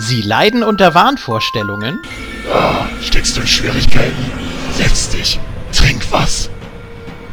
Sie 0.00 0.22
leiden 0.22 0.62
unter 0.62 0.94
Wahnvorstellungen? 0.94 2.00
Ah, 2.54 2.86
steckst 3.02 3.36
du 3.36 3.40
in 3.40 3.48
Schwierigkeiten? 3.48 4.30
Setz 4.76 5.08
dich, 5.08 5.40
trink 5.72 6.06
was. 6.12 6.48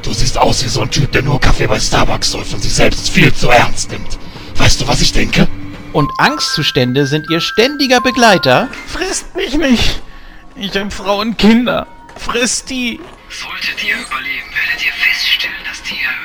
Du 0.02 0.12
siehst 0.12 0.36
aus 0.40 0.64
wie 0.64 0.70
so 0.70 0.82
ein 0.82 0.90
Typ, 0.90 1.12
der 1.12 1.22
nur 1.22 1.40
Kaffee 1.40 1.68
bei 1.68 1.80
Starbucks 1.80 2.32
säuft 2.32 2.56
und 2.56 2.64
sich 2.64 2.74
selbst 2.74 3.12
viel 3.12 3.32
zu 3.32 3.52
ernst 3.52 3.92
nimmt. 3.92 4.18
Weißt 4.56 4.82
du, 4.82 4.88
was 4.88 5.00
ich 5.02 5.12
denke? 5.12 5.48
Und 5.94 6.10
Angstzustände 6.18 7.06
sind 7.06 7.30
ihr 7.30 7.40
ständiger 7.40 8.02
Begleiter? 8.02 8.68
Frisst 8.88 9.36
mich 9.36 9.54
nicht! 9.54 10.02
Ich 10.56 10.76
hab 10.76 10.92
Frau 10.92 11.22
und 11.22 11.38
Kinder. 11.38 11.86
Frisst 12.18 12.72
die! 12.72 13.00
Solltet 13.30 13.84
ihr 13.84 13.94
überleben, 13.94 14.50
werdet 14.56 14.84
ihr 14.84 14.92
feststellen, 14.92 15.54
dass 15.70 15.84
die 15.84 16.02
erhöhte 16.02 16.25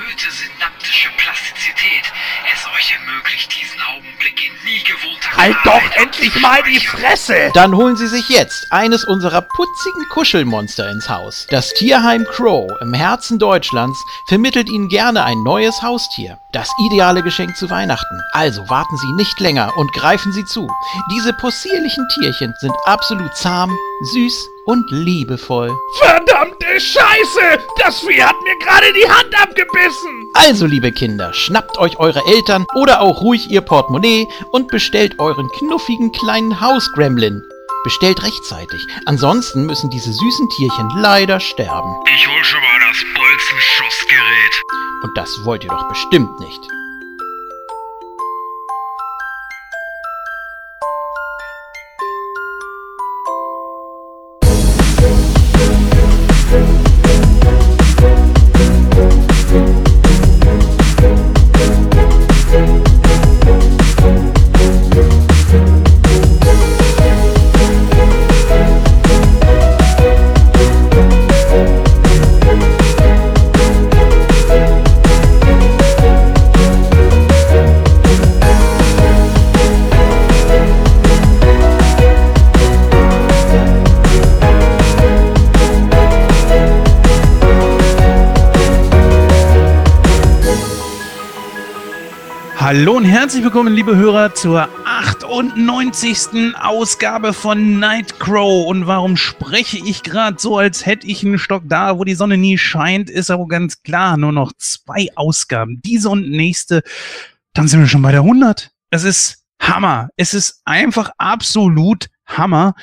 synaptische 0.91 1.11
Plastizität 1.16 2.12
es 2.52 2.66
euch 2.66 2.93
ermöglicht, 2.93 3.54
diesen 3.61 3.80
Augenblick 3.80 4.46
in 4.46 4.52
nie 4.64 4.82
gewohnter 4.82 5.36
Halt 5.36 5.57
doch 5.64 6.02
endlich 6.02 6.34
mal 6.40 6.62
die 6.62 6.80
Fresse! 6.80 7.50
Dann 7.54 7.75
holen 7.76 7.96
Sie 7.96 8.08
sich 8.08 8.29
jetzt 8.29 8.66
eines 8.71 9.04
unserer 9.04 9.43
putzigen 9.43 10.08
Kuschelmonster 10.11 10.90
ins 10.90 11.08
Haus. 11.08 11.46
Das 11.50 11.72
Tierheim 11.75 12.25
Crow 12.25 12.71
im 12.80 12.94
Herzen 12.94 13.39
Deutschlands 13.39 13.99
vermittelt 14.26 14.68
Ihnen 14.68 14.89
gerne 14.89 15.25
ein 15.25 15.43
neues 15.43 15.82
Haustier. 15.82 16.39
Das 16.53 16.71
ideale 16.86 17.22
Geschenk 17.22 17.57
zu 17.57 17.71
Weihnachten. 17.71 18.21
Also 18.32 18.68
warten 18.68 18.96
Sie 18.96 19.13
nicht 19.13 19.38
länger 19.38 19.77
und 19.77 19.93
greifen 19.93 20.32
Sie 20.32 20.44
zu. 20.44 20.68
Diese 21.13 21.32
possierlichen 21.32 22.07
Tierchen 22.14 22.52
sind 22.61 22.75
absolut 22.86 23.36
zahm, 23.36 23.77
süß 24.13 24.50
und 24.67 24.91
liebevoll. 24.91 25.71
Verdammte 25.99 26.81
Scheiße! 26.81 27.63
Das 27.79 28.00
Vieh 28.00 28.23
hat 28.23 28.37
mir 28.43 28.57
gerade 28.59 28.93
die 28.93 29.09
Hand 29.09 29.35
abgebissen! 29.41 30.31
Also, 30.35 30.67
liebe 30.67 30.93
Kinder, 30.93 31.33
schnappt 31.33 31.79
euch 31.79 31.99
eure 31.99 32.23
Eltern 32.27 32.67
oder 32.75 33.00
auch 33.00 33.20
ruhig 33.20 33.50
ihr 33.50 33.61
Portemonnaie 33.61 34.28
und 34.53 34.69
bestellt 34.69 35.19
euren 35.19 35.48
knuffigen 35.59 36.12
kleinen 36.12 36.61
Hausgremlin. 36.61 37.42
Bestellt 37.83 38.23
rechtzeitig, 38.23 38.86
ansonsten 39.06 39.64
müssen 39.64 39.89
diese 39.91 40.12
süßen 40.12 40.48
Tierchen 40.50 40.91
leider 40.97 41.41
sterben. 41.41 41.95
Ich 42.14 42.28
hol 42.28 42.45
schon 42.45 42.61
mal 42.61 42.80
das 42.80 43.02
Bolzenschussgerät. 43.14 44.62
Und 45.02 45.17
das 45.17 45.45
wollt 45.45 45.64
ihr 45.64 45.70
doch 45.70 45.89
bestimmt 45.89 46.39
nicht. 46.41 46.80
Hallo 92.72 92.98
und 92.98 93.04
herzlich 93.04 93.42
willkommen, 93.42 93.74
liebe 93.74 93.96
Hörer, 93.96 94.32
zur 94.32 94.68
98. 94.84 96.54
Ausgabe 96.54 97.32
von 97.32 97.80
Nightcrow. 97.80 98.68
Und 98.68 98.86
warum 98.86 99.16
spreche 99.16 99.78
ich 99.78 100.04
gerade 100.04 100.36
so, 100.38 100.56
als 100.56 100.86
hätte 100.86 101.08
ich 101.08 101.24
einen 101.24 101.40
Stock 101.40 101.64
da, 101.66 101.98
wo 101.98 102.04
die 102.04 102.14
Sonne 102.14 102.36
nie 102.36 102.58
scheint, 102.58 103.10
ist 103.10 103.28
aber 103.32 103.48
ganz 103.48 103.83
klar. 103.83 104.17
Nur 104.17 104.30
noch 104.30 104.52
zwei 104.56 105.08
Ausgaben, 105.17 105.80
diese 105.84 106.11
und 106.11 106.30
nächste. 106.30 106.84
Dann 107.55 107.67
sind 107.67 107.80
wir 107.80 107.89
schon 107.89 108.02
bei 108.02 108.12
der 108.12 108.20
100. 108.20 108.70
Es 108.90 109.02
ist 109.02 109.42
Hammer. 109.61 110.11
Es 110.16 110.33
ist 110.33 110.62
einfach 110.64 111.11
absolut 111.18 112.06
Hammer. 112.24 112.77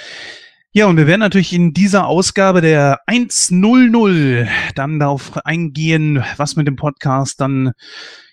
Ja, 0.74 0.88
und 0.88 0.98
wir 0.98 1.08
werden 1.08 1.22
natürlich 1.22 1.54
in 1.54 1.74
dieser 1.74 2.08
Ausgabe 2.08 2.60
der 2.60 3.00
100 3.08 4.50
dann 4.76 5.00
darauf 5.00 5.38
eingehen, 5.46 6.26
was 6.36 6.58
mit 6.58 6.68
dem 6.68 6.76
Podcast 6.76 7.40
dann, 7.40 7.72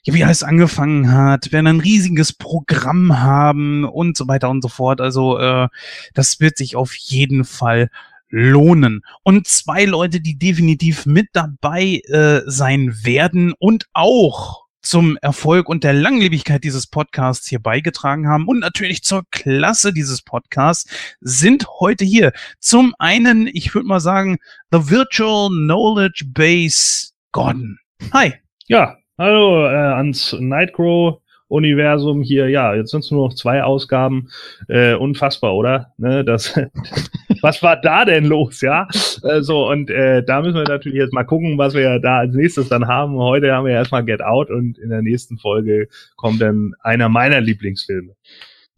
ja, 0.04 0.14
wie 0.14 0.24
alles 0.24 0.42
angefangen 0.42 1.10
hat, 1.12 1.50
werden 1.52 1.66
ein 1.66 1.80
riesiges 1.80 2.32
Programm 2.32 3.20
haben 3.20 3.84
und 3.84 4.16
so 4.16 4.28
weiter 4.28 4.50
und 4.50 4.62
so 4.62 4.68
fort. 4.68 5.00
Also, 5.00 5.38
äh, 5.38 5.68
das 6.12 6.40
wird 6.40 6.58
sich 6.58 6.76
auf 6.76 6.94
jeden 6.94 7.44
Fall 7.44 7.88
lohnen. 8.28 9.02
Und 9.22 9.46
zwei 9.46 9.84
Leute, 9.84 10.20
die 10.20 10.36
definitiv 10.38 11.06
mit 11.06 11.28
dabei 11.32 12.02
äh, 12.08 12.42
sein 12.46 12.94
werden 13.02 13.54
und 13.58 13.86
auch 13.92 14.64
zum 14.82 15.16
Erfolg 15.22 15.68
und 15.68 15.82
der 15.82 15.94
Langlebigkeit 15.94 16.62
dieses 16.62 16.86
Podcasts 16.86 17.48
hier 17.48 17.60
beigetragen 17.60 18.28
haben 18.28 18.46
und 18.46 18.58
natürlich 18.58 19.02
zur 19.02 19.24
Klasse 19.30 19.94
dieses 19.94 20.20
Podcasts 20.20 20.90
sind 21.20 21.66
heute 21.80 22.04
hier. 22.04 22.32
Zum 22.58 22.94
einen, 22.98 23.46
ich 23.46 23.74
würde 23.74 23.88
mal 23.88 24.00
sagen, 24.00 24.36
The 24.70 24.90
Virtual 24.90 25.48
Knowledge 25.48 26.24
Base 26.26 27.12
Gordon. 27.32 27.78
Hi. 28.12 28.34
Ja, 28.66 28.98
hallo 29.18 29.66
äh, 29.66 29.94
ans 29.96 30.36
Nightcrow 30.38 31.20
Universum 31.48 32.22
hier. 32.22 32.48
Ja, 32.48 32.74
jetzt 32.74 32.90
sind 32.90 33.04
es 33.04 33.10
nur 33.10 33.28
noch 33.28 33.34
zwei 33.34 33.62
Ausgaben. 33.62 34.28
Äh, 34.68 34.94
unfassbar, 34.94 35.54
oder? 35.54 35.92
Ne, 35.98 36.24
das, 36.24 36.58
was 37.42 37.62
war 37.62 37.80
da 37.80 38.04
denn 38.04 38.24
los, 38.24 38.60
ja? 38.60 38.88
Äh, 39.22 39.42
so, 39.42 39.68
und 39.70 39.90
äh, 39.90 40.24
da 40.24 40.40
müssen 40.40 40.56
wir 40.56 40.64
natürlich 40.64 40.98
jetzt 40.98 41.12
mal 41.12 41.24
gucken, 41.24 41.58
was 41.58 41.74
wir 41.74 42.00
da 42.00 42.18
als 42.18 42.34
nächstes 42.34 42.68
dann 42.68 42.88
haben. 42.88 43.16
Heute 43.16 43.52
haben 43.52 43.66
wir 43.66 43.74
erstmal 43.74 44.04
Get 44.04 44.22
Out 44.22 44.50
und 44.50 44.78
in 44.78 44.90
der 44.90 45.02
nächsten 45.02 45.38
Folge 45.38 45.88
kommt 46.16 46.40
dann 46.40 46.72
einer 46.80 47.08
meiner 47.08 47.40
Lieblingsfilme. 47.40 48.14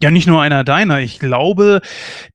Ja, 0.03 0.11
nicht 0.11 0.27
nur 0.27 0.43
einer 0.43 0.63
deiner. 0.63 1.01
Ich 1.01 1.19
glaube, 1.19 1.81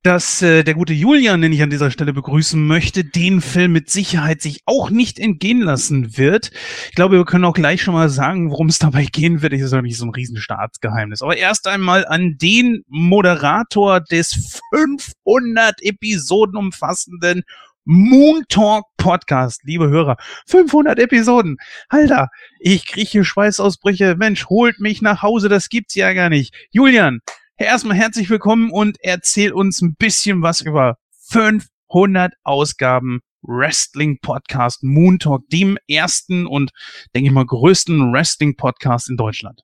dass 0.02 0.42
äh, 0.42 0.64
der 0.64 0.74
gute 0.74 0.94
Julian, 0.94 1.42
den 1.42 1.52
ich 1.52 1.62
an 1.62 1.70
dieser 1.70 1.92
Stelle 1.92 2.12
begrüßen 2.12 2.66
möchte, 2.66 3.04
den 3.04 3.40
Film 3.40 3.70
mit 3.70 3.88
Sicherheit 3.88 4.42
sich 4.42 4.62
auch 4.66 4.90
nicht 4.90 5.20
entgehen 5.20 5.60
lassen 5.60 6.18
wird. 6.18 6.50
Ich 6.88 6.96
glaube, 6.96 7.18
wir 7.18 7.24
können 7.24 7.44
auch 7.44 7.54
gleich 7.54 7.80
schon 7.80 7.94
mal 7.94 8.08
sagen, 8.08 8.50
worum 8.50 8.66
es 8.66 8.80
dabei 8.80 9.04
gehen 9.04 9.42
wird. 9.42 9.52
Das 9.52 9.60
ist 9.60 9.72
nicht 9.80 9.96
so 9.96 10.06
ein 10.06 10.10
Riesenstaatsgeheimnis. 10.10 11.22
Aber 11.22 11.36
erst 11.36 11.68
einmal 11.68 12.04
an 12.04 12.36
den 12.36 12.82
Moderator 12.88 14.00
des 14.00 14.60
500 14.72 15.80
Episoden 15.82 16.56
umfassenden 16.56 17.44
Moon 17.84 18.42
Talk 18.48 18.86
Podcast, 18.96 19.60
liebe 19.62 19.88
Hörer. 19.88 20.16
500 20.48 20.98
Episoden. 20.98 21.58
Alter, 21.88 22.28
ich 22.58 22.88
kriege 22.88 23.08
hier 23.08 23.24
Schweißausbrüche. 23.24 24.16
Mensch, 24.16 24.46
holt 24.46 24.80
mich 24.80 25.00
nach 25.00 25.22
Hause, 25.22 25.48
das 25.48 25.68
gibt's 25.68 25.94
ja 25.94 26.12
gar 26.12 26.28
nicht. 26.28 26.54
Julian, 26.70 27.20
erstmal 27.56 27.96
herzlich 27.96 28.30
willkommen 28.30 28.70
und 28.70 28.96
erzähl 29.00 29.52
uns 29.52 29.82
ein 29.82 29.94
bisschen 29.94 30.42
was 30.42 30.60
über 30.60 30.96
500 31.28 32.32
Ausgaben 32.42 33.20
Wrestling 33.42 34.18
Podcast 34.20 34.82
Moon 34.82 35.18
Talk, 35.18 35.48
dem 35.48 35.76
ersten 35.88 36.46
und 36.46 36.70
denke 37.14 37.28
ich 37.28 37.32
mal 37.34 37.44
größten 37.44 38.12
Wrestling 38.12 38.56
Podcast 38.56 39.10
in 39.10 39.16
Deutschland. 39.16 39.60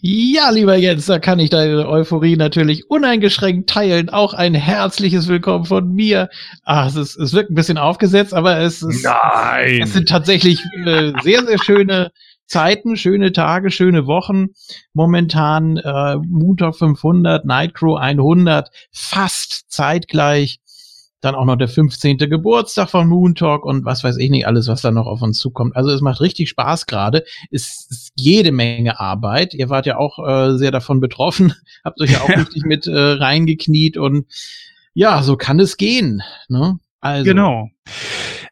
Ja, 0.00 0.50
lieber 0.50 0.76
Jens, 0.76 1.06
da 1.06 1.18
kann 1.18 1.38
ich 1.38 1.48
deine 1.48 1.88
Euphorie 1.88 2.36
natürlich 2.36 2.90
uneingeschränkt 2.90 3.70
teilen. 3.70 4.10
Auch 4.10 4.34
ein 4.34 4.54
herzliches 4.54 5.28
Willkommen 5.28 5.64
von 5.64 5.94
mir. 5.94 6.28
Ah, 6.62 6.86
es, 6.86 6.96
ist, 6.96 7.16
es 7.16 7.32
wirkt 7.32 7.50
ein 7.50 7.54
bisschen 7.54 7.78
aufgesetzt, 7.78 8.34
aber 8.34 8.58
es, 8.58 8.82
ist, 8.82 9.02
Nein! 9.02 9.80
es 9.82 9.94
sind 9.94 10.10
tatsächlich 10.10 10.60
äh, 10.84 11.12
sehr, 11.22 11.46
sehr 11.46 11.58
schöne 11.58 12.12
Zeiten, 12.46 12.96
schöne 12.96 13.32
Tage, 13.32 13.70
schöne 13.70 14.06
Wochen. 14.06 14.48
Momentan 14.92 15.76
äh, 15.76 16.16
Moontalk 16.16 16.76
500, 16.76 17.44
Nightcrow 17.44 17.98
100, 17.98 18.70
fast 18.92 19.70
zeitgleich. 19.70 20.60
Dann 21.22 21.34
auch 21.34 21.46
noch 21.46 21.56
der 21.56 21.68
15. 21.68 22.18
Geburtstag 22.18 22.90
von 22.90 23.08
Moontalk 23.08 23.64
und 23.64 23.84
was 23.84 24.04
weiß 24.04 24.18
ich 24.18 24.30
nicht 24.30 24.46
alles, 24.46 24.68
was 24.68 24.82
da 24.82 24.90
noch 24.90 25.06
auf 25.06 25.22
uns 25.22 25.38
zukommt. 25.38 25.74
Also 25.74 25.90
es 25.90 26.02
macht 26.02 26.20
richtig 26.20 26.50
Spaß 26.50 26.86
gerade. 26.86 27.24
Es 27.50 27.88
ist 27.90 28.12
jede 28.16 28.52
Menge 28.52 29.00
Arbeit. 29.00 29.54
Ihr 29.54 29.70
wart 29.70 29.86
ja 29.86 29.96
auch 29.96 30.18
äh, 30.24 30.56
sehr 30.56 30.70
davon 30.70 31.00
betroffen, 31.00 31.54
habt 31.84 32.00
euch 32.00 32.12
ja 32.12 32.20
auch 32.20 32.28
richtig 32.28 32.64
mit 32.64 32.86
äh, 32.86 32.96
reingekniet 32.96 33.96
und 33.96 34.26
ja, 34.92 35.22
so 35.22 35.36
kann 35.36 35.58
es 35.58 35.76
gehen. 35.76 36.22
Ne? 36.48 36.78
Also, 37.00 37.24
Genau. 37.24 37.70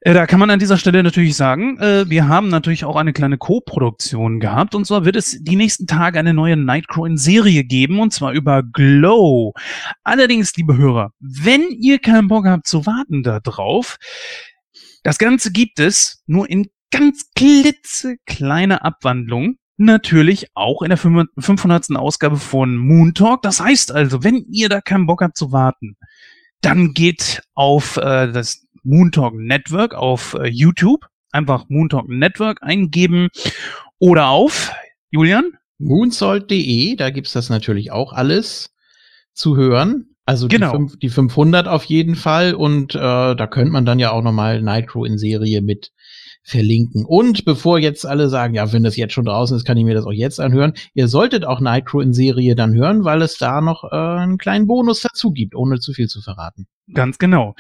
Äh, 0.01 0.15
Da 0.15 0.27
kann 0.27 0.39
man 0.39 0.51
an 0.51 0.59
dieser 0.59 0.77
Stelle 0.77 1.03
natürlich 1.03 1.35
sagen, 1.35 1.79
äh, 1.79 2.09
wir 2.09 2.29
haben 2.29 2.49
natürlich 2.49 2.85
auch 2.85 2.97
eine 2.97 3.13
kleine 3.13 3.39
Co-Produktion 3.39 4.39
gehabt. 4.39 4.75
Und 4.75 4.87
zwar 4.87 5.05
wird 5.05 5.17
es 5.17 5.39
die 5.43 5.57
nächsten 5.57 5.87
Tage 5.87 6.19
eine 6.19 6.35
neue 6.35 6.57
Nightcrow 6.57 7.07
in 7.07 7.17
Serie 7.17 7.65
geben, 7.65 7.99
und 7.99 8.13
zwar 8.13 8.33
über 8.33 8.63
Glow. 8.63 9.55
Allerdings, 10.03 10.55
liebe 10.57 10.77
Hörer, 10.77 11.13
wenn 11.21 11.63
ihr 11.71 11.99
keinen 11.99 12.29
Bock 12.29 12.47
habt 12.47 12.67
zu 12.67 12.87
warten 12.87 13.23
da 13.23 13.41
drauf, 13.41 13.97
das 15.03 15.19
Ganze 15.19 15.53
gibt 15.53 15.81
es 15.81 16.23
nur 16.27 16.49
in 16.49 16.69
ganz 16.91 17.31
klitzekleiner 17.35 18.85
Abwandlung 18.85 19.57
natürlich 19.77 20.49
auch 20.55 20.83
in 20.83 20.91
der 20.91 20.99
500. 20.99 21.97
Ausgabe 21.97 22.37
von 22.37 22.77
Moon 22.77 23.15
Talk. 23.15 23.43
Das 23.43 23.61
heißt 23.61 23.91
also, 23.91 24.23
wenn 24.23 24.45
ihr 24.51 24.69
da 24.69 24.81
keinen 24.81 25.07
Bock 25.07 25.23
habt 25.23 25.37
zu 25.37 25.51
warten, 25.51 25.97
dann 26.65 26.95
geht 26.95 27.43
auf 27.55 27.97
äh, 27.97 28.31
das 28.33 28.67
Moon 28.83 29.13
Talk 29.13 29.35
Network 29.35 29.95
auf 29.95 30.35
äh, 30.35 30.49
YouTube. 30.49 31.07
Einfach 31.31 31.65
Moon 31.69 31.89
Talk 31.89 32.09
Network 32.09 32.63
eingeben 32.63 33.29
oder 33.99 34.29
auf, 34.29 34.73
Julian? 35.11 35.53
Moonsault.de, 35.79 36.97
da 36.97 37.11
gibt's 37.11 37.33
das 37.33 37.51
natürlich 37.51 37.91
auch 37.91 38.13
alles 38.13 38.73
zu 39.33 39.57
hören. 39.57 40.15
Also 40.25 40.49
Genau. 40.49 40.71
die, 40.71 40.77
fünf, 40.77 40.99
die 40.99 41.09
500 41.11 41.69
auf 41.69 41.85
jeden 41.85 42.15
Fall 42.15 42.55
und 42.55 42.95
äh, 42.95 42.99
da 42.99 43.47
könnte 43.47 43.73
man 43.73 43.85
dann 43.85 43.99
ja 43.99 44.13
auch 44.13 44.23
nochmal 44.23 44.63
Nitro 44.63 45.05
in 45.05 45.19
Serie 45.19 45.61
mit 45.61 45.91
verlinken. 46.45 47.05
Und 47.07 47.45
bevor 47.45 47.79
jetzt 47.79 48.07
alle 48.07 48.29
sagen, 48.29 48.55
ja, 48.55 48.73
wenn 48.73 48.85
das 48.85 48.97
jetzt 48.97 49.15
schon 49.15 49.25
draußen 49.25 49.57
ist, 49.57 49.65
kann 49.65 49.79
ich 49.79 49.85
mir 49.85 49.95
das 49.95 50.05
auch 50.05 50.13
jetzt 50.13 50.39
anhören. 50.39 50.75
Ihr 50.93 51.09
solltet 51.09 51.45
auch 51.45 51.61
Nitro 51.61 52.01
in 52.01 52.13
Serie 52.13 52.55
dann 52.55 52.75
hören, 52.75 53.03
weil 53.05 53.23
es 53.23 53.39
da 53.39 53.63
noch 53.63 53.85
äh, 53.85 53.97
einen 53.97 54.39
kleinen 54.39 54.67
Bonus 54.67 55.01
dazu 55.01 55.33
gibt, 55.33 55.55
ohne 55.55 55.81
zu 55.81 55.95
viel 55.95 56.07
zu 56.07 56.21
verraten. 56.21 56.67
Ganz 56.93 57.17
genau. 57.17 57.55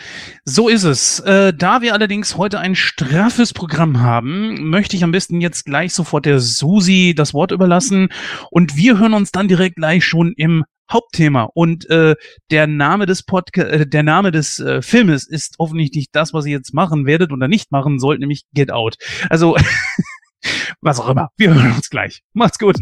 So 0.44 0.68
ist 0.68 0.84
es. 0.84 1.20
Äh, 1.20 1.54
da 1.54 1.80
wir 1.80 1.94
allerdings 1.94 2.36
heute 2.36 2.58
ein 2.60 2.74
straffes 2.74 3.54
Programm 3.54 4.02
haben, 4.02 4.68
möchte 4.68 4.96
ich 4.96 5.02
am 5.04 5.12
besten 5.12 5.40
jetzt 5.40 5.64
gleich 5.64 5.94
sofort 5.94 6.26
der 6.26 6.40
Susi 6.40 7.14
das 7.16 7.32
Wort 7.32 7.50
überlassen 7.50 8.10
und 8.50 8.76
wir 8.76 8.98
hören 8.98 9.14
uns 9.14 9.32
dann 9.32 9.48
direkt 9.48 9.76
gleich 9.76 10.04
schon 10.04 10.34
im 10.36 10.64
Hauptthema. 10.90 11.48
Und 11.54 11.88
äh, 11.90 12.14
der 12.50 12.66
Name 12.66 13.06
des 13.06 13.22
Podca 13.22 13.62
äh, 13.62 13.86
der 13.86 14.02
Name 14.02 14.30
des 14.30 14.60
äh, 14.60 14.82
Filmes 14.82 15.26
ist 15.26 15.56
hoffentlich 15.58 15.92
nicht 15.92 16.10
das, 16.12 16.32
was 16.32 16.46
ihr 16.46 16.52
jetzt 16.52 16.74
machen 16.74 17.06
werdet 17.06 17.32
oder 17.32 17.48
nicht 17.48 17.72
machen 17.72 17.98
sollt, 17.98 18.20
nämlich 18.20 18.44
Get 18.52 18.70
Out. 18.70 18.96
Also 19.30 19.56
was 20.80 21.00
auch 21.00 21.08
immer. 21.08 21.30
Wir 21.36 21.54
hören 21.54 21.72
uns 21.72 21.90
gleich. 21.90 22.22
Macht's 22.32 22.58
gut. 22.58 22.76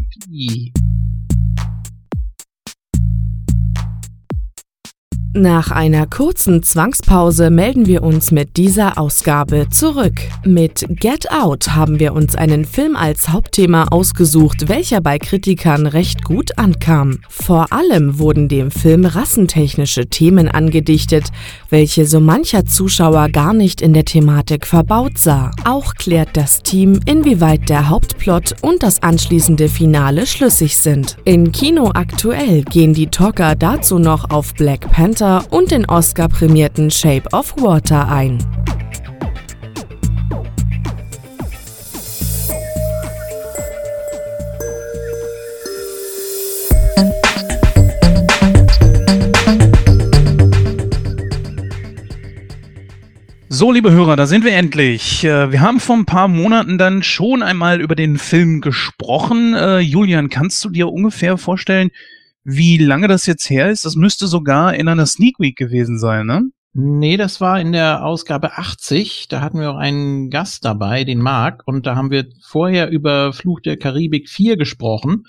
Nach 5.35 5.71
einer 5.71 6.05
kurzen 6.05 6.61
Zwangspause 6.61 7.49
melden 7.49 7.87
wir 7.87 8.03
uns 8.03 8.29
mit 8.29 8.55
dieser 8.55 8.99
Ausgabe 8.99 9.67
zurück. 9.71 10.13
Mit 10.45 10.85
Get 10.87 11.31
Out 11.31 11.69
haben 11.69 11.99
wir 11.99 12.13
uns 12.13 12.35
einen 12.35 12.65
Film 12.65 12.95
als 12.95 13.29
Hauptthema 13.29 13.85
ausgesucht, 13.85 14.69
welcher 14.69 15.01
bei 15.01 15.17
Kritikern 15.17 15.87
recht 15.87 16.23
gut 16.23 16.59
ankam. 16.59 17.17
Vor 17.29 17.73
allem 17.73 18.19
wurden 18.19 18.47
dem 18.47 18.69
Film 18.69 19.05
rassentechnische 19.05 20.05
Themen 20.05 20.49
angedichtet, 20.49 21.29
welche 21.71 22.05
so 22.05 22.19
mancher 22.19 22.65
Zuschauer 22.65 23.29
gar 23.29 23.55
nicht 23.55 23.81
in 23.81 23.93
der 23.93 24.05
Thematik 24.05 24.67
verbaut 24.67 25.17
sah. 25.17 25.49
Auch 25.65 25.95
klärt 25.95 26.37
das 26.37 26.61
Team, 26.61 26.99
inwieweit 27.07 27.69
der 27.69 27.89
Hauptplot 27.89 28.53
und 28.61 28.83
das 28.83 29.01
anschließende 29.01 29.67
Finale 29.67 30.27
schlüssig 30.27 30.77
sind. 30.77 31.17
In 31.25 31.51
Kino 31.51 31.89
aktuell 31.95 32.61
gehen 32.65 32.93
die 32.93 33.07
Talker 33.07 33.55
dazu 33.55 33.97
noch 33.97 34.29
auf 34.29 34.53
Black 34.53 34.91
Panther 34.91 35.22
und 35.49 35.71
den 35.71 35.85
Oscar-prämierten 35.85 36.91
Shape 36.91 37.29
of 37.31 37.55
Water 37.57 38.09
ein. 38.09 38.39
So, 53.49 53.71
liebe 53.71 53.91
Hörer, 53.91 54.17
da 54.17 54.25
sind 54.25 54.43
wir 54.43 54.51
endlich. 54.51 55.23
Äh, 55.23 55.51
Wir 55.51 55.61
haben 55.61 55.79
vor 55.79 55.95
ein 55.95 56.05
paar 56.05 56.27
Monaten 56.27 56.77
dann 56.77 57.01
schon 57.01 57.41
einmal 57.41 57.79
über 57.79 57.95
den 57.95 58.17
Film 58.17 58.59
gesprochen. 58.59 59.53
Äh, 59.53 59.79
Julian, 59.79 60.29
kannst 60.29 60.65
du 60.65 60.69
dir 60.69 60.89
ungefähr 60.89 61.37
vorstellen, 61.37 61.91
wie 62.43 62.77
lange 62.77 63.07
das 63.07 63.25
jetzt 63.25 63.49
her 63.49 63.69
ist? 63.69 63.85
Das 63.85 63.95
müsste 63.95 64.27
sogar 64.27 64.73
in 64.73 64.87
einer 64.87 65.05
Sneak 65.05 65.39
Week 65.39 65.55
gewesen 65.55 65.97
sein, 65.99 66.25
ne? 66.25 66.49
Nee, 66.75 67.17
das 67.17 67.39
war 67.39 67.61
in 67.61 67.71
der 67.71 68.03
Ausgabe 68.03 68.57
80. 68.57 69.27
Da 69.27 69.41
hatten 69.41 69.59
wir 69.59 69.71
auch 69.71 69.77
einen 69.77 70.31
Gast 70.31 70.65
dabei, 70.65 71.03
den 71.03 71.19
Marc. 71.19 71.61
Und 71.67 71.85
da 71.85 71.95
haben 71.95 72.09
wir 72.09 72.25
vorher 72.41 72.89
über 72.89 73.31
Fluch 73.31 73.59
der 73.59 73.77
Karibik 73.77 74.27
4 74.27 74.57
gesprochen. 74.57 75.27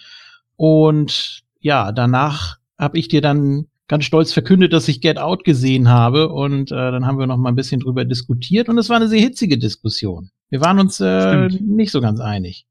Und 0.56 1.42
ja, 1.60 1.92
danach 1.92 2.56
habe 2.78 2.98
ich 2.98 3.08
dir 3.08 3.20
dann 3.20 3.66
ganz 3.88 4.06
stolz 4.06 4.32
verkündet, 4.32 4.72
dass 4.72 4.88
ich 4.88 5.02
Get 5.02 5.18
Out 5.18 5.44
gesehen 5.44 5.90
habe. 5.90 6.30
Und 6.30 6.72
äh, 6.72 6.74
dann 6.74 7.06
haben 7.06 7.18
wir 7.18 7.26
noch 7.26 7.36
mal 7.36 7.50
ein 7.50 7.56
bisschen 7.56 7.80
drüber 7.80 8.06
diskutiert. 8.06 8.70
Und 8.70 8.78
es 8.78 8.88
war 8.88 8.96
eine 8.96 9.08
sehr 9.08 9.20
hitzige 9.20 9.58
Diskussion. 9.58 10.30
Wir 10.48 10.62
waren 10.62 10.78
uns 10.78 10.98
äh, 10.98 11.50
Stimmt. 11.50 11.68
nicht 11.68 11.90
so 11.90 12.00
ganz 12.00 12.20
einig. 12.20 12.66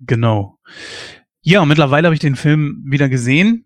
Genau. 0.00 0.58
Ja, 1.40 1.64
mittlerweile 1.64 2.08
habe 2.08 2.14
ich 2.14 2.20
den 2.20 2.36
Film 2.36 2.84
wieder 2.86 3.08
gesehen. 3.08 3.64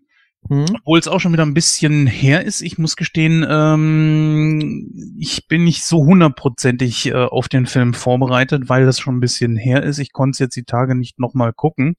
Hm? 0.49 0.65
obwohl 0.79 0.99
es 0.99 1.07
auch 1.07 1.19
schon 1.19 1.31
wieder 1.31 1.45
ein 1.45 1.53
bisschen 1.53 2.05
her 2.05 2.43
ist. 2.43 2.61
Ich 2.61 2.77
muss 2.77 2.97
gestehen, 2.97 3.45
ähm, 3.49 5.15
ich 5.17 5.47
bin 5.47 5.63
nicht 5.63 5.85
so 5.85 6.03
hundertprozentig 6.03 7.07
äh, 7.07 7.13
auf 7.13 7.47
den 7.47 7.65
Film 7.65 7.93
vorbereitet, 7.93 8.67
weil 8.67 8.85
das 8.85 8.99
schon 8.99 9.17
ein 9.17 9.21
bisschen 9.21 9.55
her 9.55 9.83
ist. 9.83 9.99
Ich 9.99 10.11
konnte 10.11 10.31
es 10.31 10.39
jetzt 10.39 10.55
die 10.57 10.65
Tage 10.65 10.95
nicht 10.95 11.17
nochmal 11.17 11.53
gucken. 11.53 11.95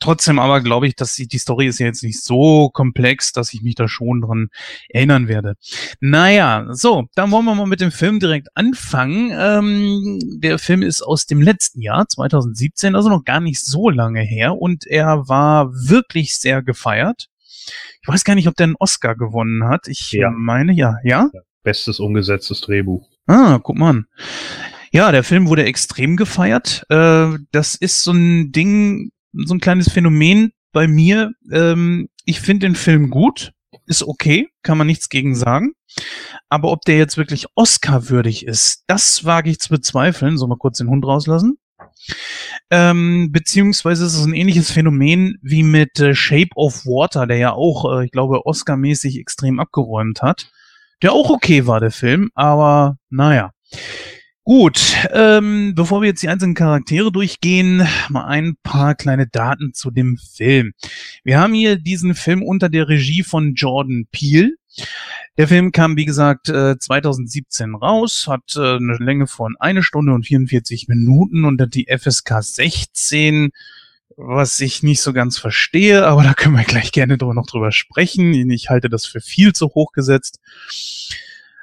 Trotzdem 0.00 0.38
aber 0.38 0.60
glaube 0.60 0.86
ich, 0.86 0.96
dass 0.96 1.14
die, 1.14 1.26
die 1.26 1.38
Story 1.38 1.66
ist 1.66 1.78
ja 1.78 1.86
jetzt 1.86 2.02
nicht 2.02 2.22
so 2.22 2.68
komplex, 2.68 3.32
dass 3.32 3.54
ich 3.54 3.62
mich 3.62 3.74
da 3.74 3.88
schon 3.88 4.20
dran 4.20 4.48
erinnern 4.90 5.28
werde. 5.28 5.54
Naja, 6.00 6.66
so, 6.72 7.04
dann 7.14 7.30
wollen 7.30 7.46
wir 7.46 7.54
mal 7.54 7.66
mit 7.66 7.80
dem 7.80 7.90
Film 7.92 8.20
direkt 8.20 8.48
anfangen. 8.54 9.30
Ähm, 9.34 10.18
der 10.40 10.58
Film 10.58 10.82
ist 10.82 11.00
aus 11.00 11.24
dem 11.24 11.40
letzten 11.40 11.80
Jahr, 11.80 12.06
2017, 12.06 12.94
also 12.94 13.08
noch 13.08 13.24
gar 13.24 13.40
nicht 13.40 13.64
so 13.64 13.88
lange 13.88 14.20
her 14.20 14.56
und 14.60 14.86
er 14.86 15.26
war 15.28 15.72
wirklich 15.72 16.36
sehr 16.36 16.62
gefeiert. 16.62 17.28
Ich 18.02 18.08
weiß 18.08 18.24
gar 18.24 18.34
nicht, 18.34 18.48
ob 18.48 18.56
der 18.56 18.64
einen 18.64 18.76
Oscar 18.78 19.14
gewonnen 19.16 19.64
hat. 19.68 19.86
Ich 19.88 20.12
Ja. 20.12 20.30
meine, 20.30 20.72
ja. 20.72 20.96
Ja? 21.04 21.30
Bestes 21.62 22.00
umgesetztes 22.00 22.60
Drehbuch. 22.60 23.08
Ah, 23.26 23.60
guck 23.62 23.76
mal 23.78 23.90
an. 23.90 24.06
Ja, 24.90 25.10
der 25.12 25.24
Film 25.24 25.48
wurde 25.48 25.64
extrem 25.64 26.16
gefeiert. 26.16 26.84
Äh, 26.90 27.38
das 27.52 27.76
ist 27.76 28.02
so 28.02 28.12
ein 28.12 28.52
Ding, 28.52 29.10
so 29.32 29.54
ein 29.54 29.60
kleines 29.60 29.90
Phänomen 29.90 30.52
bei 30.72 30.86
mir. 30.88 31.32
Ähm, 31.50 32.08
ich 32.24 32.40
finde 32.40 32.66
den 32.66 32.74
Film 32.74 33.08
gut, 33.10 33.52
ist 33.86 34.02
okay, 34.02 34.48
kann 34.62 34.76
man 34.78 34.86
nichts 34.86 35.08
gegen 35.08 35.34
sagen. 35.34 35.72
Aber 36.48 36.70
ob 36.72 36.82
der 36.82 36.96
jetzt 36.98 37.16
wirklich 37.16 37.46
Oscar-würdig 37.54 38.46
ist, 38.46 38.84
das 38.86 39.24
wage 39.24 39.50
ich 39.50 39.60
zu 39.60 39.70
bezweifeln. 39.70 40.36
Soll 40.36 40.48
mal 40.48 40.56
kurz 40.58 40.78
den 40.78 40.88
Hund 40.88 41.04
rauslassen. 41.06 41.56
Ähm, 42.70 43.30
beziehungsweise 43.32 44.06
ist 44.06 44.14
es 44.14 44.24
ein 44.24 44.34
ähnliches 44.34 44.70
Phänomen 44.70 45.38
wie 45.42 45.62
mit 45.62 46.00
äh, 46.00 46.14
Shape 46.14 46.50
of 46.54 46.86
Water, 46.86 47.26
der 47.26 47.36
ja 47.36 47.52
auch, 47.52 47.98
äh, 48.00 48.04
ich 48.06 48.10
glaube, 48.10 48.46
Oscar-mäßig 48.46 49.18
extrem 49.18 49.60
abgeräumt 49.60 50.22
hat. 50.22 50.50
Der 51.02 51.12
auch 51.12 51.30
okay 51.30 51.66
war, 51.66 51.80
der 51.80 51.90
Film, 51.90 52.30
aber 52.34 52.96
naja. 53.10 53.52
Gut, 54.44 54.96
ähm, 55.12 55.72
bevor 55.76 56.00
wir 56.00 56.08
jetzt 56.08 56.22
die 56.22 56.28
einzelnen 56.28 56.54
Charaktere 56.54 57.12
durchgehen, 57.12 57.86
mal 58.08 58.24
ein 58.24 58.56
paar 58.64 58.96
kleine 58.96 59.28
Daten 59.28 59.72
zu 59.72 59.92
dem 59.92 60.16
Film. 60.16 60.72
Wir 61.22 61.38
haben 61.38 61.54
hier 61.54 61.76
diesen 61.76 62.16
Film 62.16 62.42
unter 62.42 62.68
der 62.68 62.88
Regie 62.88 63.22
von 63.22 63.54
Jordan 63.54 64.06
Peele. 64.10 64.50
Der 65.38 65.48
Film 65.48 65.72
kam, 65.72 65.96
wie 65.96 66.04
gesagt, 66.04 66.48
äh, 66.48 66.78
2017 66.78 67.74
raus, 67.74 68.26
hat 68.28 68.54
äh, 68.56 68.76
eine 68.76 68.96
Länge 68.98 69.26
von 69.26 69.54
eine 69.58 69.82
Stunde 69.82 70.12
und 70.12 70.26
44 70.26 70.88
Minuten 70.88 71.44
und 71.44 71.60
hat 71.60 71.74
die 71.74 71.86
FSK 71.86 72.42
16, 72.42 73.50
was 74.16 74.60
ich 74.60 74.82
nicht 74.82 75.00
so 75.00 75.12
ganz 75.12 75.38
verstehe, 75.38 76.06
aber 76.06 76.22
da 76.24 76.34
können 76.34 76.56
wir 76.56 76.64
gleich 76.64 76.92
gerne 76.92 77.18
drüber, 77.18 77.34
noch 77.34 77.46
drüber 77.46 77.72
sprechen. 77.72 78.50
Ich 78.50 78.68
halte 78.68 78.88
das 78.88 79.06
für 79.06 79.20
viel 79.20 79.52
zu 79.52 79.68
hoch 79.68 79.92
gesetzt. 79.92 80.38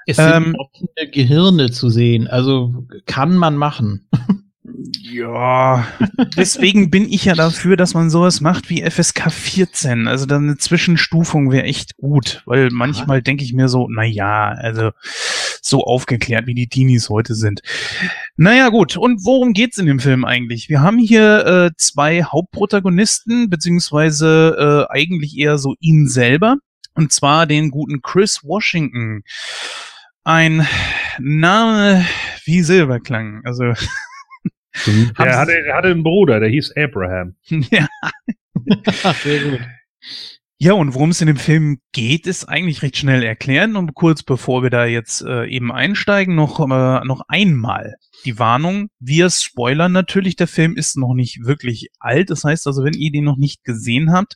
Es 0.06 0.18
sind 0.18 0.34
Ähm, 0.34 0.56
offene 0.58 1.12
Gehirne 1.12 1.70
zu 1.70 1.90
sehen. 1.90 2.28
Also 2.28 2.88
kann 3.06 3.36
man 3.36 3.56
machen. 3.56 4.10
Ja, 5.02 5.88
deswegen 6.38 6.90
bin 6.90 7.12
ich 7.12 7.26
ja 7.26 7.34
dafür, 7.34 7.78
dass 7.78 7.94
man 7.94 8.10
sowas 8.10 8.42
macht 8.42 8.70
wie 8.70 8.84
FSK 8.84 9.32
14. 9.32 10.08
Also 10.08 10.26
dann 10.26 10.44
eine 10.44 10.58
Zwischenstufung 10.58 11.52
wäre 11.52 11.64
echt 11.64 11.98
gut, 11.98 12.44
weil 12.46 12.70
manchmal 12.72 13.22
denke 13.22 13.44
ich 13.44 13.54
mir 13.54 13.70
so, 13.70 13.88
na 13.90 14.04
ja, 14.04 14.50
also 14.50 14.92
so 15.62 15.84
aufgeklärt, 15.84 16.48
wie 16.48 16.54
die 16.54 16.68
Teenies 16.68 17.10
heute 17.10 17.36
sind. 17.36 17.62
Naja, 18.36 18.70
gut. 18.70 18.98
Und 18.98 19.26
worum 19.26 19.54
geht's 19.54 19.78
in 19.78 19.86
dem 19.86 20.00
Film 20.00 20.26
eigentlich? 20.26 20.70
Wir 20.70 20.82
haben 20.82 20.98
hier 20.98 21.46
äh, 21.46 21.72
zwei 21.78 22.24
Hauptprotagonisten, 22.24 23.50
beziehungsweise 23.50 24.88
äh, 24.90 24.94
eigentlich 24.94 25.38
eher 25.38 25.58
so 25.58 25.76
ihn 25.80 26.08
selber. 26.08 26.58
Und 26.96 27.12
zwar 27.12 27.46
den 27.46 27.72
guten 27.72 28.02
Chris 28.02 28.44
Washington. 28.44 29.24
Ein 30.24 30.68
Name 31.20 32.06
wie 32.46 32.62
Silberklang. 32.62 33.42
Also 33.46 33.74
Haben 34.74 35.12
Er 35.18 35.38
hatte, 35.38 35.54
hatte 35.74 35.88
einen 35.90 36.04
Bruder, 36.04 36.40
der 36.40 36.50
hieß 36.50 36.74
Abraham. 36.76 37.36
ja, 37.50 37.88
Sehr 39.24 39.44
gut. 39.44 39.60
Ja, 40.62 40.74
und 40.74 40.94
worum 40.94 41.12
es 41.12 41.22
in 41.22 41.28
dem 41.28 41.38
Film 41.38 41.80
geht, 41.94 42.28
ist 42.28 42.44
eigentlich 42.44 42.82
recht 42.82 42.98
schnell 42.98 43.24
erklären. 43.24 43.78
Und 43.78 43.96
kurz 43.96 44.24
bevor 44.24 44.62
wir 44.62 44.70
da 44.70 44.86
jetzt 44.86 45.22
äh, 45.22 45.46
eben 45.46 45.72
einsteigen, 45.72 46.36
noch, 46.36 46.60
äh, 46.60 47.06
noch 47.06 47.22
einmal 47.30 47.96
die 48.26 48.40
Warnung. 48.40 48.90
Wir 49.00 49.30
spoilern 49.30 49.94
natürlich. 49.94 50.36
Der 50.36 50.48
Film 50.48 50.76
ist 50.76 50.98
noch 50.98 51.14
nicht 51.14 51.46
wirklich 51.46 51.90
alt. 52.00 52.30
Das 52.30 52.44
heißt 52.44 52.68
also, 52.68 52.84
wenn 52.84 52.94
ihr 52.94 53.12
den 53.12 53.24
noch 53.24 53.38
nicht 53.38 53.64
gesehen 53.64 54.12
habt, 54.12 54.36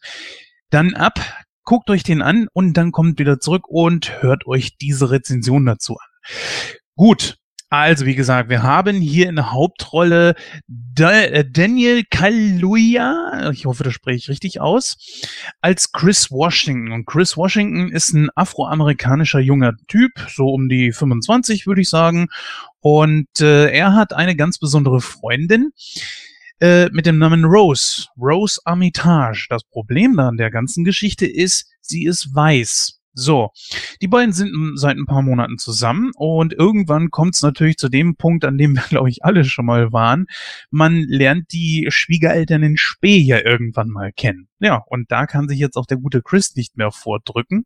dann 0.70 0.94
ab, 0.94 1.20
guckt 1.64 1.90
euch 1.90 2.04
den 2.04 2.22
an 2.22 2.48
und 2.54 2.76
dann 2.76 2.94
kommt 2.94 3.20
wieder 3.20 3.42
zurück 3.42 3.68
und 3.68 4.22
hört 4.22 4.48
euch 4.48 4.78
diese 4.78 5.12
Rezension 5.12 5.66
dazu 5.66 5.98
an. 5.98 6.32
Gut, 6.96 7.36
also, 7.74 8.06
wie 8.06 8.14
gesagt, 8.14 8.50
wir 8.50 8.62
haben 8.62 8.98
hier 8.98 9.28
in 9.28 9.36
der 9.36 9.52
Hauptrolle 9.52 10.36
äh, 11.00 11.44
Daniel 11.44 12.04
Kaluuya, 12.08 13.50
ich 13.52 13.66
hoffe, 13.66 13.84
das 13.84 13.94
spreche 13.94 14.18
ich 14.18 14.30
richtig 14.30 14.62
aus, 14.62 14.96
als 15.60 15.92
Chris 15.92 16.30
Washington. 16.30 16.92
Und 16.92 17.08
Chris 17.08 17.36
Washington 17.36 17.92
ist 17.92 18.14
ein 18.14 18.30
afroamerikanischer 18.36 19.40
junger 19.40 19.74
Typ, 19.88 20.12
so 20.30 20.50
um 20.50 20.70
die 20.70 20.92
25, 20.92 21.66
würde 21.66 21.82
ich 21.82 21.90
sagen. 21.90 22.28
Und 22.80 23.42
äh, 23.42 23.72
er 23.72 23.96
hat 23.96 24.14
eine 24.14 24.36
ganz 24.36 24.60
besondere 24.60 25.02
Freundin 25.02 25.72
äh, 26.60 26.90
mit 26.92 27.08
dem 27.08 27.18
Namen 27.18 27.44
Rose, 27.44 28.06
Rose 28.22 28.62
Armitage. 28.66 29.48
Das 29.50 29.64
Problem 29.64 30.16
da 30.18 30.28
an 30.28 30.38
der 30.38 30.52
ganzen 30.52 30.84
Geschichte 30.84 31.26
ist, 31.26 31.72
sie 31.82 32.06
ist 32.06 32.36
weiß. 32.36 33.03
So, 33.14 33.52
die 34.02 34.08
beiden 34.08 34.34
sind 34.34 34.74
seit 34.76 34.98
ein 34.98 35.06
paar 35.06 35.22
Monaten 35.22 35.58
zusammen 35.58 36.12
und 36.16 36.54
irgendwann 36.54 37.12
kommt 37.12 37.36
es 37.36 37.42
natürlich 37.42 37.78
zu 37.78 37.90
dem 37.90 38.16
Punkt, 38.16 38.44
an 38.44 38.58
dem 38.58 38.76
wir, 38.76 38.82
glaube 38.90 39.10
ich, 39.10 39.24
alle 39.24 39.46
schon 39.46 39.66
mal 39.66 39.92
waren. 39.94 40.26
Man 40.72 41.04
lernt 41.08 41.52
die 41.52 41.88
Schwiegereltern 41.90 42.64
in 42.64 42.78
Spee 42.78 43.20
ja 43.20 43.40
irgendwann 43.40 43.90
mal 43.90 44.12
kennen. 44.12 44.48
Ja, 44.60 44.82
und 44.88 45.12
da 45.12 45.26
kann 45.28 45.50
sich 45.50 45.60
jetzt 45.60 45.76
auch 45.76 45.86
der 45.86 45.98
gute 45.98 46.22
Chris 46.22 46.56
nicht 46.56 46.78
mehr 46.78 46.92
vordrücken. 46.92 47.66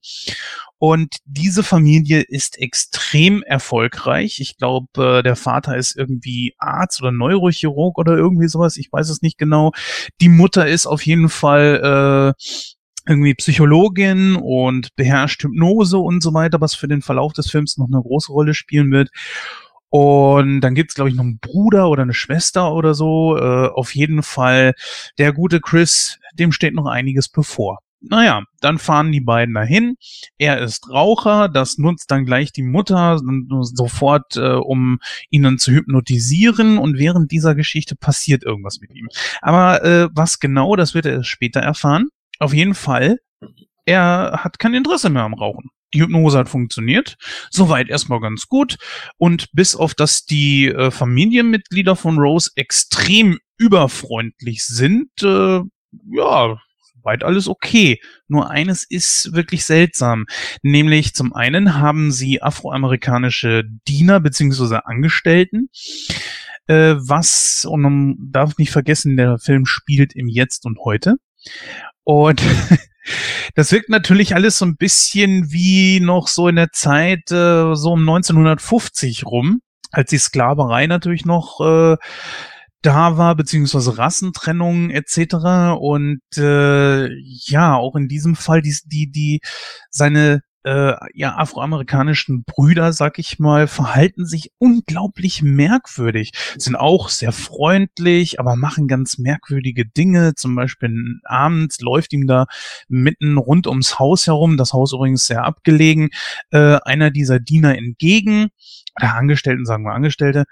Und 0.80 1.18
diese 1.26 1.62
Familie 1.62 2.22
ist 2.22 2.58
extrem 2.60 3.44
erfolgreich. 3.44 4.40
Ich 4.40 4.58
glaube, 4.58 5.20
äh, 5.20 5.24
der 5.24 5.36
Vater 5.36 5.78
ist 5.78 5.96
irgendwie 5.96 6.56
Arzt 6.58 7.02
oder 7.02 7.12
Neurochirurg 7.12 8.00
oder 8.00 8.18
irgendwie 8.18 8.48
sowas. 8.48 8.78
Ich 8.78 8.92
weiß 8.92 9.10
es 9.10 9.22
nicht 9.22 9.38
genau. 9.38 9.74
Die 10.22 10.30
Mutter 10.30 10.68
ist 10.68 10.88
auf 10.88 11.06
jeden 11.06 11.30
Fall 11.30 12.36
äh, 12.36 12.44
irgendwie 13.08 13.34
Psychologin 13.36 14.36
und 14.36 14.96
beherrscht 14.96 15.44
Hypnose 15.44 15.98
und 15.98 16.22
so 16.22 16.34
weiter, 16.34 16.62
was 16.62 16.76
für 16.76 16.88
den 16.88 17.02
Verlauf 17.02 17.34
des 17.34 17.50
Films 17.50 17.78
noch 17.78 17.88
eine 17.92 18.02
große 18.02 18.32
Rolle 18.32 18.54
spielen 18.54 18.92
wird. 18.92 19.10
Und 19.90 20.62
dann 20.62 20.76
gibt's 20.76 20.96
glaube 20.96 21.10
ich, 21.10 21.16
noch 21.16 21.24
einen 21.24 21.40
Bruder 21.40 21.90
oder 21.90 22.04
eine 22.04 22.14
Schwester 22.14 22.74
oder 22.74 22.94
so. 22.94 23.38
Äh, 23.38 23.70
auf 23.70 23.96
jeden 23.96 24.22
Fall, 24.24 24.74
der 25.18 25.32
gute 25.32 25.62
Chris, 25.62 26.20
dem 26.34 26.52
steht 26.52 26.74
noch 26.74 26.88
einiges 26.88 27.30
bevor. 27.30 27.80
Naja, 28.00 28.44
dann 28.62 28.78
fahren 28.78 29.12
die 29.12 29.22
beiden 29.22 29.56
dahin. 29.56 29.96
Er 30.38 30.60
ist 30.60 30.90
Raucher, 30.90 31.50
das 31.50 31.78
nutzt 31.78 32.12
dann 32.12 32.26
gleich 32.26 32.52
die 32.52 32.64
Mutter 32.64 33.20
sofort, 33.62 34.36
äh, 34.38 34.54
um 34.54 35.00
ihn 35.32 35.44
dann 35.44 35.58
zu 35.58 35.72
hypnotisieren. 35.72 36.78
Und 36.78 36.98
während 36.98 37.32
dieser 37.32 37.56
Geschichte 37.56 37.96
passiert 37.96 38.44
irgendwas 38.44 38.80
mit 38.82 38.94
ihm. 38.94 39.08
Aber 39.42 39.84
äh, 39.84 40.10
was 40.14 40.40
genau, 40.40 40.76
das 40.76 40.94
wird 40.94 41.06
er 41.06 41.24
später 41.24 41.62
erfahren. 41.62 42.10
Auf 42.40 42.54
jeden 42.54 42.76
Fall, 42.76 43.20
er 43.86 44.42
hat 44.44 44.60
kein 44.60 44.74
Interesse 44.74 45.10
mehr 45.10 45.24
am 45.24 45.34
Rauchen. 45.34 45.70
Die 45.94 46.02
Hypnose 46.02 46.38
hat 46.38 46.50
funktioniert. 46.50 47.16
Soweit 47.50 47.90
erstmal 47.90 48.20
ganz 48.20 48.48
gut. 48.48 48.78
Und 49.18 49.48
bis 49.54 49.76
auf 49.76 49.94
dass 49.94 50.26
die 50.26 50.68
äh, 50.68 50.92
Familienmitglieder 50.92 51.96
von 51.96 52.18
Rose 52.20 52.52
extrem 52.56 53.40
überfreundlich 53.58 54.66
sind, 54.66 55.10
äh, 55.24 55.62
ja, 56.12 56.58
soweit 56.94 57.24
alles 57.24 57.48
okay. 57.48 58.02
Nur 58.28 58.52
eines 58.52 58.84
ist 58.84 59.34
wirklich 59.34 59.66
seltsam. 59.66 60.26
Nämlich 60.62 61.14
zum 61.14 61.34
einen 61.34 61.76
haben 61.76 62.12
sie 62.12 62.42
afroamerikanische 62.42 63.64
Diener 63.88 64.20
beziehungsweise 64.20 64.86
Angestellten, 64.86 65.70
äh, 66.68 66.96
was, 66.98 67.64
und 67.66 67.82
man 67.82 68.16
darf 68.20 68.58
nicht 68.58 68.72
vergessen, 68.72 69.16
der 69.16 69.40
Film 69.40 69.66
spielt 69.66 70.14
im 70.16 70.28
Jetzt 70.28 70.66
und 70.66 70.80
heute. 70.84 71.16
Und 72.08 72.42
das 73.56 73.74
wirkt 73.74 73.90
natürlich 73.90 74.34
alles 74.34 74.58
so 74.60 74.66
ein 74.66 74.78
bisschen 74.78 75.52
wie 75.52 76.00
noch 76.00 76.30
so 76.30 76.48
in 76.48 76.56
der 76.56 76.72
Zeit 76.72 77.30
äh, 77.32 77.76
so 77.76 77.92
um 77.92 78.00
1950 78.00 79.26
rum, 79.26 79.60
als 79.92 80.10
die 80.10 80.18
Sklaverei 80.18 80.88
natürlich 80.88 81.26
noch 81.26 81.60
äh, 81.60 81.98
da 82.82 83.18
war, 83.18 83.36
beziehungsweise 83.36 83.98
Rassentrennung 83.98 84.90
etc. 84.90 85.76
Und 85.78 86.22
äh, 86.38 87.10
ja, 87.20 87.76
auch 87.76 87.98
in 87.98 88.08
diesem 88.08 88.38
Fall 88.38 88.62
die, 88.62 88.74
die, 88.86 89.12
die 89.12 89.42
seine 89.90 90.44
äh, 90.68 90.96
ja, 91.14 91.38
afroamerikanischen 91.38 92.44
Brüder, 92.44 92.92
sag 92.92 93.20
ich 93.20 93.40
mal, 93.40 93.68
verhalten 93.68 94.26
sich 94.26 94.52
unglaublich 94.58 95.42
merkwürdig. 95.42 96.34
Sind 96.58 96.76
auch 96.76 97.08
sehr 97.08 97.32
freundlich, 97.32 98.42
aber 98.42 98.58
machen 98.58 98.90
ganz 98.90 99.18
merkwürdige 99.18 99.86
Dinge. 99.86 100.36
Zum 100.36 100.56
Beispiel 100.56 101.22
abends 101.24 101.80
läuft 101.80 102.12
ihm 102.12 102.28
da 102.28 102.48
mitten 102.90 103.38
rund 103.38 103.66
ums 103.66 103.98
Haus 103.98 104.28
herum, 104.28 104.58
das 104.58 104.74
Haus 104.74 104.92
übrigens 104.92 105.26
sehr 105.26 105.46
abgelegen, 105.46 106.10
äh, 106.52 106.80
einer 106.84 107.12
dieser 107.12 107.40
Diener 107.40 107.78
entgegen, 107.78 108.50
oder 109.00 109.16
Angestellten, 109.16 109.66
sagen 109.66 109.86
wir 109.86 109.94
Angestellte, 109.94 110.44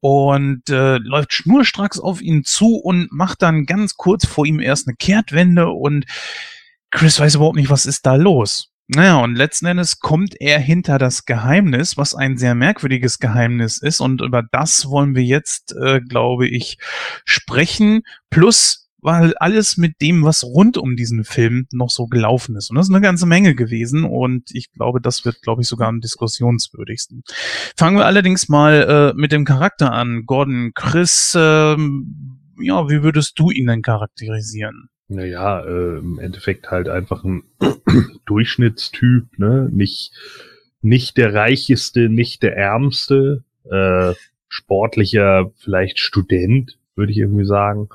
und 0.00 0.70
äh, 0.70 0.96
läuft 0.96 1.34
schnurstracks 1.34 2.00
auf 2.00 2.22
ihn 2.22 2.44
zu 2.44 2.76
und 2.76 3.12
macht 3.12 3.42
dann 3.42 3.66
ganz 3.66 3.98
kurz 3.98 4.24
vor 4.24 4.46
ihm 4.46 4.58
erst 4.58 4.88
eine 4.88 4.96
Kehrtwende 4.96 5.68
und 5.68 6.06
Chris 6.90 7.20
weiß 7.20 7.34
überhaupt 7.34 7.56
nicht, 7.56 7.68
was 7.68 7.84
ist 7.84 8.06
da 8.06 8.14
los. 8.14 8.70
Naja, 8.92 9.22
und 9.22 9.36
letzten 9.36 9.66
Endes 9.66 10.00
kommt 10.00 10.34
er 10.40 10.58
hinter 10.58 10.98
das 10.98 11.24
Geheimnis, 11.24 11.96
was 11.96 12.16
ein 12.16 12.36
sehr 12.36 12.56
merkwürdiges 12.56 13.20
Geheimnis 13.20 13.78
ist. 13.78 14.00
Und 14.00 14.20
über 14.20 14.42
das 14.42 14.88
wollen 14.88 15.14
wir 15.14 15.22
jetzt, 15.22 15.76
äh, 15.76 16.00
glaube 16.00 16.48
ich, 16.48 16.76
sprechen. 17.24 18.02
Plus, 18.30 18.88
weil 18.98 19.34
alles 19.36 19.76
mit 19.76 20.00
dem, 20.00 20.24
was 20.24 20.42
rund 20.42 20.76
um 20.76 20.96
diesen 20.96 21.22
Film 21.22 21.68
noch 21.70 21.90
so 21.90 22.06
gelaufen 22.06 22.56
ist. 22.56 22.70
Und 22.70 22.76
das 22.78 22.88
ist 22.88 22.92
eine 22.92 23.00
ganze 23.00 23.26
Menge 23.26 23.54
gewesen. 23.54 24.02
Und 24.02 24.50
ich 24.50 24.72
glaube, 24.72 25.00
das 25.00 25.24
wird, 25.24 25.40
glaube 25.40 25.62
ich, 25.62 25.68
sogar 25.68 25.86
am 25.86 26.00
diskussionswürdigsten. 26.00 27.22
Fangen 27.76 27.96
wir 27.96 28.06
allerdings 28.06 28.48
mal 28.48 29.12
äh, 29.14 29.16
mit 29.16 29.30
dem 29.30 29.44
Charakter 29.44 29.92
an. 29.92 30.24
Gordon, 30.26 30.72
Chris, 30.74 31.32
äh, 31.36 31.76
ja, 32.58 32.88
wie 32.88 33.04
würdest 33.04 33.38
du 33.38 33.52
ihn 33.52 33.68
denn 33.68 33.82
charakterisieren? 33.82 34.88
Naja, 35.10 35.64
äh, 35.64 35.98
im 35.98 36.20
Endeffekt 36.20 36.70
halt 36.70 36.88
einfach 36.88 37.24
ein 37.24 37.42
Durchschnittstyp, 38.26 39.38
ne? 39.38 39.68
Nicht, 39.72 40.12
nicht 40.82 41.16
der 41.16 41.34
reicheste, 41.34 42.08
nicht 42.08 42.44
der 42.44 42.56
ärmste, 42.56 43.42
äh, 43.68 44.14
sportlicher, 44.48 45.50
vielleicht 45.56 45.98
Student, 45.98 46.78
würde 46.94 47.10
ich 47.10 47.18
irgendwie 47.18 47.44
sagen. 47.44 47.88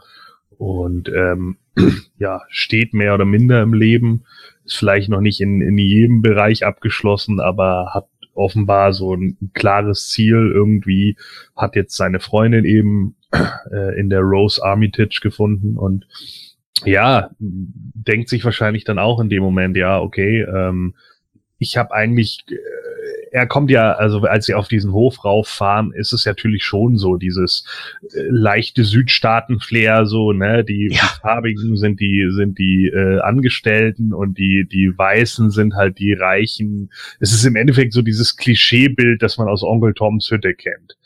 Und 0.58 1.08
ähm, 1.08 1.56
ja, 2.18 2.42
steht 2.50 2.94
mehr 2.94 3.14
oder 3.14 3.24
minder 3.26 3.62
im 3.62 3.74
Leben, 3.74 4.26
ist 4.66 4.76
vielleicht 4.76 5.08
noch 5.08 5.22
nicht 5.22 5.40
in, 5.40 5.62
in 5.62 5.78
jedem 5.78 6.22
Bereich 6.22 6.66
abgeschlossen, 6.66 7.40
aber 7.40 7.92
hat 7.94 8.10
offenbar 8.34 8.92
so 8.92 9.16
ein 9.16 9.38
klares 9.54 10.10
Ziel 10.10 10.52
irgendwie, 10.54 11.16
hat 11.56 11.78
jetzt 11.78 11.96
seine 11.96 12.20
Freundin 12.20 12.66
eben 12.66 13.16
äh, 13.72 13.98
in 13.98 14.10
der 14.10 14.20
Rose 14.20 14.62
Armitage 14.62 15.22
gefunden 15.22 15.78
und 15.78 16.06
ja, 16.84 17.30
denkt 17.40 18.30
sich 18.30 18.44
wahrscheinlich 18.44 18.84
dann 18.84 19.00
auch 19.00 19.20
in 19.20 19.30
dem 19.30 19.44
Moment, 19.44 19.78
ja, 19.78 20.00
okay, 20.00 20.42
ähm, 20.42 20.96
ich 21.58 21.78
habe 21.78 21.94
eigentlich, 21.94 22.44
äh, 22.50 22.56
er 23.32 23.48
kommt 23.48 23.70
ja, 23.70 23.94
also 23.94 24.22
als 24.22 24.46
sie 24.46 24.54
auf 24.54 24.68
diesen 24.68 24.92
Hof 24.92 25.24
rauffahren, 25.24 25.94
ist 25.94 26.14
es 26.14 26.26
natürlich 26.26 26.64
schon 26.64 26.98
so, 26.98 27.16
dieses 27.16 27.66
äh, 28.14 28.24
leichte 28.30 28.84
Südstaaten-Flair, 28.84 30.06
so, 30.06 30.34
ne, 30.34 30.64
die, 30.64 30.90
ja. 30.92 31.02
die 31.02 31.20
Farbigen 31.22 31.78
sind 31.78 32.00
die, 32.00 32.28
sind 32.32 32.60
die 32.60 32.88
äh, 32.88 33.20
Angestellten 33.20 34.14
und 34.14 34.38
die, 34.38 34.68
die 34.70 34.98
Weißen 34.98 35.52
sind 35.52 35.76
halt 35.76 35.98
die 36.00 36.14
Reichen. 36.14 36.92
Es 37.20 37.34
ist 37.34 37.46
im 37.46 37.56
Endeffekt 37.56 37.94
so 37.94 38.02
dieses 38.02 38.36
Klischeebild, 38.36 39.22
das 39.22 39.38
man 39.38 39.48
aus 39.48 39.64
Onkel 39.64 39.94
Toms 39.94 40.30
Hütte 40.30 40.54
kennt. 40.54 40.98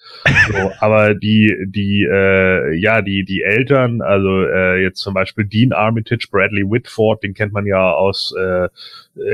So, 0.47 0.71
aber 0.79 1.15
die, 1.15 1.65
die, 1.67 2.03
äh, 2.03 2.73
ja, 2.75 3.01
die, 3.01 3.23
die 3.23 3.41
Eltern, 3.41 4.01
also 4.01 4.43
äh, 4.43 4.81
jetzt 4.81 4.99
zum 4.99 5.13
Beispiel 5.13 5.45
Dean 5.45 5.73
Armitage, 5.73 6.27
Bradley 6.31 6.63
Whitford, 6.63 7.23
den 7.23 7.33
kennt 7.33 7.53
man 7.53 7.65
ja 7.65 7.93
aus 7.93 8.33
äh, 8.37 8.69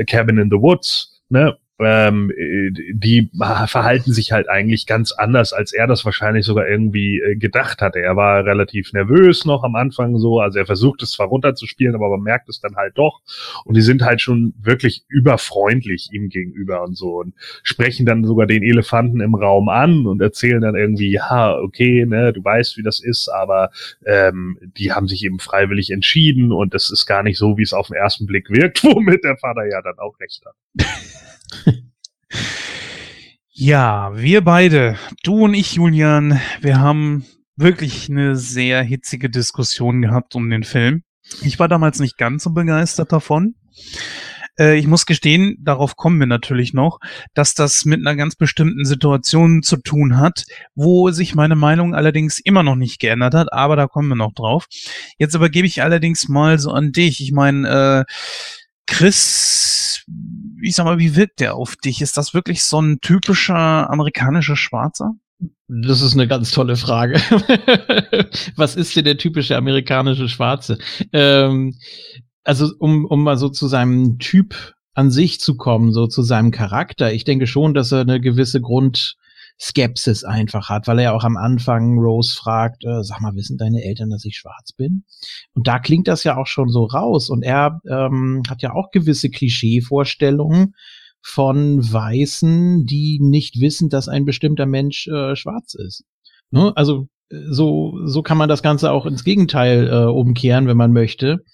Cabin 0.04 0.38
in 0.38 0.50
the 0.50 0.56
Woods, 0.56 1.22
ne? 1.28 1.56
Ähm, 1.78 2.30
äh, 2.30 2.70
die 2.92 3.30
verhalten 3.66 4.12
sich 4.12 4.32
halt 4.32 4.48
eigentlich 4.48 4.86
ganz 4.86 5.12
anders, 5.12 5.52
als 5.52 5.72
er 5.72 5.86
das 5.86 6.04
wahrscheinlich 6.04 6.46
sogar 6.46 6.66
irgendwie 6.66 7.20
äh, 7.20 7.36
gedacht 7.36 7.82
hatte. 7.82 8.00
Er 8.00 8.16
war 8.16 8.44
relativ 8.44 8.92
nervös 8.92 9.44
noch 9.44 9.62
am 9.62 9.76
Anfang 9.76 10.18
so, 10.18 10.40
also 10.40 10.58
er 10.58 10.66
versucht 10.66 11.02
es 11.02 11.12
zwar 11.12 11.28
runterzuspielen, 11.28 11.94
aber 11.94 12.08
man 12.08 12.22
merkt 12.22 12.48
es 12.48 12.60
dann 12.60 12.76
halt 12.76 12.96
doch. 12.96 13.20
Und 13.64 13.76
die 13.76 13.82
sind 13.82 14.02
halt 14.02 14.20
schon 14.20 14.54
wirklich 14.58 15.04
überfreundlich 15.08 16.08
ihm 16.12 16.28
gegenüber 16.28 16.82
und 16.82 16.96
so 16.96 17.20
und 17.20 17.34
sprechen 17.62 18.06
dann 18.06 18.24
sogar 18.24 18.46
den 18.46 18.62
Elefanten 18.62 19.20
im 19.20 19.34
Raum 19.34 19.68
an 19.68 20.06
und 20.06 20.22
erzählen 20.22 20.62
dann 20.62 20.76
irgendwie, 20.76 21.12
ja, 21.12 21.58
okay, 21.58 22.06
ne, 22.06 22.32
du 22.32 22.42
weißt, 22.42 22.78
wie 22.78 22.82
das 22.82 23.00
ist, 23.00 23.28
aber 23.28 23.70
ähm, 24.06 24.58
die 24.78 24.92
haben 24.92 25.08
sich 25.08 25.24
eben 25.24 25.38
freiwillig 25.38 25.90
entschieden 25.90 26.52
und 26.52 26.72
das 26.72 26.90
ist 26.90 27.06
gar 27.06 27.22
nicht 27.22 27.38
so, 27.38 27.58
wie 27.58 27.62
es 27.62 27.74
auf 27.74 27.88
den 27.88 27.96
ersten 27.96 28.26
Blick 28.26 28.50
wirkt, 28.50 28.82
womit 28.84 29.24
der 29.24 29.36
Vater 29.36 29.66
ja 29.68 29.82
dann 29.82 29.98
auch 29.98 30.18
recht 30.20 30.42
hat. 30.46 30.54
Ja, 33.58 34.10
wir 34.14 34.42
beide, 34.42 34.98
du 35.22 35.44
und 35.44 35.54
ich, 35.54 35.76
Julian, 35.76 36.38
wir 36.60 36.78
haben 36.78 37.24
wirklich 37.56 38.10
eine 38.10 38.36
sehr 38.36 38.82
hitzige 38.82 39.30
Diskussion 39.30 40.02
gehabt 40.02 40.34
um 40.34 40.50
den 40.50 40.62
Film. 40.62 41.04
Ich 41.40 41.58
war 41.58 41.66
damals 41.66 41.98
nicht 41.98 42.18
ganz 42.18 42.44
so 42.44 42.50
begeistert 42.50 43.12
davon. 43.12 43.54
Äh, 44.58 44.76
ich 44.76 44.86
muss 44.86 45.06
gestehen, 45.06 45.56
darauf 45.60 45.96
kommen 45.96 46.20
wir 46.20 46.26
natürlich 46.26 46.74
noch, 46.74 46.98
dass 47.34 47.54
das 47.54 47.86
mit 47.86 48.00
einer 48.00 48.14
ganz 48.14 48.36
bestimmten 48.36 48.84
Situation 48.84 49.62
zu 49.62 49.78
tun 49.78 50.18
hat, 50.18 50.44
wo 50.74 51.10
sich 51.10 51.34
meine 51.34 51.56
Meinung 51.56 51.94
allerdings 51.94 52.38
immer 52.38 52.62
noch 52.62 52.76
nicht 52.76 53.00
geändert 53.00 53.34
hat, 53.34 53.54
aber 53.54 53.76
da 53.76 53.86
kommen 53.86 54.08
wir 54.08 54.16
noch 54.16 54.34
drauf. 54.34 54.66
Jetzt 55.18 55.34
übergebe 55.34 55.66
ich 55.66 55.82
allerdings 55.82 56.28
mal 56.28 56.58
so 56.58 56.72
an 56.72 56.92
dich. 56.92 57.22
Ich 57.22 57.32
meine, 57.32 58.04
äh, 58.06 58.12
Chris, 58.86 60.04
ich 60.62 60.74
sag 60.74 60.84
mal, 60.84 60.98
wie 60.98 61.16
wirkt 61.16 61.40
der 61.40 61.54
auf 61.54 61.76
dich? 61.76 62.00
Ist 62.00 62.16
das 62.16 62.34
wirklich 62.34 62.64
so 62.64 62.80
ein 62.80 62.98
typischer 63.00 63.90
amerikanischer 63.90 64.56
Schwarzer? 64.56 65.12
Das 65.68 66.00
ist 66.00 66.14
eine 66.14 66.28
ganz 66.28 66.50
tolle 66.50 66.76
Frage. 66.76 67.14
Was 68.56 68.76
ist 68.76 68.94
denn 68.96 69.04
der 69.04 69.18
typische 69.18 69.56
amerikanische 69.56 70.28
Schwarze? 70.28 70.78
Ähm, 71.12 71.74
also, 72.44 72.70
um, 72.78 73.04
um 73.04 73.22
mal 73.22 73.36
so 73.36 73.48
zu 73.48 73.66
seinem 73.66 74.18
Typ 74.18 74.74
an 74.94 75.10
sich 75.10 75.40
zu 75.40 75.56
kommen, 75.56 75.92
so 75.92 76.06
zu 76.06 76.22
seinem 76.22 76.52
Charakter. 76.52 77.12
Ich 77.12 77.24
denke 77.24 77.46
schon, 77.46 77.74
dass 77.74 77.92
er 77.92 78.00
eine 78.00 78.20
gewisse 78.20 78.60
Grund, 78.60 79.16
Skepsis 79.58 80.24
einfach 80.24 80.68
hat, 80.68 80.86
weil 80.86 80.98
er 80.98 81.04
ja 81.04 81.12
auch 81.12 81.24
am 81.24 81.36
Anfang 81.36 81.98
Rose 81.98 82.36
fragt, 82.36 82.84
äh, 82.84 83.02
sag 83.02 83.20
mal, 83.20 83.34
wissen 83.34 83.56
deine 83.56 83.82
Eltern, 83.82 84.10
dass 84.10 84.24
ich 84.24 84.36
schwarz 84.36 84.72
bin? 84.72 85.04
Und 85.54 85.66
da 85.66 85.78
klingt 85.78 86.08
das 86.08 86.24
ja 86.24 86.36
auch 86.36 86.46
schon 86.46 86.68
so 86.68 86.84
raus. 86.84 87.30
Und 87.30 87.42
er 87.42 87.80
ähm, 87.88 88.42
hat 88.48 88.62
ja 88.62 88.74
auch 88.74 88.90
gewisse 88.90 89.30
Klischeevorstellungen 89.30 90.74
von 91.22 91.80
Weißen, 91.80 92.84
die 92.84 93.18
nicht 93.20 93.60
wissen, 93.60 93.88
dass 93.88 94.08
ein 94.08 94.24
bestimmter 94.24 94.66
Mensch 94.66 95.08
äh, 95.08 95.34
schwarz 95.36 95.74
ist. 95.74 96.04
Ne? 96.50 96.72
Also 96.76 97.08
äh, 97.30 97.36
so, 97.50 97.98
so 98.04 98.22
kann 98.22 98.38
man 98.38 98.48
das 98.48 98.62
Ganze 98.62 98.92
auch 98.92 99.06
ins 99.06 99.24
Gegenteil 99.24 99.88
äh, 99.88 100.04
umkehren, 100.04 100.66
wenn 100.66 100.76
man 100.76 100.92
möchte. 100.92 101.44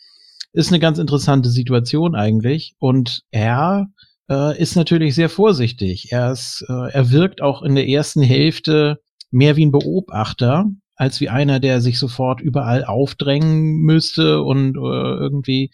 Ist 0.52 0.70
eine 0.70 0.80
ganz 0.80 0.98
interessante 0.98 1.48
Situation 1.48 2.14
eigentlich. 2.14 2.74
Und 2.78 3.22
er 3.30 3.86
äh, 4.30 4.60
ist 4.60 4.76
natürlich 4.76 5.14
sehr 5.14 5.28
vorsichtig. 5.28 6.12
Er, 6.12 6.32
ist, 6.32 6.64
äh, 6.68 6.90
er 6.90 7.10
wirkt 7.10 7.42
auch 7.42 7.62
in 7.62 7.74
der 7.74 7.88
ersten 7.88 8.22
Hälfte 8.22 9.00
mehr 9.30 9.56
wie 9.56 9.66
ein 9.66 9.72
Beobachter 9.72 10.66
als 10.94 11.20
wie 11.20 11.28
einer, 11.28 11.58
der 11.58 11.80
sich 11.80 11.98
sofort 11.98 12.40
überall 12.40 12.84
aufdrängen 12.84 13.78
müsste 13.78 14.42
und 14.42 14.76
äh, 14.76 14.80
irgendwie 14.80 15.70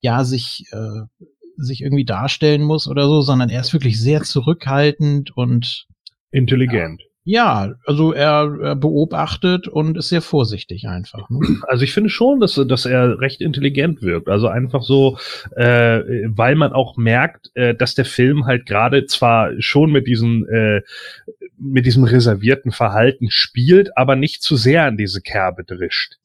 ja 0.00 0.24
sich 0.24 0.64
äh, 0.72 1.24
sich 1.56 1.82
irgendwie 1.82 2.04
darstellen 2.04 2.62
muss 2.62 2.88
oder 2.88 3.06
so, 3.06 3.22
sondern 3.22 3.50
er 3.50 3.60
ist 3.60 3.72
wirklich 3.72 4.00
sehr 4.00 4.22
zurückhaltend 4.22 5.36
und 5.36 5.86
intelligent. 6.32 7.02
Ja, 7.02 7.08
also 7.86 8.12
er, 8.12 8.58
er 8.60 8.76
beobachtet 8.76 9.66
und 9.66 9.96
ist 9.96 10.10
sehr 10.10 10.20
vorsichtig 10.20 10.86
einfach. 10.88 11.30
Ne? 11.30 11.40
Also 11.68 11.84
ich 11.84 11.94
finde 11.94 12.10
schon, 12.10 12.40
dass, 12.40 12.54
dass 12.54 12.84
er 12.84 13.18
recht 13.18 13.40
intelligent 13.40 14.02
wirkt. 14.02 14.28
Also 14.28 14.48
einfach 14.48 14.82
so, 14.82 15.18
äh, 15.56 16.00
weil 16.26 16.54
man 16.54 16.72
auch 16.72 16.96
merkt, 16.96 17.50
äh, 17.54 17.74
dass 17.74 17.94
der 17.94 18.04
Film 18.04 18.44
halt 18.46 18.66
gerade 18.66 19.06
zwar 19.06 19.50
schon 19.58 19.90
mit 19.90 20.06
diesen 20.06 20.46
äh, 20.48 20.82
mit 21.58 21.86
diesem 21.86 22.04
reservierten 22.04 22.72
Verhalten 22.72 23.30
spielt, 23.30 23.96
aber 23.96 24.16
nicht 24.16 24.42
zu 24.42 24.56
sehr 24.56 24.84
an 24.84 24.96
diese 24.96 25.22
Kerbe 25.22 25.64
drischt 25.64 26.16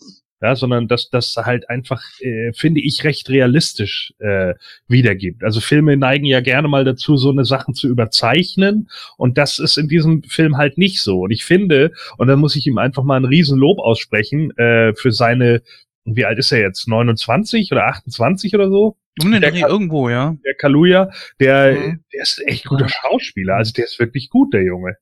ja, 0.42 0.56
sondern 0.56 0.88
dass 0.88 1.10
das 1.10 1.36
halt 1.36 1.70
einfach, 1.70 2.02
äh, 2.22 2.54
finde 2.54 2.82
ich, 2.82 3.04
recht 3.04 3.30
realistisch 3.30 4.14
äh, 4.20 4.54
wiedergibt. 4.88 5.44
Also 5.44 5.60
Filme 5.60 5.98
neigen 5.98 6.26
ja 6.26 6.40
gerne 6.42 6.68
mal 6.68 6.86
dazu, 6.86 7.18
so 7.18 7.30
eine 7.30 7.46
Sachen 7.46 7.74
zu 7.74 7.88
überzeichnen 7.88 8.90
und 9.18 9.38
das 9.38 9.60
ist 9.60 9.78
in 9.78 9.88
diesem 9.88 10.24
Film 10.24 10.58
halt 10.58 10.78
nicht 10.78 11.02
so. 11.02 11.22
Und 11.22 11.32
ich 11.32 11.44
finde, 11.44 11.92
und 12.18 12.28
dann 12.28 12.40
muss 12.40 12.56
ich 12.56 12.66
ihm 12.68 12.78
einfach 12.78 13.04
mal 13.04 13.18
ein 13.18 13.26
Riesenlob 13.26 13.80
aussprechen 13.80 14.56
äh, 14.58 14.94
für 14.94 15.12
seine, 15.12 15.62
wie 16.06 16.26
alt 16.26 16.40
ist 16.40 16.52
er 16.52 16.60
jetzt, 16.60 16.88
29 16.88 17.72
oder 17.72 17.88
28 17.88 18.56
oder 18.56 18.70
so? 18.70 18.96
Um 19.22 19.32
den 19.32 19.42
Dreh 19.42 19.62
irgendwo, 19.62 20.10
ja. 20.10 20.38
Der 20.46 20.54
Kaluja, 20.56 21.10
der, 21.40 21.74
mhm. 21.74 22.04
der 22.14 22.22
ist 22.22 22.42
echt 22.46 22.66
guter 22.66 22.88
Schauspieler. 22.88 23.56
Also 23.56 23.74
der 23.74 23.86
ist 23.86 24.00
wirklich 24.00 24.30
gut, 24.30 24.54
der 24.54 24.64
Junge. 24.64 24.96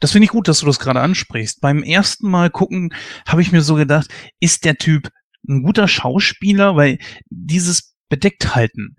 Das 0.00 0.12
finde 0.12 0.24
ich 0.24 0.30
gut, 0.30 0.48
dass 0.48 0.60
du 0.60 0.66
das 0.66 0.78
gerade 0.78 1.00
ansprichst. 1.00 1.60
Beim 1.60 1.82
ersten 1.82 2.28
Mal 2.28 2.50
gucken 2.50 2.94
habe 3.26 3.42
ich 3.42 3.52
mir 3.52 3.62
so 3.62 3.74
gedacht, 3.74 4.08
ist 4.40 4.64
der 4.64 4.76
Typ 4.76 5.10
ein 5.48 5.62
guter 5.62 5.88
Schauspieler? 5.88 6.76
Weil 6.76 6.98
dieses 7.30 7.94
bedeckt 8.08 8.54
halten, 8.54 8.96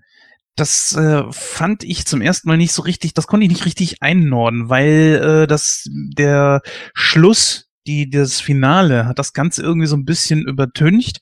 das 0.56 0.96
äh, 0.96 1.24
fand 1.32 1.84
ich 1.84 2.06
zum 2.06 2.22
ersten 2.22 2.48
Mal 2.48 2.58
nicht 2.58 2.74
so 2.74 2.84
richtig, 2.84 3.14
das 3.14 3.28
konnte 3.28 3.46
ich 3.46 3.52
nicht 3.52 3.66
richtig 3.66 4.02
einnorden, 4.02 4.70
weil 4.70 5.44
äh, 5.44 5.48
das 5.48 5.90
der 6.16 6.62
Schluss, 6.94 7.70
die 7.88 8.10
das 8.10 8.40
Finale 8.40 9.06
hat 9.06 9.20
das 9.20 9.34
Ganze 9.34 9.62
irgendwie 9.64 9.88
so 9.88 9.96
ein 9.96 10.06
bisschen 10.06 10.48
übertüncht. 10.48 11.20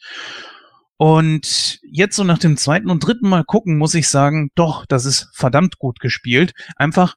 Und 0.97 1.79
jetzt 1.81 2.15
so 2.15 2.23
nach 2.23 2.37
dem 2.37 2.57
zweiten 2.57 2.91
und 2.91 2.99
dritten 2.99 3.27
Mal 3.27 3.43
gucken, 3.43 3.79
muss 3.79 3.95
ich 3.95 4.07
sagen, 4.07 4.51
doch, 4.53 4.85
das 4.85 5.05
ist 5.05 5.29
verdammt 5.33 5.79
gut 5.79 5.99
gespielt. 5.99 6.53
Einfach, 6.75 7.15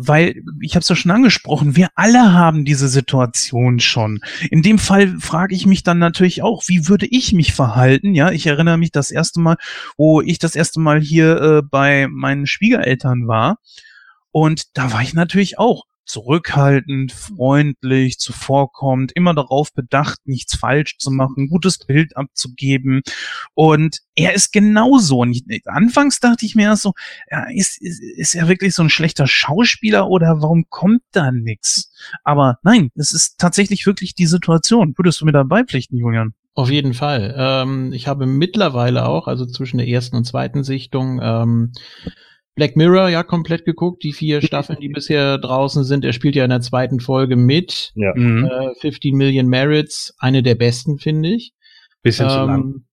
weil 0.00 0.42
ich 0.60 0.76
habe 0.76 0.82
es 0.82 0.88
ja 0.88 0.94
schon 0.94 1.10
angesprochen, 1.10 1.74
wir 1.74 1.88
alle 1.96 2.32
haben 2.32 2.64
diese 2.64 2.88
Situation 2.88 3.80
schon. 3.80 4.20
In 4.48 4.62
dem 4.62 4.78
Fall 4.78 5.18
frage 5.18 5.56
ich 5.56 5.66
mich 5.66 5.82
dann 5.82 5.98
natürlich 5.98 6.42
auch, 6.42 6.62
wie 6.68 6.86
würde 6.86 7.06
ich 7.06 7.32
mich 7.32 7.52
verhalten? 7.52 8.14
Ja, 8.14 8.30
ich 8.30 8.46
erinnere 8.46 8.78
mich 8.78 8.92
das 8.92 9.10
erste 9.10 9.40
Mal, 9.40 9.56
wo 9.96 10.20
ich 10.20 10.38
das 10.38 10.54
erste 10.54 10.78
Mal 10.78 11.00
hier 11.00 11.40
äh, 11.40 11.62
bei 11.68 12.06
meinen 12.08 12.46
Schwiegereltern 12.46 13.26
war. 13.26 13.58
Und 14.30 14.76
da 14.78 14.92
war 14.92 15.02
ich 15.02 15.14
natürlich 15.14 15.58
auch 15.58 15.84
zurückhaltend, 16.08 17.12
freundlich, 17.12 18.18
zuvorkommend, 18.18 19.12
immer 19.12 19.34
darauf 19.34 19.72
bedacht, 19.72 20.18
nichts 20.24 20.56
falsch 20.56 20.96
zu 20.98 21.10
machen, 21.10 21.48
gutes 21.48 21.78
Bild 21.78 22.16
abzugeben. 22.16 23.02
Und 23.54 23.98
er 24.14 24.32
ist 24.32 24.52
genauso. 24.52 25.20
Und 25.20 25.32
ich, 25.32 25.44
anfangs 25.66 26.18
dachte 26.18 26.46
ich 26.46 26.54
mir 26.54 26.74
so, 26.76 26.94
ja, 27.30 27.44
ist, 27.50 27.80
ist, 27.80 28.02
ist 28.02 28.34
er 28.34 28.48
wirklich 28.48 28.74
so 28.74 28.82
ein 28.82 28.90
schlechter 28.90 29.26
Schauspieler 29.26 30.08
oder 30.08 30.40
warum 30.40 30.64
kommt 30.70 31.02
da 31.12 31.30
nichts? 31.30 31.92
Aber 32.24 32.58
nein, 32.62 32.90
es 32.94 33.12
ist 33.12 33.38
tatsächlich 33.38 33.86
wirklich 33.86 34.14
die 34.14 34.26
Situation. 34.26 34.94
Würdest 34.96 35.20
du 35.20 35.26
mir 35.26 35.32
da 35.32 35.42
beipflichten, 35.42 35.98
Julian? 35.98 36.34
Auf 36.54 36.70
jeden 36.70 36.94
Fall. 36.94 37.34
Ähm, 37.36 37.92
ich 37.92 38.08
habe 38.08 38.26
mittlerweile 38.26 39.06
auch, 39.06 39.28
also 39.28 39.46
zwischen 39.46 39.78
der 39.78 39.86
ersten 39.86 40.16
und 40.16 40.24
zweiten 40.24 40.64
Sichtung, 40.64 41.20
ähm, 41.22 41.72
Black 42.58 42.74
Mirror 42.74 43.08
ja 43.08 43.22
komplett 43.22 43.64
geguckt, 43.64 44.02
die 44.02 44.12
vier 44.12 44.42
Staffeln, 44.42 44.80
die 44.80 44.88
bisher 44.88 45.38
draußen 45.38 45.84
sind. 45.84 46.04
Er 46.04 46.12
spielt 46.12 46.34
ja 46.34 46.44
in 46.44 46.50
der 46.50 46.60
zweiten 46.60 46.98
Folge 46.98 47.36
mit. 47.36 47.92
Ja. 47.94 48.12
Mhm. 48.14 48.44
Äh, 48.44 48.74
15 48.80 49.16
Million 49.16 49.46
Merits, 49.46 50.12
eine 50.18 50.42
der 50.42 50.56
besten, 50.56 50.98
finde 50.98 51.30
ich. 51.30 51.54
Bisschen 52.02 52.26
ähm, 52.26 52.32
zu 52.32 52.46
lang. 52.46 52.84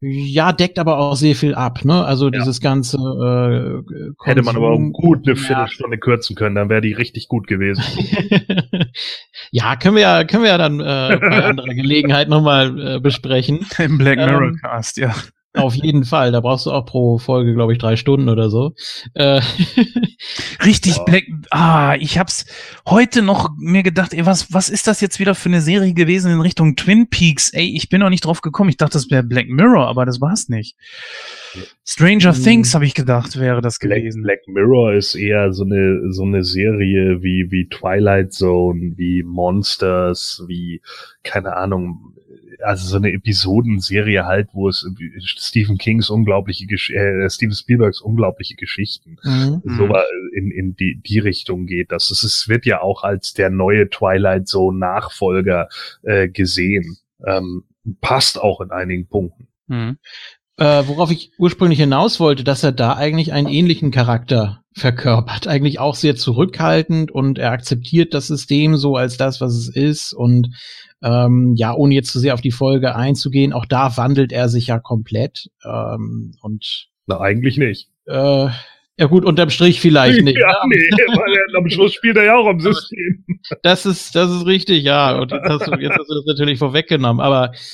Ja, 0.00 0.52
deckt 0.52 0.78
aber 0.78 0.98
auch 0.98 1.16
sehr 1.16 1.34
viel 1.34 1.56
ab, 1.56 1.84
ne? 1.84 2.04
Also 2.04 2.26
ja. 2.26 2.30
dieses 2.30 2.60
ganze 2.60 2.98
äh, 2.98 3.82
Konsum, 3.82 4.14
Hätte 4.22 4.42
man 4.42 4.54
aber 4.54 4.70
auch 4.70 4.92
gut 4.92 5.26
eine 5.26 5.34
Viertelstunde 5.34 5.96
ja. 5.96 6.00
kürzen 6.00 6.36
können, 6.36 6.54
dann 6.54 6.68
wäre 6.68 6.80
die 6.80 6.92
richtig 6.92 7.26
gut 7.26 7.48
gewesen. 7.48 7.82
ja, 9.50 9.74
können 9.74 9.96
wir 9.96 10.02
ja, 10.02 10.22
können 10.22 10.44
wir 10.44 10.50
ja 10.50 10.58
dann 10.58 10.78
äh, 10.78 11.18
bei 11.18 11.44
anderer 11.46 11.74
Gelegenheit 11.74 12.28
nochmal 12.28 12.96
äh, 12.96 13.00
besprechen. 13.00 13.66
Im 13.78 13.98
Black 13.98 14.18
Mirror 14.18 14.42
ähm, 14.42 14.60
Cast, 14.62 14.98
ja. 14.98 15.12
Auf 15.54 15.74
jeden 15.74 16.04
Fall. 16.04 16.30
Da 16.30 16.40
brauchst 16.40 16.66
du 16.66 16.70
auch 16.70 16.84
pro 16.84 17.18
Folge, 17.18 17.54
glaube 17.54 17.72
ich, 17.72 17.78
drei 17.78 17.96
Stunden 17.96 18.28
oder 18.28 18.50
so. 18.50 18.74
Äh 19.14 19.40
Richtig 20.64 20.96
ja. 20.96 21.02
Black. 21.04 21.24
Ah, 21.50 21.96
ich 21.98 22.18
hab's 22.18 22.44
heute 22.86 23.22
noch 23.22 23.50
mir 23.58 23.82
gedacht, 23.82 24.12
ey, 24.12 24.26
was, 24.26 24.52
was 24.52 24.68
ist 24.68 24.86
das 24.86 25.00
jetzt 25.00 25.18
wieder 25.18 25.34
für 25.34 25.48
eine 25.48 25.62
Serie 25.62 25.94
gewesen 25.94 26.32
in 26.32 26.40
Richtung 26.40 26.76
Twin 26.76 27.08
Peaks? 27.08 27.50
Ey, 27.50 27.74
ich 27.74 27.88
bin 27.88 28.00
noch 28.00 28.10
nicht 28.10 28.26
drauf 28.26 28.42
gekommen. 28.42 28.68
Ich 28.68 28.76
dachte, 28.76 28.94
das 28.94 29.10
wäre 29.10 29.22
Black 29.22 29.48
Mirror, 29.48 29.88
aber 29.88 30.04
das 30.04 30.20
war's 30.20 30.48
nicht. 30.48 30.76
Stranger 31.84 32.34
hm. 32.34 32.42
Things, 32.42 32.74
habe 32.74 32.84
ich 32.84 32.94
gedacht, 32.94 33.38
wäre 33.38 33.62
das 33.62 33.78
gewesen. 33.78 34.22
Black, 34.22 34.44
Black 34.44 34.54
Mirror 34.54 34.92
ist 34.94 35.14
eher 35.14 35.52
so 35.52 35.64
eine, 35.64 36.12
so 36.12 36.24
eine 36.24 36.44
Serie 36.44 37.22
wie, 37.22 37.50
wie 37.50 37.68
Twilight 37.68 38.32
Zone, 38.32 38.92
wie 38.96 39.22
Monsters, 39.22 40.44
wie, 40.46 40.82
keine 41.22 41.56
Ahnung, 41.56 42.17
also 42.62 42.86
so 42.86 42.96
eine 42.96 43.12
Episodenserie 43.12 44.24
halt, 44.24 44.48
wo 44.52 44.68
es 44.68 44.86
Stephen 45.20 45.78
Kings 45.78 46.10
unglaubliche, 46.10 46.66
Gesch 46.66 46.90
äh, 46.90 47.28
Steven 47.30 47.54
Spielbergs 47.54 48.00
unglaubliche 48.00 48.54
Geschichten 48.54 49.16
Mhm. 49.24 49.62
so 49.64 49.88
in, 50.34 50.50
in 50.50 50.74
die, 50.76 51.00
die 51.00 51.18
Richtung 51.18 51.66
geht. 51.66 51.92
Das 51.92 52.10
ist, 52.10 52.22
es 52.22 52.48
wird 52.48 52.66
ja 52.66 52.80
auch 52.80 53.04
als 53.04 53.34
der 53.34 53.50
neue 53.50 53.88
Twilight 53.88 54.48
Zone 54.48 54.78
Nachfolger 54.78 55.68
äh, 56.02 56.28
gesehen. 56.28 56.96
Ähm, 57.26 57.64
passt 58.00 58.40
auch 58.40 58.60
in 58.60 58.70
einigen 58.70 59.08
Punkten. 59.08 59.48
Mhm. 59.66 59.98
Äh, 60.56 60.82
worauf 60.86 61.10
ich 61.12 61.30
ursprünglich 61.38 61.78
hinaus 61.78 62.18
wollte, 62.18 62.42
dass 62.42 62.64
er 62.64 62.72
da 62.72 62.96
eigentlich 62.96 63.32
einen 63.32 63.48
ähnlichen 63.48 63.92
Charakter 63.92 64.64
verkörpert. 64.72 65.46
Eigentlich 65.46 65.78
auch 65.78 65.94
sehr 65.94 66.16
zurückhaltend 66.16 67.12
und 67.12 67.38
er 67.38 67.52
akzeptiert 67.52 68.12
das 68.12 68.26
System 68.26 68.76
so 68.76 68.96
als 68.96 69.16
das, 69.16 69.40
was 69.40 69.54
es 69.54 69.68
ist. 69.68 70.12
Und 70.12 70.50
ähm, 71.02 71.54
ja, 71.56 71.74
ohne 71.74 71.94
jetzt 71.94 72.10
zu 72.12 72.18
sehr 72.18 72.34
auf 72.34 72.40
die 72.40 72.50
Folge 72.50 72.94
einzugehen, 72.94 73.52
auch 73.52 73.66
da 73.66 73.96
wandelt 73.96 74.32
er 74.32 74.48
sich 74.48 74.68
ja 74.68 74.78
komplett. 74.78 75.48
Ähm, 75.64 76.34
und 76.42 76.88
Na, 77.06 77.20
eigentlich 77.20 77.56
nicht. 77.56 77.88
äh, 78.06 78.48
ja 79.00 79.06
gut, 79.06 79.24
unterm 79.24 79.48
Strich 79.48 79.80
vielleicht 79.80 80.22
nicht. 80.22 80.36
ja, 80.40 80.48
ne? 80.66 80.74
nee, 80.74 81.16
weil 81.16 81.56
am 81.56 81.70
Schluss 81.70 81.94
spielt 81.94 82.16
er 82.16 82.24
ja 82.24 82.36
auch 82.36 82.46
am 82.46 82.60
System. 82.60 83.24
Das 83.62 83.86
ist, 83.86 84.14
das 84.14 84.30
ist 84.30 84.44
richtig, 84.46 84.82
ja. 84.82 85.16
Und 85.18 85.30
jetzt 85.30 85.48
hast, 85.48 85.66
du, 85.68 85.74
jetzt 85.76 85.96
hast 85.96 86.10
du 86.10 86.14
das 86.16 86.26
natürlich 86.26 86.58
vorweggenommen. 86.58 87.20
Aber 87.20 87.52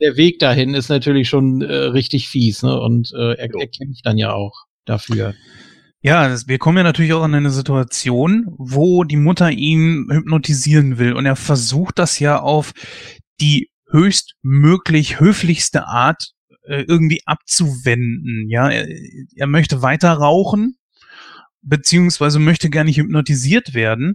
der 0.00 0.16
Weg 0.16 0.38
dahin 0.38 0.74
ist 0.74 0.88
natürlich 0.88 1.28
schon 1.28 1.62
äh, 1.62 1.74
richtig 1.74 2.28
fies, 2.28 2.62
ne? 2.62 2.78
Und 2.78 3.12
äh, 3.16 3.32
er, 3.32 3.48
er 3.54 3.66
kämpft 3.66 4.04
dann 4.04 4.18
ja 4.18 4.32
auch 4.32 4.52
dafür. 4.84 5.34
Ja, 6.06 6.28
das, 6.28 6.46
wir 6.46 6.58
kommen 6.58 6.76
ja 6.76 6.84
natürlich 6.84 7.12
auch 7.14 7.24
in 7.24 7.34
eine 7.34 7.50
Situation, 7.50 8.46
wo 8.58 9.02
die 9.02 9.16
Mutter 9.16 9.50
ihn 9.50 10.06
hypnotisieren 10.08 10.98
will 10.98 11.14
und 11.14 11.26
er 11.26 11.34
versucht 11.34 11.98
das 11.98 12.20
ja 12.20 12.38
auf 12.38 12.74
die 13.40 13.70
höchstmöglich 13.90 15.18
höflichste 15.18 15.88
Art 15.88 16.30
äh, 16.62 16.82
irgendwie 16.82 17.22
abzuwenden. 17.26 18.48
Ja, 18.48 18.68
er, 18.68 18.86
er 19.34 19.48
möchte 19.48 19.82
weiter 19.82 20.12
rauchen, 20.12 20.76
beziehungsweise 21.62 22.38
möchte 22.38 22.70
gar 22.70 22.84
nicht 22.84 22.98
hypnotisiert 22.98 23.74
werden. 23.74 24.14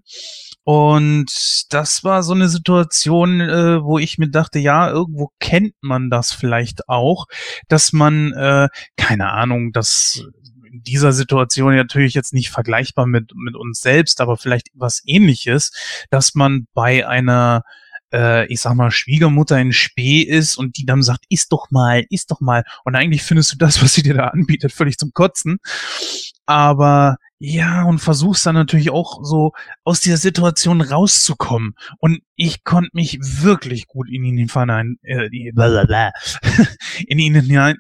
Und 0.64 1.30
das 1.74 2.06
war 2.06 2.24
so 2.24 2.34
eine 2.34 2.48
Situation, 2.48 3.42
äh, 3.42 3.84
wo 3.84 4.00
ich 4.00 4.18
mir 4.18 4.30
dachte, 4.30 4.60
ja, 4.60 4.90
irgendwo 4.90 5.32
kennt 5.40 5.74
man 5.82 6.10
das 6.10 6.32
vielleicht 6.32 6.88
auch, 6.88 7.26
dass 7.68 7.92
man, 7.92 8.32
äh, 8.32 8.70
keine 8.96 9.32
Ahnung, 9.32 9.74
das 9.74 10.24
dieser 10.82 11.14
Situation 11.14 11.76
natürlich 11.76 12.14
jetzt 12.14 12.34
nicht 12.34 12.50
vergleichbar 12.50 13.06
mit, 13.06 13.32
mit 13.36 13.56
uns 13.56 13.82
selbst, 13.82 14.22
aber 14.22 14.38
vielleicht 14.38 14.70
was 14.74 15.02
ähnliches, 15.06 15.72
dass 16.10 16.36
man 16.36 16.68
bei 16.74 17.08
einer 17.08 17.64
äh, 18.14 18.46
ich 18.48 18.62
sag 18.62 18.76
mal, 18.76 18.92
Schwiegermutter 18.92 19.58
in 19.60 19.74
Spee 19.74 20.22
ist 20.22 20.58
und 20.58 20.78
die 20.78 20.86
dann 20.86 21.02
sagt, 21.02 21.26
iss 21.30 21.48
doch 21.48 21.72
mal, 21.72 22.06
iss 22.10 22.28
doch 22.28 22.42
mal. 22.42 22.64
Und 22.84 22.96
eigentlich 22.96 23.24
findest 23.24 23.54
du 23.54 23.58
das, 23.58 23.82
was 23.82 23.94
sie 23.94 24.04
dir 24.04 24.14
da 24.14 24.28
anbietet, 24.28 24.72
völlig 24.72 24.98
zum 24.98 25.12
Kotzen. 25.14 25.60
Aber 26.46 27.18
ja, 27.40 27.84
und 27.86 28.00
versuchst 28.00 28.46
dann 28.46 28.56
natürlich 28.56 28.92
auch 28.92 29.24
so 29.24 29.54
aus 29.84 30.00
dieser 30.00 30.18
Situation 30.18 30.82
rauszukommen. 30.82 31.74
Und 31.98 32.22
ich 32.36 32.64
konnte 32.64 32.92
mich 32.94 33.18
wirklich 33.22 33.88
gut 33.88 34.10
in 34.10 34.24
ihn 34.26 34.38
hinein, 34.38 34.98
äh, 35.02 35.26
in 35.26 37.20
ihn 37.20 37.36
hinein, 37.42 37.78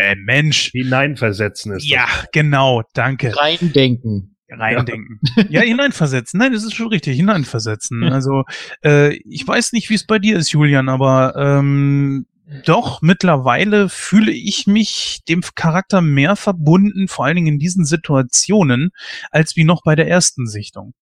äh, 0.00 0.16
Mensch. 0.16 0.70
Hineinversetzen 0.72 1.72
ist 1.72 1.86
Ja, 1.86 2.06
genau, 2.32 2.82
danke 2.94 3.36
Reindenken. 3.36 4.36
reindenken. 4.48 5.20
Ja, 5.48 5.60
hineinversetzen. 5.60 6.38
Nein, 6.38 6.52
das 6.52 6.64
ist 6.64 6.74
schon 6.74 6.88
richtig, 6.88 7.16
hineinversetzen. 7.16 8.04
Also, 8.04 8.44
äh, 8.84 9.14
ich 9.28 9.46
weiß 9.46 9.72
nicht, 9.72 9.90
wie 9.90 9.94
es 9.94 10.06
bei 10.06 10.18
dir 10.18 10.36
ist, 10.36 10.50
Julian, 10.50 10.88
aber 10.88 11.34
ähm, 11.36 12.26
doch, 12.64 13.00
mittlerweile 13.00 13.88
fühle 13.88 14.32
ich 14.32 14.66
mich 14.66 15.20
dem 15.28 15.42
Charakter 15.54 16.00
mehr 16.00 16.34
verbunden, 16.34 17.06
vor 17.06 17.24
allen 17.24 17.36
Dingen 17.36 17.46
in 17.46 17.58
diesen 17.58 17.84
Situationen, 17.84 18.90
als 19.30 19.54
wie 19.56 19.64
noch 19.64 19.82
bei 19.84 19.94
der 19.94 20.08
ersten 20.08 20.46
Sichtung. 20.46 20.94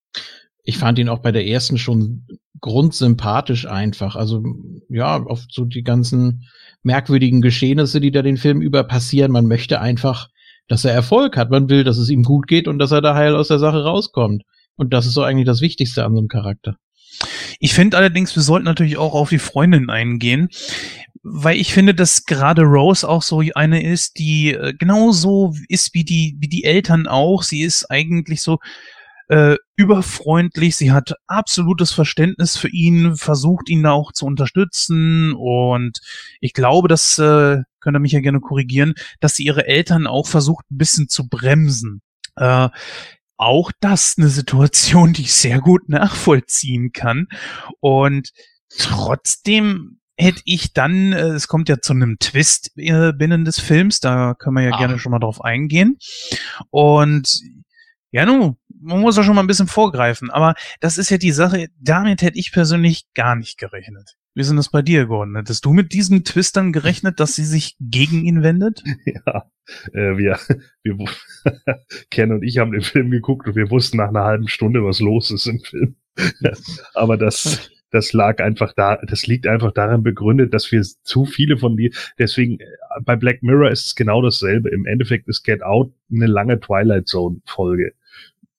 Ich 0.62 0.76
fand 0.76 0.98
ihn 0.98 1.08
auch 1.08 1.20
bei 1.20 1.32
der 1.32 1.46
ersten 1.46 1.78
schon 1.78 2.26
grundsympathisch 2.61 3.66
einfach. 3.66 4.14
Also 4.16 4.42
ja, 4.90 5.16
auf 5.22 5.44
so 5.48 5.64
die 5.64 5.82
ganzen 5.82 6.46
merkwürdigen 6.82 7.40
Geschehnisse, 7.40 8.00
die 8.00 8.10
da 8.10 8.22
den 8.22 8.36
Film 8.36 8.60
über 8.60 8.84
passieren. 8.84 9.32
Man 9.32 9.46
möchte 9.46 9.80
einfach, 9.80 10.28
dass 10.68 10.84
er 10.84 10.92
Erfolg 10.92 11.36
hat. 11.36 11.50
Man 11.50 11.68
will, 11.68 11.84
dass 11.84 11.98
es 11.98 12.08
ihm 12.08 12.22
gut 12.22 12.46
geht 12.46 12.68
und 12.68 12.78
dass 12.78 12.92
er 12.92 13.00
da 13.00 13.14
heil 13.14 13.34
aus 13.34 13.48
der 13.48 13.58
Sache 13.58 13.82
rauskommt. 13.84 14.42
Und 14.76 14.92
das 14.92 15.06
ist 15.06 15.14
so 15.14 15.22
eigentlich 15.22 15.46
das 15.46 15.60
Wichtigste 15.60 16.04
an 16.04 16.12
so 16.12 16.18
einem 16.18 16.28
Charakter. 16.28 16.76
Ich 17.58 17.74
finde 17.74 17.96
allerdings, 17.96 18.36
wir 18.36 18.42
sollten 18.42 18.66
natürlich 18.66 18.96
auch 18.96 19.14
auf 19.14 19.30
die 19.30 19.40
Freundin 19.40 19.90
eingehen, 19.90 20.48
weil 21.22 21.56
ich 21.56 21.72
finde, 21.72 21.94
dass 21.94 22.24
gerade 22.24 22.62
Rose 22.62 23.08
auch 23.08 23.22
so 23.22 23.42
eine 23.54 23.82
ist, 23.82 24.18
die 24.18 24.52
äh, 24.52 24.72
genauso 24.72 25.54
ist 25.68 25.94
wie 25.94 26.04
die, 26.04 26.36
wie 26.38 26.48
die 26.48 26.64
Eltern 26.64 27.08
auch. 27.08 27.42
Sie 27.42 27.62
ist 27.62 27.90
eigentlich 27.90 28.40
so 28.42 28.58
äh, 29.28 29.56
überfreundlich, 29.76 30.76
sie 30.76 30.92
hat 30.92 31.14
absolutes 31.26 31.92
Verständnis 31.92 32.56
für 32.56 32.68
ihn, 32.68 33.16
versucht 33.16 33.68
ihn 33.68 33.82
da 33.82 33.92
auch 33.92 34.12
zu 34.12 34.26
unterstützen 34.26 35.32
und 35.34 36.00
ich 36.40 36.52
glaube, 36.52 36.88
dass, 36.88 37.18
äh, 37.18 37.58
könnt 37.80 37.96
ihr 37.96 38.00
mich 38.00 38.12
ja 38.12 38.20
gerne 38.20 38.40
korrigieren, 38.40 38.94
dass 39.20 39.36
sie 39.36 39.44
ihre 39.44 39.66
Eltern 39.66 40.06
auch 40.06 40.26
versucht 40.26 40.64
ein 40.70 40.78
bisschen 40.78 41.08
zu 41.08 41.28
bremsen. 41.28 42.02
Äh, 42.36 42.68
auch 43.36 43.70
das 43.80 44.16
eine 44.18 44.28
Situation, 44.28 45.12
die 45.12 45.22
ich 45.22 45.34
sehr 45.34 45.60
gut 45.60 45.88
nachvollziehen 45.88 46.92
kann. 46.92 47.28
Und 47.80 48.30
trotzdem 48.78 50.00
hätte 50.16 50.42
ich 50.44 50.72
dann, 50.72 51.12
äh, 51.12 51.28
es 51.28 51.46
kommt 51.46 51.68
ja 51.68 51.80
zu 51.80 51.92
einem 51.92 52.18
Twist 52.18 52.72
äh, 52.76 53.12
binnen 53.12 53.44
des 53.44 53.60
Films, 53.60 54.00
da 54.00 54.34
können 54.34 54.56
wir 54.56 54.64
ja 54.64 54.72
Ah. 54.74 54.78
gerne 54.78 54.98
schon 54.98 55.12
mal 55.12 55.20
drauf 55.20 55.44
eingehen. 55.44 55.98
Und 56.70 57.40
ja, 58.10 58.26
nun, 58.26 58.56
man 58.80 59.00
muss 59.00 59.16
ja 59.16 59.22
schon 59.22 59.34
mal 59.34 59.42
ein 59.42 59.46
bisschen 59.46 59.68
vorgreifen, 59.68 60.30
aber 60.30 60.54
das 60.80 60.98
ist 60.98 61.10
ja 61.10 61.18
die 61.18 61.32
Sache, 61.32 61.68
damit 61.80 62.22
hätte 62.22 62.38
ich 62.38 62.52
persönlich 62.52 63.06
gar 63.14 63.36
nicht 63.36 63.58
gerechnet. 63.58 64.16
Wie 64.38 64.44
denn 64.44 64.54
das 64.54 64.70
bei 64.70 64.82
dir, 64.82 65.06
Gordon? 65.06 65.34
Hättest 65.34 65.64
du 65.64 65.72
mit 65.72 65.92
diesem 65.92 66.22
Twist 66.22 66.56
dann 66.56 66.72
gerechnet, 66.72 67.18
dass 67.18 67.34
sie 67.34 67.44
sich 67.44 67.76
gegen 67.80 68.24
ihn 68.24 68.44
wendet? 68.44 68.84
Ja, 69.04 69.50
äh, 69.92 70.16
wir, 70.16 70.38
wir 70.84 70.96
Ken 72.10 72.30
und 72.30 72.42
ich 72.44 72.58
haben 72.58 72.70
den 72.70 72.82
Film 72.82 73.10
geguckt 73.10 73.48
und 73.48 73.56
wir 73.56 73.68
wussten 73.70 73.96
nach 73.96 74.10
einer 74.10 74.24
halben 74.24 74.46
Stunde, 74.46 74.84
was 74.84 75.00
los 75.00 75.32
ist 75.32 75.46
im 75.46 75.58
Film. 75.58 75.96
Aber 76.94 77.16
das, 77.16 77.68
das 77.90 78.12
lag 78.12 78.38
einfach 78.38 78.72
da, 78.74 78.96
das 79.08 79.26
liegt 79.26 79.48
einfach 79.48 79.72
daran 79.72 80.04
begründet, 80.04 80.54
dass 80.54 80.70
wir 80.70 80.82
zu 80.82 81.24
viele 81.24 81.58
von 81.58 81.76
die, 81.76 81.92
deswegen, 82.18 82.60
äh, 82.60 82.66
bei 83.02 83.16
Black 83.16 83.42
Mirror 83.42 83.70
ist 83.70 83.86
es 83.86 83.94
genau 83.96 84.22
dasselbe. 84.22 84.68
Im 84.70 84.86
Endeffekt 84.86 85.26
ist 85.26 85.42
Get 85.42 85.62
Out 85.62 85.92
eine 86.12 86.26
lange 86.26 86.60
Twilight 86.60 87.08
Zone 87.08 87.40
Folge. 87.44 87.92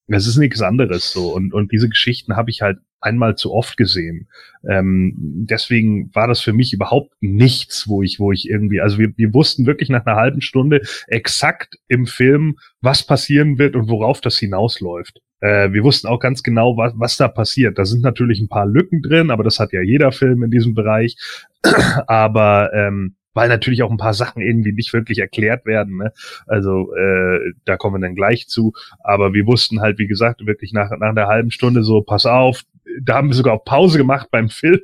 Es 0.10 0.28
ist 0.28 0.38
nichts 0.38 0.62
anderes 0.62 1.12
so. 1.12 1.34
Und, 1.34 1.54
und 1.54 1.72
diese 1.72 1.90
Geschichten 1.90 2.36
habe 2.36 2.50
ich 2.50 2.62
halt 2.62 2.80
einmal 3.02 3.36
zu 3.36 3.54
oft 3.54 3.78
gesehen. 3.78 4.28
Ähm, 4.68 5.14
deswegen 5.16 6.14
war 6.14 6.28
das 6.28 6.42
für 6.42 6.54
mich 6.54 6.74
überhaupt 6.74 7.14
nichts, 7.22 7.88
wo 7.88 8.04
ich, 8.04 8.20
wo 8.20 8.32
ich 8.32 8.50
irgendwie, 8.50 8.82
also 8.82 8.98
wir, 8.98 9.14
wir 9.16 9.34
wussten 9.34 9.66
wirklich 9.66 9.90
nach 9.90 10.06
einer 10.06 10.18
halben 10.18 10.42
Stunde 10.42 10.82
exakt 11.08 11.76
im 11.88 12.06
Film, 12.06 12.58
was 12.82 13.04
passieren 13.04 13.58
wird 13.58 13.76
und 13.76 13.90
worauf 13.90 14.22
das 14.22 14.38
hinausläuft. 14.38 15.22
Äh, 15.42 15.72
wir 15.72 15.84
wussten 15.84 16.08
auch 16.08 16.20
ganz 16.20 16.44
genau, 16.44 16.76
was, 16.76 16.94
was 16.98 17.18
da 17.18 17.28
passiert. 17.28 17.78
Da 17.78 17.86
sind 17.86 18.02
natürlich 18.02 18.40
ein 18.40 18.50
paar 18.50 18.66
Lücken 18.66 19.02
drin, 19.02 19.32
aber 19.32 19.44
das 19.44 19.60
hat 19.60 19.72
ja 19.72 19.82
jeder 19.82 20.12
Film 20.12 20.44
in 20.44 20.52
diesem 20.52 20.74
Bereich. 20.74 21.16
aber 22.08 22.72
ähm, 22.74 23.16
weil 23.34 23.50
natürlich 23.50 23.84
auch 23.84 23.92
ein 23.92 23.98
paar 23.98 24.14
Sachen 24.14 24.42
irgendwie 24.42 24.74
nicht 24.74 24.94
wirklich 24.94 25.20
erklärt 25.20 25.66
werden. 25.66 25.98
Ne? 25.98 26.14
Also 26.48 26.94
äh, 26.96 27.54
da 27.66 27.78
kommen 27.78 27.96
wir 27.96 28.08
dann 28.08 28.16
gleich 28.16 28.48
zu. 28.48 28.74
Aber 29.04 29.34
wir 29.34 29.46
wussten 29.46 29.82
halt, 29.82 30.00
wie 30.00 30.08
gesagt, 30.08 30.46
wirklich 30.46 30.74
nach, 30.74 30.92
nach 30.92 31.10
einer 31.10 31.28
halben 31.28 31.52
Stunde 31.52 31.84
so, 31.84 32.02
pass 32.02 32.26
auf, 32.26 32.64
da 33.02 33.16
haben 33.16 33.30
wir 33.30 33.36
sogar 33.36 33.56
auf 33.56 33.64
Pause 33.66 33.98
gemacht 33.98 34.30
beim 34.32 34.50
Film 34.60 34.80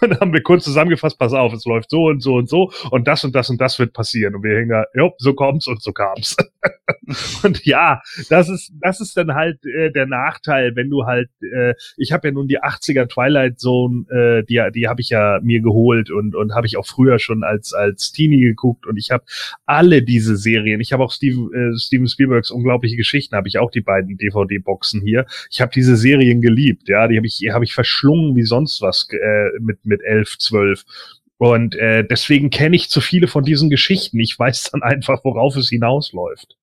und 0.00 0.20
haben 0.20 0.32
wir 0.32 0.42
kurz 0.42 0.64
zusammengefasst, 0.64 1.18
pass 1.18 1.32
auf, 1.32 1.52
es 1.52 1.64
läuft 1.64 1.90
so 1.90 2.06
und 2.06 2.22
so 2.22 2.34
und 2.34 2.48
so 2.48 2.70
und 2.90 3.08
das 3.08 3.24
und 3.24 3.34
das 3.34 3.50
und 3.50 3.60
das 3.60 3.78
wird 3.78 3.92
passieren. 3.92 4.34
Und 4.34 4.42
wir 4.42 4.56
hängen 4.56 4.70
da, 4.70 4.84
jo, 4.94 5.12
so 5.18 5.34
kommt's 5.34 5.66
und 5.66 5.82
so 5.82 5.92
kam's. 5.92 6.36
und 7.42 7.64
ja, 7.64 8.00
das 8.28 8.48
ist, 8.48 8.72
das 8.80 9.00
ist 9.00 9.16
dann 9.16 9.34
halt 9.34 9.64
äh, 9.64 9.90
der 9.90 10.06
Nachteil, 10.06 10.76
wenn 10.76 10.90
du 10.90 11.04
halt, 11.04 11.30
äh, 11.42 11.74
ich 11.96 12.12
habe 12.12 12.28
ja 12.28 12.32
nun 12.32 12.48
die 12.48 12.60
80er 12.60 13.08
Twilight 13.08 13.58
Zone, 13.58 14.04
äh, 14.10 14.44
die, 14.44 14.62
die 14.74 14.88
habe 14.88 15.00
ich 15.00 15.10
ja 15.10 15.40
mir 15.42 15.60
geholt 15.60 16.10
und, 16.10 16.34
und 16.34 16.54
habe 16.54 16.66
ich 16.66 16.76
auch 16.76 16.86
früher 16.86 17.18
schon 17.18 17.42
als, 17.42 17.72
als 17.72 18.12
Teenie 18.12 18.40
geguckt 18.40 18.86
und 18.86 18.96
ich 18.96 19.10
habe 19.10 19.24
alle 19.66 20.02
diese 20.02 20.36
Serien, 20.36 20.80
ich 20.80 20.92
habe 20.92 21.02
auch 21.02 21.12
Steven, 21.12 21.52
äh, 21.52 21.78
Steven 21.78 22.08
Spielbergs 22.08 22.50
unglaubliche 22.50 22.96
Geschichten, 22.96 23.36
habe 23.36 23.48
ich 23.48 23.58
auch 23.58 23.70
die 23.70 23.80
beiden 23.80 24.16
DVD-Boxen 24.16 25.02
hier. 25.02 25.26
Ich 25.50 25.60
habe 25.60 25.72
diese 25.74 25.96
Serien 25.96 26.40
geliebt, 26.40 26.88
ja, 26.88 27.08
die 27.08 27.16
habe 27.16 27.26
ich, 27.26 27.40
habe 27.52 27.64
ich 27.64 27.74
verschlungen 27.74 28.36
wie 28.36 28.44
sonst 28.44 28.80
was 28.82 29.08
äh, 29.12 29.58
mit, 29.60 29.84
mit 29.84 30.00
elf, 30.02 30.38
zwölf. 30.38 30.84
Und 31.38 31.76
äh, 31.76 32.04
deswegen 32.04 32.50
kenne 32.50 32.76
ich 32.76 32.90
zu 32.90 33.00
viele 33.00 33.28
von 33.28 33.44
diesen 33.44 33.70
Geschichten. 33.70 34.18
Ich 34.18 34.38
weiß 34.38 34.70
dann 34.72 34.82
einfach, 34.82 35.20
worauf 35.24 35.56
es 35.56 35.68
hinausläuft. 35.68 36.56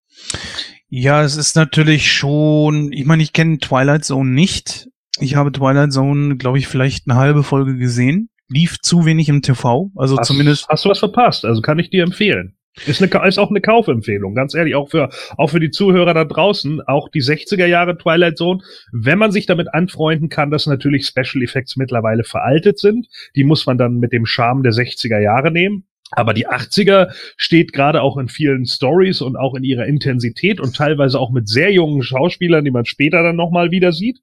Ja, 0.90 1.24
es 1.24 1.36
ist 1.36 1.56
natürlich 1.56 2.12
schon, 2.12 2.92
ich 2.92 3.06
meine, 3.06 3.24
ich 3.24 3.34
kenne 3.34 3.58
Twilight 3.58 4.06
Zone 4.06 4.30
nicht. 4.30 4.90
Ich 5.20 5.36
habe 5.36 5.52
Twilight 5.52 5.94
Zone, 5.94 6.36
glaube 6.36 6.60
ich, 6.60 6.68
vielleicht 6.68 7.10
eine 7.10 7.18
halbe 7.18 7.44
Folge 7.44 7.78
gesehen. 7.78 8.30
lief 8.50 8.80
zu 8.82 9.06
wenig 9.06 9.30
im 9.30 9.42
TV. 9.42 9.92
Also 9.96 10.18
hast, 10.18 10.28
zumindest. 10.28 10.68
Hast 10.68 10.86
du 10.86 10.90
was 10.90 11.00
verpasst? 11.00 11.46
Also 11.46 11.62
kann 11.62 11.80
ich 11.80 11.90
dir 11.90 12.04
empfehlen. 12.04 12.56
Ist, 12.86 13.02
eine, 13.02 13.28
ist 13.28 13.38
auch 13.38 13.50
eine 13.50 13.62
Kaufempfehlung, 13.62 14.36
ganz 14.36 14.54
ehrlich, 14.54 14.76
auch 14.76 14.90
für, 14.90 15.10
auch 15.38 15.50
für 15.50 15.62
die 15.62 15.72
Zuhörer 15.72 16.14
da 16.14 16.26
draußen, 16.26 16.82
auch 16.82 17.08
die 17.08 17.22
60er 17.22 17.66
Jahre 17.66 17.98
Twilight 17.98 18.38
Zone, 18.38 18.62
wenn 18.92 19.18
man 19.18 19.32
sich 19.32 19.46
damit 19.46 19.74
anfreunden 19.74 20.28
kann, 20.28 20.52
dass 20.52 20.68
natürlich 20.68 21.06
Special 21.06 21.42
Effects 21.42 21.78
mittlerweile 21.78 22.26
veraltet 22.26 22.78
sind, 22.78 23.08
die 23.36 23.46
muss 23.46 23.66
man 23.66 23.78
dann 23.78 24.00
mit 24.00 24.12
dem 24.12 24.26
Charme 24.26 24.62
der 24.62 24.74
60er 24.74 25.20
Jahre 25.20 25.52
nehmen. 25.52 25.86
Aber 26.12 26.34
die 26.34 26.48
80er 26.48 27.14
steht 27.36 27.74
gerade 27.74 28.02
auch 28.02 28.18
in 28.18 28.28
vielen 28.28 28.66
Stories 28.66 29.22
und 29.22 29.36
auch 29.36 29.56
in 29.56 29.64
ihrer 29.64 29.86
Intensität 29.86 30.60
und 30.60 30.76
teilweise 30.76 31.20
auch 31.20 31.32
mit 31.32 31.50
sehr 31.50 31.72
jungen 31.74 32.04
Schauspielern, 32.04 32.64
die 32.64 32.72
man 32.72 32.86
später 32.86 33.24
dann 33.24 33.36
nochmal 33.36 33.72
wieder 33.72 33.92
sieht, 33.92 34.20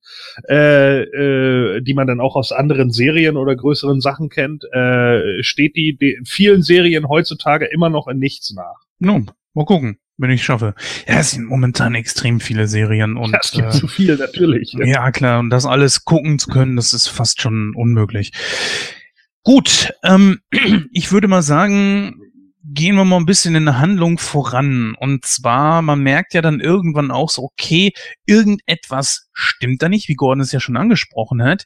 äh, 0.48 1.02
äh, 1.02 1.80
die 1.82 1.94
man 1.94 2.06
dann 2.06 2.20
auch 2.20 2.36
aus 2.36 2.52
anderen 2.52 2.90
Serien 2.90 3.36
oder 3.36 3.56
größeren 3.56 4.00
Sachen 4.00 4.28
kennt, 4.28 4.64
äh, 4.72 5.42
steht 5.42 5.76
die, 5.76 5.96
die 5.96 6.20
vielen 6.24 6.62
Serien 6.62 7.08
heutzutage 7.08 7.66
immer 7.66 7.90
noch 7.90 8.06
in 8.06 8.18
nichts 8.18 8.52
nach. 8.54 8.80
No, 8.98 9.24
mal 9.54 9.64
gucken 9.64 9.98
wenn 10.18 10.30
ich 10.30 10.44
schaffe. 10.44 10.74
Ja, 11.08 11.18
es 11.18 11.32
sind 11.32 11.46
momentan 11.46 11.94
extrem 11.96 12.38
viele 12.38 12.68
Serien 12.68 13.16
und 13.16 13.32
ja, 13.32 13.40
es 13.42 13.50
gibt 13.50 13.68
äh, 13.68 13.70
zu 13.70 13.88
viel 13.88 14.16
natürlich. 14.16 14.72
Ne? 14.72 14.88
Ja, 14.88 15.10
klar, 15.10 15.40
und 15.40 15.50
das 15.50 15.66
alles 15.66 16.04
gucken 16.04 16.38
zu 16.38 16.48
können, 16.48 16.76
das 16.76 16.92
ist 16.92 17.08
fast 17.08 17.42
schon 17.42 17.74
unmöglich. 17.74 18.30
Gut, 19.44 19.92
ähm, 20.04 20.40
ich 20.92 21.10
würde 21.12 21.28
mal 21.28 21.42
sagen, 21.42 22.14
gehen 22.64 22.94
wir 22.94 23.04
mal 23.04 23.16
ein 23.16 23.26
bisschen 23.26 23.54
in 23.54 23.64
der 23.64 23.78
Handlung 23.78 24.18
voran. 24.18 24.94
Und 24.98 25.24
zwar, 25.24 25.82
man 25.82 26.00
merkt 26.00 26.34
ja 26.34 26.42
dann 26.42 26.60
irgendwann 26.60 27.10
auch 27.10 27.28
so, 27.28 27.42
okay, 27.42 27.92
irgendetwas 28.24 29.28
stimmt 29.32 29.82
da 29.82 29.88
nicht, 29.88 30.08
wie 30.08 30.14
Gordon 30.14 30.42
es 30.42 30.52
ja 30.52 30.60
schon 30.60 30.76
angesprochen 30.76 31.42
hat. 31.42 31.64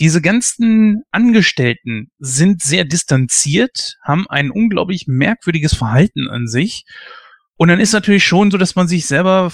Diese 0.00 0.22
ganzen 0.22 1.02
Angestellten 1.10 2.10
sind 2.18 2.62
sehr 2.62 2.84
distanziert, 2.84 3.98
haben 4.02 4.26
ein 4.28 4.50
unglaublich 4.50 5.06
merkwürdiges 5.06 5.74
Verhalten 5.74 6.28
an 6.28 6.48
sich. 6.48 6.84
Und 7.56 7.68
dann 7.68 7.78
ist 7.78 7.92
natürlich 7.92 8.24
schon 8.24 8.50
so, 8.50 8.58
dass 8.58 8.74
man 8.74 8.88
sich 8.88 9.06
selber 9.06 9.52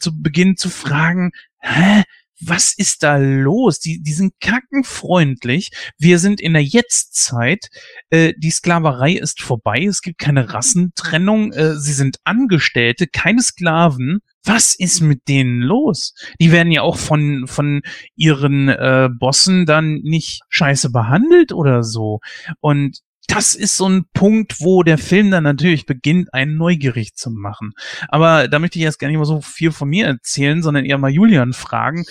zu 0.00 0.22
Beginn 0.22 0.56
zu 0.56 0.70
fragen, 0.70 1.30
hä, 1.60 2.02
was 2.46 2.74
ist 2.76 3.02
da 3.02 3.16
los? 3.16 3.78
Die, 3.80 4.02
die 4.02 4.12
sind 4.12 4.34
kackenfreundlich. 4.40 5.70
Wir 5.98 6.18
sind 6.18 6.40
in 6.40 6.54
der 6.54 6.64
Jetztzeit. 6.64 7.68
Äh, 8.10 8.34
die 8.36 8.50
Sklaverei 8.50 9.12
ist 9.12 9.42
vorbei. 9.42 9.84
Es 9.84 10.02
gibt 10.02 10.18
keine 10.18 10.52
Rassentrennung. 10.52 11.52
Äh, 11.52 11.76
sie 11.76 11.92
sind 11.92 12.18
Angestellte, 12.24 13.06
keine 13.06 13.42
Sklaven. 13.42 14.20
Was 14.44 14.74
ist 14.74 15.00
mit 15.00 15.26
denen 15.28 15.60
los? 15.60 16.14
Die 16.40 16.52
werden 16.52 16.70
ja 16.70 16.82
auch 16.82 16.98
von, 16.98 17.46
von 17.46 17.80
ihren 18.14 18.68
äh, 18.68 19.08
Bossen 19.18 19.64
dann 19.64 20.00
nicht 20.02 20.42
scheiße 20.50 20.90
behandelt 20.90 21.52
oder 21.52 21.82
so. 21.82 22.20
Und 22.60 22.98
das 23.26 23.54
ist 23.54 23.76
so 23.76 23.88
ein 23.88 24.04
Punkt, 24.12 24.60
wo 24.60 24.82
der 24.82 24.98
Film 24.98 25.30
dann 25.30 25.44
natürlich 25.44 25.86
beginnt, 25.86 26.32
einen 26.34 26.56
neugierig 26.56 27.14
zu 27.14 27.30
machen. 27.30 27.72
Aber 28.08 28.48
da 28.48 28.58
möchte 28.58 28.78
ich 28.78 28.84
jetzt 28.84 28.98
gar 28.98 29.08
nicht 29.08 29.16
mal 29.16 29.24
so 29.24 29.40
viel 29.40 29.72
von 29.72 29.88
mir 29.88 30.06
erzählen, 30.06 30.62
sondern 30.62 30.84
eher 30.84 30.98
mal 30.98 31.10
Julian 31.10 31.52
fragen. 31.52 32.04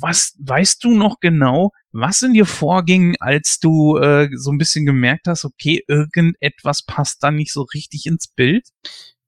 Was 0.00 0.36
weißt 0.38 0.84
du 0.84 0.94
noch 0.94 1.18
genau, 1.20 1.72
was 1.92 2.22
in 2.22 2.34
dir 2.34 2.46
vorging, 2.46 3.16
als 3.18 3.58
du 3.58 3.96
äh, 3.96 4.28
so 4.34 4.52
ein 4.52 4.58
bisschen 4.58 4.86
gemerkt 4.86 5.26
hast, 5.26 5.44
okay, 5.44 5.82
irgendetwas 5.88 6.84
passt 6.84 7.22
da 7.22 7.30
nicht 7.30 7.52
so 7.52 7.62
richtig 7.62 8.06
ins 8.06 8.28
Bild? 8.28 8.68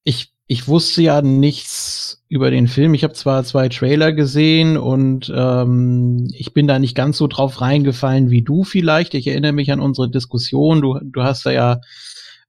Ich 0.05 0.33
ich 0.51 0.67
wusste 0.67 1.01
ja 1.01 1.23
nichts 1.23 2.25
über 2.29 2.51
den 2.51 2.67
Film. 2.67 2.93
Ich 2.95 3.05
habe 3.05 3.13
zwar 3.13 3.45
zwei 3.45 3.69
Trailer 3.69 4.13
gesehen 4.13 4.77
und 4.77 5.33
ähm, 5.33 6.27
ich 6.35 6.53
bin 6.53 6.67
da 6.67 6.81
nicht 6.81 6.97
ganz 6.97 7.19
so 7.19 7.29
drauf 7.29 7.61
reingefallen 7.61 8.31
wie 8.31 8.43
du 8.43 8.65
vielleicht. 8.65 9.15
Ich 9.15 9.29
erinnere 9.29 9.53
mich 9.53 9.71
an 9.71 9.79
unsere 9.79 10.11
Diskussion. 10.11 10.83
Du, 10.83 10.99
du 11.05 11.23
hast 11.23 11.47
da 11.47 11.53
ja 11.53 11.81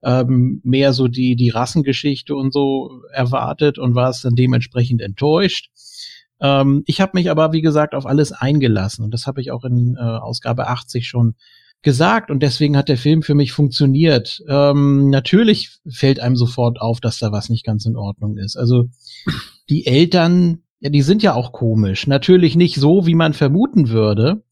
ähm, 0.02 0.60
mehr 0.64 0.92
so 0.92 1.06
die, 1.06 1.36
die 1.36 1.50
Rassengeschichte 1.50 2.34
und 2.34 2.52
so 2.52 3.02
erwartet 3.12 3.78
und 3.78 3.94
warst 3.94 4.24
dann 4.24 4.34
dementsprechend 4.34 5.00
enttäuscht. 5.00 5.70
Ähm, 6.40 6.82
ich 6.86 7.00
habe 7.00 7.12
mich 7.14 7.30
aber, 7.30 7.52
wie 7.52 7.62
gesagt, 7.62 7.94
auf 7.94 8.04
alles 8.04 8.32
eingelassen 8.32 9.04
und 9.04 9.14
das 9.14 9.28
habe 9.28 9.40
ich 9.40 9.52
auch 9.52 9.62
in 9.62 9.94
äh, 9.96 10.00
Ausgabe 10.00 10.66
80 10.66 11.06
schon 11.06 11.36
gesagt 11.82 12.30
und 12.30 12.42
deswegen 12.42 12.76
hat 12.76 12.88
der 12.88 12.96
Film 12.96 13.22
für 13.22 13.34
mich 13.34 13.52
funktioniert. 13.52 14.42
Ähm, 14.48 15.10
natürlich 15.10 15.78
fällt 15.88 16.20
einem 16.20 16.36
sofort 16.36 16.80
auf, 16.80 17.00
dass 17.00 17.18
da 17.18 17.32
was 17.32 17.48
nicht 17.48 17.64
ganz 17.64 17.86
in 17.86 17.96
Ordnung 17.96 18.38
ist. 18.38 18.56
Also 18.56 18.88
die 19.68 19.86
Eltern, 19.86 20.62
ja, 20.80 20.90
die 20.90 21.02
sind 21.02 21.22
ja 21.22 21.34
auch 21.34 21.52
komisch. 21.52 22.06
Natürlich 22.06 22.56
nicht 22.56 22.76
so, 22.76 23.06
wie 23.06 23.14
man 23.14 23.32
vermuten 23.32 23.88
würde, 23.88 24.42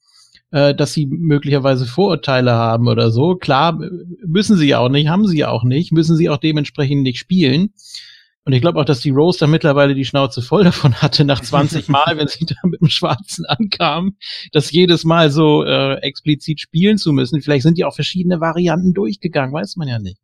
äh, 0.51 0.75
dass 0.75 0.93
sie 0.93 1.07
möglicherweise 1.07 1.87
Vorurteile 1.87 2.53
haben 2.53 2.89
oder 2.89 3.11
so. 3.11 3.37
Klar, 3.37 3.81
müssen 4.27 4.57
sie 4.57 4.69
ja 4.69 4.79
auch 4.79 4.89
nicht, 4.89 5.09
haben 5.09 5.27
sie 5.27 5.39
ja 5.39 5.51
auch 5.51 5.65
nicht, 5.65 5.93
müssen 5.93 6.17
sie 6.17 6.29
auch 6.29 6.39
dementsprechend 6.39 7.03
nicht 7.03 7.19
spielen. 7.19 7.73
Und 8.45 8.55
ich 8.55 8.63
glaube 8.63 8.81
auch, 8.81 8.85
dass 8.85 9.01
die 9.01 9.11
Rose 9.11 9.39
da 9.39 9.47
mittlerweile 9.47 9.95
die 9.95 10.05
Schnauze 10.05 10.41
voll 10.41 10.65
davon 10.65 10.95
hatte, 10.95 11.25
nach 11.25 11.41
20 11.41 11.89
Mal, 11.89 12.17
wenn 12.17 12.27
sie 12.27 12.47
da 12.47 12.55
mit 12.65 12.81
dem 12.81 12.89
Schwarzen 12.89 13.45
ankam, 13.47 14.17
das 14.53 14.71
jedes 14.73 15.05
Mal 15.05 15.31
so 15.31 15.63
äh, 15.65 15.97
explizit 15.97 16.61
spielen 16.61 16.97
zu 16.97 17.13
müssen. 17.13 17.43
Vielleicht 17.43 17.65
sind 17.65 17.77
die 17.77 17.85
auch 17.85 17.95
verschiedene 17.95 18.41
Varianten 18.41 18.95
durchgegangen, 18.95 19.55
weiß 19.55 19.77
man 19.77 19.89
ja 19.89 19.99
nicht. 19.99 20.19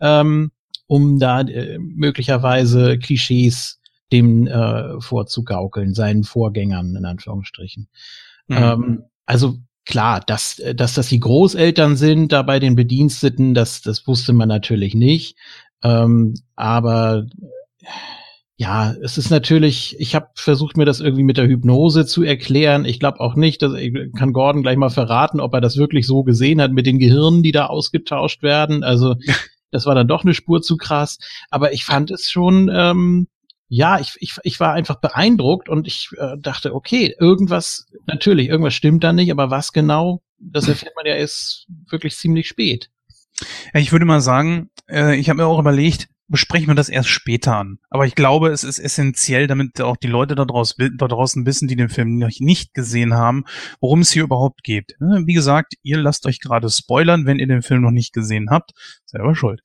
Ähm, 0.00 0.50
um 0.86 1.18
da 1.18 1.40
äh, 1.42 1.78
möglicherweise 1.78 2.98
Klischees 2.98 3.80
dem 4.12 4.46
äh, 4.46 5.00
vorzugaukeln, 5.00 5.94
seinen 5.94 6.24
Vorgängern 6.24 6.94
in 6.94 7.04
Anführungsstrichen. 7.04 7.88
Mhm. 8.48 8.56
Ähm, 8.56 9.04
also 9.26 9.58
klar, 9.86 10.20
dass, 10.20 10.62
dass 10.74 10.94
das 10.94 11.08
die 11.08 11.20
Großeltern 11.20 11.96
sind, 11.96 12.32
da 12.32 12.42
bei 12.42 12.58
den 12.58 12.76
Bediensteten, 12.76 13.54
das, 13.54 13.82
das 13.82 14.06
wusste 14.06 14.32
man 14.32 14.48
natürlich 14.48 14.94
nicht. 14.94 15.36
Ähm, 15.84 16.34
aber 16.56 17.26
ja, 18.56 18.92
es 19.02 19.18
ist 19.18 19.30
natürlich, 19.30 19.96
ich 19.98 20.14
habe 20.14 20.28
versucht, 20.34 20.76
mir 20.76 20.84
das 20.84 21.00
irgendwie 21.00 21.24
mit 21.24 21.36
der 21.36 21.48
Hypnose 21.48 22.06
zu 22.06 22.22
erklären. 22.22 22.84
Ich 22.84 23.00
glaube 23.00 23.20
auch 23.20 23.34
nicht, 23.34 23.62
dass 23.62 23.74
ich 23.74 23.92
kann 24.16 24.32
Gordon 24.32 24.62
gleich 24.62 24.76
mal 24.76 24.90
verraten, 24.90 25.40
ob 25.40 25.52
er 25.54 25.60
das 25.60 25.76
wirklich 25.76 26.06
so 26.06 26.22
gesehen 26.22 26.62
hat 26.62 26.72
mit 26.72 26.86
den 26.86 26.98
Gehirnen, 26.98 27.42
die 27.42 27.52
da 27.52 27.66
ausgetauscht 27.66 28.42
werden. 28.42 28.84
Also 28.84 29.16
das 29.70 29.86
war 29.86 29.94
dann 29.94 30.08
doch 30.08 30.22
eine 30.22 30.34
Spur 30.34 30.62
zu 30.62 30.76
krass. 30.76 31.18
Aber 31.50 31.72
ich 31.72 31.84
fand 31.84 32.12
es 32.12 32.30
schon, 32.30 32.70
ähm, 32.72 33.26
ja, 33.68 33.98
ich, 33.98 34.14
ich, 34.20 34.36
ich 34.44 34.60
war 34.60 34.72
einfach 34.72 35.00
beeindruckt 35.00 35.68
und 35.68 35.88
ich 35.88 36.10
äh, 36.16 36.36
dachte, 36.38 36.74
okay, 36.74 37.14
irgendwas, 37.18 37.86
natürlich, 38.06 38.48
irgendwas 38.48 38.74
stimmt 38.74 39.02
da 39.02 39.12
nicht, 39.12 39.32
aber 39.32 39.50
was 39.50 39.72
genau, 39.72 40.22
das 40.38 40.68
erfährt 40.68 40.94
man 40.94 41.06
ja 41.06 41.14
erst 41.14 41.66
wirklich 41.90 42.14
ziemlich 42.14 42.46
spät. 42.46 42.88
Ja, 43.72 43.80
ich 43.80 43.92
würde 43.92 44.04
mal 44.04 44.20
sagen, 44.20 44.70
äh, 44.88 45.16
ich 45.16 45.28
habe 45.28 45.38
mir 45.38 45.46
auch 45.46 45.58
überlegt, 45.58 46.08
besprechen 46.28 46.68
wir 46.68 46.74
das 46.74 46.88
erst 46.88 47.08
später 47.08 47.56
an. 47.56 47.78
Aber 47.90 48.06
ich 48.06 48.14
glaube, 48.14 48.48
es 48.48 48.64
ist 48.64 48.78
essentiell, 48.78 49.46
damit 49.46 49.80
auch 49.80 49.96
die 49.96 50.08
Leute 50.08 50.34
da, 50.34 50.44
draus, 50.44 50.76
da 50.76 51.06
draußen 51.06 51.44
wissen, 51.44 51.68
die 51.68 51.76
den 51.76 51.90
Film 51.90 52.18
noch 52.18 52.30
nicht 52.38 52.74
gesehen 52.74 53.14
haben, 53.14 53.44
worum 53.80 54.00
es 54.00 54.10
hier 54.10 54.24
überhaupt 54.24 54.62
geht. 54.62 54.96
Wie 54.98 55.34
gesagt, 55.34 55.74
ihr 55.82 55.98
lasst 55.98 56.26
euch 56.26 56.40
gerade 56.40 56.70
spoilern, 56.70 57.26
wenn 57.26 57.38
ihr 57.38 57.46
den 57.46 57.62
Film 57.62 57.82
noch 57.82 57.90
nicht 57.90 58.12
gesehen 58.12 58.48
habt. 58.50 58.72
Selber 59.04 59.34
schuld. 59.34 59.60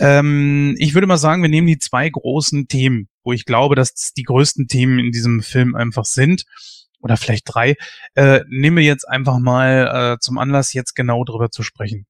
Ähm, 0.00 0.74
ich 0.78 0.94
würde 0.94 1.06
mal 1.06 1.18
sagen, 1.18 1.42
wir 1.42 1.50
nehmen 1.50 1.66
die 1.66 1.78
zwei 1.78 2.08
großen 2.08 2.68
Themen, 2.68 3.08
wo 3.22 3.32
ich 3.32 3.44
glaube, 3.44 3.74
dass 3.74 4.12
die 4.12 4.22
größten 4.22 4.68
Themen 4.68 4.98
in 4.98 5.12
diesem 5.12 5.42
Film 5.42 5.74
einfach 5.74 6.04
sind 6.04 6.44
oder 7.04 7.18
vielleicht 7.18 7.44
drei, 7.46 7.76
äh, 8.14 8.40
nehmen 8.48 8.78
wir 8.78 8.84
jetzt 8.84 9.06
einfach 9.06 9.38
mal 9.38 10.14
äh, 10.14 10.18
zum 10.20 10.38
Anlass, 10.38 10.72
jetzt 10.72 10.94
genau 10.94 11.22
drüber 11.24 11.50
zu 11.50 11.62
sprechen. 11.62 12.06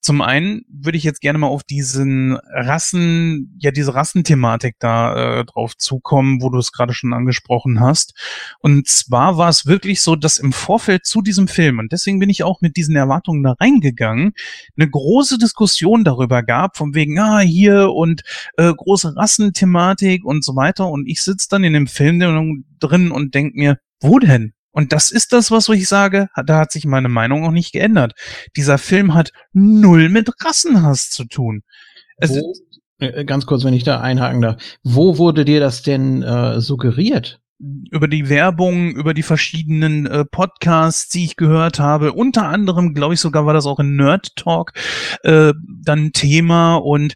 Zum 0.00 0.20
einen 0.20 0.62
würde 0.68 0.98
ich 0.98 1.04
jetzt 1.04 1.20
gerne 1.20 1.38
mal 1.38 1.46
auf 1.46 1.62
diesen 1.62 2.36
Rassen, 2.50 3.56
ja, 3.60 3.70
diese 3.70 3.94
Rassenthematik 3.94 4.74
da 4.80 5.40
äh, 5.40 5.44
drauf 5.44 5.76
zukommen, 5.76 6.42
wo 6.42 6.50
du 6.50 6.58
es 6.58 6.72
gerade 6.72 6.92
schon 6.92 7.12
angesprochen 7.12 7.78
hast. 7.78 8.14
Und 8.58 8.88
zwar 8.88 9.38
war 9.38 9.48
es 9.48 9.64
wirklich 9.66 10.02
so, 10.02 10.16
dass 10.16 10.38
im 10.38 10.52
Vorfeld 10.52 11.06
zu 11.06 11.22
diesem 11.22 11.46
Film, 11.46 11.78
und 11.78 11.92
deswegen 11.92 12.18
bin 12.18 12.30
ich 12.30 12.42
auch 12.42 12.60
mit 12.60 12.76
diesen 12.76 12.96
Erwartungen 12.96 13.44
da 13.44 13.54
reingegangen, 13.60 14.32
eine 14.76 14.90
große 14.90 15.38
Diskussion 15.38 16.02
darüber 16.02 16.42
gab, 16.42 16.76
von 16.76 16.96
wegen, 16.96 17.16
ah, 17.20 17.38
hier 17.38 17.92
und 17.92 18.22
äh, 18.56 18.72
große 18.74 19.14
Rassenthematik 19.14 20.24
und 20.24 20.44
so 20.44 20.56
weiter. 20.56 20.88
Und 20.88 21.08
ich 21.08 21.22
sitze 21.22 21.46
dann 21.48 21.62
in 21.62 21.74
dem 21.74 21.86
Film 21.86 22.18
drin 22.80 23.12
und 23.12 23.34
denk 23.36 23.54
mir, 23.54 23.78
wo 24.02 24.18
denn? 24.18 24.52
Und 24.72 24.92
das 24.92 25.10
ist 25.10 25.32
das, 25.32 25.50
was 25.50 25.68
ich 25.68 25.86
sage, 25.86 26.28
da 26.46 26.58
hat 26.58 26.72
sich 26.72 26.86
meine 26.86 27.08
Meinung 27.08 27.44
auch 27.44 27.50
nicht 27.50 27.72
geändert. 27.72 28.14
Dieser 28.56 28.78
Film 28.78 29.12
hat 29.14 29.32
null 29.52 30.08
mit 30.08 30.30
Rassenhass 30.42 31.10
zu 31.10 31.24
tun. 31.24 31.62
Wo, 32.18 32.54
äh, 32.98 33.24
ganz 33.24 33.44
kurz, 33.44 33.64
wenn 33.64 33.74
ich 33.74 33.84
da 33.84 34.00
einhaken 34.00 34.40
darf. 34.40 34.62
Wo 34.82 35.18
wurde 35.18 35.44
dir 35.44 35.60
das 35.60 35.82
denn 35.82 36.22
äh, 36.22 36.60
suggeriert? 36.60 37.42
über 37.92 38.08
die 38.08 38.28
Werbung, 38.28 38.90
über 38.90 39.14
die 39.14 39.22
verschiedenen 39.22 40.06
äh, 40.06 40.24
Podcasts, 40.24 41.08
die 41.10 41.24
ich 41.24 41.36
gehört 41.36 41.78
habe. 41.78 42.12
Unter 42.12 42.48
anderem, 42.48 42.92
glaube 42.92 43.14
ich, 43.14 43.20
sogar 43.20 43.46
war 43.46 43.54
das 43.54 43.66
auch 43.66 43.78
in 43.78 43.94
Nerd 43.94 44.34
Talk 44.34 44.72
äh, 45.22 45.52
dann 45.80 46.12
Thema. 46.12 46.74
Und 46.74 47.14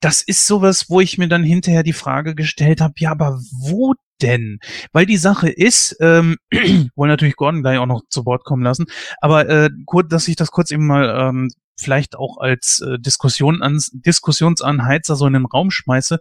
das 0.00 0.20
ist 0.20 0.46
sowas, 0.46 0.90
wo 0.90 1.00
ich 1.00 1.16
mir 1.16 1.28
dann 1.28 1.44
hinterher 1.44 1.82
die 1.82 1.94
Frage 1.94 2.34
gestellt 2.34 2.82
habe, 2.82 2.94
ja, 2.98 3.10
aber 3.10 3.40
wo 3.58 3.94
denn? 4.22 4.58
Weil 4.92 5.06
die 5.06 5.16
Sache 5.16 5.48
ist, 5.48 5.96
ähm, 6.00 6.36
wollen 6.94 7.10
natürlich 7.10 7.36
Gordon 7.36 7.62
gleich 7.62 7.78
auch 7.78 7.86
noch 7.86 8.02
zu 8.08 8.26
Wort 8.26 8.44
kommen 8.44 8.62
lassen, 8.62 8.86
aber 9.20 9.48
äh, 9.48 9.70
kurz, 9.86 10.08
dass 10.08 10.28
ich 10.28 10.36
das 10.36 10.50
kurz 10.50 10.70
eben 10.70 10.86
mal 10.86 11.28
ähm, 11.28 11.50
vielleicht 11.76 12.16
auch 12.16 12.38
als 12.38 12.80
äh, 12.80 12.98
Diskussion 12.98 13.62
ans, 13.62 13.90
Diskussionsanheizer 13.92 15.16
so 15.16 15.26
in 15.26 15.32
den 15.32 15.46
Raum 15.46 15.70
schmeiße, 15.70 16.18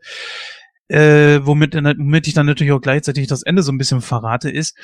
äh, 0.87 1.39
womit, 1.43 1.75
womit 1.75 2.27
ich 2.27 2.33
dann 2.33 2.45
natürlich 2.45 2.73
auch 2.73 2.81
gleichzeitig 2.81 3.27
das 3.27 3.43
Ende 3.43 3.61
so 3.61 3.71
ein 3.71 3.77
bisschen 3.77 4.01
verrate, 4.01 4.49
ist, 4.49 4.75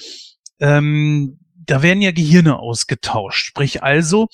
ähm, 0.60 1.40
da 1.66 1.82
werden 1.82 2.02
ja 2.02 2.12
Gehirne 2.12 2.60
ausgetauscht. 2.60 3.46
Sprich 3.46 3.84
also, 3.84 4.28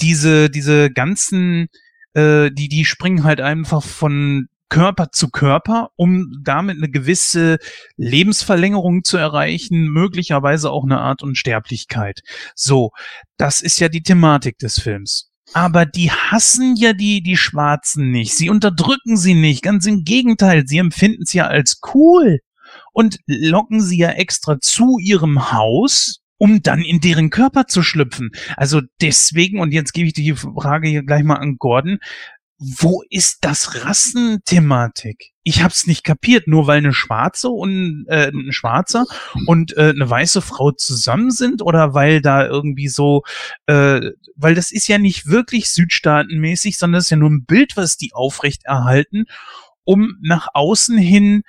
diese, 0.00 0.50
diese 0.50 0.90
ganzen, 0.90 1.68
äh, 2.14 2.50
die, 2.50 2.68
die 2.68 2.84
springen 2.84 3.24
halt 3.24 3.40
einfach 3.40 3.82
von 3.82 4.48
Körper 4.68 5.10
zu 5.12 5.28
Körper, 5.28 5.90
um 5.96 6.40
damit 6.42 6.78
eine 6.78 6.90
gewisse 6.90 7.58
Lebensverlängerung 7.96 9.04
zu 9.04 9.16
erreichen, 9.16 9.88
möglicherweise 9.88 10.70
auch 10.70 10.84
eine 10.84 11.00
Art 11.00 11.22
Unsterblichkeit. 11.22 12.20
So, 12.54 12.90
das 13.36 13.60
ist 13.60 13.78
ja 13.78 13.88
die 13.88 14.02
Thematik 14.02 14.58
des 14.58 14.80
Films. 14.80 15.30
Aber 15.52 15.86
die 15.86 16.10
hassen 16.10 16.74
ja 16.76 16.92
die, 16.92 17.22
die 17.22 17.36
Schwarzen 17.36 18.10
nicht. 18.10 18.34
Sie 18.34 18.50
unterdrücken 18.50 19.16
sie 19.16 19.34
nicht. 19.34 19.62
Ganz 19.62 19.86
im 19.86 20.04
Gegenteil. 20.04 20.64
Sie 20.66 20.78
empfinden 20.78 21.22
es 21.22 21.32
ja 21.32 21.46
als 21.46 21.80
cool 21.94 22.40
und 22.92 23.18
locken 23.26 23.80
sie 23.80 23.98
ja 23.98 24.10
extra 24.10 24.58
zu 24.58 24.98
ihrem 24.98 25.52
Haus, 25.52 26.20
um 26.38 26.62
dann 26.62 26.80
in 26.80 27.00
deren 27.00 27.30
Körper 27.30 27.66
zu 27.66 27.82
schlüpfen. 27.82 28.30
Also 28.56 28.80
deswegen, 29.00 29.60
und 29.60 29.72
jetzt 29.72 29.92
gebe 29.92 30.08
ich 30.08 30.14
die 30.14 30.34
Frage 30.34 30.88
hier 30.88 31.04
gleich 31.04 31.22
mal 31.22 31.36
an 31.36 31.56
Gordon, 31.58 31.98
wo 32.58 33.02
ist 33.10 33.38
das 33.42 33.84
Rassenthematik? 33.84 35.32
Ich 35.42 35.62
hab's 35.62 35.86
nicht 35.86 36.04
kapiert, 36.04 36.46
nur 36.46 36.66
weil 36.66 36.78
eine 36.78 36.92
Schwarze 36.92 37.48
und 37.50 38.06
äh, 38.08 38.30
ein 38.32 38.52
Schwarzer 38.52 39.04
und 39.46 39.76
äh, 39.76 39.90
eine 39.90 40.08
weiße 40.08 40.40
Frau 40.40 40.70
zusammen 40.70 41.30
sind 41.30 41.62
oder 41.62 41.94
weil 41.94 42.22
da 42.22 42.46
irgendwie 42.46 42.88
so, 42.88 43.22
äh, 43.66 44.00
weil 44.36 44.54
das 44.54 44.72
ist 44.72 44.88
ja 44.88 44.98
nicht 44.98 45.26
wirklich 45.26 45.68
südstaatenmäßig, 45.68 46.78
sondern 46.78 46.98
das 46.98 47.04
ist 47.04 47.10
ja 47.10 47.16
nur 47.16 47.30
ein 47.30 47.44
Bild, 47.44 47.76
was 47.76 47.96
die 47.96 48.12
aufrecht 48.14 48.64
erhalten, 48.64 49.24
um 49.84 50.14
nach 50.22 50.48
außen 50.54 50.96
hin 50.96 51.42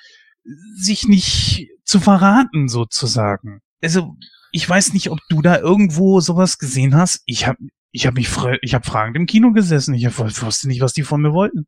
sich 0.76 1.08
nicht 1.08 1.70
zu 1.84 2.00
verraten 2.00 2.68
sozusagen. 2.68 3.62
Also 3.82 4.15
ich 4.52 4.68
weiß 4.68 4.94
nicht, 4.94 5.10
ob 5.12 5.20
du 5.30 5.41
da 5.41 5.60
irgendwo 5.60 6.20
sowas 6.20 6.58
gesehen 6.58 6.96
hast. 6.96 7.22
Ich 7.26 7.48
habe 7.48 7.60
ich 7.95 8.05
habe 8.05 8.15
mich 8.15 8.29
ich 8.62 8.73
habe 8.75 8.86
fragend 8.86 9.15
im 9.15 9.25
Kino 9.25 9.53
gesessen. 9.53 9.93
Ich 9.93 10.05
wusste 10.05 10.67
nicht, 10.67 10.81
was 10.81 10.91
die 10.91 11.03
von 11.03 11.21
mir 11.21 11.34
wollten. 11.34 11.65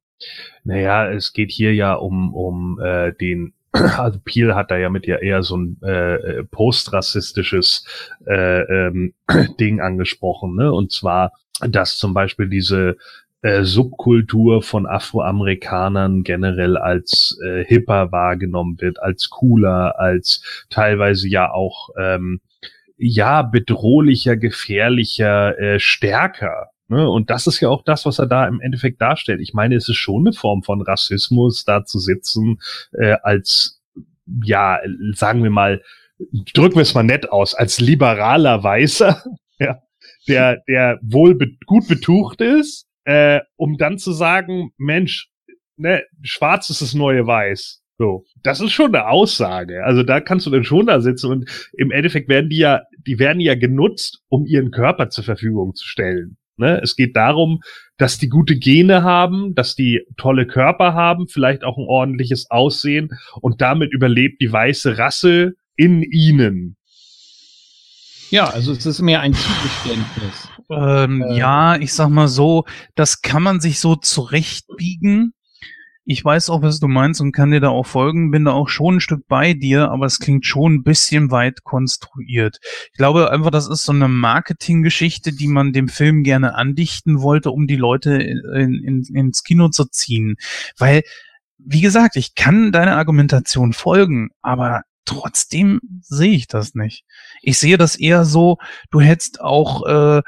Naja, 0.65 1.09
es 1.09 1.31
geht 1.31 1.51
hier 1.51 1.73
ja 1.73 1.93
um 1.93 2.33
um 2.33 2.79
äh, 2.81 3.13
den 3.13 3.53
also 3.71 4.19
Peel 4.19 4.53
hat 4.53 4.69
da 4.69 4.77
ja 4.77 4.89
mit 4.89 5.07
ja 5.07 5.17
eher 5.17 5.41
so 5.43 5.55
ein 5.55 5.77
äh, 5.83 6.15
äh 6.15 6.43
postrassistisches 6.43 7.85
äh, 8.25 8.61
ähm, 8.61 9.13
Ding 9.59 9.79
angesprochen, 9.79 10.55
ne? 10.55 10.73
Und 10.73 10.91
zwar, 10.91 11.31
dass 11.61 11.97
zum 11.97 12.13
Beispiel 12.13 12.49
diese 12.49 12.97
äh, 13.41 13.63
Subkultur 13.63 14.61
von 14.63 14.85
Afroamerikanern 14.85 16.23
generell 16.23 16.75
als 16.75 17.39
äh, 17.45 17.63
hipper 17.63 18.11
wahrgenommen 18.11 18.81
wird, 18.81 19.01
als 19.01 19.29
cooler, 19.29 19.97
als 19.97 20.65
teilweise 20.69 21.29
ja 21.29 21.51
auch 21.51 21.89
ähm, 21.97 22.41
ja, 22.97 23.41
bedrohlicher, 23.43 24.36
gefährlicher, 24.38 25.57
äh, 25.60 25.79
stärker. 25.79 26.71
Ne? 26.88 27.10
Und 27.10 27.29
das 27.29 27.47
ist 27.47 27.60
ja 27.60 27.69
auch 27.69 27.83
das, 27.83 28.05
was 28.05 28.19
er 28.19 28.27
da 28.27 28.47
im 28.47 28.62
Endeffekt 28.62 29.01
darstellt. 29.01 29.41
Ich 29.41 29.53
meine, 29.53 29.75
es 29.75 29.89
ist 29.89 29.97
schon 29.97 30.27
eine 30.27 30.33
Form 30.33 30.63
von 30.63 30.81
Rassismus, 30.81 31.63
da 31.65 31.86
zu 31.86 31.99
sitzen, 31.99 32.60
äh, 32.93 33.15
als, 33.23 33.81
ja, 34.43 34.79
sagen 35.13 35.43
wir 35.43 35.49
mal, 35.49 35.81
drücken 36.53 36.75
wir 36.75 36.81
es 36.81 36.93
mal 36.93 37.03
nett 37.03 37.31
aus, 37.31 37.53
als 37.53 37.79
liberaler 37.79 38.63
Weißer, 38.63 39.23
ja, 39.60 39.81
der, 40.27 40.63
der 40.67 40.99
wohl 41.01 41.36
be 41.36 41.49
gut 41.65 41.88
betucht 41.88 42.41
ist, 42.41 42.88
äh, 43.03 43.41
um 43.55 43.77
dann 43.77 43.97
zu 43.97 44.12
sagen, 44.12 44.71
Mensch, 44.77 45.29
ne, 45.75 46.03
schwarz 46.23 46.69
ist 46.69 46.81
das 46.81 46.93
neue 46.93 47.27
Weiß. 47.27 47.81
So, 47.97 48.25
das 48.43 48.62
ist 48.62 48.73
schon 48.73 48.93
eine 48.93 49.07
Aussage. 49.07 49.83
Also 49.83 50.03
da 50.03 50.21
kannst 50.21 50.45
du 50.45 50.51
dann 50.51 50.63
schon 50.63 50.86
da 50.86 51.01
sitzen 51.01 51.31
und 51.31 51.69
im 51.73 51.91
Endeffekt 51.91 52.29
werden 52.29 52.49
die 52.49 52.57
ja, 52.57 52.81
die 53.05 53.17
werden 53.17 53.39
ja 53.39 53.55
genutzt, 53.55 54.21
um 54.29 54.45
ihren 54.45 54.69
Körper 54.69 55.10
zur 55.10 55.23
Verfügung 55.23 55.73
zu 55.73 55.88
stellen. 55.88 56.38
Ne? 56.57 56.79
Es 56.83 56.95
geht 56.95 57.15
darum, 57.15 57.62
dass 57.97 58.19
die 58.19 58.29
gute 58.29 58.55
Gene 58.55 59.03
haben, 59.03 59.55
dass 59.55 59.75
die 59.75 60.03
tolle 60.15 60.45
Körper 60.45 60.93
haben, 60.93 61.27
vielleicht 61.27 61.63
auch 61.63 61.77
ein 61.77 61.86
ordentliches 61.88 62.51
Aussehen 62.51 63.10
und 63.41 63.62
damit 63.62 63.91
überlebt 63.93 64.41
die 64.41 64.51
weiße 64.51 64.97
Rasse 64.99 65.53
in 65.75 66.03
ihnen. 66.03 66.75
Ja, 68.29 68.49
also 68.49 68.73
es 68.73 68.86
ist 68.86 69.01
mehr 69.01 69.21
ein 69.21 69.33
Zugeständnis. 69.33 70.49
Ähm, 70.69 71.21
äh, 71.23 71.38
ja, 71.38 71.77
ich 71.77 71.93
sag 71.93 72.10
mal 72.10 72.27
so, 72.27 72.65
das 72.93 73.21
kann 73.21 73.41
man 73.41 73.60
sich 73.60 73.79
so 73.79 73.95
zurechtbiegen 73.95 75.33
ich 76.10 76.24
weiß 76.24 76.50
auch, 76.52 76.62
was 76.62 76.80
du 76.80 76.88
meinst 76.88 77.20
und 77.20 77.34
kann 77.34 77.52
dir 77.52 77.60
da 77.60 77.67
auch 77.67 77.86
folgen, 77.86 78.32
bin 78.32 78.46
da 78.46 78.54
auch 78.54 78.70
schon 78.70 78.96
ein 78.96 79.00
Stück 79.02 79.28
bei 79.28 79.54
dir, 79.54 79.91
aber 79.91 80.06
es 80.06 80.20
klingt 80.20 80.46
schon 80.46 80.76
ein 80.76 80.84
bisschen 80.84 81.32
weit 81.32 81.65
konstruiert. 81.65 82.60
Ich 82.93 82.98
glaube 82.98 83.30
einfach, 83.30 83.52
das 83.52 83.67
ist 83.67 83.84
so 83.84 83.91
eine 83.91 84.08
Marketinggeschichte, 84.08 85.34
die 85.34 85.50
man 85.50 85.74
dem 85.74 85.89
Film 85.89 86.24
gerne 86.24 86.56
andichten 86.56 87.22
wollte, 87.22 87.52
um 87.52 87.67
die 87.67 87.76
Leute 87.76 88.13
in, 88.13 88.74
in, 88.86 89.04
ins 89.13 89.43
Kino 89.43 89.67
zu 89.67 89.84
ziehen. 89.84 90.38
Weil, 90.78 91.04
wie 91.58 91.82
gesagt, 91.82 92.15
ich 92.15 92.36
kann 92.36 92.72
deiner 92.72 92.96
Argumentation 92.96 93.74
folgen, 93.74 94.30
aber 94.41 94.84
trotzdem 95.04 95.82
sehe 96.00 96.32
ich 96.32 96.48
das 96.48 96.74
nicht. 96.74 97.04
Ich 97.41 97.60
sehe 97.60 97.78
das 97.78 97.98
eher 97.98 98.24
so, 98.24 98.60
du 98.91 99.02
hättest 99.02 99.41
auch 99.41 99.86
äh, 99.86 100.22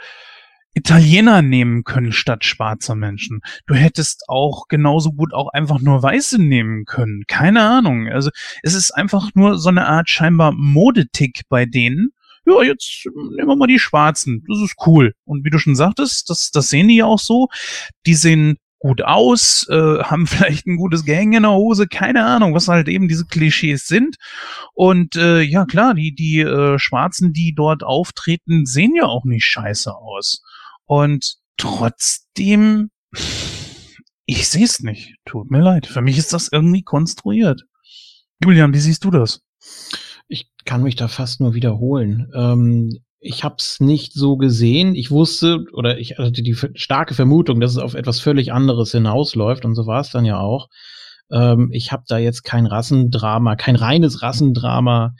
Italiener 0.79 1.41
nehmen 1.41 1.83
können 1.83 2.13
statt 2.13 2.45
schwarzer 2.45 2.95
Menschen. 2.95 3.41
Du 3.67 3.75
hättest 3.75 4.23
auch 4.29 4.67
genauso 4.69 5.11
gut 5.11 5.33
auch 5.33 5.49
einfach 5.49 5.79
nur 5.79 6.01
Weiße 6.01 6.41
nehmen 6.41 6.85
können. 6.85 7.23
Keine 7.27 7.61
Ahnung. 7.63 8.07
Also 8.07 8.29
es 8.63 8.73
ist 8.73 8.91
einfach 8.91 9.31
nur 9.35 9.57
so 9.57 9.69
eine 9.69 9.87
Art 9.87 10.09
scheinbar 10.09 10.53
Modetick 10.53 11.41
bei 11.49 11.65
denen. 11.65 12.11
Ja, 12.45 12.63
jetzt 12.63 13.05
nehmen 13.35 13.49
wir 13.49 13.55
mal 13.57 13.67
die 13.67 13.77
Schwarzen. 13.77 14.43
Das 14.47 14.59
ist 14.59 14.75
cool. 14.87 15.13
Und 15.25 15.43
wie 15.43 15.49
du 15.49 15.59
schon 15.59 15.75
sagtest, 15.75 16.29
das, 16.29 16.49
das 16.51 16.69
sehen 16.69 16.87
die 16.87 16.95
ja 16.95 17.05
auch 17.05 17.19
so. 17.19 17.49
Die 18.05 18.15
sehen 18.15 18.57
gut 18.79 19.01
aus, 19.01 19.67
äh, 19.69 19.75
haben 20.03 20.27
vielleicht 20.27 20.65
ein 20.65 20.77
gutes 20.77 21.03
Gang 21.03 21.35
in 21.35 21.43
der 21.43 21.51
Hose, 21.51 21.87
keine 21.87 22.25
Ahnung, 22.25 22.55
was 22.55 22.69
halt 22.69 22.87
eben 22.87 23.09
diese 23.09 23.25
Klischees 23.25 23.85
sind. 23.85 24.15
Und 24.73 25.17
äh, 25.17 25.41
ja, 25.41 25.65
klar, 25.65 25.93
die, 25.93 26.15
die 26.15 26.39
äh, 26.39 26.79
Schwarzen, 26.79 27.33
die 27.33 27.53
dort 27.53 27.83
auftreten, 27.83 28.65
sehen 28.65 28.95
ja 28.95 29.03
auch 29.03 29.25
nicht 29.25 29.45
scheiße 29.45 29.93
aus. 29.93 30.41
Und 30.89 31.35
trotzdem, 31.57 32.89
ich 34.25 34.49
sehe 34.49 34.65
es 34.65 34.79
nicht. 34.79 35.13
Tut 35.23 35.51
mir 35.51 35.61
leid. 35.61 35.85
Für 35.85 36.01
mich 36.01 36.17
ist 36.17 36.33
das 36.33 36.49
irgendwie 36.51 36.81
konstruiert. 36.81 37.61
Julian, 38.43 38.73
wie 38.73 38.79
siehst 38.79 39.03
du 39.03 39.11
das? 39.11 39.43
Ich 40.27 40.49
kann 40.65 40.81
mich 40.81 40.95
da 40.95 41.07
fast 41.07 41.41
nur 41.41 41.53
wiederholen. 41.53 42.31
Ähm, 42.33 42.89
ich 43.19 43.43
habe 43.43 43.57
es 43.59 43.79
nicht 43.79 44.13
so 44.13 44.35
gesehen. 44.35 44.95
Ich 44.95 45.11
wusste 45.11 45.63
oder 45.73 45.99
ich 45.99 46.17
hatte 46.17 46.41
die 46.41 46.55
starke 46.73 47.13
Vermutung, 47.13 47.59
dass 47.59 47.73
es 47.73 47.77
auf 47.77 47.93
etwas 47.93 48.19
völlig 48.19 48.51
anderes 48.51 48.91
hinausläuft 48.91 49.65
und 49.65 49.75
so 49.75 49.85
war 49.85 50.01
es 50.01 50.09
dann 50.09 50.25
ja 50.25 50.39
auch. 50.39 50.69
Ähm, 51.31 51.69
ich 51.71 51.91
habe 51.91 52.05
da 52.07 52.17
jetzt 52.17 52.41
kein 52.41 52.65
Rassendrama, 52.65 53.55
kein 53.57 53.75
reines 53.75 54.23
Rassendrama 54.23 55.13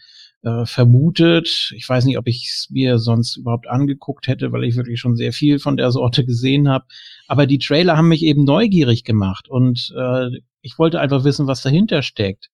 äh, 0.43 0.65
vermutet. 0.65 1.73
Ich 1.75 1.88
weiß 1.88 2.06
nicht, 2.06 2.17
ob 2.17 2.28
ich 2.28 2.47
es 2.47 2.67
mir 2.69 2.97
sonst 2.97 3.38
überhaupt 3.38 3.67
angeguckt 3.67 4.28
hätte, 4.28 4.52
weil 4.52 4.63
ich 4.63 4.75
wirklich 4.75 4.99
schon 4.99 5.15
sehr 5.15 5.34
viel 5.34 5.60
von 5.60 5.78
der 5.78 5.91
Sorte 5.91 6.25
gesehen 6.25 6.69
habe. 6.69 6.86
Aber 7.28 7.45
die 7.45 7.60
Trailer 7.60 7.97
haben 7.97 8.08
mich 8.08 8.23
eben 8.23 8.43
neugierig 8.43 9.04
gemacht 9.04 9.49
und 9.49 9.93
äh, 9.97 10.30
ich 10.62 10.78
wollte 10.78 10.99
einfach 10.99 11.23
wissen, 11.23 11.47
was 11.47 11.62
dahinter 11.62 12.02
steckt. 12.02 12.49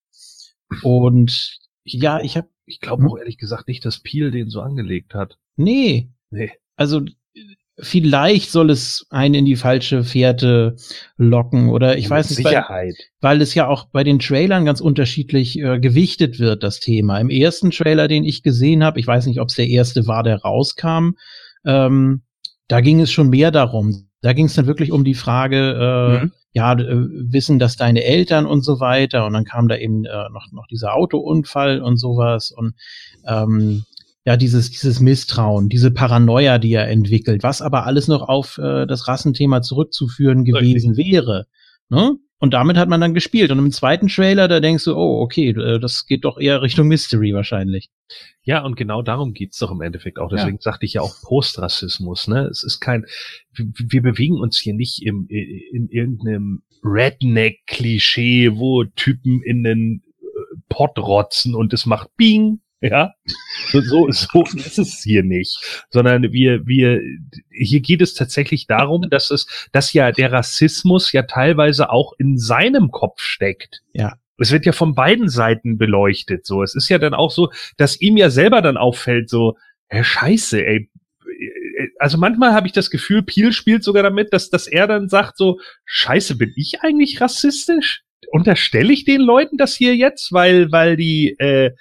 Und 0.84 1.60
ja, 1.84 2.20
ich 2.22 2.38
habe, 2.38 2.48
ich 2.66 2.80
glaube 2.80 3.06
auch 3.08 3.18
ehrlich 3.18 3.38
gesagt 3.38 3.68
nicht, 3.68 3.86
dass 3.86 4.02
Peel 4.02 4.32
den 4.32 4.50
so 4.50 4.62
angelegt 4.62 5.14
hat. 5.14 5.38
Nee. 5.56 6.10
Nee. 6.32 6.52
Also 6.76 7.02
vielleicht 7.80 8.52
soll 8.52 8.70
es 8.70 9.06
einen 9.10 9.36
in 9.36 9.46
die 9.46 9.56
falsche 9.56 10.04
Fährte 10.04 10.76
locken 11.18 11.70
oder 11.70 11.98
ich 11.98 12.10
weiß 12.10 12.30
nicht, 12.30 12.38
Sicherheit. 12.38 12.96
Weil, 13.20 13.32
weil 13.32 13.42
es 13.42 13.54
ja 13.54 13.68
auch 13.68 13.90
bei 13.92 14.04
den 14.04 14.20
Trailern 14.20 14.66
ganz 14.66 14.80
unterschiedlich 14.82 15.60
äh, 15.60 15.80
gewichtet 15.80 16.40
wird, 16.40 16.64
das 16.64 16.80
Thema. 16.80 17.20
Im 17.20 17.30
ersten 17.30 17.72
Trailer, 17.72 18.08
den 18.08 18.24
ich 18.24 18.44
gesehen 18.44 18.84
habe, 18.84 19.00
ich 19.00 19.08
weiß 19.08 19.26
nicht, 19.26 19.42
ob 19.42 19.50
es 19.50 19.56
der 19.56 19.68
erste 19.68 20.08
war, 20.08 20.24
der 20.24 20.42
rauskam, 20.42 21.12
ähm, 21.66 22.22
da 22.68 22.82
ging 22.82 23.02
es 23.02 23.12
schon 23.12 23.30
mehr 23.30 23.52
darum. 23.52 24.08
Da 24.22 24.34
ging 24.34 24.46
es 24.46 24.56
dann 24.56 24.68
wirklich 24.68 24.92
um 24.92 25.04
die 25.04 25.14
Frage, 25.14 26.20
äh, 26.20 26.24
mhm. 26.24 26.32
ja, 26.54 26.74
äh, 26.74 27.08
wissen 27.10 27.60
das 27.60 27.76
deine 27.76 28.04
Eltern 28.04 28.46
und 28.46 28.64
so 28.64 28.80
weiter. 28.80 29.26
Und 29.26 29.34
dann 29.34 29.44
kam 29.44 29.68
da 29.68 29.76
eben 29.76 30.06
äh, 30.06 30.30
noch, 30.32 30.52
noch 30.52 30.66
dieser 30.68 30.96
Autounfall 30.96 31.82
und 31.82 31.98
sowas. 31.98 32.52
Und 32.52 32.74
ähm, 33.28 33.84
ja, 34.26 34.38
dieses, 34.38 34.72
dieses 34.72 35.00
Misstrauen, 35.00 35.70
diese 35.70 35.92
Paranoia, 35.92 36.58
die 36.58 36.74
er 36.74 36.90
entwickelt, 36.90 37.44
was 37.44 37.62
aber 37.62 37.86
alles 37.86 38.08
noch 38.08 38.28
auf 38.28 38.58
äh, 38.58 38.88
das 38.88 39.08
Rassenthema 39.08 39.62
zurückzuführen 39.62 40.44
gewesen 40.44 40.96
Richtig. 40.96 41.14
wäre. 41.14 41.46
Ne? 41.90 42.18
Und 42.40 42.54
damit 42.54 42.76
hat 42.76 42.90
man 42.90 43.00
dann 43.00 43.14
gespielt. 43.14 43.52
Und 43.52 43.60
im 43.60 43.72
zweiten 43.72 44.08
Trailer, 44.08 44.48
da 44.48 44.60
denkst 44.60 44.84
du, 44.86 44.96
oh, 44.96 45.22
okay, 45.22 45.50
äh, 45.50 45.80
das 45.80 46.08
geht 46.08 46.26
doch 46.26 46.40
eher 46.40 46.64
Richtung 46.64 46.88
Mystery 46.88 47.34
wahrscheinlich. 47.34 47.90
Ja, 48.42 48.66
und 48.66 48.76
genau 48.76 49.04
darum 49.04 49.34
geht's 49.34 49.60
doch 49.60 49.72
im 49.72 49.82
Endeffekt 49.82 50.18
auch. 50.18 50.30
Deswegen 50.30 50.58
ja. 50.58 50.62
sagte 50.62 50.88
ich 50.88 50.94
ja 50.94 51.02
auch 51.02 51.16
Postrassismus. 51.22 52.28
Ne? 52.28 52.48
Es 52.48 52.64
ist 52.64 52.80
kein, 52.80 53.06
wir 53.54 54.02
bewegen 54.02 54.40
uns 54.40 54.58
hier 54.58 54.74
nicht 54.74 55.04
im, 55.04 55.28
in 55.30 55.88
irgendeinem 55.90 56.64
Redneck-Klischee, 56.84 58.58
wo 58.58 58.84
Typen 58.84 59.44
in 59.44 59.64
den 59.64 60.04
äh, 60.20 60.26
Pott 60.68 60.98
rotzen 60.98 61.54
und 61.54 61.74
es 61.74 61.86
macht 61.86 62.10
Bing 62.18 62.60
ja, 62.90 63.14
so, 63.72 63.82
so, 63.82 64.12
so 64.12 64.44
ist 64.56 64.78
es 64.78 65.02
hier 65.04 65.24
nicht, 65.24 65.86
sondern 65.90 66.32
wir, 66.32 66.66
wir, 66.68 67.02
hier 67.52 67.82
geht 67.82 68.02
es 68.02 68.14
tatsächlich 68.14 68.68
darum, 68.68 69.10
dass 69.10 69.32
es, 69.32 69.48
dass 69.72 69.94
ja 69.94 70.12
der 70.12 70.32
Rassismus 70.32 71.12
ja 71.12 71.24
teilweise 71.24 71.90
auch 71.90 72.14
in 72.18 72.38
seinem 72.38 72.92
Kopf 72.92 73.22
steckt. 73.22 73.82
Ja. 73.94 74.14
Es 74.38 74.52
wird 74.52 74.66
ja 74.66 74.74
von 74.74 74.96
beiden 74.96 75.30
Seiten 75.30 75.78
beleuchtet, 75.78 76.46
so. 76.46 76.62
Es 76.62 76.76
ist 76.76 76.90
ja 76.90 76.98
dann 76.98 77.14
auch 77.14 77.32
so, 77.32 77.52
dass 77.78 78.00
ihm 78.02 78.18
ja 78.18 78.30
selber 78.30 78.62
dann 78.62 78.78
auffällt, 78.78 79.30
so, 79.30 79.58
hä, 79.88 80.04
scheiße, 80.04 80.66
ey, 80.66 80.90
also 82.00 82.18
manchmal 82.18 82.54
habe 82.54 82.68
ich 82.68 82.74
das 82.74 82.90
Gefühl, 82.90 83.24
Peel 83.24 83.52
spielt 83.52 83.84
sogar 83.84 84.04
damit, 84.04 84.34
dass, 84.34 84.50
dass 84.50 84.68
er 84.68 84.88
dann 84.88 85.10
sagt 85.10 85.38
so, 85.38 85.60
scheiße, 85.86 86.38
bin 86.38 86.54
ich 86.56 86.82
eigentlich 86.82 87.20
rassistisch? 87.22 88.04
Unterstelle 88.32 88.92
ich 88.92 89.06
den 89.06 89.22
Leuten 89.22 89.58
das 89.58 89.76
hier 89.76 89.96
jetzt, 89.96 90.32
weil, 90.34 90.72
weil 90.72 90.98
die, 90.98 91.36
äh, 91.40 91.72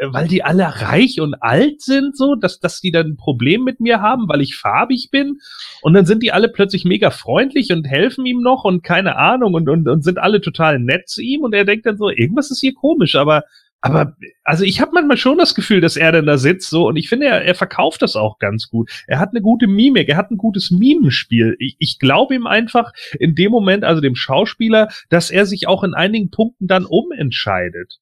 weil 0.00 0.26
die 0.26 0.42
alle 0.42 0.64
reich 0.82 1.20
und 1.20 1.34
alt 1.34 1.80
sind, 1.80 2.16
so, 2.16 2.34
dass, 2.34 2.58
dass 2.58 2.80
die 2.80 2.90
dann 2.90 3.12
ein 3.12 3.16
Problem 3.16 3.62
mit 3.62 3.80
mir 3.80 4.00
haben, 4.00 4.28
weil 4.28 4.40
ich 4.40 4.56
farbig 4.56 5.10
bin. 5.10 5.38
Und 5.82 5.94
dann 5.94 6.06
sind 6.06 6.22
die 6.22 6.32
alle 6.32 6.48
plötzlich 6.48 6.84
mega 6.84 7.10
freundlich 7.10 7.70
und 7.72 7.84
helfen 7.84 8.26
ihm 8.26 8.40
noch 8.40 8.64
und 8.64 8.82
keine 8.82 9.16
Ahnung 9.16 9.54
und, 9.54 9.68
und, 9.68 9.88
und 9.88 10.02
sind 10.02 10.18
alle 10.18 10.40
total 10.40 10.78
nett 10.80 11.08
zu 11.08 11.22
ihm. 11.22 11.42
Und 11.42 11.54
er 11.54 11.64
denkt 11.64 11.86
dann 11.86 11.96
so, 11.96 12.10
irgendwas 12.10 12.50
ist 12.50 12.60
hier 12.60 12.74
komisch, 12.74 13.14
aber, 13.14 13.44
aber, 13.80 14.16
also 14.42 14.64
ich 14.64 14.80
habe 14.80 14.90
manchmal 14.94 15.16
schon 15.16 15.38
das 15.38 15.54
Gefühl, 15.54 15.80
dass 15.80 15.96
er 15.96 16.10
dann 16.10 16.26
da 16.26 16.38
sitzt, 16.38 16.70
so, 16.70 16.88
und 16.88 16.96
ich 16.96 17.08
finde, 17.08 17.26
er, 17.26 17.44
er 17.44 17.54
verkauft 17.54 18.02
das 18.02 18.16
auch 18.16 18.40
ganz 18.40 18.68
gut. 18.68 18.90
Er 19.06 19.20
hat 19.20 19.30
eine 19.30 19.40
gute 19.40 19.68
Mimik, 19.68 20.08
er 20.08 20.16
hat 20.16 20.32
ein 20.32 20.38
gutes 20.38 20.72
Mimenspiel. 20.72 21.54
Ich, 21.60 21.76
ich 21.78 22.00
glaube 22.00 22.34
ihm 22.34 22.48
einfach 22.48 22.92
in 23.20 23.36
dem 23.36 23.52
Moment, 23.52 23.84
also 23.84 24.00
dem 24.00 24.16
Schauspieler, 24.16 24.88
dass 25.08 25.30
er 25.30 25.46
sich 25.46 25.68
auch 25.68 25.84
in 25.84 25.94
einigen 25.94 26.30
Punkten 26.30 26.66
dann 26.66 26.84
umentscheidet. 26.84 28.00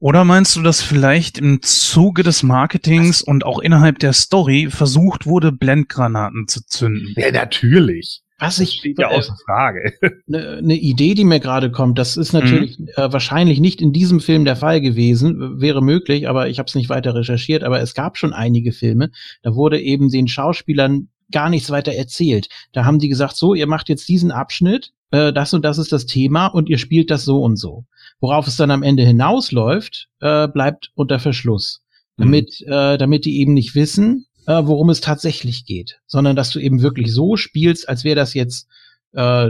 Oder 0.00 0.24
meinst 0.24 0.56
du, 0.56 0.62
dass 0.62 0.80
vielleicht 0.80 1.36
im 1.36 1.60
Zuge 1.60 2.22
des 2.22 2.42
Marketings 2.42 3.20
und 3.20 3.44
auch 3.44 3.58
innerhalb 3.58 3.98
der 3.98 4.14
Story 4.14 4.68
versucht 4.70 5.26
wurde, 5.26 5.52
Blendgranaten 5.52 6.48
zu 6.48 6.64
zünden? 6.64 7.14
Ja, 7.18 7.30
natürlich. 7.30 8.22
Was 8.38 8.58
ich 8.58 8.78
steht 8.78 8.98
ja 8.98 9.08
außer 9.08 9.36
Frage. 9.44 9.92
Eine 10.26 10.62
ne 10.62 10.74
Idee, 10.76 11.12
die 11.12 11.24
mir 11.24 11.38
gerade 11.38 11.70
kommt, 11.70 11.98
das 11.98 12.16
ist 12.16 12.32
natürlich 12.32 12.78
mhm. 12.78 12.88
äh, 12.96 13.12
wahrscheinlich 13.12 13.60
nicht 13.60 13.82
in 13.82 13.92
diesem 13.92 14.20
Film 14.20 14.46
der 14.46 14.56
Fall 14.56 14.80
gewesen, 14.80 15.60
wäre 15.60 15.82
möglich, 15.82 16.26
aber 16.26 16.48
ich 16.48 16.58
habe 16.58 16.66
es 16.66 16.74
nicht 16.74 16.88
weiter 16.88 17.14
recherchiert. 17.14 17.62
Aber 17.62 17.82
es 17.82 17.92
gab 17.92 18.16
schon 18.16 18.32
einige 18.32 18.72
Filme, 18.72 19.10
da 19.42 19.54
wurde 19.54 19.78
eben 19.78 20.08
den 20.08 20.28
Schauspielern 20.28 21.08
gar 21.30 21.50
nichts 21.50 21.68
weiter 21.68 21.92
erzählt. 21.92 22.48
Da 22.72 22.86
haben 22.86 22.98
die 22.98 23.10
gesagt, 23.10 23.36
so, 23.36 23.52
ihr 23.52 23.66
macht 23.66 23.90
jetzt 23.90 24.08
diesen 24.08 24.30
Abschnitt, 24.30 24.92
äh, 25.10 25.32
das 25.32 25.54
und 25.54 25.64
das 25.64 25.78
ist 25.78 25.92
das 25.92 26.06
Thema 26.06 26.46
und 26.46 26.68
ihr 26.68 26.78
spielt 26.78 27.10
das 27.10 27.24
so 27.24 27.42
und 27.42 27.56
so. 27.56 27.84
Worauf 28.20 28.46
es 28.46 28.56
dann 28.56 28.70
am 28.70 28.82
Ende 28.82 29.04
hinausläuft, 29.04 30.08
äh, 30.20 30.48
bleibt 30.48 30.90
unter 30.94 31.18
Verschluss. 31.18 31.82
Mhm. 32.16 32.22
Damit, 32.22 32.60
äh, 32.66 32.98
damit 32.98 33.24
die 33.24 33.40
eben 33.40 33.54
nicht 33.54 33.74
wissen, 33.74 34.26
äh, 34.46 34.62
worum 34.64 34.90
es 34.90 35.00
tatsächlich 35.00 35.64
geht, 35.64 36.00
sondern 36.06 36.36
dass 36.36 36.50
du 36.50 36.58
eben 36.58 36.82
wirklich 36.82 37.12
so 37.12 37.36
spielst, 37.36 37.88
als 37.88 38.04
wäre 38.04 38.16
das 38.16 38.34
jetzt 38.34 38.68
äh, 39.12 39.48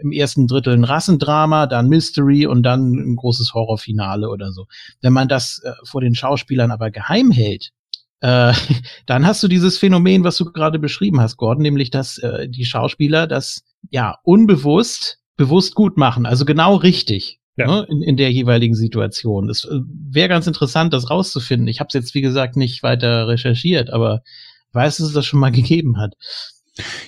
im 0.00 0.12
ersten 0.12 0.46
Drittel 0.46 0.74
ein 0.74 0.84
Rassendrama, 0.84 1.66
dann 1.66 1.88
Mystery 1.88 2.46
und 2.46 2.62
dann 2.62 2.92
ein 2.92 3.16
großes 3.16 3.54
Horrorfinale 3.54 4.28
oder 4.28 4.52
so. 4.52 4.66
Wenn 5.00 5.12
man 5.12 5.28
das 5.28 5.60
äh, 5.64 5.72
vor 5.84 6.00
den 6.00 6.14
Schauspielern 6.14 6.70
aber 6.70 6.90
geheim 6.90 7.30
hält, 7.30 7.70
äh, 8.20 8.52
dann 9.06 9.26
hast 9.26 9.42
du 9.42 9.48
dieses 9.48 9.78
Phänomen, 9.78 10.24
was 10.24 10.36
du 10.36 10.44
gerade 10.46 10.78
beschrieben 10.78 11.20
hast, 11.20 11.36
Gordon, 11.36 11.62
nämlich 11.62 11.90
dass 11.90 12.18
äh, 12.18 12.48
die 12.48 12.64
Schauspieler 12.64 13.26
das 13.26 13.64
ja 13.88 14.18
unbewusst 14.24 15.18
bewusst 15.36 15.74
gut 15.74 15.96
machen, 15.96 16.26
also 16.26 16.44
genau 16.44 16.76
richtig 16.76 17.40
ja. 17.56 17.66
ne, 17.66 17.86
in, 17.88 18.02
in 18.02 18.16
der 18.16 18.32
jeweiligen 18.32 18.74
Situation. 18.74 19.48
Es 19.48 19.64
äh, 19.64 19.80
wäre 20.10 20.28
ganz 20.28 20.46
interessant, 20.46 20.92
das 20.92 21.10
rauszufinden. 21.10 21.68
Ich 21.68 21.80
habe 21.80 21.88
es 21.88 21.94
jetzt, 21.94 22.14
wie 22.14 22.20
gesagt, 22.20 22.56
nicht 22.56 22.82
weiter 22.82 23.28
recherchiert, 23.28 23.90
aber 23.90 24.22
weiß, 24.72 24.98
dass 24.98 25.08
es 25.08 25.12
das 25.14 25.26
schon 25.26 25.40
mal 25.40 25.52
gegeben 25.52 25.98
hat. 25.98 26.14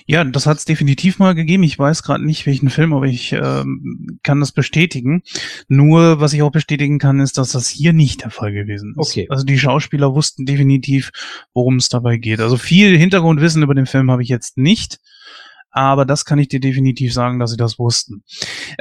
Ja, 0.05 0.23
das 0.23 0.45
hat 0.45 0.57
es 0.57 0.65
definitiv 0.65 1.19
mal 1.19 1.33
gegeben. 1.33 1.63
Ich 1.63 1.79
weiß 1.79 2.03
gerade 2.03 2.23
nicht, 2.23 2.45
welchen 2.45 2.69
Film, 2.69 2.93
aber 2.93 3.05
ich 3.05 3.31
ähm, 3.31 4.19
kann 4.21 4.39
das 4.39 4.51
bestätigen. 4.51 5.23
Nur, 5.67 6.19
was 6.19 6.33
ich 6.33 6.43
auch 6.43 6.51
bestätigen 6.51 6.99
kann, 6.99 7.19
ist, 7.19 7.37
dass 7.37 7.53
das 7.53 7.69
hier 7.69 7.93
nicht 7.93 8.23
der 8.23 8.29
Fall 8.29 8.51
gewesen 8.51 8.91
ist. 8.91 9.09
Okay. 9.09 9.27
Also 9.29 9.45
die 9.45 9.57
Schauspieler 9.57 10.13
wussten 10.13 10.45
definitiv, 10.45 11.11
worum 11.53 11.77
es 11.77 11.89
dabei 11.89 12.17
geht. 12.17 12.39
Also 12.39 12.57
viel 12.57 12.95
Hintergrundwissen 12.97 13.63
über 13.63 13.73
den 13.73 13.85
Film 13.85 14.11
habe 14.11 14.21
ich 14.21 14.29
jetzt 14.29 14.57
nicht 14.57 14.99
aber 15.73 16.05
das 16.05 16.23
kann 16.23 16.39
ich 16.39 16.47
dir 16.47 16.59
definitiv 16.59 17.13
sagen, 17.13 17.39
dass 17.39 17.51
sie 17.51 17.57
das 17.57 17.79
wussten. 17.79 18.23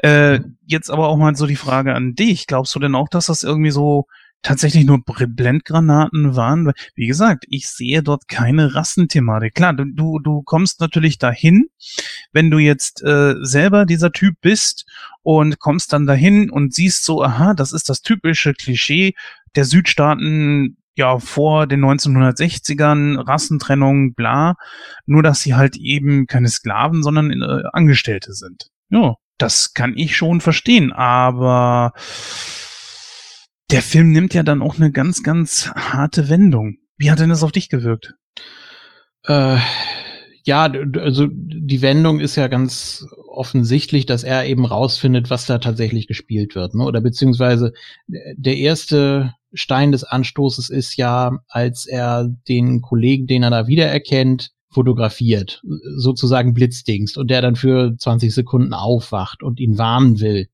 Äh, 0.03 0.41
jetzt 0.67 0.91
aber 0.91 1.09
auch 1.09 1.17
mal 1.17 1.35
so 1.35 1.47
die 1.47 1.57
Frage 1.57 1.95
an 1.95 2.15
dich. 2.15 2.47
Glaubst 2.47 2.75
du 2.75 2.79
denn 2.79 2.95
auch, 2.95 3.09
dass 3.09 3.27
das 3.27 3.43
irgendwie 3.43 3.71
so 3.71 4.07
tatsächlich 4.43 4.85
nur 4.85 5.03
Blendgranaten 5.03 6.37
waren? 6.37 6.73
Wie 6.95 7.07
gesagt, 7.07 7.47
ich 7.49 7.69
sehe 7.71 8.03
dort 8.03 8.29
keine 8.29 8.75
Rassenthematik. 8.75 9.55
Klar, 9.55 9.73
du, 9.73 10.19
du 10.19 10.43
kommst 10.43 10.81
natürlich 10.81 11.19
dahin, 11.19 11.69
wenn 12.33 12.51
du 12.51 12.59
jetzt 12.59 13.03
äh, 13.03 13.37
selber 13.41 13.87
dieser 13.87 14.13
Typ 14.13 14.37
bist 14.43 14.85
und 15.23 15.59
kommst 15.61 15.95
dann 15.95 16.07
dahin 16.07 16.51
und 16.51 16.75
siehst 16.75 17.05
so, 17.05 17.23
aha, 17.23 17.55
das 17.55 17.73
ist 17.73 17.89
das 17.89 18.03
typische 18.03 18.53
Klischee 18.53 19.15
der 19.55 19.65
Südstaaten 19.65 20.77
ja 20.97 21.19
vor 21.19 21.67
den 21.67 21.85
1960ern, 21.85 23.19
Rassentrennung, 23.27 24.15
bla, 24.15 24.55
nur 25.07 25.23
dass 25.23 25.43
sie 25.43 25.55
halt 25.55 25.77
eben 25.77 26.27
keine 26.27 26.49
Sklaven, 26.49 27.03
sondern 27.03 27.31
äh, 27.31 27.63
Angestellte 27.73 28.33
sind. 28.33 28.69
Ja, 28.91 29.15
das 29.39 29.75
kann 29.75 29.97
ich 29.97 30.17
schon 30.17 30.41
verstehen, 30.41 30.93
aber 30.93 31.93
der 33.71 33.83
Film 33.83 34.13
nimmt 34.13 34.35
ja 34.35 34.43
dann 34.43 34.63
auch 34.63 34.77
eine 34.77 34.93
ganz, 34.93 35.23
ganz 35.23 35.71
harte 35.75 36.29
Wendung. 36.29 36.77
Wie 36.99 37.11
hat 37.11 37.21
denn 37.21 37.31
das 37.31 37.43
auf 37.43 37.53
dich 37.53 37.69
gewirkt? 37.69 38.15
Äh, 39.25 39.57
ja, 40.45 40.71
also 40.99 41.29
die 41.31 41.83
Wendung 41.83 42.21
ist 42.21 42.37
ja 42.37 42.49
ganz 42.49 43.07
offensichtlich, 43.29 44.07
dass 44.07 44.25
er 44.25 44.45
eben 44.45 44.67
rausfindet, 44.67 45.31
was 45.31 45.47
da 45.47 45.59
tatsächlich 45.59 46.09
gespielt 46.09 46.55
wird, 46.55 46.75
ne? 46.75 46.85
Oder 46.85 47.01
beziehungsweise 47.01 47.73
der 48.09 48.57
erste 48.57 49.35
Stein 49.55 49.93
des 49.93 50.05
Anstoßes 50.05 50.71
ist 50.71 50.97
ja, 50.97 51.39
als 51.49 51.87
er 51.87 52.29
den 52.49 52.81
Kollegen, 52.81 53.27
den 53.27 53.43
er 53.43 53.51
da 53.51 53.67
wiedererkennt, 53.67 54.53
fotografiert, 54.71 55.63
sozusagen 55.97 56.55
blitzdingst 56.55 57.19
und 57.19 57.31
der 57.31 57.43
dann 57.43 57.57
für 57.57 57.95
20 57.97 58.33
Sekunden 58.35 58.73
aufwacht 58.73 59.43
und 59.43 59.61
ihn 59.61 59.77
warnen 59.77 60.21
will. 60.21 60.49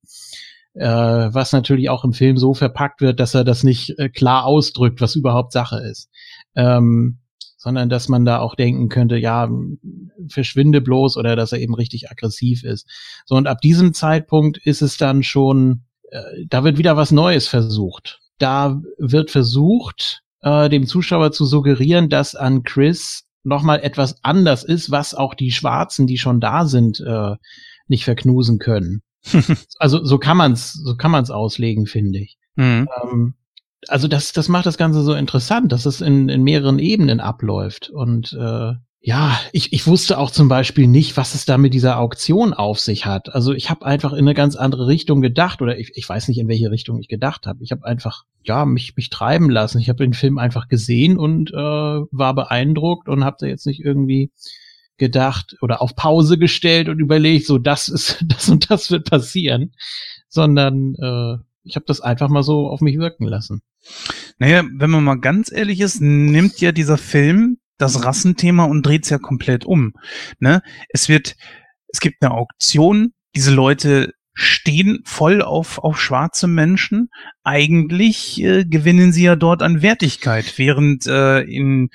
Äh, 0.74 0.86
was 0.86 1.52
natürlich 1.52 1.88
auch 1.88 2.04
im 2.04 2.12
Film 2.12 2.36
so 2.36 2.52
verpackt 2.52 3.00
wird, 3.00 3.20
dass 3.20 3.34
er 3.34 3.44
das 3.44 3.62
nicht 3.62 3.98
äh, 3.98 4.08
klar 4.08 4.44
ausdrückt, 4.44 5.00
was 5.00 5.14
überhaupt 5.16 5.52
Sache 5.52 5.78
ist. 5.78 6.10
Ähm, 6.56 7.18
sondern 7.56 7.88
dass 7.88 8.08
man 8.08 8.24
da 8.24 8.38
auch 8.38 8.54
denken 8.54 8.88
könnte, 8.88 9.16
ja, 9.16 9.50
verschwinde 10.28 10.80
bloß 10.80 11.16
oder 11.16 11.34
dass 11.34 11.52
er 11.52 11.58
eben 11.58 11.74
richtig 11.74 12.10
aggressiv 12.10 12.62
ist. 12.62 12.88
So, 13.26 13.34
und 13.34 13.48
ab 13.48 13.60
diesem 13.60 13.94
Zeitpunkt 13.94 14.58
ist 14.58 14.80
es 14.80 14.96
dann 14.96 15.24
schon, 15.24 15.82
äh, 16.10 16.46
da 16.48 16.62
wird 16.62 16.78
wieder 16.78 16.96
was 16.96 17.10
Neues 17.10 17.48
versucht 17.48 18.20
da 18.38 18.80
wird 18.98 19.30
versucht, 19.30 20.22
äh, 20.42 20.68
dem 20.68 20.86
Zuschauer 20.86 21.32
zu 21.32 21.44
suggerieren, 21.44 22.08
dass 22.08 22.34
an 22.34 22.62
Chris 22.62 23.24
nochmal 23.44 23.80
etwas 23.80 24.22
anders 24.22 24.64
ist, 24.64 24.90
was 24.90 25.14
auch 25.14 25.34
die 25.34 25.52
Schwarzen, 25.52 26.06
die 26.06 26.18
schon 26.18 26.40
da 26.40 26.66
sind, 26.66 27.00
äh, 27.00 27.36
nicht 27.86 28.04
verknusen 28.04 28.58
können. 28.58 29.02
also 29.78 30.04
so 30.04 30.18
kann 30.18 30.36
man's, 30.36 30.72
so 30.72 30.96
kann 30.96 31.10
man's 31.10 31.30
auslegen, 31.30 31.86
finde 31.86 32.20
ich. 32.20 32.38
Mhm. 32.56 32.88
Ähm, 33.02 33.34
also 33.86 34.08
das, 34.08 34.32
das 34.32 34.48
macht 34.48 34.66
das 34.66 34.78
Ganze 34.78 35.02
so 35.02 35.14
interessant, 35.14 35.72
dass 35.72 35.86
es 35.86 36.00
in, 36.00 36.28
in 36.28 36.42
mehreren 36.42 36.78
Ebenen 36.78 37.20
abläuft 37.20 37.90
und 37.90 38.32
äh, 38.32 38.72
ja, 39.08 39.40
ich, 39.52 39.72
ich 39.72 39.86
wusste 39.86 40.18
auch 40.18 40.30
zum 40.30 40.48
Beispiel 40.48 40.86
nicht, 40.86 41.16
was 41.16 41.34
es 41.34 41.46
da 41.46 41.56
mit 41.56 41.72
dieser 41.72 41.98
Auktion 41.98 42.52
auf 42.52 42.78
sich 42.78 43.06
hat. 43.06 43.34
Also 43.34 43.54
ich 43.54 43.70
habe 43.70 43.86
einfach 43.86 44.12
in 44.12 44.18
eine 44.18 44.34
ganz 44.34 44.54
andere 44.54 44.86
Richtung 44.86 45.22
gedacht 45.22 45.62
oder 45.62 45.78
ich, 45.78 45.92
ich 45.94 46.06
weiß 46.06 46.28
nicht, 46.28 46.36
in 46.36 46.46
welche 46.46 46.70
Richtung 46.70 46.98
ich 46.98 47.08
gedacht 47.08 47.46
habe. 47.46 47.64
Ich 47.64 47.72
habe 47.72 47.86
einfach, 47.86 48.24
ja, 48.42 48.66
mich, 48.66 48.96
mich 48.96 49.08
treiben 49.08 49.48
lassen. 49.48 49.78
Ich 49.78 49.88
habe 49.88 50.04
den 50.04 50.12
Film 50.12 50.36
einfach 50.36 50.68
gesehen 50.68 51.16
und 51.16 51.50
äh, 51.54 51.56
war 51.56 52.34
beeindruckt 52.34 53.08
und 53.08 53.24
habe 53.24 53.38
da 53.40 53.46
jetzt 53.46 53.64
nicht 53.64 53.80
irgendwie 53.82 54.30
gedacht 54.98 55.56
oder 55.62 55.80
auf 55.80 55.96
Pause 55.96 56.36
gestellt 56.36 56.90
und 56.90 56.98
überlegt, 56.98 57.46
so 57.46 57.56
das 57.56 57.88
ist, 57.88 58.22
das 58.28 58.50
und 58.50 58.70
das 58.70 58.90
wird 58.90 59.08
passieren, 59.08 59.72
sondern 60.28 60.94
äh, 60.96 61.38
ich 61.62 61.76
habe 61.76 61.86
das 61.86 62.02
einfach 62.02 62.28
mal 62.28 62.42
so 62.42 62.68
auf 62.68 62.82
mich 62.82 62.98
wirken 62.98 63.24
lassen. 63.24 63.62
Naja, 64.38 64.64
wenn 64.70 64.90
man 64.90 65.02
mal 65.02 65.18
ganz 65.18 65.50
ehrlich 65.50 65.80
ist, 65.80 66.02
nimmt 66.02 66.60
ja 66.60 66.72
dieser 66.72 66.98
Film 66.98 67.56
das 67.78 68.04
Rassenthema 68.04 68.64
und 68.64 68.84
dreht 68.84 69.04
es 69.04 69.10
ja 69.10 69.18
komplett 69.18 69.64
um. 69.64 69.94
Ne? 70.38 70.62
Es 70.90 71.08
wird, 71.08 71.36
es 71.88 72.00
gibt 72.00 72.22
eine 72.22 72.32
Auktion, 72.32 73.12
diese 73.34 73.52
Leute 73.52 74.12
stehen 74.34 75.00
voll 75.04 75.42
auf, 75.42 75.78
auf 75.78 76.00
schwarze 76.00 76.46
Menschen. 76.46 77.08
Eigentlich 77.42 78.40
äh, 78.42 78.64
gewinnen 78.64 79.12
sie 79.12 79.24
ja 79.24 79.36
dort 79.36 79.62
an 79.62 79.82
Wertigkeit, 79.82 80.58
während 80.58 81.06
äh, 81.06 81.40
in 81.40 81.90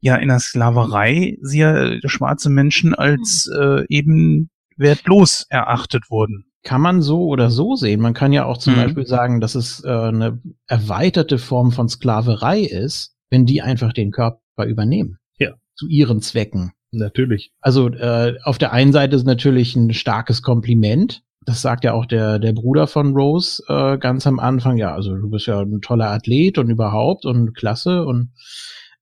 ja 0.00 0.16
in 0.16 0.28
der 0.28 0.40
Sklaverei 0.40 1.38
sie 1.42 1.60
ja 1.60 1.96
schwarze 2.08 2.50
Menschen 2.50 2.94
als 2.94 3.48
äh, 3.48 3.84
eben 3.88 4.50
wertlos 4.76 5.46
erachtet 5.48 6.10
wurden. 6.10 6.46
Kann 6.64 6.80
man 6.80 7.00
so 7.02 7.26
oder 7.26 7.50
so 7.50 7.76
sehen. 7.76 8.00
Man 8.00 8.14
kann 8.14 8.32
ja 8.32 8.44
auch 8.44 8.58
zum 8.58 8.74
mhm. 8.74 8.78
Beispiel 8.78 9.06
sagen, 9.06 9.40
dass 9.40 9.54
es 9.54 9.84
äh, 9.84 9.88
eine 9.88 10.40
erweiterte 10.66 11.38
Form 11.38 11.70
von 11.70 11.88
Sklaverei 11.88 12.60
ist, 12.60 13.14
wenn 13.30 13.46
die 13.46 13.62
einfach 13.62 13.92
den 13.92 14.10
Körper 14.10 14.40
übernehmen. 14.64 15.18
Ja. 15.38 15.54
Zu 15.74 15.88
ihren 15.88 16.22
Zwecken. 16.22 16.72
Natürlich. 16.92 17.52
Also 17.60 17.88
äh, 17.90 18.36
auf 18.44 18.58
der 18.58 18.72
einen 18.72 18.92
Seite 18.92 19.16
ist 19.16 19.26
natürlich 19.26 19.76
ein 19.76 19.92
starkes 19.92 20.42
Kompliment. 20.42 21.22
Das 21.44 21.62
sagt 21.62 21.84
ja 21.84 21.92
auch 21.92 22.06
der, 22.06 22.38
der 22.38 22.52
Bruder 22.52 22.86
von 22.86 23.14
Rose 23.14 23.62
äh, 23.68 23.98
ganz 23.98 24.26
am 24.26 24.38
Anfang. 24.38 24.78
Ja, 24.78 24.94
also 24.94 25.14
du 25.14 25.28
bist 25.28 25.46
ja 25.46 25.60
ein 25.60 25.80
toller 25.80 26.10
Athlet 26.10 26.58
und 26.58 26.70
überhaupt 26.70 27.24
und 27.24 27.54
klasse 27.54 28.04
und 28.04 28.32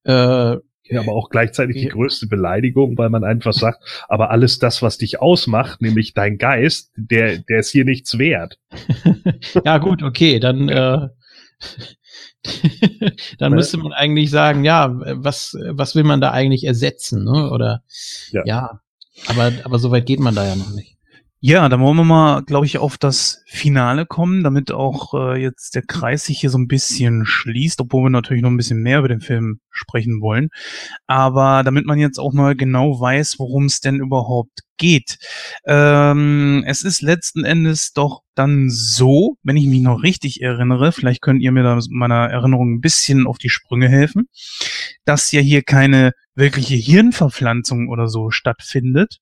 äh, 0.04 0.56
ja, 0.86 1.00
aber 1.00 1.12
auch 1.12 1.30
gleichzeitig 1.30 1.76
die 1.80 1.88
größte 1.88 2.26
Beleidigung, 2.26 2.98
weil 2.98 3.08
man 3.08 3.24
einfach 3.24 3.54
sagt, 3.54 3.82
aber 4.06 4.30
alles 4.30 4.58
das, 4.58 4.82
was 4.82 4.98
dich 4.98 5.18
ausmacht, 5.20 5.80
nämlich 5.80 6.12
dein 6.12 6.36
Geist, 6.36 6.92
der, 6.96 7.38
der 7.38 7.60
ist 7.60 7.70
hier 7.70 7.86
nichts 7.86 8.18
wert. 8.18 8.58
ja, 9.64 9.78
gut, 9.78 10.02
okay, 10.02 10.40
dann, 10.40 10.68
äh, 10.68 11.08
dann 13.38 13.52
müsste 13.52 13.78
man 13.78 13.92
eigentlich 13.92 14.30
sagen, 14.30 14.64
ja, 14.64 14.90
was, 14.92 15.56
was 15.70 15.94
will 15.94 16.04
man 16.04 16.20
da 16.20 16.30
eigentlich 16.30 16.64
ersetzen, 16.64 17.24
ne? 17.24 17.50
Oder 17.50 17.82
ja. 18.30 18.42
ja. 18.44 18.80
Aber, 19.26 19.52
aber 19.64 19.78
so 19.78 19.90
weit 19.90 20.06
geht 20.06 20.20
man 20.20 20.34
da 20.34 20.44
ja 20.46 20.56
noch 20.56 20.70
nicht. 20.70 20.96
Ja, 21.46 21.68
dann 21.68 21.80
wollen 21.80 21.98
wir 21.98 22.04
mal, 22.04 22.42
glaube 22.42 22.64
ich, 22.64 22.78
auf 22.78 22.96
das 22.96 23.42
Finale 23.44 24.06
kommen, 24.06 24.42
damit 24.42 24.72
auch 24.72 25.12
äh, 25.12 25.36
jetzt 25.42 25.74
der 25.74 25.82
Kreis 25.82 26.24
sich 26.24 26.40
hier 26.40 26.48
so 26.48 26.56
ein 26.56 26.68
bisschen 26.68 27.26
schließt, 27.26 27.82
obwohl 27.82 28.04
wir 28.04 28.08
natürlich 28.08 28.42
noch 28.42 28.48
ein 28.48 28.56
bisschen 28.56 28.80
mehr 28.80 29.00
über 29.00 29.08
den 29.08 29.20
Film 29.20 29.60
sprechen 29.68 30.22
wollen. 30.22 30.48
Aber 31.06 31.62
damit 31.62 31.84
man 31.84 31.98
jetzt 31.98 32.18
auch 32.18 32.32
mal 32.32 32.56
genau 32.56 32.98
weiß, 32.98 33.38
worum 33.38 33.66
es 33.66 33.80
denn 33.80 33.96
überhaupt 33.96 34.60
geht. 34.78 35.18
Ähm, 35.66 36.64
es 36.66 36.82
ist 36.82 37.02
letzten 37.02 37.44
Endes 37.44 37.92
doch 37.92 38.22
dann 38.34 38.70
so, 38.70 39.36
wenn 39.42 39.58
ich 39.58 39.66
mich 39.66 39.82
noch 39.82 40.02
richtig 40.02 40.40
erinnere, 40.40 40.92
vielleicht 40.92 41.20
könnt 41.20 41.42
ihr 41.42 41.52
mir 41.52 41.62
da 41.62 41.78
meiner 41.90 42.30
Erinnerung 42.30 42.72
ein 42.72 42.80
bisschen 42.80 43.26
auf 43.26 43.36
die 43.36 43.50
Sprünge 43.50 43.90
helfen, 43.90 44.28
dass 45.04 45.30
ja 45.30 45.42
hier 45.42 45.62
keine 45.62 46.12
wirkliche 46.34 46.74
Hirnverpflanzung 46.74 47.88
oder 47.88 48.08
so 48.08 48.30
stattfindet, 48.30 49.18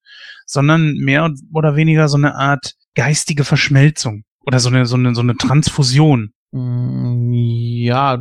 sondern 0.53 0.95
mehr 0.95 1.33
oder 1.53 1.77
weniger 1.77 2.09
so 2.09 2.17
eine 2.17 2.35
Art 2.35 2.75
geistige 2.95 3.45
Verschmelzung 3.45 4.25
oder 4.47 4.61
so 4.61 4.69
eine, 4.69 4.87
so 4.87 4.97
eine, 4.97 5.15
so 5.15 5.23
eine 5.23 5.37
Transfusion. 5.37 6.33
Mm, 6.53 7.33
ja, 7.33 8.21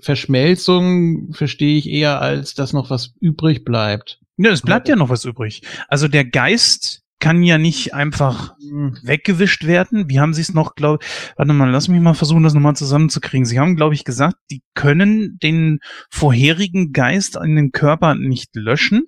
Verschmelzung 0.00 1.32
verstehe 1.32 1.78
ich 1.78 1.88
eher 1.88 2.20
als, 2.20 2.54
dass 2.54 2.72
noch 2.72 2.90
was 2.90 3.14
übrig 3.20 3.64
bleibt. 3.64 4.20
Ja, 4.36 4.50
es 4.50 4.62
bleibt 4.62 4.88
ja 4.88 4.96
noch 4.96 5.08
was 5.08 5.24
übrig. 5.24 5.62
Also 5.88 6.08
der 6.08 6.24
Geist 6.24 7.04
kann 7.20 7.42
ja 7.42 7.56
nicht 7.56 7.94
einfach 7.94 8.54
hm. 8.58 8.98
weggewischt 9.02 9.64
werden. 9.64 10.10
Wie 10.10 10.20
haben 10.20 10.34
Sie 10.34 10.42
es 10.42 10.52
noch, 10.52 10.74
glaube 10.74 11.02
warte 11.36 11.52
mal, 11.54 11.70
lass 11.70 11.88
mich 11.88 12.00
mal 12.00 12.12
versuchen, 12.12 12.42
das 12.42 12.52
nochmal 12.52 12.76
zusammenzukriegen. 12.76 13.46
Sie 13.46 13.58
haben, 13.58 13.76
glaube 13.76 13.94
ich, 13.94 14.04
gesagt, 14.04 14.36
die 14.50 14.62
können 14.74 15.38
den 15.42 15.78
vorherigen 16.10 16.92
Geist 16.92 17.36
in 17.36 17.56
den 17.56 17.72
Körper 17.72 18.14
nicht 18.14 18.54
löschen, 18.56 19.06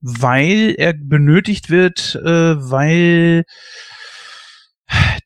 weil 0.00 0.74
er 0.78 0.92
benötigt 0.94 1.70
wird, 1.70 2.14
äh, 2.24 2.56
weil 2.70 3.44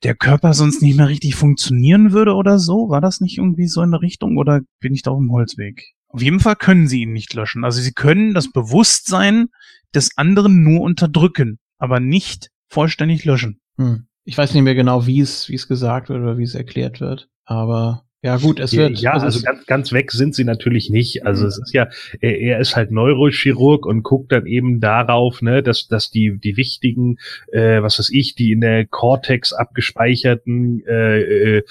der 0.02 0.14
Körper 0.14 0.52
sonst 0.52 0.82
nicht 0.82 0.96
mehr 0.96 1.08
richtig 1.08 1.34
funktionieren 1.34 2.12
würde 2.12 2.34
oder 2.34 2.58
so. 2.58 2.90
War 2.90 3.00
das 3.00 3.20
nicht 3.20 3.38
irgendwie 3.38 3.66
so 3.66 3.82
in 3.82 3.92
der 3.92 4.02
Richtung 4.02 4.36
oder 4.36 4.60
bin 4.80 4.92
ich 4.92 5.02
da 5.02 5.12
auf 5.12 5.18
dem 5.18 5.32
Holzweg? 5.32 5.82
Auf 6.08 6.22
jeden 6.22 6.40
Fall 6.40 6.56
können 6.56 6.86
sie 6.86 7.02
ihn 7.02 7.12
nicht 7.12 7.32
löschen. 7.34 7.64
Also 7.64 7.80
sie 7.80 7.92
können 7.92 8.34
das 8.34 8.52
Bewusstsein 8.52 9.46
des 9.94 10.16
anderen 10.16 10.62
nur 10.62 10.82
unterdrücken 10.82 11.58
aber 11.78 12.00
nicht 12.00 12.50
vollständig 12.68 13.24
löschen. 13.24 13.60
Hm. 13.76 14.06
Ich 14.24 14.38
weiß 14.38 14.54
nicht 14.54 14.62
mehr 14.62 14.74
genau, 14.74 15.06
wie 15.06 15.20
es, 15.20 15.48
wie 15.50 15.54
es 15.54 15.68
gesagt 15.68 16.08
wird 16.08 16.22
oder 16.22 16.38
wie 16.38 16.44
es 16.44 16.54
erklärt 16.54 17.00
wird, 17.00 17.28
aber 17.44 18.06
ja, 18.24 18.38
gut, 18.38 18.58
es 18.58 18.74
wird. 18.74 18.98
Ja, 19.00 19.12
also, 19.12 19.42
ganz, 19.42 19.66
ganz 19.66 19.92
weg 19.92 20.10
sind 20.10 20.34
sie 20.34 20.44
natürlich 20.44 20.88
nicht. 20.88 21.26
Also 21.26 21.42
mhm. 21.42 21.48
es 21.48 21.58
ist 21.58 21.74
ja, 21.74 21.88
er, 22.22 22.38
er, 22.38 22.58
ist 22.58 22.74
halt 22.74 22.90
Neurochirurg 22.90 23.84
und 23.84 24.02
guckt 24.02 24.32
dann 24.32 24.46
eben 24.46 24.80
darauf, 24.80 25.42
ne, 25.42 25.62
dass, 25.62 25.88
dass 25.88 26.10
die, 26.10 26.38
die 26.38 26.56
wichtigen, 26.56 27.18
äh, 27.52 27.82
was 27.82 27.98
weiß 27.98 28.08
ich, 28.08 28.34
die 28.34 28.52
in 28.52 28.62
der 28.62 28.86
Cortex 28.86 29.52
abgespeicherten 29.52 30.82
äh, 30.86 31.58
äh, 31.58 31.62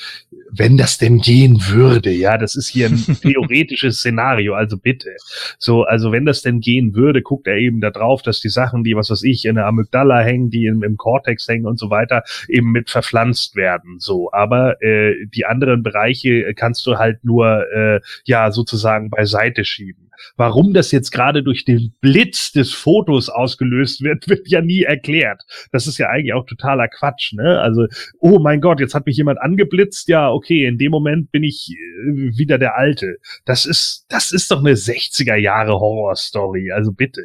wenn 0.55 0.77
das 0.77 0.97
denn 0.97 1.19
gehen 1.19 1.59
würde, 1.67 2.11
ja, 2.11 2.37
das 2.37 2.55
ist 2.55 2.67
hier 2.67 2.87
ein 2.87 2.97
theoretisches 3.21 3.97
Szenario, 3.97 4.53
also 4.53 4.77
bitte. 4.77 5.15
So, 5.57 5.83
also 5.83 6.11
wenn 6.11 6.25
das 6.25 6.41
denn 6.41 6.59
gehen 6.59 6.93
würde, 6.93 7.21
guckt 7.21 7.47
er 7.47 7.55
eben 7.55 7.81
da 7.81 7.89
drauf, 7.89 8.21
dass 8.21 8.39
die 8.39 8.49
Sachen, 8.49 8.83
die, 8.83 8.95
was 8.95 9.09
weiß 9.09 9.23
ich, 9.23 9.45
in 9.45 9.55
der 9.55 9.65
Amygdala 9.65 10.21
hängen, 10.21 10.49
die 10.51 10.67
im, 10.67 10.83
im 10.83 10.97
Cortex 10.97 11.47
hängen 11.47 11.65
und 11.65 11.79
so 11.79 11.89
weiter, 11.89 12.23
eben 12.47 12.71
mit 12.71 12.89
verpflanzt 12.89 13.55
werden. 13.55 13.99
So, 13.99 14.31
aber 14.31 14.81
äh, 14.81 15.25
die 15.25 15.45
anderen 15.45 15.81
Bereiche 15.81 16.42
kannst 16.55 16.85
du 16.85 16.97
halt 16.97 17.23
nur 17.23 17.65
äh, 17.71 18.01
ja 18.25 18.51
sozusagen 18.51 19.09
beiseite 19.09 19.65
schieben. 19.65 20.11
Warum 20.35 20.73
das 20.73 20.91
jetzt 20.91 21.11
gerade 21.11 21.43
durch 21.43 21.65
den 21.65 21.93
Blitz 22.01 22.51
des 22.51 22.73
Fotos 22.73 23.29
ausgelöst 23.29 24.01
wird, 24.03 24.27
wird 24.29 24.47
ja 24.47 24.61
nie 24.61 24.83
erklärt. 24.83 25.43
Das 25.71 25.87
ist 25.87 25.97
ja 25.97 26.09
eigentlich 26.09 26.33
auch 26.33 26.45
totaler 26.45 26.87
Quatsch, 26.87 27.33
ne? 27.33 27.59
Also, 27.59 27.87
oh 28.19 28.39
mein 28.39 28.61
Gott, 28.61 28.79
jetzt 28.79 28.95
hat 28.95 29.05
mich 29.05 29.17
jemand 29.17 29.39
angeblitzt. 29.39 30.07
Ja, 30.07 30.31
okay, 30.31 30.65
in 30.65 30.77
dem 30.77 30.91
Moment 30.91 31.31
bin 31.31 31.43
ich 31.43 31.71
äh, 31.71 32.37
wieder 32.37 32.57
der 32.57 32.77
Alte. 32.77 33.17
Das 33.45 33.65
ist, 33.65 34.05
das 34.09 34.31
ist 34.31 34.51
doch 34.51 34.59
eine 34.59 34.73
60er 34.73 35.35
Jahre 35.35 35.73
Horrorstory. 35.73 36.71
Also 36.71 36.91
bitte. 36.91 37.23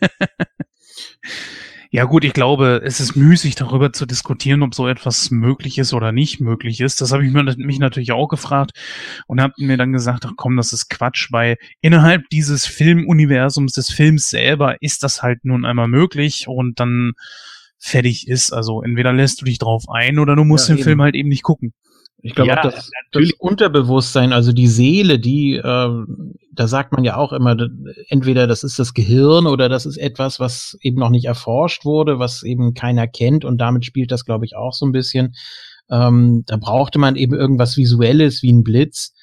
Ja 1.90 2.04
gut, 2.04 2.24
ich 2.24 2.32
glaube, 2.32 2.82
es 2.84 3.00
ist 3.00 3.16
müßig 3.16 3.54
darüber 3.54 3.92
zu 3.92 4.06
diskutieren, 4.06 4.62
ob 4.62 4.74
so 4.74 4.88
etwas 4.88 5.30
möglich 5.30 5.78
ist 5.78 5.92
oder 5.92 6.12
nicht 6.12 6.40
möglich 6.40 6.80
ist. 6.80 7.00
Das 7.00 7.12
habe 7.12 7.24
ich 7.24 7.32
mir, 7.32 7.44
mich 7.56 7.78
natürlich 7.78 8.12
auch 8.12 8.28
gefragt 8.28 8.72
und 9.26 9.40
habe 9.40 9.54
mir 9.58 9.76
dann 9.76 9.92
gesagt, 9.92 10.24
ach 10.26 10.32
komm, 10.36 10.56
das 10.56 10.72
ist 10.72 10.88
Quatsch, 10.88 11.28
weil 11.30 11.56
innerhalb 11.80 12.28
dieses 12.30 12.66
Filmuniversums, 12.66 13.72
des 13.72 13.90
Films 13.90 14.30
selber, 14.30 14.76
ist 14.80 15.02
das 15.02 15.22
halt 15.22 15.44
nun 15.44 15.64
einmal 15.64 15.88
möglich 15.88 16.46
und 16.48 16.80
dann 16.80 17.12
fertig 17.78 18.28
ist. 18.28 18.52
Also 18.52 18.82
entweder 18.82 19.12
lässt 19.12 19.40
du 19.40 19.44
dich 19.44 19.58
drauf 19.58 19.84
ein 19.88 20.18
oder 20.18 20.34
du 20.36 20.44
musst 20.44 20.68
ja, 20.68 20.74
den 20.74 20.78
eben. 20.78 20.84
Film 20.84 21.02
halt 21.02 21.14
eben 21.14 21.28
nicht 21.28 21.42
gucken. 21.42 21.72
Ich 22.26 22.34
glaube, 22.34 22.50
ja, 22.50 22.60
das, 22.60 22.90
das 23.12 23.30
Unterbewusstsein, 23.38 24.32
also 24.32 24.52
die 24.52 24.66
Seele, 24.66 25.20
die, 25.20 25.54
äh, 25.54 25.88
da 26.52 26.66
sagt 26.66 26.92
man 26.92 27.04
ja 27.04 27.16
auch 27.16 27.32
immer, 27.32 27.56
entweder 28.08 28.48
das 28.48 28.64
ist 28.64 28.80
das 28.80 28.94
Gehirn 28.94 29.46
oder 29.46 29.68
das 29.68 29.86
ist 29.86 29.96
etwas, 29.96 30.40
was 30.40 30.76
eben 30.80 30.98
noch 30.98 31.10
nicht 31.10 31.26
erforscht 31.26 31.84
wurde, 31.84 32.18
was 32.18 32.42
eben 32.42 32.74
keiner 32.74 33.06
kennt 33.06 33.44
und 33.44 33.58
damit 33.58 33.84
spielt 33.84 34.10
das, 34.10 34.24
glaube 34.24 34.44
ich, 34.44 34.56
auch 34.56 34.72
so 34.72 34.86
ein 34.86 34.92
bisschen. 34.92 35.36
Ähm, 35.88 36.42
da 36.46 36.56
brauchte 36.56 36.98
man 36.98 37.14
eben 37.14 37.34
irgendwas 37.34 37.76
Visuelles 37.76 38.42
wie 38.42 38.52
ein 38.52 38.64
Blitz, 38.64 39.14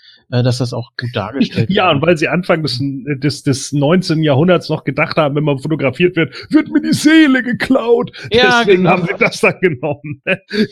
dass 0.42 0.58
das 0.58 0.74
auch 0.74 0.92
gut 1.00 1.16
dargestellt 1.16 1.70
wird. 1.70 1.78
Ja, 1.78 1.92
und 1.92 2.02
weil 2.02 2.18
sie 2.18 2.28
Anfang 2.28 2.64
des, 2.64 2.80
des, 2.82 3.44
des 3.44 3.72
19. 3.72 4.24
Jahrhunderts 4.24 4.70
noch 4.70 4.84
gedacht 4.84 5.18
haben, 5.18 5.36
wenn 5.36 5.44
man 5.44 5.60
fotografiert 5.60 6.16
wird, 6.16 6.34
wird 6.52 6.70
mir 6.70 6.82
die 6.82 6.94
Seele 6.94 7.44
geklaut. 7.44 8.12
Ja, 8.32 8.60
Deswegen 8.60 8.84
genau. 8.84 8.92
haben 8.92 9.06
sie 9.06 9.14
das 9.20 9.42
dann 9.42 9.60
genommen. 9.60 10.24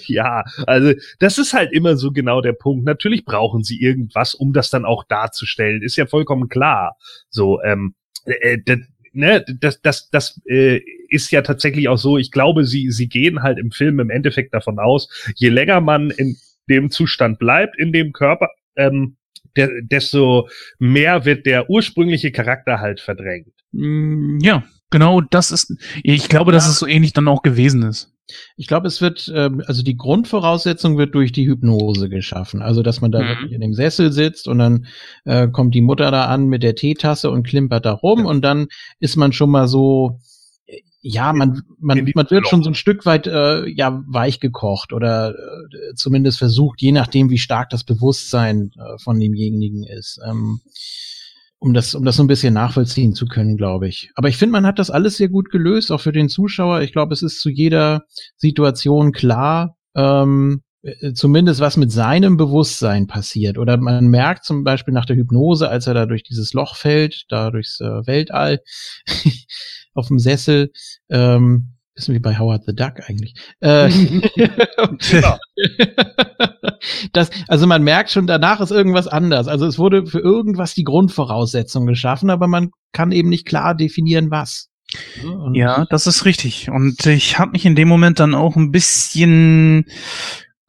ja, 0.07 0.43
also 0.65 0.93
das 1.19 1.37
ist 1.37 1.53
halt 1.53 1.71
immer 1.73 1.95
so 1.95 2.11
genau 2.11 2.41
der 2.41 2.53
Punkt. 2.53 2.85
Natürlich 2.85 3.23
brauchen 3.23 3.63
sie 3.63 3.79
irgendwas, 3.79 4.33
um 4.33 4.51
das 4.51 4.71
dann 4.71 4.85
auch 4.85 5.03
darzustellen. 5.03 5.83
Ist 5.83 5.95
ja 5.95 6.07
vollkommen 6.07 6.49
klar. 6.49 6.97
So, 7.29 7.61
ähm, 7.61 7.93
äh, 8.25 8.57
das, 8.65 8.79
ne, 9.13 9.45
das, 9.59 9.81
das, 9.81 10.09
das 10.09 10.41
äh, 10.45 10.81
ist 11.09 11.31
ja 11.31 11.41
tatsächlich 11.41 11.87
auch 11.87 11.97
so. 11.97 12.17
Ich 12.17 12.31
glaube, 12.31 12.65
sie, 12.65 12.89
sie 12.89 13.09
gehen 13.09 13.43
halt 13.43 13.59
im 13.59 13.71
Film 13.71 13.99
im 13.99 14.09
Endeffekt 14.09 14.53
davon 14.53 14.79
aus, 14.79 15.09
je 15.35 15.49
länger 15.49 15.81
man 15.81 16.09
in 16.09 16.37
dem 16.69 16.89
Zustand 16.89 17.39
bleibt, 17.39 17.77
in 17.77 17.91
dem 17.91 18.13
Körper, 18.13 18.49
ähm, 18.75 19.17
de 19.57 19.81
desto 19.83 20.47
mehr 20.79 21.25
wird 21.25 21.45
der 21.45 21.69
ursprüngliche 21.69 22.31
Charakter 22.31 22.79
halt 22.79 22.99
verdrängt. 22.99 23.53
Mm, 23.71 24.39
ja, 24.41 24.63
genau, 24.89 25.21
das 25.21 25.51
ist, 25.51 25.75
ich 26.03 26.29
glaube, 26.29 26.51
ja. 26.51 26.55
dass 26.55 26.67
es 26.67 26.79
so 26.79 26.87
ähnlich 26.87 27.13
dann 27.13 27.27
auch 27.27 27.41
gewesen 27.41 27.83
ist. 27.83 28.13
Ich 28.55 28.67
glaube, 28.67 28.87
es 28.87 29.01
wird, 29.01 29.27
äh, 29.27 29.49
also 29.65 29.83
die 29.83 29.97
Grundvoraussetzung 29.97 30.97
wird 30.97 31.15
durch 31.15 31.33
die 31.33 31.47
Hypnose 31.47 32.07
geschaffen. 32.07 32.61
Also, 32.61 32.81
dass 32.81 33.01
man 33.01 33.11
da 33.11 33.21
mhm. 33.21 33.27
wirklich 33.27 33.51
in 33.51 33.61
dem 33.61 33.73
Sessel 33.73 34.13
sitzt 34.13 34.47
und 34.47 34.59
dann 34.59 34.85
äh, 35.25 35.47
kommt 35.49 35.75
die 35.75 35.81
Mutter 35.81 36.11
da 36.11 36.25
an 36.25 36.47
mit 36.47 36.63
der 36.63 36.75
Teetasse 36.75 37.29
und 37.29 37.45
klimpert 37.45 37.85
da 37.85 37.91
rum 37.91 38.19
ja. 38.19 38.25
und 38.25 38.41
dann 38.41 38.67
ist 38.99 39.17
man 39.17 39.33
schon 39.33 39.49
mal 39.49 39.67
so, 39.67 40.19
ja, 41.01 41.33
man, 41.33 41.63
man, 41.79 42.11
man 42.13 42.29
wird 42.29 42.47
schon 42.47 42.63
so 42.63 42.69
ein 42.69 42.75
Stück 42.75 43.05
weit 43.05 43.25
äh, 43.27 43.67
ja 43.67 44.03
weich 44.07 44.39
gekocht 44.39 44.93
oder 44.93 45.31
äh, 45.31 45.95
zumindest 45.95 46.37
versucht, 46.37 46.81
je 46.81 46.91
nachdem, 46.91 47.29
wie 47.29 47.39
stark 47.39 47.69
das 47.71 47.83
Bewusstsein 47.83 48.71
äh, 48.77 48.99
von 48.99 49.19
demjenigen 49.19 49.83
ist. 49.83 50.19
Ähm, 50.25 50.61
um 51.57 51.75
das, 51.75 51.93
um 51.93 52.03
das 52.03 52.15
so 52.15 52.23
ein 52.23 52.27
bisschen 52.27 52.55
nachvollziehen 52.55 53.13
zu 53.13 53.27
können, 53.27 53.55
glaube 53.55 53.87
ich. 53.87 54.09
Aber 54.15 54.29
ich 54.29 54.37
finde, 54.37 54.53
man 54.53 54.65
hat 54.65 54.79
das 54.79 54.89
alles 54.89 55.17
sehr 55.17 55.29
gut 55.29 55.51
gelöst, 55.51 55.91
auch 55.91 56.01
für 56.01 56.11
den 56.11 56.27
Zuschauer. 56.27 56.81
Ich 56.81 56.91
glaube, 56.91 57.13
es 57.13 57.21
ist 57.21 57.39
zu 57.39 57.49
jeder 57.49 58.03
Situation 58.35 59.11
klar, 59.11 59.77
ähm, 59.95 60.63
äh, 60.81 61.13
zumindest 61.13 61.59
was 61.59 61.77
mit 61.77 61.91
seinem 61.91 62.37
Bewusstsein 62.37 63.05
passiert. 63.05 63.59
Oder 63.59 63.77
man 63.77 64.07
merkt 64.07 64.43
zum 64.43 64.63
Beispiel 64.63 64.93
nach 64.93 65.05
der 65.05 65.15
Hypnose, 65.15 65.69
als 65.69 65.85
er 65.85 65.93
da 65.93 66.07
durch 66.07 66.23
dieses 66.23 66.53
Loch 66.53 66.75
fällt, 66.75 67.25
da 67.29 67.51
durchs 67.51 67.79
äh, 67.79 68.07
Weltall 68.07 68.61
auf 69.93 70.07
dem 70.07 70.19
Sessel, 70.19 70.71
ähm, 71.09 71.73
Bisschen 71.93 72.15
wie 72.15 72.19
bei 72.19 72.39
Howard 72.39 72.63
the 72.65 72.73
Duck 72.73 73.01
eigentlich. 73.07 73.35
Äh, 73.59 73.89
genau. 73.89 75.37
das, 77.13 77.29
also 77.49 77.67
man 77.67 77.83
merkt 77.83 78.11
schon, 78.11 78.27
danach 78.27 78.61
ist 78.61 78.71
irgendwas 78.71 79.07
anders. 79.07 79.49
Also 79.49 79.65
es 79.65 79.77
wurde 79.77 80.05
für 80.05 80.19
irgendwas 80.19 80.73
die 80.73 80.85
Grundvoraussetzung 80.85 81.85
geschaffen, 81.85 82.29
aber 82.29 82.47
man 82.47 82.71
kann 82.93 83.11
eben 83.11 83.27
nicht 83.27 83.45
klar 83.45 83.75
definieren, 83.75 84.31
was. 84.31 84.69
Und 85.21 85.55
ja, 85.55 85.85
das 85.89 86.07
ist 86.07 86.23
richtig. 86.23 86.69
Und 86.69 87.05
ich 87.05 87.37
habe 87.37 87.51
mich 87.51 87.65
in 87.65 87.75
dem 87.75 87.89
Moment 87.89 88.21
dann 88.21 88.35
auch 88.35 88.55
ein 88.55 88.71
bisschen 88.71 89.85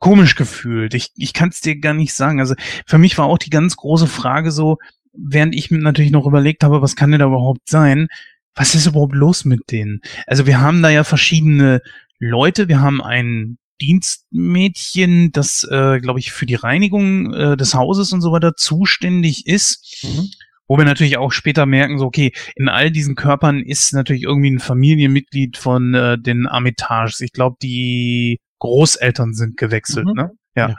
komisch 0.00 0.34
gefühlt. 0.34 0.94
Ich, 0.94 1.10
ich 1.16 1.32
kann 1.32 1.50
es 1.50 1.60
dir 1.60 1.78
gar 1.78 1.94
nicht 1.94 2.14
sagen. 2.14 2.40
Also 2.40 2.54
für 2.84 2.98
mich 2.98 3.16
war 3.16 3.26
auch 3.26 3.38
die 3.38 3.50
ganz 3.50 3.76
große 3.76 4.08
Frage 4.08 4.50
so, 4.50 4.78
während 5.12 5.54
ich 5.54 5.70
mir 5.70 5.78
natürlich 5.78 6.10
noch 6.10 6.26
überlegt 6.26 6.64
habe, 6.64 6.82
was 6.82 6.96
kann 6.96 7.12
denn 7.12 7.20
da 7.20 7.26
überhaupt 7.26 7.68
sein, 7.68 8.08
was 8.54 8.74
ist 8.74 8.86
überhaupt 8.86 9.14
los 9.14 9.44
mit 9.44 9.70
denen? 9.70 10.00
Also 10.26 10.46
wir 10.46 10.60
haben 10.60 10.82
da 10.82 10.90
ja 10.90 11.04
verschiedene 11.04 11.80
Leute. 12.18 12.68
Wir 12.68 12.80
haben 12.80 13.02
ein 13.02 13.58
Dienstmädchen, 13.80 15.32
das, 15.32 15.64
äh, 15.64 15.98
glaube 15.98 16.20
ich, 16.20 16.32
für 16.32 16.46
die 16.46 16.54
Reinigung 16.54 17.34
äh, 17.34 17.56
des 17.56 17.74
Hauses 17.74 18.12
und 18.12 18.20
so 18.20 18.30
weiter 18.32 18.54
zuständig 18.56 19.46
ist. 19.46 20.04
Mhm. 20.04 20.28
Wo 20.68 20.78
wir 20.78 20.84
natürlich 20.84 21.18
auch 21.18 21.32
später 21.32 21.66
merken, 21.66 21.98
so, 21.98 22.06
okay, 22.06 22.32
in 22.54 22.68
all 22.68 22.90
diesen 22.90 23.16
Körpern 23.16 23.60
ist 23.60 23.92
natürlich 23.92 24.22
irgendwie 24.22 24.52
ein 24.52 24.60
Familienmitglied 24.60 25.58
von 25.58 25.92
äh, 25.94 26.18
den 26.18 26.46
Armitages. 26.46 27.20
Ich 27.20 27.32
glaube, 27.32 27.56
die 27.60 28.38
Großeltern 28.60 29.34
sind 29.34 29.56
gewechselt, 29.56 30.06
mhm. 30.06 30.12
ne? 30.14 30.30
Ja. 30.54 30.68
ja. 30.68 30.76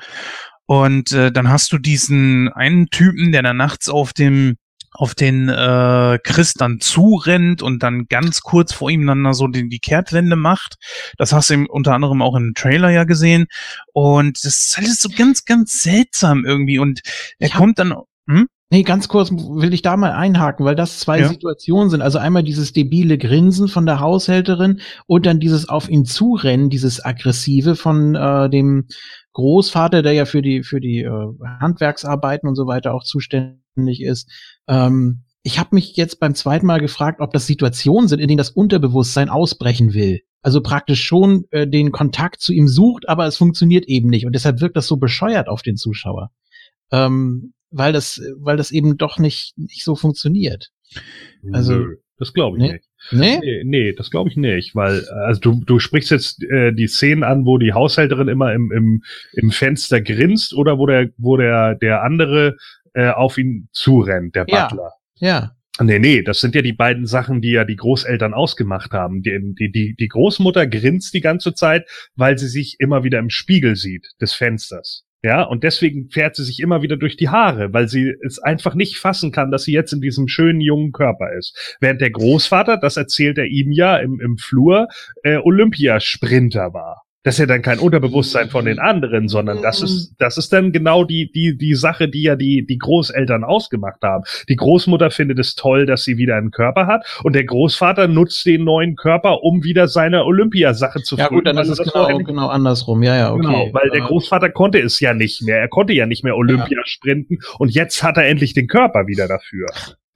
Und 0.65 1.11
äh, 1.11 1.31
dann 1.31 1.49
hast 1.49 1.73
du 1.73 1.77
diesen 1.77 2.47
einen 2.53 2.87
Typen, 2.87 3.33
der 3.33 3.43
da 3.43 3.53
nachts 3.53 3.89
auf 3.89 4.13
dem 4.13 4.55
auf 4.93 5.15
den 5.15 5.49
äh, 5.49 6.19
Chris 6.23 6.53
dann 6.53 6.79
zurennt 6.79 7.61
und 7.61 7.83
dann 7.83 8.05
ganz 8.07 8.41
kurz 8.41 8.73
vor 8.73 8.89
ihm 8.89 9.05
dann 9.07 9.33
so 9.33 9.47
die, 9.47 9.67
die 9.67 9.79
Kehrtwende 9.79 10.35
macht. 10.35 10.75
Das 11.17 11.33
hast 11.33 11.49
du 11.49 11.65
unter 11.67 11.93
anderem 11.93 12.21
auch 12.21 12.35
im 12.35 12.53
Trailer 12.53 12.89
ja 12.89 13.03
gesehen. 13.03 13.47
Und 13.93 14.43
das 14.43 14.61
ist 14.61 14.77
alles 14.77 14.99
so 14.99 15.09
ganz, 15.09 15.45
ganz 15.45 15.83
seltsam 15.83 16.45
irgendwie. 16.45 16.79
Und 16.79 17.01
er 17.39 17.49
ja. 17.49 17.55
kommt 17.55 17.79
dann. 17.79 17.93
Hm? 18.27 18.47
Nee, 18.69 18.81
ganz 18.81 19.07
kurz 19.07 19.29
will 19.29 19.71
ich 19.71 19.83
da 19.83 19.95
mal 19.97 20.13
einhaken, 20.13 20.65
weil 20.65 20.73
das 20.73 20.97
zwei 20.97 21.19
ja. 21.19 21.27
Situationen 21.27 21.91
sind. 21.91 22.01
Also 22.01 22.17
einmal 22.17 22.41
dieses 22.41 22.73
debile 22.73 23.19
Grinsen 23.19 23.67
von 23.67 23.85
der 23.85 23.99
Haushälterin 23.99 24.81
und 25.05 25.27
dann 25.27 25.39
dieses 25.39 25.69
auf 25.69 25.89
ihn 25.89 26.05
zurennen, 26.05 26.71
dieses 26.71 27.03
aggressive 27.05 27.75
von 27.75 28.15
äh, 28.15 28.49
dem 28.49 28.87
Großvater, 29.33 30.01
der 30.01 30.13
ja 30.13 30.25
für 30.25 30.41
die 30.41 30.63
für 30.63 30.79
die 30.79 30.99
äh, 30.99 31.27
Handwerksarbeiten 31.59 32.47
und 32.47 32.55
so 32.55 32.67
weiter 32.67 32.93
auch 32.93 33.03
zuständig 33.03 34.01
ist. 34.01 34.29
Ähm, 34.67 35.23
ich 35.43 35.59
habe 35.59 35.75
mich 35.75 35.95
jetzt 35.97 36.19
beim 36.19 36.35
zweiten 36.35 36.65
Mal 36.65 36.79
gefragt, 36.79 37.19
ob 37.19 37.33
das 37.33 37.45
Situationen 37.45 38.07
sind, 38.07 38.19
in 38.19 38.29
denen 38.29 38.37
das 38.37 38.51
Unterbewusstsein 38.51 39.29
ausbrechen 39.29 39.93
will. 39.93 40.21
Also 40.41 40.61
praktisch 40.61 41.03
schon 41.03 41.45
äh, 41.51 41.67
den 41.67 41.91
Kontakt 41.91 42.41
zu 42.41 42.53
ihm 42.53 42.67
sucht, 42.67 43.09
aber 43.09 43.25
es 43.27 43.37
funktioniert 43.37 43.85
eben 43.85 44.09
nicht. 44.09 44.25
Und 44.25 44.33
deshalb 44.33 44.61
wirkt 44.61 44.77
das 44.77 44.87
so 44.87 44.97
bescheuert 44.97 45.49
auf 45.49 45.61
den 45.61 45.75
Zuschauer. 45.75 46.31
Ähm, 46.91 47.53
weil 47.71 47.91
das, 47.91 48.21
weil 48.37 48.55
das 48.55 48.71
eben 48.71 48.97
doch 48.97 49.17
nicht, 49.17 49.57
nicht 49.57 49.83
so 49.83 49.95
funktioniert. 49.95 50.69
Also, 51.51 51.73
Nö, 51.73 51.95
das 52.17 52.33
glaube 52.33 52.57
ich 52.57 52.63
nee? 52.63 52.73
nicht. 52.73 52.85
Nee? 53.11 53.39
nee? 53.39 53.63
Nee, 53.63 53.93
das 53.93 54.09
glaube 54.09 54.29
ich 54.29 54.37
nicht, 54.37 54.75
weil 54.75 55.07
also 55.09 55.39
du, 55.39 55.63
du 55.65 55.79
sprichst 55.79 56.11
jetzt 56.11 56.43
äh, 56.43 56.71
die 56.71 56.87
Szenen 56.87 57.23
an, 57.23 57.45
wo 57.45 57.57
die 57.57 57.73
Haushälterin 57.73 58.27
immer 58.27 58.53
im, 58.53 58.71
im, 58.71 59.03
im 59.33 59.51
Fenster 59.51 60.01
grinst 60.01 60.53
oder 60.53 60.77
wo 60.77 60.85
der, 60.85 61.09
wo 61.17 61.37
der, 61.37 61.75
der 61.75 62.03
andere 62.03 62.57
äh, 62.93 63.09
auf 63.09 63.37
ihn 63.37 63.69
zurennt, 63.71 64.35
der 64.35 64.45
Butler. 64.45 64.91
Ja. 65.15 65.27
ja. 65.27 65.51
Nee, 65.81 65.97
nee, 65.97 66.21
das 66.21 66.39
sind 66.39 66.53
ja 66.53 66.61
die 66.61 66.73
beiden 66.73 67.07
Sachen, 67.07 67.41
die 67.41 67.51
ja 67.51 67.65
die 67.65 67.75
Großeltern 67.75 68.35
ausgemacht 68.35 68.91
haben. 68.91 69.23
Die, 69.23 69.55
die, 69.57 69.71
die, 69.71 69.95
die 69.95 70.07
Großmutter 70.07 70.67
grinst 70.67 71.15
die 71.15 71.21
ganze 71.21 71.55
Zeit, 71.55 71.89
weil 72.15 72.37
sie 72.37 72.47
sich 72.47 72.75
immer 72.77 73.03
wieder 73.03 73.17
im 73.17 73.31
Spiegel 73.31 73.75
sieht 73.75 74.11
des 74.21 74.33
Fensters. 74.33 75.03
Ja, 75.25 75.43
und 75.43 75.63
deswegen 75.63 76.09
fährt 76.09 76.35
sie 76.35 76.43
sich 76.43 76.59
immer 76.59 76.81
wieder 76.81 76.97
durch 76.97 77.15
die 77.15 77.29
Haare, 77.29 77.71
weil 77.71 77.87
sie 77.87 78.13
es 78.25 78.39
einfach 78.39 78.75
nicht 78.75 78.97
fassen 78.97 79.31
kann, 79.31 79.51
dass 79.51 79.63
sie 79.63 79.71
jetzt 79.71 79.93
in 79.93 80.01
diesem 80.01 80.27
schönen 80.27 80.59
jungen 80.59 80.91
Körper 80.91 81.31
ist. 81.31 81.77
Während 81.79 82.01
der 82.01 82.11
Großvater, 82.11 82.75
das 82.75 82.97
erzählt 82.97 83.37
er 83.37 83.45
ihm 83.45 83.71
ja 83.71 83.97
im, 83.97 84.19
im 84.19 84.37
Flur, 84.37 84.89
äh, 85.23 85.37
Olympiasprinter 85.37 86.73
war 86.73 87.02
das 87.23 87.35
ist 87.35 87.39
ja 87.39 87.45
dann 87.45 87.61
kein 87.61 87.79
Unterbewusstsein 87.79 88.49
von 88.49 88.65
den 88.65 88.79
anderen, 88.79 89.29
sondern 89.29 89.61
das 89.61 89.81
ist, 89.81 90.11
mhm. 90.11 90.15
das 90.19 90.37
ist 90.37 90.51
dann 90.51 90.71
genau 90.73 91.05
die, 91.05 91.31
die, 91.31 91.57
die 91.57 91.73
Sache, 91.73 92.09
die 92.09 92.23
ja 92.23 92.35
die, 92.35 92.65
die 92.65 92.77
Großeltern 92.77 93.43
ausgemacht 93.43 94.01
haben. 94.03 94.25
Die 94.49 94.57
Großmutter 94.57 95.09
findet 95.09 95.39
es 95.39 95.55
toll, 95.55 95.85
dass 95.85 96.03
sie 96.03 96.17
wieder 96.17 96.35
einen 96.35 96.51
Körper 96.51 96.85
hat 96.85 97.05
und 97.23 97.33
der 97.33 97.45
Großvater 97.45 98.07
nutzt 98.07 98.45
den 98.45 98.65
neuen 98.65 98.95
Körper, 98.95 99.41
um 99.41 99.63
wieder 99.63 99.87
seine 99.87 100.25
Olympiasache 100.25 101.01
zu 101.01 101.15
Ja 101.15 101.29
gut, 101.29 101.47
dann 101.47 101.57
ist 101.57 101.69
es 101.69 101.77
genau, 101.77 102.17
genau 102.19 102.47
andersrum. 102.47 103.01
Ja, 103.03 103.15
ja, 103.15 103.31
okay. 103.33 103.41
Genau, 103.45 103.69
weil 103.71 103.89
der 103.89 104.01
Großvater 104.01 104.49
konnte 104.49 104.79
es 104.79 104.99
ja 104.99 105.13
nicht 105.13 105.41
mehr. 105.43 105.59
Er 105.59 105.69
konnte 105.69 105.93
ja 105.93 106.05
nicht 106.05 106.23
mehr 106.23 106.35
Olympia 106.35 106.77
ja. 106.77 106.85
sprinten 106.85 107.39
und 107.57 107.71
jetzt 107.71 108.03
hat 108.03 108.17
er 108.17 108.27
endlich 108.27 108.53
den 108.53 108.67
Körper 108.67 109.07
wieder 109.07 109.27
dafür. 109.27 109.67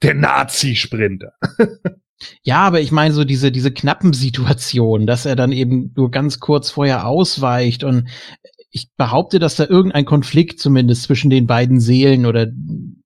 Der 0.04 0.14
Nazi-Sprinter. 0.14 1.34
Ja, 2.44 2.62
aber 2.62 2.82
ich 2.82 2.92
meine 2.92 3.14
so 3.14 3.24
diese, 3.24 3.52
diese 3.52 3.72
knappen 3.72 4.14
Situationen, 4.14 5.06
dass 5.08 5.26
er 5.26 5.36
dann 5.36 5.52
eben 5.52 5.94
nur 5.96 6.12
ganz 6.12 6.40
kurz 6.40 6.72
vorher 6.72 7.08
ausweicht 7.08 7.84
und 7.84 8.08
ich 8.72 8.90
behaupte, 8.98 9.40
dass 9.40 9.56
da 9.56 9.66
irgendein 9.66 10.06
Konflikt 10.06 10.60
zumindest 10.60 11.04
zwischen 11.04 11.30
den 11.30 11.48
beiden 11.48 11.80
Seelen 11.80 12.26
oder 12.26 12.48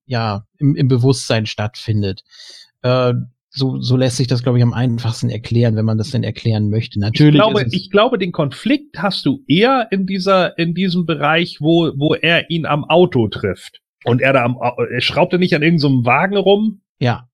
ja, 0.06 0.44
im, 0.58 0.74
im 0.76 0.88
Bewusstsein 0.88 1.46
stattfindet. 1.46 2.22
Äh, 2.82 3.14
so, 3.54 3.80
so 3.80 3.96
lässt 3.96 4.16
sich 4.16 4.26
das, 4.26 4.42
glaube 4.42 4.58
ich, 4.58 4.64
am 4.64 4.72
einfachsten 4.72 5.28
erklären, 5.28 5.76
wenn 5.76 5.84
man 5.84 5.98
das 5.98 6.10
denn 6.10 6.24
erklären 6.24 6.70
möchte. 6.70 6.98
Natürlich. 6.98 7.34
Ich 7.34 7.40
glaube, 7.40 7.66
ich 7.70 7.90
glaube, 7.90 8.18
den 8.18 8.32
Konflikt 8.32 8.98
hast 8.98 9.26
du 9.26 9.44
eher 9.46 9.88
in 9.90 10.06
dieser, 10.06 10.58
in 10.58 10.74
diesem 10.74 11.04
Bereich, 11.04 11.58
wo, 11.60 11.92
wo 11.96 12.14
er 12.14 12.50
ihn 12.50 12.64
am 12.64 12.84
Auto 12.84 13.28
trifft. 13.28 13.80
Und 14.04 14.22
er 14.22 14.32
da 14.32 14.44
am, 14.44 14.56
er 14.58 15.00
schraubt 15.00 15.34
er 15.34 15.38
nicht 15.38 15.54
an 15.54 15.62
irgendeinem 15.62 16.00
so 16.00 16.06
Wagen 16.06 16.36
rum. 16.36 16.80
Ja. 16.98 17.28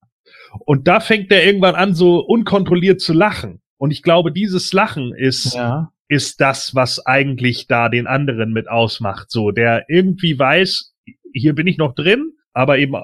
Und 0.61 0.89
da 0.89 1.01
fängt 1.01 1.31
er 1.33 1.45
irgendwann 1.45 1.75
an, 1.75 1.95
so 1.95 2.21
unkontrolliert 2.21 3.01
zu 3.01 3.13
lachen. 3.13 3.61
Und 3.77 3.91
ich 3.91 4.03
glaube, 4.03 4.33
dieses 4.33 4.73
Lachen 4.73 5.15
ist, 5.15 5.55
ja. 5.55 5.93
ist 6.09 6.41
das, 6.41 6.75
was 6.75 7.05
eigentlich 7.07 7.67
da 7.67 7.89
den 7.89 8.07
anderen 8.07 8.53
mit 8.53 8.69
ausmacht. 8.69 9.31
So, 9.31 9.51
der 9.53 9.85
irgendwie 9.89 10.39
weiß, 10.39 10.95
hier 11.33 11.55
bin 11.55 11.67
ich 11.67 11.79
noch 11.79 11.95
drin, 11.95 12.33
aber 12.53 12.79
eben, 12.79 12.95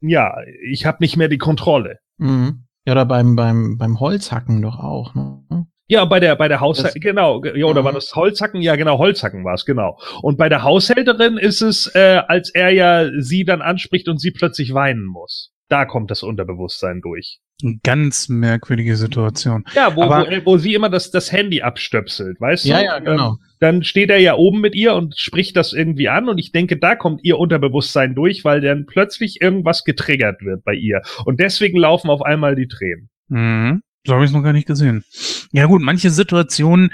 ja, 0.00 0.34
ich 0.70 0.86
habe 0.86 0.98
nicht 1.00 1.16
mehr 1.16 1.28
die 1.28 1.38
Kontrolle. 1.38 1.98
Mhm. 2.18 2.64
Ja, 2.86 2.92
oder 2.92 3.06
beim, 3.06 3.34
beim, 3.34 3.78
beim 3.78 3.98
Holzhacken 3.98 4.62
doch 4.62 4.78
auch, 4.78 5.14
ne? 5.14 5.66
Ja, 5.86 6.06
bei 6.06 6.18
der, 6.18 6.34
bei 6.36 6.48
der 6.48 6.60
Haushälterin, 6.60 7.02
genau, 7.02 7.44
ja, 7.44 7.66
oder 7.66 7.84
war 7.84 7.92
das 7.92 8.14
Holzhacken? 8.16 8.62
Ja, 8.62 8.74
genau, 8.74 8.96
Holzhacken 8.96 9.44
war 9.44 9.52
es, 9.52 9.66
genau. 9.66 9.98
Und 10.22 10.38
bei 10.38 10.48
der 10.48 10.62
Haushälterin 10.62 11.36
ist 11.36 11.60
es, 11.60 11.94
äh, 11.94 12.22
als 12.26 12.50
er 12.54 12.70
ja 12.70 13.10
sie 13.20 13.44
dann 13.44 13.60
anspricht 13.60 14.08
und 14.08 14.18
sie 14.18 14.30
plötzlich 14.30 14.72
weinen 14.72 15.04
muss 15.04 15.53
da 15.74 15.86
kommt 15.86 16.08
das 16.12 16.22
Unterbewusstsein 16.22 17.00
durch. 17.02 17.40
Ganz 17.82 18.28
merkwürdige 18.28 18.96
Situation. 18.96 19.64
Ja, 19.74 19.96
wo, 19.96 20.02
Aber, 20.02 20.30
wo, 20.30 20.52
wo, 20.52 20.56
sie 20.56 20.74
immer 20.74 20.88
das, 20.88 21.10
das 21.10 21.32
Handy 21.32 21.62
abstöpselt, 21.62 22.40
weißt 22.40 22.64
ja, 22.64 22.78
du? 22.78 22.84
Ja, 22.84 22.98
genau. 23.00 23.30
Ähm, 23.30 23.38
dann 23.58 23.82
steht 23.82 24.10
er 24.10 24.18
ja 24.18 24.36
oben 24.36 24.60
mit 24.60 24.76
ihr 24.76 24.94
und 24.94 25.18
spricht 25.18 25.56
das 25.56 25.72
irgendwie 25.72 26.08
an 26.08 26.28
und 26.28 26.38
ich 26.38 26.52
denke, 26.52 26.76
da 26.76 26.94
kommt 26.94 27.24
ihr 27.24 27.38
Unterbewusstsein 27.38 28.14
durch, 28.14 28.44
weil 28.44 28.60
dann 28.60 28.86
plötzlich 28.86 29.40
irgendwas 29.40 29.82
getriggert 29.82 30.42
wird 30.42 30.62
bei 30.62 30.74
ihr. 30.74 31.02
Und 31.24 31.40
deswegen 31.40 31.76
laufen 31.76 32.08
auf 32.08 32.22
einmal 32.22 32.54
die 32.54 32.68
Tränen. 32.68 33.10
Mhm. 33.26 33.82
So 34.06 34.14
habe 34.14 34.24
ich 34.24 34.30
noch 34.30 34.44
gar 34.44 34.52
nicht 34.52 34.68
gesehen. 34.68 35.02
Ja 35.50 35.66
gut, 35.66 35.82
manche 35.82 36.10
Situationen 36.10 36.92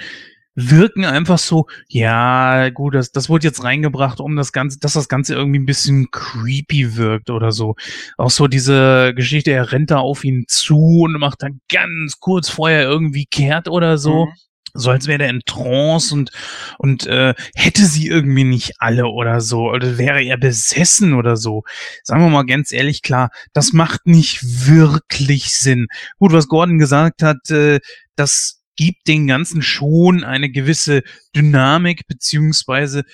wirken 0.54 1.04
einfach 1.04 1.38
so, 1.38 1.66
ja, 1.88 2.70
gut, 2.70 2.94
das, 2.94 3.12
das 3.12 3.28
wurde 3.28 3.46
jetzt 3.46 3.62
reingebracht, 3.62 4.20
um 4.20 4.36
das 4.36 4.52
Ganze, 4.52 4.78
dass 4.78 4.94
das 4.94 5.08
Ganze 5.08 5.34
irgendwie 5.34 5.60
ein 5.60 5.66
bisschen 5.66 6.10
creepy 6.10 6.96
wirkt 6.96 7.30
oder 7.30 7.52
so. 7.52 7.76
Auch 8.18 8.30
so 8.30 8.48
diese 8.48 9.14
Geschichte, 9.14 9.52
er 9.52 9.72
rennt 9.72 9.90
da 9.90 9.98
auf 9.98 10.24
ihn 10.24 10.44
zu 10.48 11.02
und 11.02 11.18
macht 11.18 11.42
dann 11.42 11.60
ganz 11.72 12.18
kurz 12.18 12.48
vorher 12.48 12.82
irgendwie 12.82 13.26
kehrt 13.26 13.68
oder 13.68 13.98
so. 13.98 14.26
Mhm. 14.26 14.32
So 14.72 14.90
als 14.90 15.08
wäre 15.08 15.18
der 15.18 15.30
in 15.30 15.40
Trance 15.46 16.14
und, 16.14 16.30
und 16.78 17.04
äh, 17.06 17.34
hätte 17.56 17.84
sie 17.84 18.06
irgendwie 18.06 18.44
nicht 18.44 18.74
alle 18.78 19.06
oder 19.06 19.40
so, 19.40 19.70
oder 19.70 19.98
wäre 19.98 20.22
er 20.22 20.36
besessen 20.36 21.14
oder 21.14 21.36
so. 21.36 21.64
Sagen 22.04 22.22
wir 22.22 22.30
mal 22.30 22.46
ganz 22.46 22.70
ehrlich 22.70 23.02
klar, 23.02 23.30
das 23.52 23.72
macht 23.72 24.06
nicht 24.06 24.40
wirklich 24.42 25.56
Sinn. 25.56 25.88
Gut, 26.20 26.32
was 26.32 26.46
Gordon 26.46 26.78
gesagt 26.78 27.24
hat, 27.24 27.50
äh, 27.50 27.80
dass 28.14 28.59
gibt 28.80 29.08
den 29.08 29.26
Ganzen 29.26 29.60
schon 29.60 30.24
eine 30.24 30.50
gewisse 30.50 31.02
Dynamik, 31.36 32.06
beziehungsweise 32.08 33.04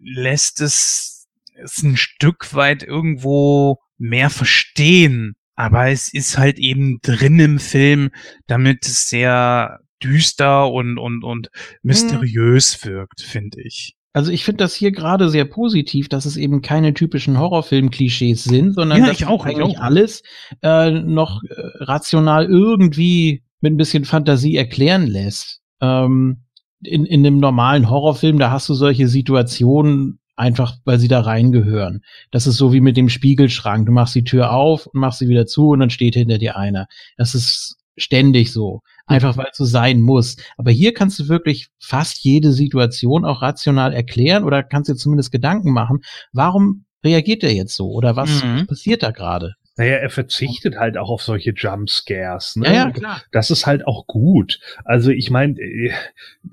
lässt 0.00 0.60
es 0.60 1.28
es 1.62 1.82
ein 1.82 1.96
Stück 1.96 2.54
weit 2.54 2.82
irgendwo 2.82 3.78
mehr 3.96 4.30
verstehen. 4.30 5.34
Aber 5.54 5.88
es 5.88 6.12
ist 6.12 6.36
halt 6.38 6.58
eben 6.58 6.98
drin 7.02 7.38
im 7.38 7.58
Film, 7.58 8.10
damit 8.46 8.86
es 8.86 9.08
sehr 9.08 9.80
düster 10.02 10.70
und, 10.70 10.98
und, 10.98 11.24
und 11.24 11.48
mysteriös 11.82 12.84
wirkt, 12.84 13.20
finde 13.20 13.60
ich. 13.62 13.94
Also 14.12 14.32
ich 14.32 14.44
finde 14.44 14.64
das 14.64 14.74
hier 14.74 14.90
gerade 14.90 15.28
sehr 15.28 15.44
positiv, 15.44 16.08
dass 16.08 16.26
es 16.26 16.36
eben 16.36 16.60
keine 16.62 16.94
typischen 16.94 17.38
Horrorfilm-Klischees 17.38 18.44
sind, 18.44 18.74
sondern 18.74 19.00
Ja, 19.00 19.06
dass 19.06 19.22
auch, 19.24 19.44
eigentlich 19.44 19.78
auch. 19.78 19.82
alles 19.82 20.22
äh, 20.62 20.90
noch 20.90 21.42
äh, 21.44 21.54
rational 21.84 22.46
irgendwie 22.46 23.42
mit 23.60 23.72
ein 23.72 23.76
bisschen 23.76 24.04
Fantasie 24.04 24.56
erklären 24.56 25.06
lässt. 25.06 25.60
Ähm, 25.80 26.42
in, 26.82 27.06
in 27.06 27.26
einem 27.26 27.38
normalen 27.38 27.90
Horrorfilm, 27.90 28.38
da 28.38 28.50
hast 28.50 28.68
du 28.68 28.74
solche 28.74 29.08
Situationen 29.08 30.20
einfach, 30.36 30.76
weil 30.84 31.00
sie 31.00 31.08
da 31.08 31.20
reingehören. 31.20 32.02
Das 32.30 32.46
ist 32.46 32.56
so 32.56 32.72
wie 32.72 32.80
mit 32.80 32.96
dem 32.96 33.08
Spiegelschrank. 33.08 33.86
Du 33.86 33.92
machst 33.92 34.14
die 34.14 34.22
Tür 34.24 34.52
auf 34.52 34.86
und 34.86 35.00
machst 35.00 35.18
sie 35.18 35.28
wieder 35.28 35.46
zu 35.46 35.70
und 35.70 35.80
dann 35.80 35.90
steht 35.90 36.14
hinter 36.14 36.38
dir 36.38 36.56
einer. 36.56 36.86
Das 37.16 37.34
ist 37.34 37.76
ständig 37.96 38.52
so. 38.52 38.82
Einfach 39.06 39.36
weil 39.36 39.48
es 39.50 39.56
so 39.56 39.64
sein 39.64 40.00
muss. 40.00 40.36
Aber 40.56 40.70
hier 40.70 40.94
kannst 40.94 41.18
du 41.18 41.28
wirklich 41.28 41.68
fast 41.80 42.18
jede 42.22 42.52
Situation 42.52 43.24
auch 43.24 43.42
rational 43.42 43.92
erklären 43.92 44.44
oder 44.44 44.62
kannst 44.62 44.88
dir 44.90 44.94
zumindest 44.96 45.32
Gedanken 45.32 45.72
machen, 45.72 46.00
warum 46.32 46.84
reagiert 47.02 47.42
er 47.42 47.54
jetzt 47.54 47.74
so 47.74 47.90
oder 47.90 48.14
was 48.16 48.44
Mhm. 48.44 48.66
passiert 48.66 49.02
da 49.02 49.10
gerade? 49.10 49.54
Naja, 49.78 49.94
er 49.94 50.10
verzichtet 50.10 50.76
halt 50.76 50.98
auch 50.98 51.08
auf 51.08 51.22
solche 51.22 51.52
Jumpscares. 51.52 52.56
Ne? 52.56 52.66
Ja, 52.66 52.72
ja, 52.72 52.90
klar. 52.90 53.22
Das 53.30 53.50
ist 53.52 53.64
halt 53.64 53.86
auch 53.86 54.08
gut. 54.08 54.58
Also 54.84 55.12
ich 55.12 55.30
meine, 55.30 55.56
äh, 55.60 55.92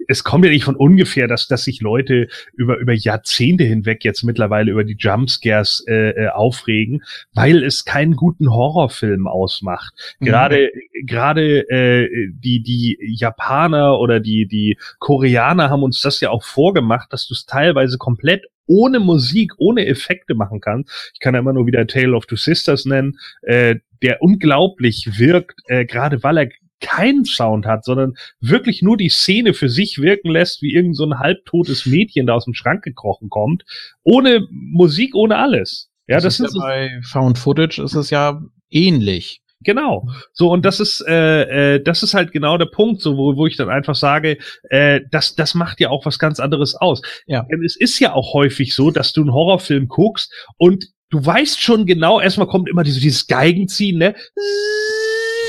es 0.07 0.23
kommt 0.23 0.45
ja 0.45 0.51
nicht 0.51 0.63
von 0.63 0.75
ungefähr, 0.75 1.27
dass, 1.27 1.47
dass 1.47 1.63
sich 1.63 1.81
Leute 1.81 2.27
über, 2.53 2.77
über 2.77 2.93
Jahrzehnte 2.93 3.63
hinweg 3.63 4.05
jetzt 4.05 4.21
mittlerweile 4.21 4.71
über 4.71 4.83
die 4.83 4.95
Jumpscares 4.95 5.83
äh, 5.87 6.11
äh, 6.11 6.27
aufregen, 6.29 7.01
weil 7.33 7.63
es 7.63 7.83
keinen 7.83 8.15
guten 8.15 8.51
Horrorfilm 8.51 9.27
ausmacht. 9.27 9.95
Mhm. 10.19 10.25
Gerade 10.25 10.69
gerade 11.05 11.67
äh, 11.67 12.29
die 12.31 12.61
die 12.61 12.99
Japaner 13.01 13.97
oder 13.99 14.19
die 14.19 14.45
die 14.45 14.77
Koreaner 14.99 15.71
haben 15.71 15.81
uns 15.81 15.99
das 16.01 16.21
ja 16.21 16.29
auch 16.29 16.43
vorgemacht, 16.43 17.11
dass 17.11 17.27
du 17.27 17.33
es 17.33 17.47
teilweise 17.47 17.97
komplett 17.97 18.45
ohne 18.67 18.99
Musik, 18.99 19.53
ohne 19.57 19.85
Effekte 19.85 20.35
machen 20.35 20.61
kannst. 20.61 21.11
Ich 21.13 21.19
kann 21.19 21.33
ja 21.33 21.39
immer 21.39 21.53
nur 21.53 21.67
wieder 21.67 21.85
Tale 21.87 22.15
of 22.15 22.25
Two 22.25 22.35
Sisters 22.35 22.85
nennen, 22.85 23.17
äh, 23.41 23.75
der 24.01 24.21
unglaublich 24.21 25.17
wirkt, 25.17 25.59
äh, 25.67 25.85
gerade 25.85 26.23
weil 26.23 26.37
er 26.37 26.49
keinen 26.81 27.25
Sound 27.25 27.65
hat, 27.65 27.85
sondern 27.85 28.13
wirklich 28.41 28.81
nur 28.81 28.97
die 28.97 29.09
Szene 29.09 29.53
für 29.53 29.69
sich 29.69 29.99
wirken 29.99 30.29
lässt, 30.29 30.61
wie 30.61 30.73
irgend 30.73 30.95
so 30.95 31.05
ein 31.05 31.19
halbtotes 31.19 31.85
Mädchen 31.85 32.27
da 32.27 32.33
aus 32.33 32.45
dem 32.45 32.53
Schrank 32.53 32.83
gekrochen 32.83 33.29
kommt, 33.29 33.63
ohne 34.03 34.47
Musik, 34.51 35.15
ohne 35.15 35.37
alles. 35.37 35.89
Ja, 36.07 36.19
das, 36.19 36.39
ist 36.39 36.47
ist 36.47 36.55
ja 36.55 36.61
bei 36.61 37.01
Found 37.03 37.37
Footage 37.37 37.81
ist 37.81 37.95
es 37.95 38.09
ja 38.09 38.41
ähnlich. 38.69 39.41
Genau. 39.65 40.07
So, 40.31 40.51
und 40.51 40.63
das 40.63 40.79
ist, 40.79 41.03
äh, 41.07 41.75
äh, 41.75 41.83
das 41.83 42.03
ist 42.03 42.13
halt 42.13 42.31
genau 42.31 42.57
der 42.57 42.67
Punkt, 42.67 43.01
so, 43.01 43.17
wo, 43.17 43.35
wo 43.35 43.47
ich 43.47 43.57
dann 43.57 43.69
einfach 43.69 43.95
sage, 43.95 44.37
äh, 44.69 45.01
das, 45.11 45.35
das 45.35 45.55
macht 45.55 45.79
ja 45.79 45.89
auch 45.89 46.05
was 46.05 46.19
ganz 46.19 46.39
anderes 46.39 46.75
aus. 46.75 47.01
Ja. 47.25 47.45
Denn 47.51 47.63
es 47.65 47.75
ist 47.75 47.99
ja 47.99 48.13
auch 48.13 48.33
häufig 48.33 48.73
so, 48.73 48.91
dass 48.91 49.11
du 49.11 49.21
einen 49.21 49.33
Horrorfilm 49.33 49.87
guckst 49.87 50.31
und 50.57 50.85
du 51.09 51.25
weißt 51.25 51.61
schon 51.61 51.85
genau, 51.85 52.19
erstmal 52.19 52.47
kommt 52.47 52.69
immer 52.69 52.83
diese, 52.83 52.99
dieses 52.99 53.27
Geigenziehen, 53.27 53.97
ne? 53.97 54.15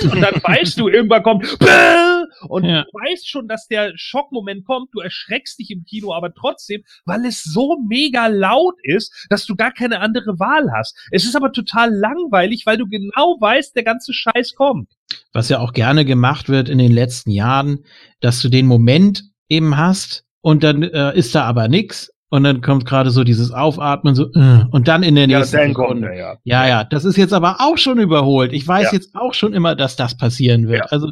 Und 0.04 0.20
dann 0.20 0.34
weißt 0.42 0.78
du, 0.78 0.88
irgendwann 0.88 1.22
kommt 1.22 1.44
und 2.48 2.64
Ja. 2.64 2.84
du 2.84 2.88
weißt 2.92 3.28
schon, 3.28 3.48
dass 3.48 3.66
der 3.66 3.92
Schockmoment 3.96 4.64
kommt, 4.64 4.88
du 4.92 5.00
erschreckst 5.00 5.58
dich 5.58 5.70
im 5.70 5.84
Kino, 5.84 6.12
aber 6.14 6.32
trotzdem, 6.34 6.82
weil 7.04 7.24
es 7.24 7.42
so 7.42 7.76
mega 7.88 8.26
laut 8.26 8.74
ist, 8.82 9.26
dass 9.30 9.46
du 9.46 9.56
gar 9.56 9.72
keine 9.72 10.00
andere 10.00 10.38
Wahl 10.38 10.70
hast. 10.76 10.96
Es 11.10 11.24
ist 11.24 11.36
aber 11.36 11.52
total 11.52 11.92
langweilig, 11.94 12.64
weil 12.66 12.76
du 12.78 12.86
genau 12.86 13.36
weißt, 13.40 13.74
der 13.76 13.84
ganze 13.84 14.12
Scheiß 14.12 14.54
kommt. 14.54 14.90
Was 15.32 15.48
ja 15.48 15.60
auch 15.60 15.72
gerne 15.72 16.04
gemacht 16.04 16.48
wird 16.48 16.68
in 16.68 16.78
den 16.78 16.92
letzten 16.92 17.30
Jahren, 17.30 17.84
dass 18.20 18.40
du 18.40 18.48
den 18.48 18.66
Moment 18.66 19.24
eben 19.48 19.76
hast 19.76 20.24
und 20.40 20.62
dann 20.62 20.82
äh, 20.82 21.16
ist 21.16 21.34
da 21.34 21.44
aber 21.44 21.68
nix 21.68 22.10
und 22.28 22.42
dann 22.44 22.60
kommt 22.60 22.84
gerade 22.86 23.10
so 23.10 23.24
dieses 23.24 23.52
Aufatmen 23.52 24.14
so 24.14 24.32
äh, 24.32 24.64
und 24.70 24.88
dann 24.88 25.02
in 25.02 25.14
der 25.14 25.26
nächsten 25.26 25.68
Sekunde. 25.68 26.08
er, 26.08 26.14
ja. 26.16 26.36
Ja, 26.44 26.66
ja, 26.68 26.84
das 26.84 27.04
ist 27.04 27.16
jetzt 27.16 27.32
aber 27.32 27.56
auch 27.60 27.78
schon 27.78 27.98
überholt. 27.98 28.52
Ich 28.52 28.66
weiß 28.66 28.86
Ja. 28.86 28.92
jetzt 28.92 29.14
auch 29.14 29.34
schon 29.34 29.52
immer, 29.52 29.74
dass 29.76 29.96
das 29.96 30.16
passieren 30.16 30.68
wird. 30.68 30.80
Ja. 30.80 30.86
Also 30.90 31.10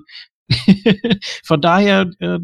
von 1.45 1.61
daher, 1.61 2.11
äh, 2.19 2.39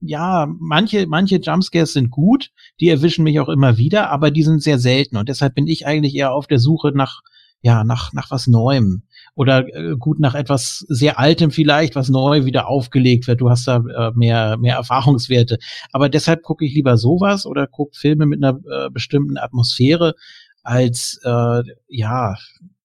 ja, 0.00 0.48
manche, 0.58 1.06
manche 1.06 1.36
Jumpscares 1.36 1.92
sind 1.92 2.10
gut, 2.10 2.50
die 2.80 2.88
erwischen 2.88 3.22
mich 3.22 3.38
auch 3.38 3.48
immer 3.48 3.76
wieder, 3.76 4.10
aber 4.10 4.30
die 4.30 4.42
sind 4.42 4.62
sehr 4.62 4.78
selten 4.78 5.16
und 5.16 5.28
deshalb 5.28 5.54
bin 5.54 5.66
ich 5.68 5.86
eigentlich 5.86 6.14
eher 6.14 6.32
auf 6.32 6.46
der 6.48 6.58
Suche 6.58 6.92
nach, 6.92 7.20
ja, 7.62 7.84
nach, 7.84 8.12
nach 8.12 8.30
was 8.30 8.46
Neuem 8.48 9.02
oder 9.36 9.68
äh, 9.68 9.96
gut 9.96 10.18
nach 10.18 10.34
etwas 10.34 10.84
sehr 10.88 11.18
Altem 11.20 11.52
vielleicht, 11.52 11.94
was 11.94 12.08
neu 12.08 12.44
wieder 12.44 12.66
aufgelegt 12.68 13.28
wird. 13.28 13.40
Du 13.40 13.50
hast 13.50 13.68
da 13.68 13.76
äh, 13.76 14.10
mehr, 14.16 14.56
mehr 14.56 14.76
Erfahrungswerte. 14.76 15.58
Aber 15.92 16.08
deshalb 16.08 16.42
gucke 16.42 16.64
ich 16.64 16.74
lieber 16.74 16.96
sowas 16.96 17.46
oder 17.46 17.66
gucke 17.66 17.96
Filme 17.96 18.26
mit 18.26 18.42
einer 18.42 18.58
äh, 18.70 18.90
bestimmten 18.90 19.36
Atmosphäre 19.36 20.14
als, 20.62 21.20
äh, 21.22 21.62
ja, 21.86 22.34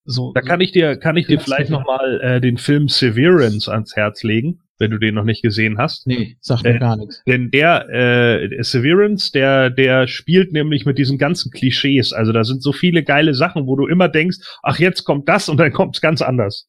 so. 0.04 0.34
Da 0.34 0.42
kann 0.42 0.62
ich 0.62 0.72
dir, 0.72 0.98
kann 0.98 1.16
ich 1.16 1.28
dir 1.28 1.40
vielleicht 1.40 1.68
sicher. 1.68 1.80
noch 1.80 1.88
mal 1.88 2.20
äh, 2.22 2.42
den 2.42 2.58
Film 2.58 2.90
Severance 2.90 3.72
ans 3.72 3.96
Herz 3.96 4.24
legen, 4.24 4.60
wenn 4.82 4.92
du 4.92 4.98
den 4.98 5.16
noch 5.16 5.24
nicht 5.24 5.44
gesehen 5.44 5.78
hast. 5.78 6.08
Nee, 6.08 6.36
sagt 6.42 6.64
mir 6.64 6.76
Äh, 6.76 6.80
gar 6.80 6.98
nichts. 6.98 7.24
Denn 7.26 7.52
der 7.52 7.88
äh, 7.90 8.64
Severance, 8.64 9.32
der, 9.32 9.70
der 9.70 10.08
spielt 10.08 10.52
nämlich 10.52 10.86
mit 10.86 10.98
diesen 10.98 11.18
ganzen 11.18 11.52
Klischees. 11.52 12.12
Also 12.12 12.34
da 12.34 12.44
sind 12.44 12.62
so 12.64 12.74
viele 12.74 13.04
geile 13.04 13.34
Sachen, 13.34 13.68
wo 13.68 13.76
du 13.76 13.88
immer 13.88 14.10
denkst, 14.10 14.38
ach, 14.64 14.80
jetzt 14.80 15.04
kommt 15.06 15.30
das 15.30 15.48
und 15.48 15.58
dann 15.58 15.72
kommt's 15.72 16.02
ganz 16.02 16.22
anders. 16.22 16.68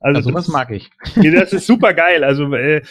Also, 0.00 0.18
Also, 0.18 0.30
das, 0.32 0.34
was 0.34 0.48
mag 0.48 0.70
ich. 0.70 0.90
das 1.34 1.54
ist 1.54 1.66
super 1.66 1.94
geil. 1.94 2.24
Also 2.24 2.52
äh, 2.52 2.82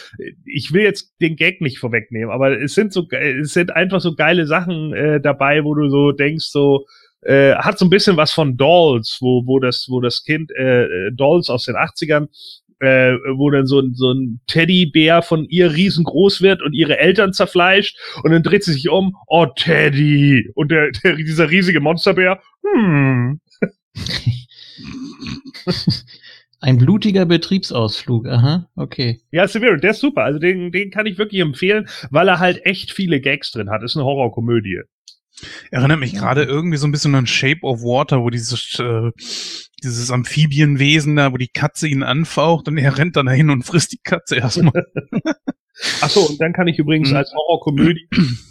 ich 0.45 0.73
will 0.73 0.81
jetzt 0.81 1.13
den 1.21 1.35
Gag 1.35 1.61
nicht 1.61 1.77
vorwegnehmen, 1.77 2.31
aber 2.31 2.59
es 2.59 2.73
sind 2.73 2.91
so 2.91 3.07
es 3.11 3.53
sind 3.53 3.71
einfach 3.75 4.01
so 4.01 4.15
geile 4.15 4.47
Sachen 4.47 4.93
äh, 4.93 5.21
dabei, 5.21 5.63
wo 5.63 5.75
du 5.75 5.89
so 5.89 6.11
denkst, 6.11 6.45
so 6.45 6.87
äh, 7.21 7.53
hat 7.55 7.77
so 7.77 7.85
ein 7.85 7.89
bisschen 7.91 8.17
was 8.17 8.31
von 8.31 8.57
Dolls, 8.57 9.19
wo 9.21 9.43
wo 9.45 9.59
das 9.59 9.85
wo 9.89 10.01
das 10.01 10.23
Kind 10.23 10.51
äh, 10.57 10.85
äh, 10.85 11.11
Dolls 11.11 11.49
aus 11.49 11.65
den 11.65 11.75
80ern 11.75 12.27
äh, 12.83 13.17
wo 13.35 13.49
dann 13.49 13.65
so 13.65 13.79
ein, 13.79 13.93
so 13.93 14.11
ein 14.11 14.39
Teddybär 14.47 15.21
von 15.21 15.45
ihr 15.45 15.73
riesengroß 15.73 16.41
wird 16.41 16.61
und 16.61 16.73
ihre 16.73 16.99
Eltern 16.99 17.33
zerfleischt 17.33 17.97
und 18.23 18.31
dann 18.31 18.43
dreht 18.43 18.63
sie 18.63 18.73
sich 18.73 18.89
um, 18.89 19.15
oh 19.27 19.45
Teddy 19.45 20.49
und 20.55 20.71
der, 20.71 20.91
der 21.03 21.15
dieser 21.15 21.49
riesige 21.49 21.79
Monsterbär, 21.79 22.41
hm, 22.63 23.39
Ein 26.61 26.77
blutiger 26.77 27.25
Betriebsausflug, 27.25 28.27
aha, 28.27 28.69
okay. 28.77 29.19
Ja, 29.31 29.47
Severe, 29.47 29.77
der 29.77 29.91
ist 29.91 29.99
super. 29.99 30.23
Also 30.23 30.39
den, 30.39 30.71
den 30.71 30.91
kann 30.91 31.05
ich 31.05 31.17
wirklich 31.17 31.41
empfehlen, 31.41 31.89
weil 32.09 32.29
er 32.29 32.39
halt 32.39 32.65
echt 32.65 32.91
viele 32.91 33.19
Gags 33.19 33.51
drin 33.51 33.69
hat. 33.69 33.83
Ist 33.83 33.97
eine 33.97 34.05
Horrorkomödie. 34.05 34.79
Erinnert 35.71 35.99
mich 35.99 36.13
gerade 36.13 36.43
irgendwie 36.43 36.77
so 36.77 36.87
ein 36.87 36.91
bisschen 36.91 37.15
an 37.15 37.27
Shape 37.27 37.63
of 37.63 37.81
Water, 37.81 38.21
wo 38.21 38.29
dieses, 38.29 38.79
äh, 38.79 39.11
dieses 39.83 40.11
Amphibienwesen 40.11 41.15
da, 41.15 41.33
wo 41.33 41.37
die 41.37 41.47
Katze 41.47 41.87
ihn 41.87 42.03
anfaucht 42.03 42.67
und 42.67 42.77
er 42.77 42.97
rennt 42.97 43.15
dann 43.15 43.25
dahin 43.25 43.49
und 43.49 43.63
frisst 43.63 43.91
die 43.91 44.01
Katze 44.03 44.35
erstmal. 44.35 44.85
Ach 46.01 46.09
so, 46.09 46.19
und 46.21 46.39
dann 46.39 46.53
kann 46.53 46.67
ich 46.67 46.77
übrigens 46.77 47.09
Mhm. 47.09 47.15
als 47.17 47.33
Horrorkomödie 47.33 48.07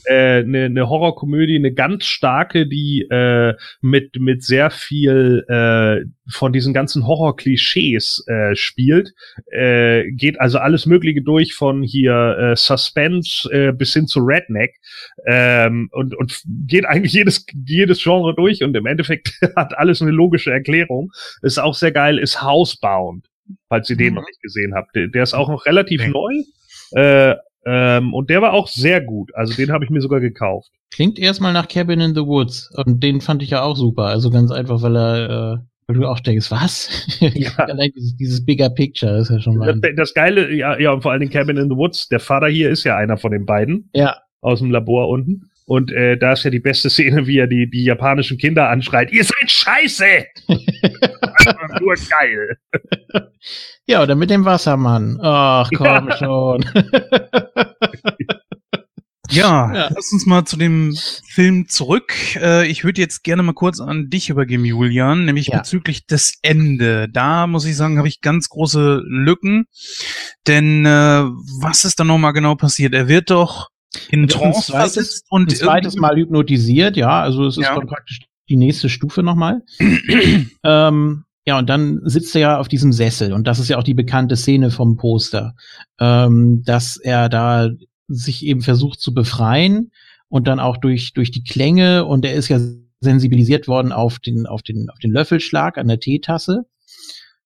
äh, 0.07 0.39
eine 0.41 0.69
ne 0.71 0.89
Horrorkomödie, 0.89 1.55
eine 1.57 1.73
ganz 1.73 2.05
starke, 2.05 2.67
die 2.67 3.07
äh, 3.11 3.55
mit 3.81 4.17
mit 4.19 4.43
sehr 4.43 4.71
viel 4.71 5.45
äh, 5.49 6.05
von 6.31 6.53
diesen 6.53 6.75
ganzen 6.75 7.07
Horror-Klischees 7.07 8.25
äh, 8.27 8.57
spielt. 8.57 9.13
Äh, 9.53 10.11
geht 10.13 10.41
also 10.41 10.59
alles 10.59 10.87
Mögliche 10.87 11.23
durch 11.23 11.55
von 11.55 11.83
hier 11.83 12.37
äh, 12.39 12.57
Suspense 12.57 13.49
äh, 13.53 13.73
bis 13.73 13.93
hin 13.93 14.07
zu 14.09 14.21
Redneck 14.21 14.75
ähm, 15.27 15.89
und 15.93 16.17
und 16.17 16.43
geht 16.67 16.87
eigentlich 16.87 17.13
jedes 17.13 17.47
jedes 17.67 18.03
Genre 18.03 18.35
durch 18.35 18.65
und 18.65 18.77
im 18.77 18.87
Endeffekt 18.87 19.39
hat 19.57 19.79
alles 19.79 20.03
eine 20.03 20.11
logische 20.11 20.51
Erklärung. 20.51 21.11
Ist 21.43 21.59
auch 21.59 21.75
sehr 21.75 21.93
geil. 21.93 22.19
Ist 22.19 22.43
Housebound, 22.43 23.29
falls 23.69 23.89
ihr 23.91 23.97
den 23.97 24.11
Mhm. 24.11 24.15
noch 24.17 24.27
nicht 24.27 24.43
gesehen 24.43 24.75
habt. 24.75 24.95
Der, 24.97 25.07
der 25.09 25.23
ist 25.23 25.35
auch 25.35 25.49
noch 25.49 25.67
relativ 25.67 26.01
Nee. 26.03 26.09
neu. 26.09 26.33
Äh, 26.95 27.35
ähm, 27.65 28.13
und 28.15 28.29
der 28.31 28.43
war 28.43 28.53
auch 28.55 28.69
sehr 28.69 29.01
gut. 29.01 29.31
Also 29.35 29.55
den 29.55 29.71
habe 29.73 29.85
ich 29.85 29.91
mir 29.91 30.01
sogar 30.01 30.21
gekauft. 30.21 30.71
Klingt 30.93 31.19
erstmal 31.19 31.53
nach 31.53 31.69
Cabin 31.69 32.01
in 32.01 32.15
the 32.15 32.23
Woods. 32.23 32.71
Und 32.77 33.03
den 33.03 33.21
fand 33.21 33.43
ich 33.43 33.51
ja 33.51 33.63
auch 33.63 33.77
super. 33.77 34.05
Also 34.07 34.31
ganz 34.31 34.51
einfach, 34.51 34.83
weil 34.83 34.97
er, 34.97 35.31
äh, 35.31 35.59
weil 35.87 35.97
du 35.97 36.07
auch 36.09 36.21
denkst, 36.21 36.51
was? 36.51 36.89
Ja. 37.21 37.51
Allein 37.57 37.93
dieses, 37.95 38.17
dieses 38.17 38.45
Bigger 38.45 38.69
Picture 38.71 39.19
ist 39.19 39.31
ja 39.31 39.41
schon 39.41 39.61
Das, 39.61 39.77
mal. 39.77 39.95
das 39.95 40.13
Geile, 40.13 40.53
ja, 40.53 40.79
ja, 40.79 40.93
und 40.93 41.03
vor 41.03 41.13
allen 41.13 41.21
Dingen 41.21 41.33
Cabin 41.33 41.57
in 41.57 41.71
the 41.71 41.77
Woods. 41.77 42.09
Der 42.09 42.21
Vater 42.21 42.49
hier 42.49 42.69
ist 42.71 42.85
ja 42.85 42.97
einer 42.97 43.17
von 43.17 43.31
den 43.31 43.47
beiden 43.47 43.89
Ja, 43.95 44.17
aus 44.41 44.59
dem 44.59 44.71
Labor 44.73 45.09
unten. 45.09 45.49
Und 45.65 45.93
äh, 45.93 46.17
da 46.19 46.33
ist 46.33 46.45
ja 46.45 46.51
die 46.51 46.59
beste 46.61 46.91
Szene, 46.91 47.27
wie 47.27 47.39
er 47.39 47.47
die, 47.47 47.71
die 47.71 47.85
japanischen 47.85 48.37
Kinder 48.39 48.69
anschreit. 48.69 49.13
Ihr 49.13 49.25
seid 49.25 49.51
scheiße! 49.51 50.05
Einfach 50.49 51.81
Nur 51.81 51.95
geil. 52.11 52.57
ja, 53.87 54.03
oder 54.03 54.15
mit 54.15 54.31
dem 54.31 54.45
Wassermann. 54.45 55.19
Ach, 55.23 55.71
komm 55.75 56.09
Ja. 56.09 56.17
schon. 56.17 56.65
Ja, 59.31 59.73
Ja. 59.73 59.89
lass 59.95 60.13
uns 60.13 60.27
mal 60.27 60.45
zu 60.45 60.59
dem 60.59 60.95
Film 61.27 61.67
zurück. 61.67 62.13
Äh, 62.37 62.67
ich 62.67 62.85
würde 62.85 63.01
jetzt 63.01 63.23
gerne 63.25 63.43
mal 63.43 63.55
kurz 63.55 63.81
an 63.81 64.11
dich 64.11 64.29
übergeben, 64.29 64.65
Julian, 64.67 65.25
nämlich 65.25 65.47
Ja. 65.47 65.59
bezüglich 65.59 66.07
des 66.07 66.35
Ende. 66.43 67.09
Da 67.09 67.47
muss 67.47 67.65
ich 67.65 67.75
sagen, 67.77 67.97
habe 67.97 68.09
ich 68.09 68.21
ganz 68.21 68.51
große 68.51 69.03
Lücken. 69.07 69.65
Denn 70.47 70.85
äh, 70.85 71.23
was 71.63 71.85
ist 71.87 71.99
da 71.99 72.05
nochmal 72.05 72.35
genau 72.35 72.57
passiert? 72.57 72.93
Er 72.93 73.09
wird 73.09 73.31
doch 73.31 73.69
in 74.11 74.27
Trance 74.29 74.73
versetzt 74.73 75.27
und 75.31 75.51
ein 75.51 75.55
zweites 75.57 75.97
Mal 75.97 76.17
hypnotisiert, 76.17 76.97
ja, 76.97 77.21
also 77.21 77.47
es 77.47 77.57
ist 77.57 77.65
Ja. 77.65 77.79
praktisch 77.81 78.21
die 78.49 78.57
nächste 78.57 78.89
Stufe 78.89 79.23
nochmal. 79.23 79.63
ähm, 80.65 81.25
ja, 81.47 81.59
und 81.59 81.69
dann 81.69 82.01
sitzt 82.05 82.35
er 82.35 82.41
ja 82.41 82.59
auf 82.59 82.69
diesem 82.69 82.93
Sessel 82.93 83.33
und 83.33 83.47
das 83.47 83.59
ist 83.59 83.69
ja 83.69 83.79
auch 83.79 83.83
die 83.83 83.95
bekannte 83.95 84.37
Szene 84.37 84.71
vom 84.71 84.97
Poster, 84.97 85.55
ähm, 85.99 86.63
dass 86.65 86.97
er 86.97 87.29
da 87.29 87.69
sich 88.09 88.45
eben 88.45 88.63
versucht 88.63 89.01
zu 89.01 89.13
befreien 89.15 89.91
und 90.29 90.47
dann 90.47 90.61
auch 90.61 90.77
durch, 90.77 91.13
durch 91.15 91.31
die 91.31 91.43
Klänge 91.43 92.05
und 92.05 92.25
er 92.25 92.35
ist 92.35 92.49
ja 92.49 92.59
sensibilisiert 93.01 93.67
worden 93.67 93.91
auf 93.93 94.19
den, 94.21 94.47
auf 94.47 94.63
den, 94.63 94.89
auf 94.89 94.99
den 94.99 95.11
Löffelschlag 95.11 95.79
an 95.79 95.89
der 95.89 95.99
Teetasse 95.99 96.67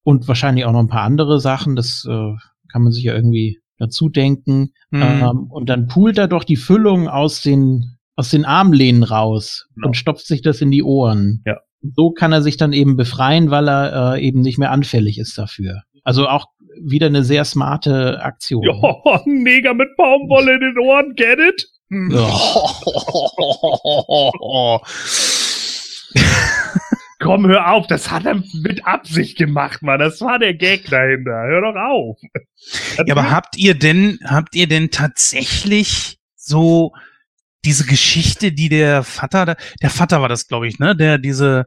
und 0.02 0.28
wahrscheinlich 0.28 0.66
auch 0.66 0.72
noch 0.72 0.80
ein 0.80 0.88
paar 0.88 1.02
andere 1.02 1.40
Sachen, 1.40 1.76
das 1.76 2.06
äh, 2.08 2.32
kann 2.70 2.82
man 2.82 2.92
sich 2.92 3.04
ja 3.04 3.14
irgendwie 3.14 3.60
dazu 3.78 4.08
denken. 4.08 4.72
Mhm. 4.90 5.02
Ähm, 5.02 5.46
und 5.50 5.68
dann 5.68 5.88
poolt 5.88 6.18
er 6.18 6.28
doch 6.28 6.44
die 6.44 6.56
Füllung 6.56 7.08
aus 7.08 7.42
den, 7.42 7.96
aus 8.14 8.30
den 8.30 8.44
Armlehnen 8.44 9.02
raus 9.02 9.66
Genau. 9.74 9.88
und 9.88 9.96
stopft 9.96 10.26
sich 10.26 10.42
das 10.42 10.60
in 10.60 10.70
die 10.70 10.82
Ohren. 10.82 11.42
Ja. 11.46 11.58
So 11.94 12.10
kann 12.10 12.32
er 12.32 12.42
sich 12.42 12.56
dann 12.56 12.72
eben 12.72 12.96
befreien, 12.96 13.50
weil 13.50 13.68
er 13.68 14.14
äh, 14.14 14.26
eben 14.26 14.40
nicht 14.40 14.58
mehr 14.58 14.72
anfällig 14.72 15.18
ist 15.18 15.38
dafür. 15.38 15.82
Also 16.02 16.28
auch 16.28 16.46
wieder 16.82 17.06
eine 17.06 17.24
sehr 17.24 17.44
smarte 17.44 18.22
Aktion. 18.22 18.64
Ein 18.68 19.20
Neger 19.42 19.74
mit 19.74 19.88
Baumwolle 19.96 20.54
in 20.54 20.60
den 20.60 20.78
Ohren, 20.78 21.14
get 21.14 21.38
it? 21.38 21.68
Komm, 27.18 27.46
hör 27.46 27.72
auf, 27.72 27.86
das 27.86 28.10
hat 28.10 28.26
er 28.26 28.42
mit 28.62 28.86
Absicht 28.86 29.38
gemacht, 29.38 29.82
Mann. 29.82 29.98
Das 29.98 30.20
war 30.20 30.38
der 30.38 30.54
Gag 30.54 30.84
dahinter. 30.90 31.32
Hör 31.46 31.60
doch 31.62 31.76
auf. 31.80 32.18
Ja, 33.06 33.12
aber 33.14 33.30
habt 33.30 33.56
ihr 33.56 33.74
denn, 33.74 34.18
habt 34.24 34.54
ihr 34.54 34.66
denn 34.68 34.90
tatsächlich 34.90 36.18
so 36.34 36.92
diese 37.64 37.86
Geschichte, 37.86 38.52
die 38.52 38.68
der 38.68 39.02
Vater, 39.02 39.46
da- 39.46 39.56
der 39.82 39.90
Vater 39.90 40.20
war 40.20 40.28
das, 40.28 40.46
glaube 40.46 40.68
ich, 40.68 40.78
ne, 40.78 40.94
der 40.94 41.18
diese 41.18 41.66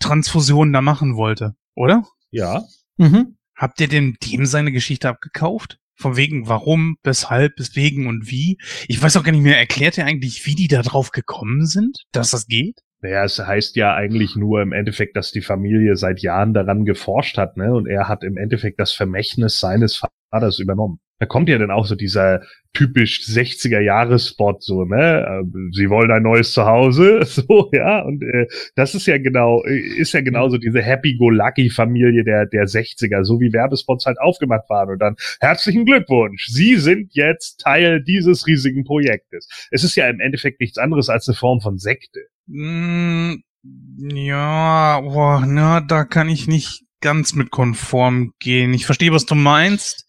Transfusion 0.00 0.72
da 0.72 0.80
machen 0.80 1.16
wollte, 1.16 1.54
oder? 1.74 2.04
ja. 2.30 2.62
Mhm. 2.98 3.36
Habt 3.54 3.80
ihr 3.80 3.88
denn 3.88 4.16
dem 4.22 4.44
seine 4.46 4.70
Geschichte 4.72 5.08
abgekauft? 5.08 5.78
Von 5.94 6.16
wegen, 6.16 6.46
warum, 6.46 6.96
weshalb, 7.02 7.58
weswegen 7.58 8.06
und 8.06 8.30
wie? 8.30 8.58
Ich 8.86 9.00
weiß 9.00 9.16
auch 9.16 9.22
gar 9.24 9.32
nicht 9.32 9.40
mehr, 9.42 9.58
erklärt 9.58 9.96
er 9.98 10.04
eigentlich, 10.06 10.44
wie 10.46 10.54
die 10.54 10.68
da 10.68 10.82
drauf 10.82 11.10
gekommen 11.10 11.64
sind, 11.66 12.04
dass 12.12 12.30
das 12.30 12.46
geht? 12.46 12.80
Naja, 13.02 13.24
es 13.24 13.38
heißt 13.38 13.76
ja 13.76 13.94
eigentlich 13.94 14.36
nur 14.36 14.62
im 14.62 14.72
Endeffekt, 14.72 15.16
dass 15.16 15.30
die 15.30 15.42
Familie 15.42 15.96
seit 15.96 16.20
Jahren 16.20 16.54
daran 16.54 16.84
geforscht 16.84 17.36
hat, 17.36 17.56
ne? 17.56 17.74
Und 17.74 17.86
er 17.86 18.08
hat 18.08 18.24
im 18.24 18.36
Endeffekt 18.36 18.80
das 18.80 18.92
Vermächtnis 18.92 19.60
seines 19.60 20.02
Vaters 20.30 20.58
übernommen. 20.58 20.98
Da 21.18 21.24
kommt 21.24 21.48
ja 21.48 21.56
dann 21.56 21.70
auch 21.70 21.86
so 21.86 21.94
dieser 21.94 22.42
typisch 22.74 23.22
60er 23.22 23.80
Jahres 23.80 24.28
Spot 24.28 24.56
so, 24.60 24.84
ne? 24.84 25.24
äh, 25.26 25.44
Sie 25.72 25.88
wollen 25.88 26.10
ein 26.10 26.22
neues 26.22 26.52
Zuhause, 26.52 27.20
so, 27.24 27.70
ja, 27.72 28.02
und 28.02 28.22
äh, 28.22 28.46
das 28.74 28.94
ist 28.94 29.06
ja 29.06 29.16
genau 29.16 29.62
äh, 29.64 29.78
ist 29.78 30.12
ja 30.12 30.20
genauso 30.20 30.58
diese 30.58 30.82
Happy 30.82 31.16
Go 31.16 31.30
Lucky 31.30 31.70
Familie 31.70 32.22
der 32.22 32.44
der 32.44 32.64
60er, 32.64 33.24
so 33.24 33.40
wie 33.40 33.52
Werbespots 33.52 34.04
halt 34.04 34.20
aufgemacht 34.20 34.68
waren 34.68 34.90
und 34.90 34.98
dann 34.98 35.16
herzlichen 35.40 35.86
Glückwunsch, 35.86 36.48
Sie 36.48 36.76
sind 36.76 37.14
jetzt 37.14 37.60
Teil 37.60 38.02
dieses 38.02 38.46
riesigen 38.46 38.84
Projektes. 38.84 39.48
Es 39.70 39.84
ist 39.84 39.96
ja 39.96 40.08
im 40.08 40.20
Endeffekt 40.20 40.60
nichts 40.60 40.76
anderes 40.76 41.08
als 41.08 41.28
eine 41.28 41.34
Form 41.36 41.60
von 41.62 41.78
Sekte. 41.78 42.20
Mm, 42.46 43.36
ja, 44.14 45.00
boah, 45.00 45.44
na, 45.46 45.80
da 45.80 46.04
kann 46.04 46.28
ich 46.28 46.46
nicht 46.46 46.82
ganz 47.00 47.34
mit 47.34 47.50
konform 47.50 48.32
gehen. 48.40 48.74
Ich 48.74 48.86
verstehe, 48.86 49.12
was 49.12 49.26
du 49.26 49.34
meinst. 49.34 50.06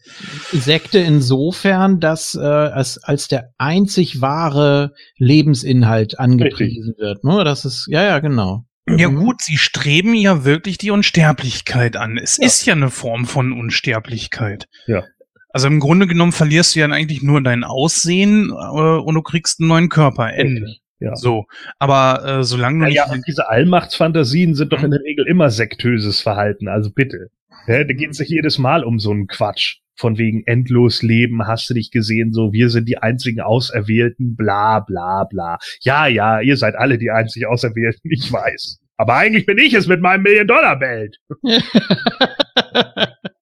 Sekte 0.51 0.99
insofern, 0.99 1.99
dass 1.99 2.33
äh, 2.35 2.69
es 2.79 2.97
als 3.03 3.27
der 3.27 3.51
einzig 3.57 4.21
wahre 4.21 4.93
Lebensinhalt 5.17 6.19
angepriesen 6.19 6.95
wird. 6.97 7.23
Ne? 7.23 7.43
Das 7.43 7.65
ist, 7.65 7.87
ja, 7.89 8.03
ja, 8.03 8.19
genau. 8.19 8.63
Ja 8.89 9.09
gut, 9.09 9.41
sie 9.41 9.57
streben 9.57 10.15
ja 10.15 10.45
wirklich 10.45 10.77
die 10.77 10.91
Unsterblichkeit 10.91 11.97
an. 11.97 12.17
Es 12.17 12.37
ist 12.37 12.65
ja 12.65 12.73
eine 12.73 12.89
Form 12.89 13.25
von 13.25 13.51
Unsterblichkeit. 13.51 14.67
Ja. 14.87 15.03
Also 15.49 15.67
im 15.67 15.81
Grunde 15.81 16.07
genommen 16.07 16.31
verlierst 16.31 16.75
du 16.75 16.79
ja 16.79 16.85
eigentlich 16.85 17.21
nur 17.21 17.41
dein 17.41 17.65
Aussehen 17.65 18.49
äh, 18.49 18.53
und 18.53 19.13
du 19.13 19.21
kriegst 19.21 19.59
einen 19.59 19.67
neuen 19.67 19.89
Körper. 19.89 20.31
Ende. 20.33 20.77
Ja. 20.99 21.15
So. 21.15 21.45
Aber 21.79 22.25
äh, 22.25 22.43
solange 22.43 22.79
du 22.79 22.85
Naja, 22.85 23.05
nicht. 23.05 23.15
und 23.15 23.27
diese 23.27 23.49
Allmachtsfantasien 23.49 24.55
sind 24.55 24.73
doch 24.73 24.83
in 24.83 24.91
der 24.91 25.01
Regel 25.01 25.27
immer 25.27 25.49
sektöses 25.49 26.21
Verhalten, 26.21 26.67
also 26.67 26.91
bitte. 26.91 27.29
Ja, 27.67 27.83
da 27.83 27.93
geht 27.93 28.11
es 28.11 28.17
sich 28.17 28.29
jedes 28.29 28.57
Mal 28.57 28.83
um 28.83 28.99
so 28.99 29.11
einen 29.11 29.27
Quatsch. 29.27 29.77
Von 29.99 30.19
wegen 30.19 30.43
endlos 30.45 31.01
Leben, 31.01 31.47
hast 31.47 31.67
du 31.71 31.73
dich 31.73 31.89
gesehen, 31.89 32.31
so, 32.31 32.53
wir 32.53 32.69
sind 32.69 32.87
die 32.87 32.99
einzigen 32.99 33.41
Auserwählten, 33.41 34.35
bla, 34.35 34.79
bla, 34.79 35.23
bla. 35.23 35.57
Ja, 35.81 36.05
ja, 36.05 36.39
ihr 36.39 36.55
seid 36.55 36.75
alle 36.75 36.99
die 36.99 37.09
einzig 37.09 37.47
Auserwählten, 37.47 38.11
ich 38.11 38.31
weiß. 38.31 38.79
Aber 38.97 39.15
eigentlich 39.15 39.47
bin 39.47 39.57
ich 39.57 39.73
es 39.73 39.87
mit 39.87 39.99
meinem 40.01 40.21
Million-Dollar-Belt. 40.21 41.17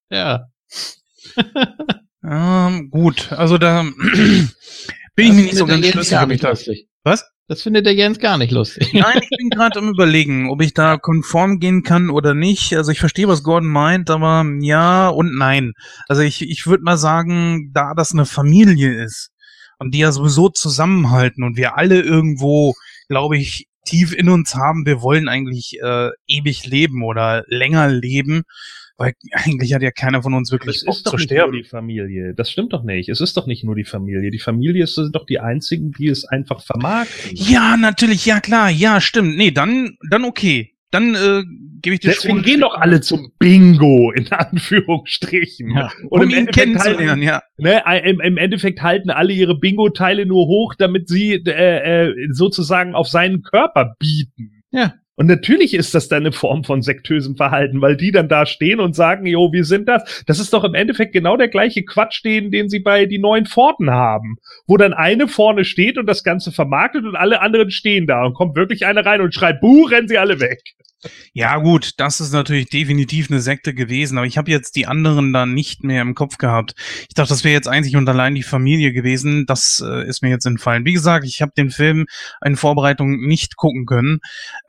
ja. 0.09 0.45
Ähm, 2.23 2.89
gut, 2.89 3.31
also 3.33 3.57
da 3.57 3.83
bin 5.15 5.25
ich 5.27 5.31
mir 5.33 5.43
nicht 5.43 5.55
so 5.55 5.65
ganz 5.65 5.85
schlüssig, 5.87 6.17
ob 6.17 6.31
ich 6.31 6.41
da. 6.41 6.49
lustig. 6.49 6.87
Was? 7.03 7.29
Das 7.47 7.61
findet 7.61 7.85
der 7.85 7.93
Jens 7.93 8.17
gar 8.17 8.39
nicht 8.39 8.51
lustig. 8.51 8.91
Nein, 8.93 9.19
ich 9.21 9.37
bin 9.37 9.49
gerade 9.49 9.77
am 9.77 9.89
überlegen, 9.89 10.49
ob 10.49 10.61
ich 10.61 10.73
da 10.73 10.97
konform 10.97 11.59
gehen 11.59 11.83
kann 11.83 12.09
oder 12.09 12.33
nicht. 12.33 12.75
Also 12.75 12.91
ich 12.91 12.99
verstehe, 12.99 13.27
was 13.27 13.43
Gordon 13.43 13.69
meint, 13.69 14.09
aber 14.09 14.45
ja 14.61 15.09
und 15.09 15.35
nein. 15.35 15.73
Also 16.07 16.23
ich, 16.23 16.41
ich 16.41 16.65
würde 16.65 16.83
mal 16.83 16.97
sagen, 16.97 17.71
da 17.73 17.93
das 17.93 18.13
eine 18.13 18.25
Familie 18.25 19.03
ist 19.03 19.29
und 19.77 19.93
die 19.93 19.99
ja 19.99 20.11
sowieso 20.11 20.49
zusammenhalten 20.49 21.43
und 21.43 21.55
wir 21.55 21.77
alle 21.77 22.01
irgendwo, 22.01 22.73
glaube 23.09 23.37
ich, 23.37 23.67
tief 23.85 24.13
in 24.13 24.29
uns 24.29 24.55
haben, 24.55 24.87
wir 24.87 25.03
wollen 25.03 25.29
eigentlich 25.29 25.77
äh, 25.83 26.09
ewig 26.27 26.65
leben 26.65 27.03
oder 27.03 27.43
länger 27.47 27.87
leben, 27.89 28.43
weil 28.97 29.13
eigentlich 29.31 29.73
hat 29.73 29.81
ja 29.81 29.91
keiner 29.91 30.23
von 30.23 30.33
uns 30.33 30.51
wirklich 30.51 30.77
Es 30.77 30.85
Bock 30.85 30.95
ist 30.95 31.05
doch 31.05 31.11
zu 31.11 31.17
nicht 31.17 31.25
sterben. 31.25 31.51
nur 31.51 31.61
die 31.61 31.67
Familie. 31.67 32.33
Das 32.33 32.49
stimmt 32.49 32.73
doch 32.73 32.83
nicht. 32.83 33.09
Es 33.09 33.21
ist 33.21 33.35
doch 33.37 33.47
nicht 33.47 33.63
nur 33.63 33.75
die 33.75 33.83
Familie. 33.83 34.31
Die 34.31 34.39
Familie 34.39 34.87
sind 34.87 35.15
doch 35.15 35.25
die 35.25 35.39
einzigen, 35.39 35.91
die 35.91 36.07
es 36.07 36.25
einfach 36.25 36.61
vermarkten. 36.63 37.31
Ja, 37.33 37.75
natürlich, 37.77 38.25
ja 38.25 38.39
klar, 38.39 38.69
ja, 38.69 39.01
stimmt. 39.01 39.37
Nee, 39.37 39.51
dann, 39.51 39.97
dann 40.09 40.23
okay. 40.23 40.71
Dann 40.91 41.13
äh, 41.15 41.43
gebe 41.81 41.95
ich 41.95 41.99
dir 41.99 42.11
Deswegen 42.11 42.35
schon- 42.37 42.43
gehen 42.43 42.59
doch 42.61 42.75
alle 42.75 43.01
zum 43.01 43.31
Bingo, 43.37 44.11
in 44.11 44.31
Anführungsstrichen. 44.31 45.71
Ja. 45.75 45.91
Und 46.09 46.23
um 46.23 46.29
im 46.29 46.37
ihn 46.37 46.45
kennenzulernen, 46.47 47.09
halten, 47.09 47.21
ja. 47.21 47.41
ne, 47.57 47.83
im, 48.05 48.21
im 48.21 48.37
Endeffekt 48.37 48.81
halten 48.81 49.09
alle 49.09 49.33
ihre 49.33 49.57
Bingo-Teile 49.59 50.25
nur 50.25 50.45
hoch, 50.47 50.73
damit 50.75 51.09
sie 51.09 51.33
äh, 51.33 52.07
äh, 52.09 52.13
sozusagen 52.31 52.95
auf 52.95 53.07
seinen 53.09 53.41
Körper 53.41 53.95
bieten. 53.99 54.63
Ja. 54.71 54.93
Und 55.15 55.27
natürlich 55.27 55.73
ist 55.73 55.95
das 55.95 56.09
dann 56.09 56.23
eine 56.23 56.31
Form 56.33 56.63
von 56.63 56.81
sektösem 56.81 57.37
Verhalten, 57.37 57.81
weil 57.81 57.95
die 57.95 58.11
dann 58.11 58.27
da 58.27 58.45
stehen 58.45 58.79
und 58.79 58.95
sagen, 58.95 59.25
jo, 59.25 59.51
wir 59.53 59.63
sind 59.63 59.87
das. 59.87 60.23
Das 60.27 60.39
ist 60.39 60.51
doch 60.51 60.63
im 60.63 60.73
Endeffekt 60.73 61.13
genau 61.13 61.37
der 61.37 61.47
gleiche 61.47 61.83
Quatsch, 61.83 62.23
den, 62.23 62.51
den 62.51 62.69
sie 62.69 62.79
bei 62.79 63.05
die 63.05 63.19
neuen 63.19 63.45
Pforten 63.45 63.91
haben. 63.91 64.37
Wo 64.67 64.75
dann 64.77 64.93
eine 64.93 65.27
vorne 65.27 65.63
steht 65.63 65.97
und 65.97 66.05
das 66.05 66.23
Ganze 66.23 66.51
vermarktet 66.51 67.05
und 67.05 67.15
alle 67.15 67.41
anderen 67.41 67.71
stehen 67.71 68.07
da 68.07 68.25
und 68.25 68.33
kommt 68.33 68.55
wirklich 68.55 68.85
eine 68.85 69.05
rein 69.05 69.21
und 69.21 69.33
schreit, 69.33 69.61
buh, 69.61 69.85
rennen 69.85 70.07
sie 70.07 70.17
alle 70.17 70.39
weg. 70.39 70.61
Ja, 71.33 71.57
gut, 71.57 71.91
das 71.97 72.19
ist 72.19 72.33
natürlich 72.33 72.69
definitiv 72.69 73.29
eine 73.29 73.41
Sekte 73.41 73.73
gewesen, 73.73 74.17
aber 74.17 74.27
ich 74.27 74.37
habe 74.37 74.51
jetzt 74.51 74.75
die 74.75 74.87
anderen 74.87 75.33
dann 75.33 75.53
nicht 75.53 75.83
mehr 75.83 76.01
im 76.01 76.15
Kopf 76.15 76.37
gehabt. 76.37 76.75
Ich 77.07 77.15
dachte, 77.15 77.29
das 77.29 77.43
wäre 77.43 77.53
jetzt 77.53 77.67
einzig 77.67 77.95
und 77.95 78.07
allein 78.07 78.35
die 78.35 78.43
Familie 78.43 78.93
gewesen. 78.93 79.45
Das 79.45 79.83
äh, 79.85 80.07
ist 80.07 80.21
mir 80.21 80.29
jetzt 80.29 80.45
entfallen. 80.45 80.85
Wie 80.85 80.93
gesagt, 80.93 81.25
ich 81.25 81.41
habe 81.41 81.51
den 81.57 81.69
Film 81.69 82.05
in 82.43 82.55
Vorbereitung 82.55 83.25
nicht 83.25 83.55
gucken 83.55 83.85
können. 83.85 84.19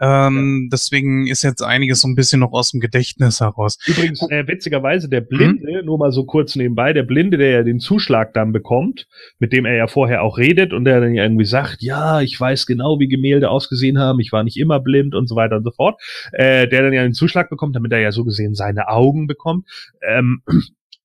Ähm, 0.00 0.68
Deswegen 0.72 1.26
ist 1.26 1.42
jetzt 1.42 1.62
einiges 1.62 2.00
so 2.00 2.08
ein 2.08 2.14
bisschen 2.14 2.40
noch 2.40 2.52
aus 2.52 2.70
dem 2.70 2.80
Gedächtnis 2.80 3.40
heraus. 3.40 3.78
Übrigens, 3.86 4.22
äh, 4.30 4.46
witzigerweise, 4.46 5.08
der 5.08 5.20
Blinde, 5.20 5.82
nur 5.84 5.98
mal 5.98 6.12
so 6.12 6.24
kurz 6.24 6.56
nebenbei, 6.56 6.92
der 6.92 7.02
Blinde, 7.02 7.38
der 7.38 7.50
ja 7.50 7.62
den 7.62 7.80
Zuschlag 7.80 8.34
dann 8.34 8.52
bekommt, 8.52 9.06
mit 9.38 9.52
dem 9.52 9.64
er 9.64 9.74
ja 9.74 9.86
vorher 9.86 10.22
auch 10.22 10.38
redet 10.38 10.72
und 10.72 10.84
der 10.84 11.00
dann 11.00 11.14
ja 11.14 11.22
irgendwie 11.22 11.44
sagt, 11.44 11.82
ja, 11.82 12.20
ich 12.20 12.38
weiß 12.38 12.66
genau, 12.66 12.98
wie 12.98 13.08
Gemälde 13.08 13.50
ausgesehen 13.50 13.98
haben, 13.98 14.20
ich 14.20 14.32
war 14.32 14.44
nicht 14.44 14.56
immer 14.56 14.80
blind 14.80 15.14
und 15.14 15.28
so 15.28 15.36
weiter 15.36 15.56
und 15.56 15.64
so 15.64 15.70
fort, 15.70 16.00
äh, 16.32 16.66
der 16.68 16.82
dann 16.82 16.92
ja 16.92 17.02
den 17.02 17.14
Zuschlag 17.14 17.48
bekommt, 17.50 17.76
damit 17.76 17.92
er 17.92 18.00
ja 18.00 18.12
so 18.12 18.24
gesehen 18.24 18.54
seine 18.54 18.88
Augen 18.88 19.26
bekommt. 19.26 19.66
Ähm, 20.06 20.42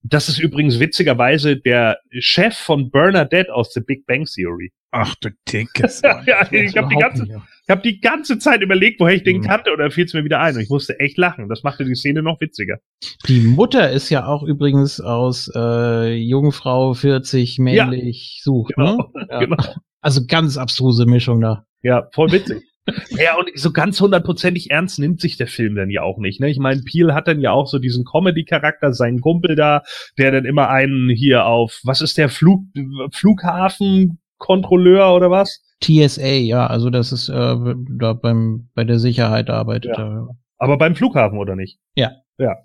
das 0.02 0.28
ist 0.28 0.38
übrigens 0.40 0.80
witzigerweise 0.80 1.56
der 1.56 1.98
Chef 2.18 2.56
von 2.56 2.90
Bernadette 2.90 3.54
aus 3.54 3.72
The 3.72 3.80
Big 3.80 4.04
Bang 4.06 4.24
Theory. 4.24 4.72
Ach 4.90 5.14
du 5.20 5.30
dickes. 5.50 6.02
ja, 6.26 6.46
ich 6.50 6.76
habe 6.76 6.88
die 6.88 6.96
ganze 6.96 7.24
ich 7.64 7.70
habe 7.70 7.82
die 7.82 8.00
ganze 8.00 8.38
Zeit 8.38 8.60
überlegt, 8.60 8.98
woher 9.00 9.14
ich 9.14 9.22
den 9.22 9.38
Mhm. 9.38 9.42
kannte, 9.42 9.72
oder 9.72 9.90
fiel 9.92 10.04
es 10.04 10.12
mir 10.14 10.24
wieder 10.24 10.40
ein. 10.40 10.56
Und 10.56 10.62
ich 10.62 10.68
musste 10.68 10.98
echt 10.98 11.16
lachen. 11.16 11.48
Das 11.48 11.62
machte 11.62 11.84
die 11.84 11.94
Szene 11.94 12.20
noch 12.22 12.40
witziger. 12.40 12.78
Die 13.28 13.40
Mutter 13.40 13.90
ist 13.92 14.10
ja 14.10 14.26
auch 14.26 14.42
übrigens 14.42 15.00
aus 15.00 15.48
äh, 15.54 16.12
Jungfrau 16.14 16.94
40 16.94 17.60
männlich 17.60 18.40
sucht. 18.42 18.74
Genau, 18.74 18.96
Ne? 19.14 19.26
Ja. 19.30 19.38
genau. 19.44 19.56
Also 20.00 20.22
ganz 20.26 20.56
abstruse 20.58 21.06
Mischung 21.06 21.40
da. 21.40 21.64
Ja, 21.82 22.08
voll 22.12 22.32
witzig. 22.32 22.62
Ja, 23.10 23.36
und 23.36 23.50
so 23.54 23.72
ganz 23.72 24.00
hundertprozentig 24.00 24.70
ernst 24.70 24.98
nimmt 24.98 25.20
sich 25.20 25.36
der 25.36 25.46
Film 25.46 25.76
dann 25.76 25.90
ja 25.90 26.02
auch 26.02 26.18
nicht. 26.18 26.40
Ne? 26.40 26.50
Ich 26.50 26.58
meine, 26.58 26.82
Peel 26.82 27.14
hat 27.14 27.28
dann 27.28 27.40
ja 27.40 27.52
auch 27.52 27.66
so 27.66 27.78
diesen 27.78 28.04
Comedy-Charakter, 28.04 28.92
seinen 28.92 29.20
Kumpel 29.20 29.54
da, 29.54 29.82
der 30.18 30.32
dann 30.32 30.44
immer 30.44 30.68
einen 30.68 31.08
hier 31.10 31.46
auf, 31.46 31.80
was 31.84 32.00
ist 32.00 32.18
der 32.18 32.28
Flug, 32.28 32.64
Flughafenkontrolleur 33.12 35.14
oder 35.14 35.30
was? 35.30 35.62
TSA, 35.82 36.26
ja, 36.26 36.66
also 36.66 36.90
das 36.90 37.12
ist 37.12 37.28
äh, 37.28 37.56
da 37.98 38.12
beim 38.12 38.68
bei 38.74 38.84
der 38.84 38.98
Sicherheit 38.98 39.50
arbeitet. 39.50 39.96
Ja. 39.96 40.04
er. 40.04 40.28
Aber 40.58 40.78
beim 40.78 40.94
Flughafen, 40.94 41.38
oder 41.38 41.56
nicht? 41.56 41.78
Ja. 41.96 42.12
Ja. 42.38 42.56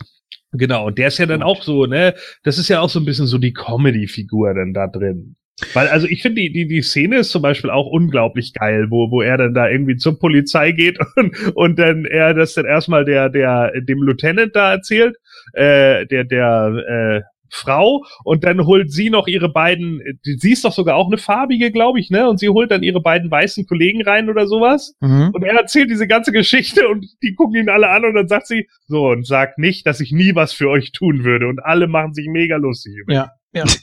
Genau, 0.51 0.88
und 0.88 0.97
der 0.97 1.07
ist 1.07 1.18
ja 1.18 1.26
dann 1.26 1.43
auch 1.43 1.63
so, 1.63 1.86
ne, 1.86 2.15
das 2.43 2.57
ist 2.57 2.70
ja 2.70 2.80
auch 2.80 2.89
so 2.89 2.99
ein 2.99 3.05
bisschen 3.05 3.28
so 3.28 3.38
die 3.38 3.53
Comedy-Figur 3.53 4.53
dann 4.53 4.74
da 4.74 4.88
drin. 4.88 5.36
Weil, 5.74 5.88
also 5.88 6.08
ich 6.08 6.22
finde, 6.22 6.41
die, 6.41 6.51
die, 6.51 6.68
die 6.68 6.82
Szene 6.82 7.18
ist 7.18 7.32
zum 7.32 7.41
Beispiel 7.41 7.72
auch 7.72 7.88
unglaublich 7.88 8.53
geil, 8.53 8.88
wo, 8.89 9.10
wo 9.10 9.22
er 9.22 9.38
dann 9.38 9.55
da 9.55 9.68
irgendwie 9.68 9.97
zur 9.97 10.20
Polizei 10.20 10.72
geht 10.72 10.99
und, 11.16 11.55
und 11.55 11.80
dann 11.80 12.05
er 12.05 12.34
das 12.34 12.53
dann 12.53 12.66
erstmal 12.66 13.05
der, 13.05 13.30
der, 13.30 13.72
dem 13.82 14.03
Lieutenant 14.03 14.55
da 14.55 14.74
erzählt, 14.74 15.16
äh, 15.53 16.05
der, 16.05 16.26
der, 16.26 17.24
äh, 17.24 17.38
Frau 17.49 18.03
und 18.24 18.43
dann 18.43 18.66
holt 18.66 18.91
sie 18.91 19.10
noch 19.10 19.28
ihre 19.28 19.49
beiden, 19.49 20.01
sie 20.22 20.51
ist 20.51 20.66
doch 20.66 20.74
sogar 20.74 20.95
auch 20.95 21.08
eine 21.08 21.18
farbige, 21.18 21.72
glaube 21.72 21.99
ich, 21.99 22.10
ne? 22.10 22.30
Und 22.30 22.39
sie 22.39 22.49
holt 22.49 22.72
dann 22.72 22.84
ihre 22.84 23.01
beiden 23.01 23.32
weißen 23.32 23.66
Kollegen 23.66 24.03
rein 24.03 24.30
oder 24.30 24.47
sowas. 24.47 24.95
Mhm. 24.99 25.32
Und 25.34 25.43
er 25.43 25.55
erzählt 25.55 25.89
diese 25.89 26.08
ganze 26.08 26.32
Geschichte 26.32 26.88
und 26.88 27.05
die 27.24 27.36
gucken 27.36 27.62
ihn 27.62 27.70
alle 27.70 27.89
an 27.89 28.05
und 28.05 28.16
dann 28.16 28.28
sagt 28.28 28.47
sie, 28.47 28.68
so, 28.88 29.08
und 29.10 29.26
sagt 29.26 29.60
nicht, 29.60 29.88
dass 29.88 29.99
ich 29.99 30.12
nie 30.12 30.36
was 30.36 30.53
für 30.53 30.70
euch 30.70 30.91
tun 30.91 31.24
würde. 31.24 31.47
Und 31.47 31.60
alle 31.64 31.88
machen 31.88 32.14
sich 32.14 32.28
mega 32.28 32.58
lustig 32.58 32.95
über. 32.97 33.14
Ja, 33.14 33.32
ja. 33.53 33.64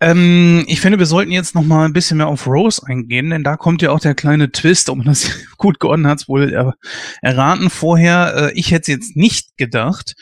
Ähm, 0.00 0.64
ich 0.66 0.80
finde, 0.80 0.98
wir 0.98 1.06
sollten 1.06 1.30
jetzt 1.30 1.54
noch 1.54 1.62
mal 1.62 1.84
ein 1.84 1.92
bisschen 1.92 2.16
mehr 2.16 2.26
auf 2.26 2.46
Rose 2.46 2.82
eingehen, 2.86 3.30
denn 3.30 3.44
da 3.44 3.56
kommt 3.56 3.82
ja 3.82 3.90
auch 3.90 4.00
der 4.00 4.14
kleine 4.14 4.50
Twist, 4.50 4.88
um 4.88 5.04
das 5.04 5.30
gut 5.56 5.78
Gordon 5.78 6.06
hat 6.06 6.28
wohl 6.28 6.52
er, 6.52 6.74
erraten 7.22 7.70
vorher. 7.70 8.34
Äh, 8.36 8.52
ich 8.54 8.70
hätte 8.70 8.82
es 8.82 8.88
jetzt 8.88 9.16
nicht 9.16 9.56
gedacht. 9.56 10.14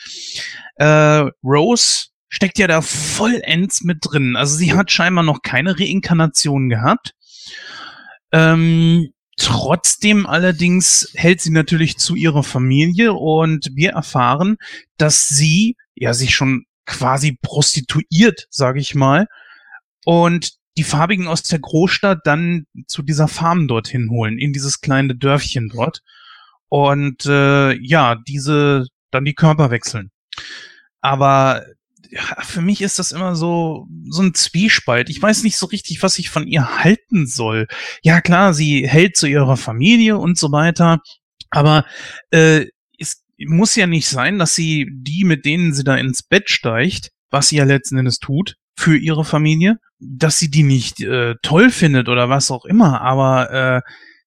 Äh, 0.75 1.29
Rose 1.43 2.07
steckt 2.29 2.57
ja 2.57 2.67
da 2.67 2.81
vollends 2.81 3.83
mit 3.83 3.99
drin. 4.01 4.35
Also 4.35 4.55
sie 4.57 4.73
hat 4.73 4.91
scheinbar 4.91 5.23
noch 5.23 5.41
keine 5.43 5.79
Reinkarnation 5.79 6.69
gehabt. 6.69 7.13
Ähm, 8.31 9.09
trotzdem 9.37 10.25
allerdings 10.25 11.11
hält 11.13 11.41
sie 11.41 11.51
natürlich 11.51 11.97
zu 11.97 12.15
ihrer 12.15 12.43
Familie 12.43 13.13
und 13.13 13.69
wir 13.75 13.91
erfahren, 13.91 14.57
dass 14.97 15.29
sie 15.29 15.75
ja 15.95 16.13
sich 16.13 16.33
schon 16.33 16.65
quasi 16.85 17.37
prostituiert, 17.41 18.47
sage 18.49 18.79
ich 18.79 18.95
mal, 18.95 19.27
und 20.05 20.53
die 20.77 20.83
Farbigen 20.83 21.27
aus 21.27 21.43
der 21.43 21.59
Großstadt 21.59 22.21
dann 22.25 22.65
zu 22.87 23.03
dieser 23.03 23.27
Farm 23.27 23.67
dorthin 23.67 24.09
holen, 24.09 24.37
in 24.37 24.53
dieses 24.53 24.81
kleine 24.81 25.15
Dörfchen 25.15 25.69
dort. 25.69 26.01
Und 26.67 27.25
äh, 27.27 27.73
ja, 27.73 28.15
diese 28.27 28.87
dann 29.11 29.25
die 29.25 29.35
Körper 29.35 29.69
wechseln. 29.69 30.09
Aber 31.01 31.63
ja, 32.09 32.21
für 32.41 32.61
mich 32.61 32.81
ist 32.81 32.97
das 32.97 33.11
immer 33.11 33.35
so 33.35 33.87
so 34.09 34.23
ein 34.23 34.33
Zwiespalt. 34.33 35.09
Ich 35.09 35.21
weiß 35.21 35.43
nicht 35.43 35.57
so 35.57 35.67
richtig, 35.67 36.01
was 36.01 36.17
ich 36.17 36.29
von 36.29 36.47
ihr 36.47 36.83
halten 36.83 37.27
soll. 37.27 37.67
Ja 38.01 38.21
klar, 38.21 38.53
sie 38.53 38.87
hält 38.87 39.17
zu 39.17 39.27
ihrer 39.27 39.57
Familie 39.57 40.17
und 40.17 40.37
so 40.37 40.51
weiter, 40.51 40.99
aber 41.51 41.85
äh, 42.31 42.65
es 42.99 43.23
muss 43.37 43.75
ja 43.75 43.85
nicht 43.85 44.07
sein, 44.07 44.39
dass 44.39 44.55
sie 44.55 44.87
die, 44.91 45.23
mit 45.23 45.45
denen 45.45 45.73
sie 45.73 45.83
da 45.83 45.95
ins 45.95 46.23
Bett 46.23 46.49
steigt, 46.49 47.11
was 47.29 47.49
sie 47.49 47.57
ja 47.57 47.65
letzten 47.65 47.97
Endes 47.97 48.17
tut 48.17 48.55
für 48.75 48.97
ihre 48.97 49.25
Familie, 49.25 49.79
dass 49.99 50.39
sie 50.39 50.49
die 50.49 50.63
nicht 50.63 51.01
äh, 51.01 51.35
toll 51.41 51.69
findet 51.69 52.09
oder 52.09 52.29
was 52.29 52.51
auch 52.51 52.65
immer. 52.65 53.01
Aber 53.01 53.51
äh, 53.51 53.81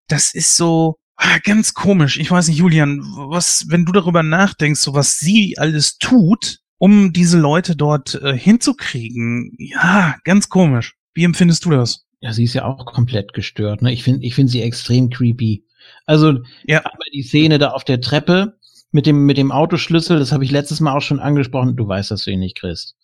das 0.09 0.35
ist 0.35 0.57
so 0.57 0.97
ah, 1.17 1.39
ganz 1.43 1.75
komisch. 1.75 2.19
Ich 2.19 2.31
weiß 2.31 2.49
nicht, 2.49 2.59
Julian, 2.59 3.01
was, 3.17 3.67
wenn 3.69 3.85
du 3.85 3.93
darüber 3.93 4.23
nachdenkst, 4.23 4.81
so 4.81 4.95
was 4.95 5.19
sie 5.19 5.57
alles 5.59 5.99
tut, 5.99 6.59
um 6.79 7.13
diese 7.13 7.39
Leute 7.39 7.75
dort 7.77 8.15
äh, 8.23 8.37
hinzukriegen, 8.37 9.55
ja, 9.59 10.17
ganz 10.25 10.49
komisch. 10.49 10.95
Wie 11.15 11.25
empfindest 11.25 11.65
du 11.65 11.71
das? 11.71 12.05
Ja, 12.21 12.33
sie 12.33 12.45
ist 12.45 12.55
ja 12.55 12.65
auch 12.65 12.85
komplett 12.87 13.33
gestört. 13.33 13.83
Ne? 13.83 13.93
Ich 13.93 14.03
finde 14.03 14.25
ich 14.27 14.35
finde 14.35 14.53
sie 14.53 14.63
extrem 14.63 15.11
creepy. 15.11 15.65
Also 16.07 16.41
Ja. 16.65 16.79
einmal 16.79 17.09
die 17.13 17.23
Szene 17.23 17.59
da 17.59 17.71
auf 17.71 17.85
der 17.85 18.01
Treppe 18.01 18.59
mit 18.93 19.07
dem, 19.07 19.27
mit 19.27 19.37
dem 19.37 19.53
Autoschlüssel, 19.53 20.19
das 20.19 20.33
habe 20.33 20.45
ich 20.45 20.51
letztes 20.51 20.81
Mal 20.81 20.97
auch 20.97 21.03
schon 21.03 21.21
angesprochen. 21.21 21.77
Du 21.77 21.87
weißt, 21.87 22.11
dass 22.11 22.25
du 22.25 22.31
ihn 22.31 22.41
nicht 22.41 22.59
kriegst. 22.59 22.97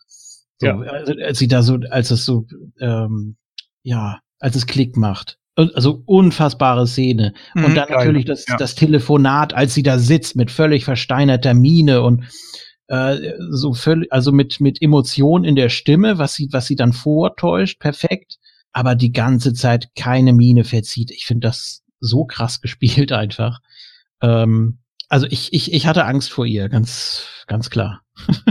So, 0.62 0.66
Ja. 0.68 0.78
also, 0.78 1.12
als 1.24 1.38
sie 1.38 1.48
da 1.48 1.62
so, 1.62 1.78
als 1.90 2.10
es 2.12 2.24
so, 2.24 2.46
ähm, 2.80 3.36
ja, 3.82 4.20
als 4.38 4.54
es 4.56 4.66
Klick 4.66 4.96
macht. 4.96 5.38
Und- 5.56 5.74
Also 5.74 6.02
unfassbare 6.06 6.86
Szene. 6.86 7.34
und 7.54 7.62
Mhm, 7.62 7.74
dann 7.74 7.88
geil. 7.88 7.98
natürlich 7.98 8.24
das, 8.24 8.46
Ja. 8.46 8.56
das 8.56 8.74
Telefonat, 8.76 9.52
als 9.54 9.74
sie 9.74 9.82
da 9.82 9.98
sitzt 9.98 10.36
mit 10.36 10.50
völlig 10.50 10.84
versteinerter 10.84 11.52
Miene 11.54 12.02
und 12.02 12.24
äh, 12.88 13.32
so 13.50 13.72
völlig, 13.74 14.12
also 14.12 14.32
mit, 14.32 14.60
mit 14.60 14.80
Emotion 14.82 15.44
in 15.44 15.56
der 15.56 15.68
Stimme, 15.70 16.18
was 16.18 16.34
sie, 16.34 16.48
was 16.52 16.66
sie 16.66 16.76
dann 16.76 16.92
vortäuscht, 16.92 17.78
perfekt, 17.80 18.36
aber 18.72 18.94
die 18.94 19.12
ganze 19.12 19.54
Zeit 19.54 19.88
keine 19.96 20.32
Miene 20.34 20.64
verzieht. 20.64 21.10
Ich 21.10 21.24
finde 21.26 21.48
das 21.48 21.82
so 22.00 22.24
krass 22.26 22.60
gespielt 23.06 23.10
einfach. 23.12 23.60
Ähm, 24.20 24.78
also 25.08 25.26
ich, 25.28 25.52
ich, 25.52 25.72
ich 25.72 25.86
hatte 25.86 26.04
Angst 26.04 26.30
vor 26.32 26.44
ihr, 26.46 26.68
ganz, 26.68 27.26
ganz 27.46 27.70
klar. 27.70 28.01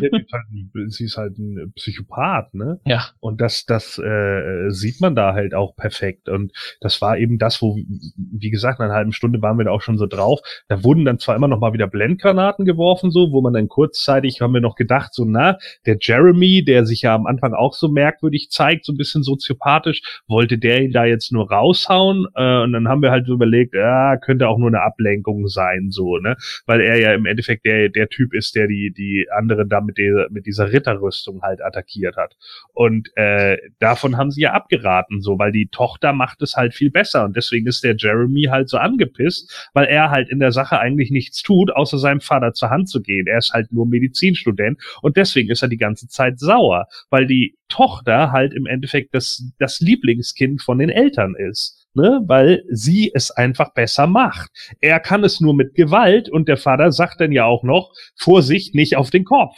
Ja, 0.01 0.09
ist 0.12 0.32
halt 0.34 0.45
sie 0.88 1.05
ist 1.05 1.18
halt 1.18 1.38
ein 1.38 1.72
Psychopath, 1.76 2.53
ne? 2.53 2.80
Ja. 2.86 3.05
Und 3.20 3.41
das, 3.41 3.66
das 3.66 3.99
äh, 3.99 4.70
sieht 4.70 5.01
man 5.01 5.16
da 5.16 5.34
halt 5.34 5.53
auch 5.53 5.76
perfekt. 5.76 6.30
Und 6.30 6.51
das 6.80 7.01
war 7.01 7.18
eben 7.18 7.38
das, 7.38 7.62
wo, 7.62 7.78
wie 8.18 8.49
gesagt, 8.49 8.80
nach 8.80 8.86
einer 8.86 8.95
halben 8.95 9.14
Stunde 9.14 9.41
waren 9.41 9.57
wir 9.57 9.66
da 9.66 9.72
auch 9.72 9.82
schon 9.82 9.97
so 9.97 10.07
drauf. 10.07 10.39
Da 10.68 10.84
wurden 10.84 11.05
dann 11.05 11.20
zwar 11.20 11.36
immer 11.36 11.47
noch 11.47 11.59
mal 11.59 11.74
wieder 11.74 11.88
Blendgranaten 11.88 12.66
geworfen, 12.66 13.12
so, 13.12 13.32
wo 13.32 13.41
man 13.41 13.53
dann 13.53 13.68
kurzzeitig 13.68 14.41
haben 14.41 14.53
wir 14.53 14.62
noch 14.62 14.76
gedacht, 14.76 15.14
so, 15.14 15.26
na, 15.26 15.57
der 15.86 15.97
Jeremy, 15.99 16.64
der 16.64 16.86
sich 16.86 17.03
ja 17.03 17.14
am 17.14 17.28
Anfang 17.28 17.53
auch 17.53 17.74
so 17.74 17.88
merkwürdig 17.88 18.49
zeigt, 18.49 18.86
so 18.86 18.93
ein 18.93 18.97
bisschen 18.97 19.24
soziopathisch, 19.24 20.01
wollte 20.28 20.57
der 20.57 20.82
ihn 20.82 20.91
da 20.91 21.05
jetzt 21.05 21.32
nur 21.32 21.49
raushauen? 21.49 22.28
Äh, 22.36 22.64
und 22.64 22.74
dann 22.74 22.88
haben 22.88 23.01
wir 23.01 23.12
halt 23.12 23.28
so 23.28 23.34
überlegt, 23.34 23.76
ja, 23.76 24.18
könnte 24.18 24.47
auch 24.47 24.57
nur 24.57 24.70
eine 24.70 24.82
Ablenkung 24.82 25.47
sein, 25.47 25.91
so, 25.91 26.18
ne? 26.18 26.36
Weil 26.66 26.82
er 26.82 26.99
ja 26.99 27.14
im 27.14 27.26
Endeffekt 27.26 27.66
der, 27.66 27.89
der 27.89 28.09
Typ 28.09 28.34
ist, 28.34 28.55
der 28.55 28.68
die, 28.68 28.93
die 28.95 29.28
anderen 29.52 29.70
da 29.70 29.82
mit, 29.82 29.97
der, 29.97 30.28
mit 30.32 30.45
dieser 30.45 30.72
Ritterrüstung 30.72 31.41
halt 31.41 31.62
attackiert 31.62 32.16
hat. 32.18 32.36
Und 32.74 33.10
äh, 33.16 33.58
davon 33.80 34.18
haben 34.18 34.32
sie 34.32 34.41
ja 34.41 34.54
abgeraten, 34.54 35.22
so, 35.22 35.38
weil 35.38 35.52
die 35.52 35.68
Tochter 35.68 36.14
macht 36.14 36.41
es 36.41 36.56
halt 36.56 36.74
viel 36.74 36.91
besser. 36.91 37.26
Und 37.26 37.36
deswegen 37.36 37.68
ist 37.68 37.84
der 37.84 37.95
Jeremy 37.97 38.43
halt 38.43 38.70
so 38.70 38.78
angepisst, 38.78 39.70
weil 39.74 39.86
er 39.86 40.10
halt 40.10 40.30
in 40.30 40.39
der 40.39 40.52
Sache 40.52 40.80
eigentlich 40.80 41.12
nichts 41.12 41.41
tut, 41.41 41.72
außer 41.72 41.97
seinem 41.97 42.22
Vater 42.22 42.54
zur 42.54 42.70
Hand 42.70 42.89
zu 42.89 43.02
gehen. 43.02 43.28
Er 43.28 43.38
ist 43.38 43.54
halt 43.54 43.72
nur 43.72 43.88
Medizinstudent 43.88 44.80
und 45.02 45.18
deswegen 45.18 45.49
ist 45.49 45.62
er 45.62 45.70
die 45.70 45.78
ganze 45.78 46.08
Zeit 46.08 46.39
sauer, 46.39 46.88
weil 47.10 47.28
die 47.28 47.58
Tochter 47.68 48.32
halt 48.32 48.54
im 48.54 48.66
Endeffekt 48.66 49.14
das, 49.14 49.43
das 49.60 49.80
Lieblingskind 49.80 50.62
von 50.62 50.80
den 50.80 50.89
Eltern 50.89 51.36
ist. 51.36 51.81
Ne, 51.94 52.22
weil 52.26 52.64
sie 52.70 53.12
es 53.14 53.32
einfach 53.32 53.74
besser 53.74 54.08
macht. 54.08 54.50
Er 54.80 55.02
kann 55.02 55.26
es 55.26 55.42
nur 55.42 55.54
mit 55.54 55.76
Gewalt 55.76 56.30
und 56.30 56.48
der 56.48 56.56
Vater 56.56 56.94
sagt 56.94 57.20
dann 57.20 57.34
ja 57.34 57.44
auch 57.44 57.64
noch, 57.64 57.92
Vorsicht, 58.16 58.74
nicht 58.76 58.96
auf 58.96 59.10
den 59.10 59.26
Kopf. 59.26 59.58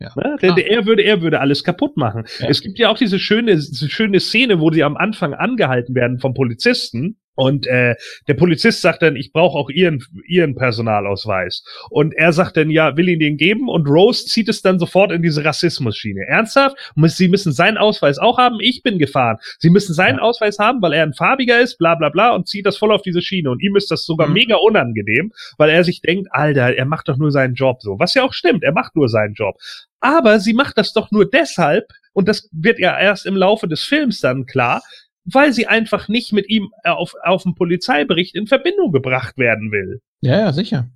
Ja. 0.00 0.12
Ne? 0.16 0.36
Denn 0.42 0.56
er 0.58 0.86
würde, 0.86 1.02
er 1.02 1.22
würde 1.22 1.40
alles 1.40 1.64
kaputt 1.64 1.96
machen. 1.96 2.24
Ja. 2.38 2.48
Es 2.48 2.60
gibt 2.60 2.78
ja 2.78 2.90
auch 2.90 2.98
diese 2.98 3.18
schöne, 3.18 3.54
diese 3.56 3.88
schöne 3.88 4.20
Szene, 4.20 4.60
wo 4.60 4.70
sie 4.70 4.82
am 4.82 4.96
Anfang 4.96 5.34
angehalten 5.34 5.94
werden 5.94 6.18
vom 6.18 6.34
Polizisten. 6.34 7.16
Und 7.34 7.66
äh, 7.66 7.94
der 8.28 8.34
Polizist 8.34 8.80
sagt 8.80 9.02
dann, 9.02 9.16
ich 9.16 9.32
brauche 9.32 9.58
auch 9.58 9.70
ihren, 9.70 10.04
ihren 10.26 10.54
Personalausweis. 10.54 11.64
Und 11.90 12.14
er 12.14 12.32
sagt 12.32 12.56
dann, 12.56 12.70
ja, 12.70 12.96
will 12.96 13.08
ihn 13.08 13.18
den 13.18 13.36
geben. 13.36 13.68
Und 13.68 13.88
Rose 13.88 14.26
zieht 14.26 14.48
es 14.48 14.62
dann 14.62 14.78
sofort 14.78 15.10
in 15.12 15.22
diese 15.22 15.44
Rassismus-Schiene. 15.44 16.26
Ernsthaft? 16.26 16.76
Sie 16.96 17.28
müssen 17.28 17.52
seinen 17.52 17.76
Ausweis 17.76 18.18
auch 18.18 18.38
haben. 18.38 18.58
Ich 18.60 18.82
bin 18.82 18.98
gefahren. 18.98 19.38
Sie 19.58 19.70
müssen 19.70 19.94
seinen 19.94 20.18
Ausweis 20.18 20.58
haben, 20.58 20.80
weil 20.82 20.92
er 20.92 21.02
ein 21.02 21.14
farbiger 21.14 21.60
ist, 21.60 21.78
bla 21.78 21.94
bla 21.94 22.08
bla, 22.08 22.34
und 22.34 22.46
zieht 22.48 22.66
das 22.66 22.76
voll 22.76 22.92
auf 22.92 23.02
diese 23.02 23.22
Schiene. 23.22 23.50
Und 23.50 23.62
ihm 23.62 23.76
ist 23.76 23.90
das 23.90 24.04
sogar 24.04 24.28
Mhm. 24.28 24.34
mega 24.34 24.56
unangenehm, 24.56 25.32
weil 25.58 25.70
er 25.70 25.84
sich 25.84 26.00
denkt, 26.00 26.28
Alter, 26.30 26.74
er 26.74 26.84
macht 26.84 27.08
doch 27.08 27.16
nur 27.16 27.30
seinen 27.30 27.54
Job 27.54 27.82
so. 27.82 27.98
Was 27.98 28.14
ja 28.14 28.22
auch 28.22 28.32
stimmt, 28.32 28.62
er 28.62 28.72
macht 28.72 28.96
nur 28.96 29.08
seinen 29.08 29.34
Job. 29.34 29.56
Aber 30.00 30.38
sie 30.40 30.52
macht 30.52 30.76
das 30.78 30.92
doch 30.92 31.10
nur 31.10 31.28
deshalb, 31.28 31.88
und 32.12 32.28
das 32.28 32.48
wird 32.52 32.78
ja 32.78 32.98
erst 32.98 33.26
im 33.26 33.36
Laufe 33.36 33.66
des 33.66 33.82
Films 33.82 34.20
dann 34.20 34.46
klar, 34.46 34.82
weil 35.24 35.52
sie 35.52 35.66
einfach 35.66 36.08
nicht 36.08 36.32
mit 36.32 36.48
ihm 36.48 36.70
äh, 36.82 36.90
auf, 36.90 37.14
auf 37.22 37.42
dem 37.42 37.54
Polizeibericht 37.54 38.34
in 38.34 38.46
Verbindung 38.46 38.92
gebracht 38.92 39.38
werden 39.38 39.72
will. 39.72 40.00
Ja, 40.20 40.38
ja, 40.38 40.52
sicher. 40.52 40.88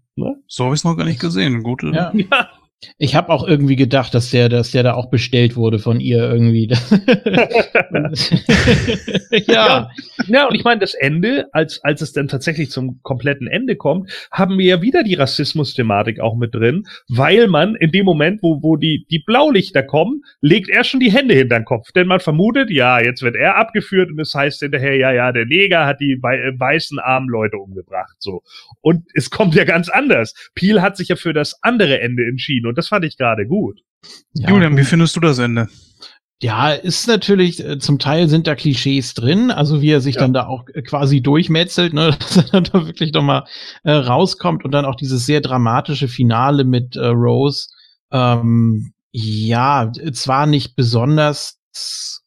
So 0.49 0.64
habe 0.64 0.74
ich 0.74 0.81
es 0.81 0.85
noch 0.85 0.97
gar 0.97 1.05
nicht 1.05 1.20
gesehen. 1.20 1.62
Gute. 1.62 1.89
Ja. 1.89 2.12
Ja, 2.31 2.51
Ich 2.97 3.16
habe 3.16 3.31
auch 3.31 3.47
irgendwie 3.47 3.74
gedacht, 3.74 4.14
dass 4.14 4.31
der, 4.31 4.49
dass 4.49 4.70
der 4.70 4.85
da 4.85 4.95
auch 4.95 5.11
bestellt 5.11 5.57
wurde 5.57 5.81
von 5.81 5.99
ihr 5.99 6.18
irgendwie. 6.18 6.68
ja. 9.49 9.91
ja. 10.29 10.47
und 10.47 10.55
ich 10.55 10.62
meine, 10.62 10.79
das 10.81 10.95
Ende, 10.95 11.49
als, 11.53 11.83
als 11.83 12.03
es 12.03 12.12
dann 12.12 12.29
tatsächlich 12.29 12.70
zum 12.70 13.01
kompletten 13.03 13.49
Ende 13.49 13.74
kommt, 13.74 14.12
haben 14.31 14.59
wir 14.59 14.64
ja 14.64 14.81
wieder 14.81 15.03
die 15.03 15.14
Rassismus-Thematik 15.14 16.20
auch 16.20 16.37
mit 16.37 16.55
drin, 16.55 16.85
weil 17.09 17.49
man 17.49 17.74
in 17.74 17.91
dem 17.91 18.05
Moment, 18.05 18.45
wo, 18.45 18.62
wo 18.62 18.76
die, 18.76 19.07
die 19.11 19.24
Blaulichter 19.26 19.83
kommen, 19.83 20.22
legt 20.41 20.68
er 20.68 20.85
schon 20.85 21.01
die 21.01 21.11
Hände 21.11 21.35
hinter 21.35 21.59
den 21.59 21.64
Kopf. 21.64 21.91
Denn 21.91 22.07
man 22.07 22.20
vermutet, 22.20 22.70
ja, 22.70 23.01
jetzt 23.01 23.22
wird 23.22 23.35
er 23.35 23.57
abgeführt 23.57 24.12
und 24.12 24.20
es 24.20 24.33
heißt 24.35 24.61
hinterher, 24.61 24.95
ja, 24.95 25.11
ja, 25.11 25.33
der 25.33 25.47
Neger 25.47 25.85
hat 25.85 25.99
die 26.01 26.16
weißen 26.22 27.01
armen 27.01 27.29
Leute 27.29 27.57
umgebracht, 27.57 28.14
so. 28.20 28.43
Und 28.81 29.05
es 29.14 29.31
kommt 29.31 29.57
ja 29.57 29.64
ganz 29.64 29.89
anders. 29.89 30.51
Peel 30.55 30.81
hat 30.81 30.97
sich 30.97 31.09
ja 31.09 31.16
für 31.16 31.33
das 31.33 31.61
andere 31.62 32.01
Ende 32.01 32.24
entschieden 32.24 32.68
und 32.69 32.79
das 32.79 32.89
fand 32.89 33.05
ich 33.05 33.16
gerade 33.16 33.47
gut. 33.47 33.81
Ja, 34.35 34.51
Julian, 34.51 34.77
wie 34.77 34.85
findest 34.85 35.16
du 35.16 35.21
das 35.21 35.39
Ende? 35.39 35.69
Ja, 36.41 36.71
ist 36.71 37.09
natürlich, 37.09 37.64
äh, 37.64 37.79
zum 37.81 37.99
Teil 37.99 38.29
sind 38.29 38.47
da 38.47 38.55
Klischees 38.55 39.14
drin, 39.14 39.51
also 39.51 39.83
wie 39.83 39.91
er 39.91 40.01
sich 40.01 40.14
ja. 40.14 40.21
dann 40.21 40.33
da 40.33 40.47
auch 40.47 40.64
äh, 40.73 40.83
quasi 40.83 41.21
durchmetzelt, 41.21 41.93
ne, 41.93 42.16
dass 42.19 42.37
er 42.37 42.45
dann 42.45 42.64
da 42.64 42.87
wirklich 42.87 43.12
nochmal 43.12 43.45
äh, 43.83 43.93
rauskommt 43.93 44.64
und 44.64 44.71
dann 44.71 44.85
auch 44.85 44.95
dieses 44.95 45.27
sehr 45.27 45.41
dramatische 45.41 46.07
Finale 46.07 46.62
mit 46.62 46.95
äh, 46.95 47.07
Rose. 47.07 47.69
Ähm, 48.12 48.93
ja, 49.11 49.91
zwar 50.12 50.47
nicht 50.47 50.77
besonders 50.77 51.59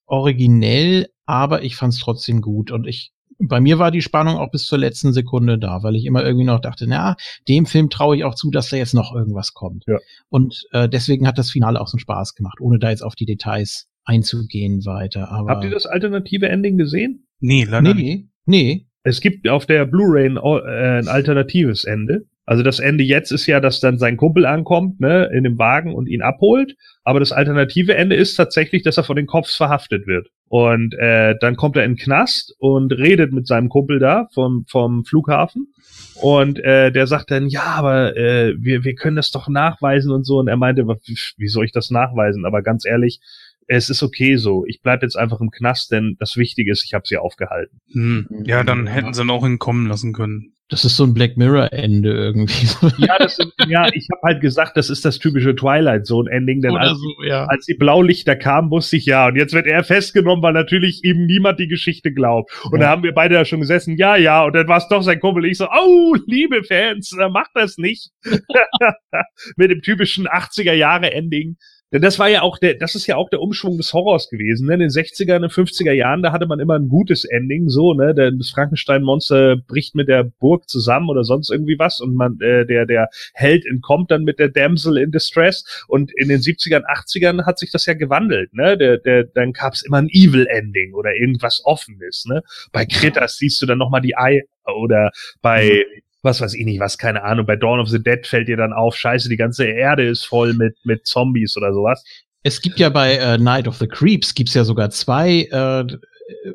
originell, 0.06 1.08
aber 1.26 1.64
ich 1.64 1.78
fand 1.78 1.94
es 1.94 2.00
trotzdem 2.00 2.42
gut 2.42 2.70
und 2.70 2.86
ich 2.86 3.14
bei 3.48 3.60
mir 3.60 3.80
war 3.80 3.92
die 3.92 4.02
Spannung 4.02 4.38
auch 4.38 4.52
bis 4.52 4.66
zur 4.66 4.78
letzten 4.78 5.14
Sekunde 5.14 5.58
da, 5.58 5.84
weil 5.84 5.96
ich 5.96 6.06
immer 6.06 6.24
irgendwie 6.24 6.46
noch 6.46 6.60
dachte, 6.60 6.86
na, 6.88 7.16
dem 7.48 7.66
Film 7.66 7.90
traue 7.90 8.16
ich 8.16 8.24
auch 8.24 8.36
zu, 8.36 8.52
dass 8.52 8.70
da 8.70 8.78
jetzt 8.78 8.94
noch 8.94 9.14
irgendwas 9.16 9.54
kommt. 9.54 9.84
Ja. 9.88 9.98
Und 10.30 10.66
äh, 10.72 10.88
deswegen 10.88 11.28
hat 11.28 11.38
das 11.38 11.52
Finale 11.52 11.80
auch 11.80 11.88
so 11.88 11.96
einen 11.96 12.02
Spaß 12.02 12.36
gemacht, 12.36 12.60
ohne 12.60 12.80
da 12.80 12.90
jetzt 12.90 13.04
auf 13.04 13.16
die 13.16 13.26
Details 13.26 13.88
einzugehen 14.04 14.86
weiter. 14.86 15.32
Aber 15.32 15.50
Habt 15.52 15.64
ihr 15.64 15.72
das 15.72 15.86
alternative 15.86 16.50
Ending 16.50 16.78
gesehen? 16.78 17.28
Nee, 17.40 17.64
leider 17.64 17.94
nee, 17.94 18.04
nicht. 18.04 18.30
Nee. 18.46 18.88
Es 19.04 19.22
gibt 19.22 19.48
auf 19.48 19.66
der 19.66 19.86
Blu-ray 19.86 20.28
ein, 20.28 20.38
äh, 20.38 21.00
ein 21.00 21.08
alternatives 21.08 21.86
Ende. 21.86 22.28
Also 22.52 22.64
das 22.64 22.80
Ende 22.80 23.06
jetzt 23.06 23.32
ist 23.32 23.48
ja, 23.48 23.62
dass 23.62 23.80
dann 23.80 23.98
sein 23.98 24.18
Kumpel 24.18 24.46
ankommt, 24.46 25.00
ne, 25.00 25.30
in 25.32 25.46
dem 25.46 25.58
Wagen 25.58 25.96
und 25.96 26.08
ihn 26.08 26.22
abholt. 26.22 26.76
Aber 27.06 27.22
das 27.22 27.32
alternative 27.32 27.96
Ende 27.96 28.18
ist 28.18 28.36
tatsächlich, 28.36 28.84
dass 28.84 28.98
er 28.98 29.06
von 29.06 29.16
den 29.16 29.26
Cops 29.26 29.56
verhaftet 29.56 30.06
wird. 30.06 30.28
Und 30.50 30.94
äh, 30.96 31.36
dann 31.40 31.56
kommt 31.56 31.78
er 31.78 31.86
in 31.86 31.92
den 31.94 31.98
Knast 31.98 32.54
und 32.60 32.92
redet 32.92 33.32
mit 33.32 33.48
seinem 33.48 33.70
Kumpel 33.70 34.00
da 34.00 34.28
vom, 34.34 34.66
vom 34.68 35.06
Flughafen. 35.06 35.74
Und 36.16 36.60
äh, 36.60 36.92
der 36.92 37.08
sagt 37.08 37.32
dann, 37.32 37.48
ja, 37.48 37.64
aber 37.64 38.18
äh, 38.18 38.54
wir, 38.60 38.84
wir 38.84 38.96
können 38.96 39.16
das 39.16 39.32
doch 39.32 39.48
nachweisen 39.48 40.12
und 40.12 40.26
so. 40.26 40.40
Und 40.40 40.50
er 40.50 40.58
meinte, 40.58 40.86
wie 40.86 41.48
soll 41.48 41.64
ich 41.64 41.72
das 41.72 41.90
nachweisen? 41.90 42.46
Aber 42.46 42.62
ganz 42.64 42.84
ehrlich, 42.86 43.22
es 43.68 43.90
ist 43.90 44.04
okay 44.04 44.36
so. 44.36 44.66
Ich 44.68 44.82
bleib 44.82 45.04
jetzt 45.04 45.16
einfach 45.16 45.40
im 45.40 45.52
Knast, 45.52 45.94
denn 45.94 46.18
das 46.20 46.36
Wichtige 46.36 46.74
ist, 46.74 46.84
ich 46.84 46.94
habe 46.96 47.08
sie 47.08 47.16
aufgehalten. 47.16 47.80
Hm. 47.94 48.28
Ja, 48.44 48.66
dann 48.66 48.88
hätten 48.88 49.14
sie 49.14 49.22
ihn 49.22 49.30
auch 49.30 49.46
entkommen 49.46 49.88
lassen 49.88 50.12
können. 50.12 50.52
Das 50.72 50.86
ist 50.86 50.96
so 50.96 51.04
ein 51.04 51.14
Black 51.14 51.36
Mirror-Ende 51.36 52.10
irgendwie. 52.10 52.66
Ja, 52.98 53.18
das 53.18 53.36
sind, 53.36 53.52
ja, 53.68 53.90
ich 53.94 54.08
habe 54.10 54.22
halt 54.24 54.42
gesagt, 54.42 54.78
das 54.78 54.90
ist 54.90 55.04
das 55.04 55.20
typische 55.20 55.54
Twilight 55.54 56.06
Zone-Ending, 56.06 56.62
denn 56.62 56.78
als, 56.78 56.98
so, 56.98 57.24
ja. 57.26 57.44
als, 57.46 57.66
die 57.66 57.74
Blaulichter 57.74 58.38
kamen, 58.38 58.72
wusste 58.72 58.96
ich 58.96 59.06
ja. 59.06 59.28
Und 59.28 59.36
jetzt 59.36 59.54
wird 59.54 59.68
er 59.68 59.84
festgenommen, 59.84 60.42
weil 60.42 60.54
natürlich 60.54 61.04
eben 61.04 61.26
niemand 61.26 61.60
die 61.60 61.68
Geschichte 61.68 62.14
glaubt. 62.14 62.52
Und 62.72 62.80
ja. 62.80 62.86
da 62.86 62.90
haben 62.90 63.04
wir 63.04 63.14
beide 63.14 63.36
ja 63.36 63.44
schon 63.44 63.60
gesessen, 63.60 63.98
ja, 63.98 64.16
ja. 64.16 64.46
Und 64.46 64.56
dann 64.56 64.70
war 64.70 64.78
es 64.78 64.88
doch 64.88 65.02
sein 65.02 65.20
Kumpel. 65.20 65.44
Ich 65.44 65.58
so, 65.58 65.68
oh, 65.68 66.16
liebe 66.26 66.64
Fans, 66.64 67.14
macht 67.32 67.52
das 67.54 67.78
nicht. 67.78 68.12
Mit 69.58 69.72
dem 69.72 69.82
typischen 69.82 70.26
80er-Jahre-Ending. 70.26 71.58
Denn 71.92 72.02
das 72.02 72.20
war 72.20 72.30
ja 72.30 72.42
auch 72.42 72.58
der, 72.58 72.76
das 72.76 72.96
ist 72.96 73.06
ja 73.08 73.18
auch 73.18 73.30
der 73.30 73.42
Umschwung 73.42 73.78
des 73.78 73.94
Horrors 73.94 74.30
gewesen. 74.30 74.68
Ne? 74.68 74.76
In 74.76 74.80
den 74.80 74.90
60er, 74.90 75.36
in 75.36 75.42
den 75.42 75.52
50er 75.52 75.92
Jahren, 75.92 76.24
da 76.24 76.32
hatte 76.32 76.46
man 76.46 76.60
immer 76.60 76.76
ein 76.76 76.88
gutes 76.88 77.26
Ending, 77.26 77.68
so, 77.68 77.94
ne? 77.94 78.16
Das 78.16 78.50
Frankenstein-Monster 78.50 79.58
bricht 79.58 79.94
mit 79.96 80.08
der 80.08 80.24
Burg 80.24 80.70
zusammen 80.70 81.10
oder 81.10 81.24
sonst 81.24 81.50
irgendwie 81.50 81.78
was 81.78 82.00
und 82.00 82.16
man, 82.16 82.40
äh, 82.40 82.66
der, 82.66 82.86
der 82.86 83.10
Held 83.34 83.66
entkommt 83.66 84.10
dann 84.10 84.24
mit 84.24 84.40
der 84.40 84.50
Damsel 84.50 84.98
in 84.98 85.12
Distress. 85.12 85.86
Und 85.88 86.12
in 86.16 86.30
den 86.30 86.40
70ern, 86.40 86.84
80ern 86.86 87.46
hat 87.46 87.60
sich 87.60 87.72
das 87.72 87.86
ja 87.86 87.94
gewandelt, 87.94 88.54
ne? 88.54 88.78
Der, 88.78 88.98
der, 88.98 89.26
dann 89.26 89.52
gab's 89.52 89.82
immer 89.82 89.98
ein 89.98 90.10
Evil-Ending 90.10 90.94
oder 90.94 91.14
irgendwas 91.14 91.62
Offenes, 91.66 92.26
ne? 92.26 92.42
Bei 92.72 92.86
Critters 92.86 93.38
siehst 93.38 93.62
du 93.62 93.66
dann 93.66 93.78
nochmal 93.78 94.02
die 94.02 94.16
Ei 94.16 94.44
oder 94.66 95.12
bei 95.42 95.86
mhm 95.88 96.02
was 96.24 96.42
weiß 96.42 96.54
ich 96.54 96.66
nicht, 96.66 96.80
was, 96.80 96.98
keine 96.98 97.24
Ahnung, 97.24 97.46
bei 97.46 97.56
Dawn 97.56 97.80
of 97.80 97.90
the 97.90 98.02
Dead 98.02 98.26
fällt 98.26 98.48
dir 98.48 98.58
dann 98.58 98.74
auf, 98.74 98.96
scheiße, 98.96 99.30
die 99.30 99.38
ganze 99.38 99.66
Erde 99.66 100.08
ist 100.08 100.26
voll 100.26 100.54
mit, 100.54 100.76
mit 100.84 101.06
Zombies 101.06 101.58
oder 101.58 101.74
sowas. 101.74 102.04
Es 102.44 102.62
gibt 102.62 102.80
ja 102.80 102.90
bei 102.90 103.16
äh, 103.16 103.38
Night 103.38 103.68
of 103.68 103.78
the 103.78 103.88
Creeps 103.88 104.34
gibt's 104.34 104.54
ja 104.54 104.64
sogar 104.64 104.90
zwei 104.90 105.44
äh, 105.52 105.86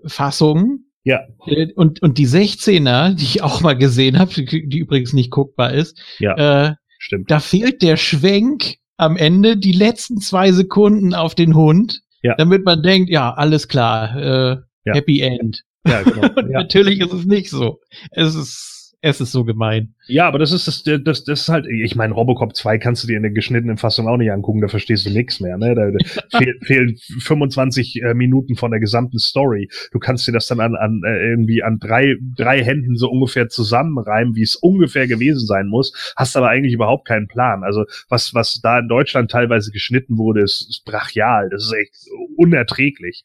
Fassungen. 0.07 0.91
Ja. 1.05 1.21
Äh, 1.47 1.73
und, 1.75 2.03
und 2.03 2.19
die 2.19 2.27
16er, 2.27 3.15
die 3.15 3.25
ich 3.25 3.43
auch 3.43 3.61
mal 3.61 3.77
gesehen 3.77 4.19
habe, 4.19 4.33
die, 4.35 4.69
die 4.69 4.79
übrigens 4.79 5.13
nicht 5.13 5.31
guckbar 5.31 5.73
ist, 5.73 6.01
ja, 6.19 6.69
äh, 6.69 6.75
stimmt. 6.99 7.31
Da 7.31 7.41
fehlt 7.41 7.83
der 7.83 7.97
Schwenk 7.97 8.77
am 8.97 9.17
Ende, 9.17 9.57
die 9.57 9.73
letzten 9.73 10.19
zwei 10.19 10.53
Sekunden 10.53 11.15
auf 11.15 11.35
den 11.35 11.55
Hund, 11.55 12.01
ja. 12.23 12.35
damit 12.37 12.65
man 12.65 12.83
denkt, 12.83 13.11
ja, 13.11 13.33
alles 13.33 13.69
klar, 13.69 14.17
äh, 14.17 14.57
ja. 14.85 14.95
Happy 14.95 15.21
End. 15.21 15.63
Ja, 15.87 16.03
genau. 16.03 16.23
ja. 16.49 16.61
natürlich 16.61 17.01
ist 17.01 17.13
es 17.13 17.27
nicht 17.27 17.51
so. 17.51 17.81
Es 18.11 18.35
ist 18.35 18.76
es 19.09 19.21
ist 19.21 19.33
so 19.33 19.45
gemein. 19.45 19.95
Ja, 20.09 20.27
aber 20.27 20.39
das 20.39 20.53
ist 20.53 20.67
das, 20.67 20.83
das, 20.83 21.25
das 21.25 21.41
ist 21.41 21.49
halt, 21.49 21.67
ich 21.67 21.95
meine, 21.95 22.13
Robocop 22.13 22.57
2 22.57 22.79
kannst 22.79 23.03
du 23.03 23.07
dir 23.07 23.17
in 23.17 23.23
der 23.23 23.33
geschnittenen 23.33 23.77
Fassung 23.77 24.09
auch 24.09 24.17
nicht 24.17 24.33
angucken, 24.33 24.61
da 24.61 24.69
verstehst 24.69 25.07
du 25.07 25.11
nichts 25.11 25.41
mehr, 25.41 25.57
ne? 25.59 25.75
Da, 25.75 25.91
da 25.91 25.99
fehl, 26.39 26.59
fehlen 26.63 26.97
25 27.21 28.03
äh, 28.03 28.15
Minuten 28.15 28.57
von 28.57 28.71
der 28.71 28.81
gesamten 28.81 29.19
Story. 29.19 29.69
Du 29.93 29.99
kannst 29.99 30.27
dir 30.27 30.33
das 30.33 30.47
dann 30.49 30.61
an, 30.61 30.75
an 30.75 31.03
äh, 31.05 31.31
irgendwie 31.31 31.63
an 31.63 31.79
drei, 31.79 32.17
drei 32.37 32.63
Händen 32.63 32.97
so 32.97 33.09
ungefähr 33.09 33.49
zusammenreimen, 33.49 34.35
wie 34.35 34.43
es 34.43 34.57
ungefähr 34.57 35.07
gewesen 35.07 35.47
sein 35.47 35.69
muss, 35.69 36.15
hast 36.17 36.37
aber 36.37 36.49
eigentlich 36.49 36.75
überhaupt 36.75 37.07
keinen 37.07 37.29
Plan. 37.29 37.63
Also 37.63 37.85
was, 38.09 38.35
was 38.35 38.61
da 38.61 38.81
in 38.81 38.89
Deutschland 38.89 39.31
teilweise 39.31 39.71
geschnitten 39.71 40.19
wurde, 40.19 40.43
ist, 40.43 40.67
ist 40.69 40.85
brachial. 40.85 41.49
Das 41.51 41.65
ist 41.65 41.73
echt 41.73 41.95
unerträglich. 42.37 43.23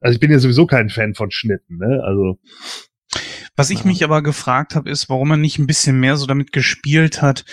Also 0.00 0.14
ich 0.14 0.20
bin 0.20 0.30
ja 0.30 0.38
sowieso 0.38 0.66
kein 0.66 0.88
Fan 0.88 1.14
von 1.14 1.30
Schnitten, 1.30 1.78
ne? 1.78 2.00
Also. 2.04 2.38
Was 3.56 3.70
ich 3.70 3.84
mich 3.84 4.04
aber 4.04 4.22
gefragt 4.22 4.74
habe, 4.74 4.90
ist, 4.90 5.08
warum 5.08 5.30
er 5.30 5.36
nicht 5.38 5.58
ein 5.58 5.66
bisschen 5.66 5.98
mehr 5.98 6.16
so 6.16 6.26
damit 6.26 6.52
gespielt 6.52 7.22
hat. 7.22 7.44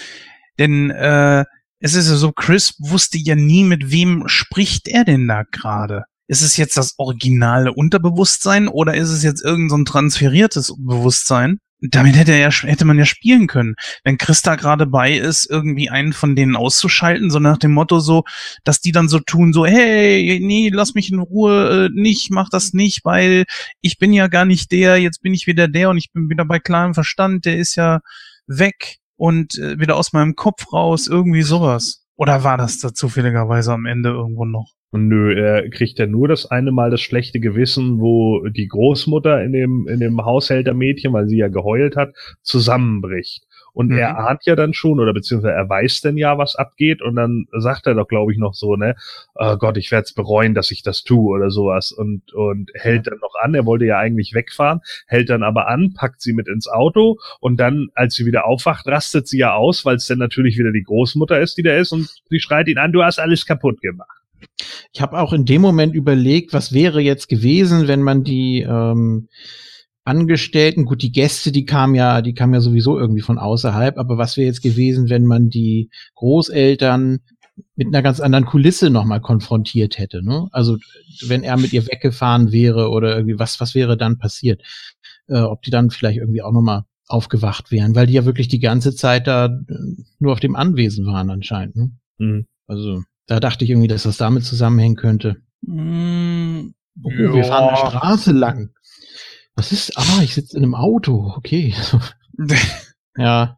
Denn 0.59 0.91
äh, 0.91 1.45
es 1.79 1.95
ist 1.95 2.09
ja 2.09 2.15
so, 2.15 2.31
Chris 2.31 2.75
wusste 2.79 3.17
ja 3.17 3.35
nie, 3.35 3.63
mit 3.63 3.91
wem 3.91 4.27
spricht 4.27 4.87
er 4.87 5.05
denn 5.05 5.27
da 5.27 5.43
gerade. 5.43 6.03
Ist 6.27 6.41
es 6.41 6.57
jetzt 6.57 6.77
das 6.77 6.93
originale 6.97 7.73
Unterbewusstsein 7.73 8.67
oder 8.67 8.95
ist 8.95 9.09
es 9.09 9.23
jetzt 9.23 9.43
irgendein 9.43 9.85
so 9.85 9.91
transferiertes 9.91 10.73
Bewusstsein? 10.77 11.59
Damit 11.91 12.15
hätte 12.15 12.31
er 12.31 12.39
ja, 12.39 12.49
hätte 12.49 12.85
man 12.85 12.97
ja 12.97 13.05
spielen 13.05 13.47
können. 13.47 13.75
Wenn 14.03 14.17
Christa 14.17 14.55
gerade 14.55 14.85
bei 14.85 15.17
ist, 15.17 15.49
irgendwie 15.49 15.89
einen 15.89 16.13
von 16.13 16.35
denen 16.35 16.55
auszuschalten, 16.55 17.29
so 17.29 17.39
nach 17.39 17.57
dem 17.57 17.71
Motto 17.71 17.99
so, 17.99 18.23
dass 18.63 18.79
die 18.79 18.91
dann 18.91 19.09
so 19.09 19.19
tun, 19.19 19.51
so, 19.51 19.65
hey, 19.65 20.39
nee, 20.41 20.69
lass 20.69 20.93
mich 20.95 21.11
in 21.11 21.19
Ruhe, 21.19 21.87
äh, 21.87 21.89
nicht, 21.93 22.31
mach 22.31 22.49
das 22.49 22.73
nicht, 22.73 23.03
weil 23.03 23.45
ich 23.81 23.97
bin 23.97 24.13
ja 24.13 24.27
gar 24.27 24.45
nicht 24.45 24.71
der, 24.71 24.97
jetzt 24.97 25.21
bin 25.21 25.33
ich 25.33 25.45
wieder 25.47 25.67
der 25.67 25.89
und 25.89 25.97
ich 25.97 26.11
bin 26.13 26.29
wieder 26.29 26.45
bei 26.45 26.59
klarem 26.59 26.93
Verstand, 26.93 27.45
der 27.45 27.57
ist 27.57 27.75
ja 27.75 27.99
weg 28.47 28.97
und 29.17 29.57
äh, 29.57 29.79
wieder 29.79 29.97
aus 29.97 30.13
meinem 30.13 30.35
Kopf 30.35 30.71
raus, 30.71 31.07
irgendwie 31.07 31.43
sowas. 31.43 32.05
Oder 32.15 32.43
war 32.43 32.57
das 32.57 32.79
da 32.79 32.93
zufälligerweise 32.93 33.73
am 33.73 33.85
Ende 33.85 34.09
irgendwo 34.09 34.45
noch? 34.45 34.71
Und 34.93 35.07
nö, 35.07 35.33
er 35.33 35.71
kriegt 35.71 35.97
ja 35.97 36.05
nur 36.05 36.27
das 36.27 36.45
eine 36.45 36.71
Mal 36.71 36.91
das 36.91 37.01
schlechte 37.01 37.39
Gewissen, 37.39 37.99
wo 37.99 38.47
die 38.47 38.67
Großmutter 38.67 39.43
in 39.43 39.51
dem, 39.51 39.87
in 39.87 39.99
dem 39.99 40.23
Haushältermädchen, 40.23 41.11
weil 41.11 41.27
sie 41.27 41.37
ja 41.37 41.47
geheult 41.47 41.95
hat, 41.95 42.13
zusammenbricht. 42.43 43.43
Und 43.73 43.87
mhm. 43.87 43.97
er 43.97 44.19
ahnt 44.19 44.45
ja 44.45 44.55
dann 44.55 44.75
schon, 44.75 44.99
oder 44.99 45.11
beziehungsweise 45.11 45.55
er 45.55 45.67
weiß 45.67 46.01
denn 46.01 46.15
ja, 46.15 46.37
was 46.37 46.55
abgeht, 46.55 47.01
und 47.01 47.15
dann 47.15 47.47
sagt 47.57 47.87
er 47.87 47.95
doch, 47.95 48.07
glaube 48.07 48.33
ich, 48.33 48.37
noch 48.37 48.53
so, 48.53 48.75
ne, 48.75 48.95
oh 49.33 49.57
Gott, 49.57 49.77
ich 49.77 49.89
werde 49.89 50.03
es 50.03 50.13
bereuen, 50.13 50.53
dass 50.53 50.69
ich 50.69 50.83
das 50.83 51.03
tue 51.03 51.37
oder 51.37 51.49
sowas. 51.49 51.91
Und, 51.91 52.31
und 52.31 52.69
hält 52.75 53.07
dann 53.07 53.17
noch 53.17 53.33
an, 53.41 53.55
er 53.55 53.65
wollte 53.65 53.85
ja 53.85 53.97
eigentlich 53.97 54.35
wegfahren, 54.35 54.81
hält 55.07 55.31
dann 55.31 55.41
aber 55.41 55.69
an, 55.69 55.95
packt 55.95 56.21
sie 56.21 56.33
mit 56.33 56.47
ins 56.47 56.67
Auto 56.67 57.17
und 57.39 57.59
dann, 57.59 57.87
als 57.95 58.13
sie 58.13 58.27
wieder 58.27 58.45
aufwacht, 58.45 58.85
rastet 58.85 59.27
sie 59.27 59.39
ja 59.39 59.55
aus, 59.55 59.85
weil 59.85 59.95
es 59.95 60.05
dann 60.05 60.19
natürlich 60.19 60.55
wieder 60.59 60.71
die 60.71 60.83
Großmutter 60.83 61.39
ist, 61.39 61.57
die 61.57 61.63
da 61.63 61.75
ist, 61.75 61.93
und 61.93 62.07
sie 62.29 62.39
schreit 62.39 62.67
ihn 62.67 62.77
an, 62.77 62.91
du 62.91 63.01
hast 63.01 63.17
alles 63.17 63.47
kaputt 63.47 63.81
gemacht. 63.81 64.22
Ich 64.93 65.01
habe 65.01 65.19
auch 65.19 65.33
in 65.33 65.45
dem 65.45 65.61
Moment 65.61 65.95
überlegt, 65.95 66.53
was 66.53 66.73
wäre 66.73 67.01
jetzt 67.01 67.27
gewesen, 67.27 67.87
wenn 67.87 68.01
man 68.01 68.23
die 68.23 68.61
ähm, 68.61 69.27
Angestellten, 70.05 70.85
gut, 70.85 71.01
die 71.01 71.11
Gäste, 71.11 71.51
die 71.51 71.65
kamen 71.65 71.95
ja, 71.95 72.21
die 72.21 72.33
kamen 72.33 72.53
ja 72.53 72.59
sowieso 72.59 72.99
irgendwie 72.99 73.21
von 73.21 73.37
außerhalb, 73.37 73.97
aber 73.97 74.17
was 74.17 74.35
wäre 74.35 74.47
jetzt 74.47 74.61
gewesen, 74.61 75.09
wenn 75.09 75.25
man 75.25 75.49
die 75.49 75.89
Großeltern 76.15 77.19
mit 77.75 77.87
einer 77.87 78.01
ganz 78.01 78.19
anderen 78.19 78.45
Kulisse 78.45 78.89
nochmal 78.89 79.21
konfrontiert 79.21 79.97
hätte, 79.97 80.23
ne? 80.23 80.47
Also 80.51 80.77
wenn 81.25 81.43
er 81.43 81.57
mit 81.57 81.71
ihr 81.71 81.85
weggefahren 81.85 82.51
wäre 82.51 82.89
oder 82.89 83.15
irgendwie, 83.15 83.39
was, 83.39 83.59
was 83.59 83.75
wäre 83.75 83.95
dann 83.95 84.17
passiert? 84.17 84.61
Äh, 85.27 85.39
ob 85.39 85.61
die 85.61 85.71
dann 85.71 85.89
vielleicht 85.89 86.17
irgendwie 86.17 86.41
auch 86.41 86.51
nochmal 86.51 86.83
aufgewacht 87.07 87.71
wären, 87.71 87.95
weil 87.95 88.07
die 88.07 88.13
ja 88.13 88.25
wirklich 88.25 88.47
die 88.47 88.59
ganze 88.59 88.95
Zeit 88.95 89.27
da 89.27 89.45
äh, 89.45 89.75
nur 90.19 90.33
auf 90.33 90.39
dem 90.39 90.55
Anwesen 90.55 91.05
waren 91.05 91.29
anscheinend. 91.29 91.75
Ne? 91.75 91.91
Mhm. 92.17 92.47
Also 92.67 93.03
da 93.27 93.39
dachte 93.39 93.63
ich 93.65 93.71
irgendwie, 93.71 93.87
dass 93.87 94.03
das 94.03 94.17
damit 94.17 94.43
zusammenhängen 94.45 94.95
könnte. 94.95 95.37
Mm, 95.61 96.73
Oh, 97.03 97.09
wir 97.09 97.43
fahren 97.43 97.69
eine 97.69 97.77
Straße 97.89 98.31
lang. 98.33 98.69
Was 99.55 99.71
ist? 99.71 99.97
Ah, 99.97 100.21
ich 100.21 100.35
sitze 100.35 100.55
in 100.57 100.63
einem 100.63 100.75
Auto. 100.75 101.33
Okay. 101.35 101.73
ja. 103.17 103.57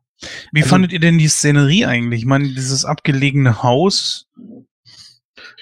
Wie 0.54 0.62
Also- 0.62 0.70
fandet 0.70 0.94
ihr 0.94 1.02
denn 1.02 1.18
die 1.18 1.28
Szenerie 1.28 1.86
eigentlich? 1.86 2.22
Ich 2.22 2.26
meine, 2.26 2.48
dieses 2.48 2.86
abgelegene 2.86 3.62
Haus. 3.62 4.28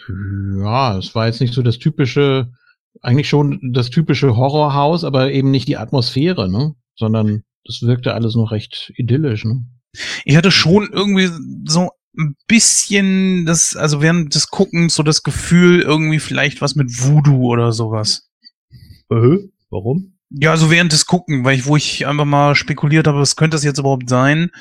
Ja, 0.08 0.98
es 0.98 1.16
war 1.16 1.28
jetzt 1.28 1.42
nicht 1.42 1.54
so 1.54 1.62
das 1.62 1.80
typische, 1.80 2.52
eigentlich 3.02 3.30
schon 3.30 3.72
das 3.74 3.90
typische 3.90 4.36
Horrorhaus, 4.36 5.04
aber 5.04 5.32
eben 5.32 5.50
nicht 5.52 5.68
die 5.68 5.78
Atmosphäre, 5.78 6.50
ne? 6.50 6.76
Sondern 6.96 7.44
das 7.66 7.82
wirkte 7.82 8.14
alles 8.14 8.36
noch 8.36 8.52
recht 8.52 8.92
idyllisch, 8.98 9.46
ne? 9.46 9.66
Ich 10.26 10.36
hatte 10.36 10.52
schon 10.52 10.90
irgendwie 10.92 11.30
so 11.66 11.90
ein 12.18 12.36
bisschen 12.48 13.46
das, 13.46 13.76
also 13.76 14.02
während 14.02 14.36
des 14.36 14.50
Guckens 14.50 14.96
so 14.96 15.04
das 15.04 15.24
Gefühl, 15.24 15.82
irgendwie 15.82 16.20
vielleicht 16.20 16.62
was 16.62 16.76
mit 16.76 16.90
Voodoo 17.02 17.52
oder 17.52 17.72
sowas. 17.72 18.30
Äh, 19.10 19.38
warum? 19.70 20.14
Ja, 20.30 20.52
also 20.52 20.72
während 20.72 20.92
des 20.92 21.06
Gucken, 21.06 21.44
weil 21.44 21.58
ich, 21.58 21.66
wo 21.66 21.76
ich 21.76 22.08
einfach 22.08 22.26
mal 22.26 22.56
spekuliert 22.56 23.08
habe, 23.08 23.20
was 23.20 23.36
könnte 23.36 23.56
das 23.56 23.64
jetzt 23.64 23.80
überhaupt 23.80 24.10
sein? 24.10 24.52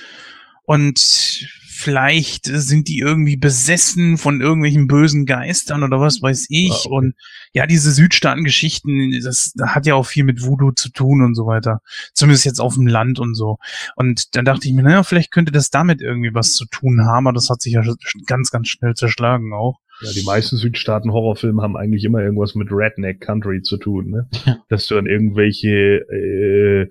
Und 0.64 1.48
vielleicht 1.82 2.46
sind 2.46 2.88
die 2.88 2.98
irgendwie 2.98 3.36
besessen 3.36 4.16
von 4.16 4.40
irgendwelchen 4.40 4.86
bösen 4.86 5.26
Geistern 5.26 5.82
oder 5.82 6.00
was 6.00 6.22
weiß 6.22 6.46
ich. 6.48 6.70
Ah, 6.70 6.76
okay. 6.76 6.88
Und 6.88 7.14
ja, 7.52 7.66
diese 7.66 7.92
Südstaaten-Geschichten, 7.92 9.20
das, 9.22 9.52
das 9.54 9.68
hat 9.70 9.86
ja 9.86 9.94
auch 9.94 10.06
viel 10.06 10.24
mit 10.24 10.42
Voodoo 10.42 10.72
zu 10.72 10.90
tun 10.90 11.22
und 11.22 11.34
so 11.34 11.46
weiter. 11.46 11.80
Zumindest 12.14 12.44
jetzt 12.44 12.60
auf 12.60 12.74
dem 12.74 12.86
Land 12.86 13.18
und 13.18 13.34
so. 13.34 13.58
Und 13.96 14.34
dann 14.36 14.44
dachte 14.44 14.66
ich 14.66 14.74
mir, 14.74 14.82
naja, 14.82 15.02
vielleicht 15.02 15.32
könnte 15.32 15.52
das 15.52 15.70
damit 15.70 16.00
irgendwie 16.00 16.34
was 16.34 16.54
zu 16.54 16.64
tun 16.66 17.04
haben, 17.04 17.26
aber 17.26 17.34
das 17.34 17.50
hat 17.50 17.60
sich 17.60 17.74
ja 17.74 17.82
ganz, 18.26 18.50
ganz 18.50 18.68
schnell 18.68 18.94
zerschlagen 18.94 19.52
auch. 19.52 19.81
Ja, 20.00 20.10
die 20.12 20.24
meisten 20.24 20.56
Südstaaten-Horrorfilme 20.56 21.62
haben 21.62 21.76
eigentlich 21.76 22.04
immer 22.04 22.20
irgendwas 22.22 22.54
mit 22.54 22.68
Redneck 22.72 23.20
Country 23.20 23.62
zu 23.62 23.76
tun, 23.76 24.10
ne? 24.10 24.28
Dass 24.68 24.86
du 24.86 24.96
an 24.98 25.06
irgendwelche 25.06 25.98
äh, 26.10 26.88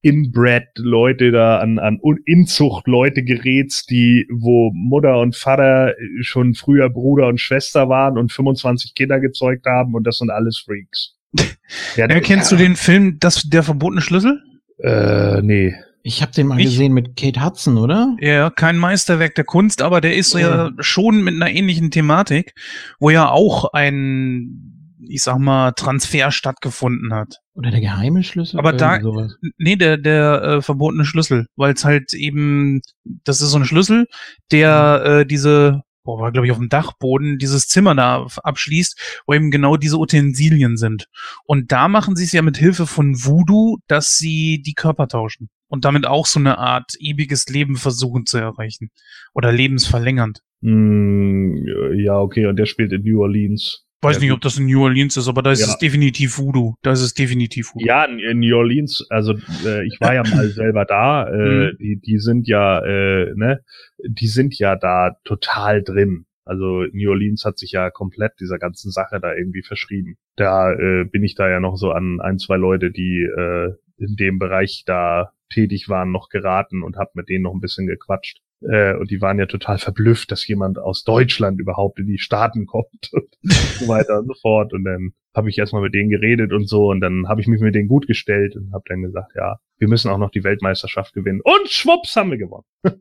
Inbred-Leute 0.00 1.30
da, 1.32 1.58
an, 1.58 1.78
an 1.78 1.98
Un- 2.02 2.20
Inzucht-Leute 2.24 3.22
gerätst, 3.24 3.90
die, 3.90 4.26
wo 4.32 4.70
Mutter 4.72 5.18
und 5.18 5.36
Vater 5.36 5.94
schon 6.20 6.54
früher 6.54 6.88
Bruder 6.88 7.26
und 7.26 7.40
Schwester 7.40 7.88
waren 7.88 8.16
und 8.16 8.32
25 8.32 8.94
Kinder 8.94 9.20
gezeugt 9.20 9.66
haben 9.66 9.94
und 9.94 10.04
das 10.06 10.18
sind 10.18 10.30
alles 10.30 10.58
Freaks. 10.58 11.16
ja, 11.96 12.08
Ja, 12.08 12.20
kennst 12.20 12.52
du 12.52 12.56
den 12.56 12.76
Film 12.76 13.18
das, 13.20 13.42
Der 13.42 13.62
verbotene 13.62 14.00
Schlüssel? 14.00 14.40
Äh, 14.78 15.42
nee. 15.42 15.74
Ich 16.08 16.22
habe 16.22 16.32
den 16.32 16.46
mal 16.46 16.58
Ich- 16.58 16.64
gesehen 16.64 16.94
mit 16.94 17.16
Kate 17.16 17.44
Hudson, 17.44 17.76
oder? 17.76 18.16
Ja, 18.18 18.48
kein 18.48 18.78
Meisterwerk 18.78 19.34
der 19.34 19.44
Kunst, 19.44 19.82
aber 19.82 20.00
der 20.00 20.16
ist 20.16 20.30
so 20.30 20.38
ja 20.38 20.70
schon 20.78 21.22
mit 21.22 21.34
einer 21.34 21.50
ähnlichen 21.50 21.90
Thematik, 21.90 22.54
wo 22.98 23.10
ja 23.10 23.28
auch 23.28 23.74
ein, 23.74 24.94
ich 25.06 25.22
sag 25.22 25.38
mal, 25.38 25.72
Transfer 25.72 26.30
stattgefunden 26.30 27.12
hat. 27.12 27.40
Oder 27.54 27.70
der 27.70 27.82
geheime 27.82 28.22
Schlüssel? 28.22 28.58
Aber 28.58 28.72
da- 28.72 29.02
sowas. 29.02 29.36
Nee, 29.58 29.76
der, 29.76 29.98
der 29.98 30.42
äh, 30.42 30.62
verbotene 30.62 31.04
Schlüssel, 31.04 31.46
weil 31.56 31.74
es 31.74 31.84
halt 31.84 32.14
eben, 32.14 32.80
das 33.04 33.42
ist 33.42 33.50
so 33.50 33.58
ein 33.58 33.66
Schlüssel, 33.66 34.06
der 34.50 35.02
äh, 35.04 35.26
diese, 35.26 35.82
boah, 36.04 36.20
war 36.20 36.32
glaube 36.32 36.46
ich 36.46 36.52
auf 36.52 36.58
dem 36.58 36.70
Dachboden, 36.70 37.36
dieses 37.36 37.68
Zimmer 37.68 37.94
da 37.94 38.26
abschließt, 38.44 39.20
wo 39.26 39.34
eben 39.34 39.50
genau 39.50 39.76
diese 39.76 39.98
Utensilien 39.98 40.78
sind. 40.78 41.04
Und 41.44 41.70
da 41.70 41.86
machen 41.88 42.16
sie 42.16 42.24
es 42.24 42.32
ja 42.32 42.40
mit 42.40 42.56
Hilfe 42.56 42.86
von 42.86 43.14
Voodoo, 43.22 43.76
dass 43.88 44.16
sie 44.16 44.62
die 44.64 44.72
Körper 44.72 45.06
tauschen. 45.06 45.50
Und 45.68 45.84
damit 45.84 46.06
auch 46.06 46.26
so 46.26 46.40
eine 46.40 46.58
Art 46.58 46.92
ewiges 46.98 47.48
Leben 47.48 47.76
versuchen 47.76 48.26
zu 48.26 48.38
erreichen. 48.38 48.90
Oder 49.34 49.52
lebensverlängernd. 49.52 50.40
Hm, 50.62 51.64
ja, 51.96 52.18
okay, 52.18 52.46
und 52.46 52.56
der 52.56 52.66
spielt 52.66 52.92
in 52.92 53.02
New 53.02 53.20
Orleans. 53.20 53.84
Weiß 54.00 54.16
Ja, 54.16 54.22
nicht, 54.22 54.32
ob 54.32 54.40
das 54.40 54.56
in 54.58 54.66
New 54.66 54.82
Orleans 54.82 55.16
ist, 55.16 55.26
aber 55.28 55.42
da 55.42 55.50
ist 55.50 55.60
Ja. 55.60 55.66
es 55.66 55.78
definitiv 55.78 56.38
Voodoo. 56.38 56.74
Da 56.82 56.92
ist 56.92 57.00
es 57.00 57.14
definitiv 57.14 57.74
Voodoo. 57.74 57.84
Ja, 57.86 58.04
in, 58.04 58.38
New 58.38 58.56
Orleans, 58.56 59.04
also 59.10 59.34
äh, 59.66 59.84
ich 59.86 60.00
war 60.00 60.14
ja 60.14 60.22
mal 60.22 60.48
selber 60.50 60.84
da, 60.84 61.28
äh, 61.28 61.72
die, 61.78 62.00
die 62.00 62.18
sind 62.18 62.46
ja, 62.46 62.78
äh, 62.84 63.32
ne, 63.34 63.60
die 64.06 64.28
sind 64.28 64.56
ja 64.58 64.76
da 64.76 65.16
total 65.24 65.82
drin. 65.82 66.26
Also 66.44 66.84
New 66.92 67.10
Orleans 67.10 67.44
hat 67.44 67.58
sich 67.58 67.72
ja 67.72 67.90
komplett 67.90 68.32
dieser 68.40 68.58
ganzen 68.58 68.90
Sache 68.92 69.18
da 69.20 69.34
irgendwie 69.34 69.62
verschrieben. 69.62 70.16
Da 70.36 70.72
äh, 70.72 71.04
bin 71.04 71.24
ich 71.24 71.34
da 71.34 71.48
ja 71.50 71.58
noch 71.60 71.76
so 71.76 71.90
an 71.90 72.20
ein, 72.20 72.38
zwei 72.38 72.56
Leute, 72.56 72.90
die 72.92 73.20
äh, 73.36 73.72
in 73.98 74.16
dem 74.16 74.38
Bereich 74.38 74.84
da 74.86 75.32
tätig 75.52 75.88
waren, 75.88 76.12
noch 76.12 76.28
geraten 76.28 76.82
und 76.82 76.96
hab 76.96 77.14
mit 77.14 77.28
denen 77.28 77.44
noch 77.44 77.54
ein 77.54 77.60
bisschen 77.60 77.86
gequatscht. 77.86 78.40
Äh, 78.60 78.94
und 78.94 79.10
die 79.10 79.20
waren 79.20 79.38
ja 79.38 79.46
total 79.46 79.78
verblüfft, 79.78 80.30
dass 80.30 80.46
jemand 80.46 80.78
aus 80.78 81.04
Deutschland 81.04 81.60
überhaupt 81.60 81.98
in 81.98 82.06
die 82.06 82.18
Staaten 82.18 82.66
kommt 82.66 83.08
und 83.12 83.28
so 83.42 83.88
weiter 83.88 84.18
und 84.18 84.26
so 84.26 84.34
fort. 84.40 84.72
Und 84.72 84.84
dann 84.84 85.12
habe 85.34 85.48
ich 85.48 85.58
erstmal 85.58 85.82
mit 85.82 85.94
denen 85.94 86.10
geredet 86.10 86.52
und 86.52 86.68
so 86.68 86.90
und 86.90 87.00
dann 87.00 87.28
habe 87.28 87.40
ich 87.40 87.46
mich 87.46 87.60
mit 87.60 87.74
denen 87.74 87.88
gut 87.88 88.06
gestellt 88.06 88.56
und 88.56 88.72
habe 88.72 88.84
dann 88.88 89.02
gesagt, 89.02 89.32
ja, 89.36 89.58
wir 89.78 89.88
müssen 89.88 90.10
auch 90.10 90.18
noch 90.18 90.30
die 90.30 90.42
Weltmeisterschaft 90.42 91.14
gewinnen. 91.14 91.40
Und 91.42 91.68
schwupps 91.68 92.16
haben 92.16 92.30
wir 92.30 92.38
gewonnen. 92.38 92.64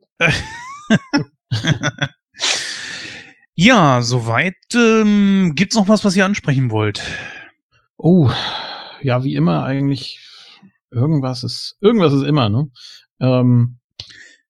Ja, 3.60 4.03
soweit. 4.03 4.53
Ähm, 4.76 5.53
gibt's 5.56 5.76
noch 5.76 5.88
was, 5.90 6.06
was 6.06 6.15
ihr 6.15 6.26
ansprechen 6.26 6.69
wollt? 6.69 7.02
Oh, 7.98 8.30
ja, 9.02 9.24
wie 9.24 9.34
immer 9.34 9.64
eigentlich. 9.64 10.19
Irgendwas 10.91 11.43
ist, 11.43 11.77
irgendwas 11.81 12.14
ist 12.14 12.23
immer, 12.23 12.49
ne? 12.49 12.69
Ähm, 13.19 13.80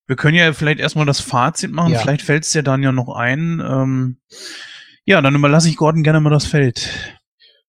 Wir 0.05 0.15
können 0.15 0.35
ja 0.35 0.53
vielleicht 0.53 0.79
erstmal 0.79 1.05
das 1.05 1.19
Fazit 1.19 1.71
machen. 1.71 1.93
Ja. 1.93 1.99
Vielleicht 1.99 2.21
fällt's 2.21 2.51
dir 2.51 2.63
dann 2.63 2.83
ja 2.83 2.91
noch 2.91 3.09
ein. 3.15 3.61
Ähm, 3.65 4.17
ja, 5.05 5.21
dann 5.21 5.35
überlasse 5.35 5.69
ich 5.69 5.77
Gordon 5.77 6.03
gerne 6.03 6.19
mal 6.19 6.29
das 6.29 6.45
Feld. 6.45 6.89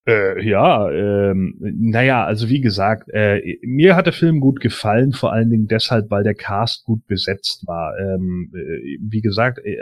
Äh, 0.06 0.42
ja, 0.42 0.90
ähm, 0.90 1.54
naja, 1.60 2.24
also 2.24 2.48
wie 2.48 2.62
gesagt, 2.62 3.10
äh, 3.12 3.58
mir 3.62 3.94
hat 3.94 4.06
der 4.06 4.14
Film 4.14 4.40
gut 4.40 4.58
gefallen, 4.60 5.12
vor 5.12 5.32
allen 5.32 5.50
Dingen 5.50 5.66
deshalb, 5.66 6.10
weil 6.10 6.24
der 6.24 6.34
Cast 6.34 6.84
gut 6.84 7.06
besetzt 7.06 7.66
war. 7.66 7.92
Ähm, 7.98 8.50
äh, 8.54 8.98
wie 9.02 9.20
gesagt, 9.20 9.58
äh, 9.58 9.76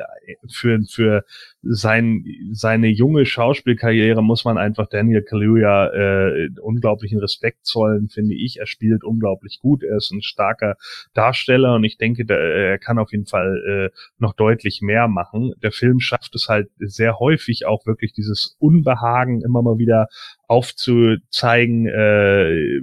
für, 0.51 0.81
für 0.91 1.25
sein, 1.69 2.25
seine 2.53 2.89
junge 2.89 3.27
Schauspielkarriere 3.27 4.23
muss 4.23 4.45
man 4.45 4.59
einfach 4.59 4.89
Daniel 4.89 5.23
Kaluuya 5.23 5.89
äh, 5.93 6.49
unglaublichen 6.61 7.19
Respekt 7.19 7.67
zollen, 7.67 8.09
finde 8.09 8.35
ich. 8.35 8.59
Er 8.59 8.67
spielt 8.67 9.05
unglaublich 9.05 9.59
gut, 9.61 9.83
er 9.83 9.97
ist 9.97 10.11
ein 10.11 10.23
starker 10.23 10.77
Darsteller 11.15 11.75
und 11.75 11.85
ich 11.85 11.99
denke, 11.99 12.25
der, 12.25 12.39
er 12.39 12.79
kann 12.79 12.99
auf 12.99 13.13
jeden 13.13 13.27
Fall 13.27 13.91
äh, 13.93 13.97
noch 14.19 14.35
deutlich 14.35 14.83
mehr 14.83 15.09
machen. 15.09 15.55
Der 15.63 15.73
Film 15.73 16.01
schafft 16.01 16.35
es 16.35 16.49
halt 16.49 16.69
sehr 16.79 17.19
häufig 17.19 17.67
auch 17.67 17.87
wirklich 17.87 18.13
dieses 18.13 18.57
Unbehagen 18.59 19.43
immer 19.43 19.63
mal 19.63 19.79
wieder 19.79 20.09
aufzuzeigen, 20.49 21.87
äh, 21.87 22.81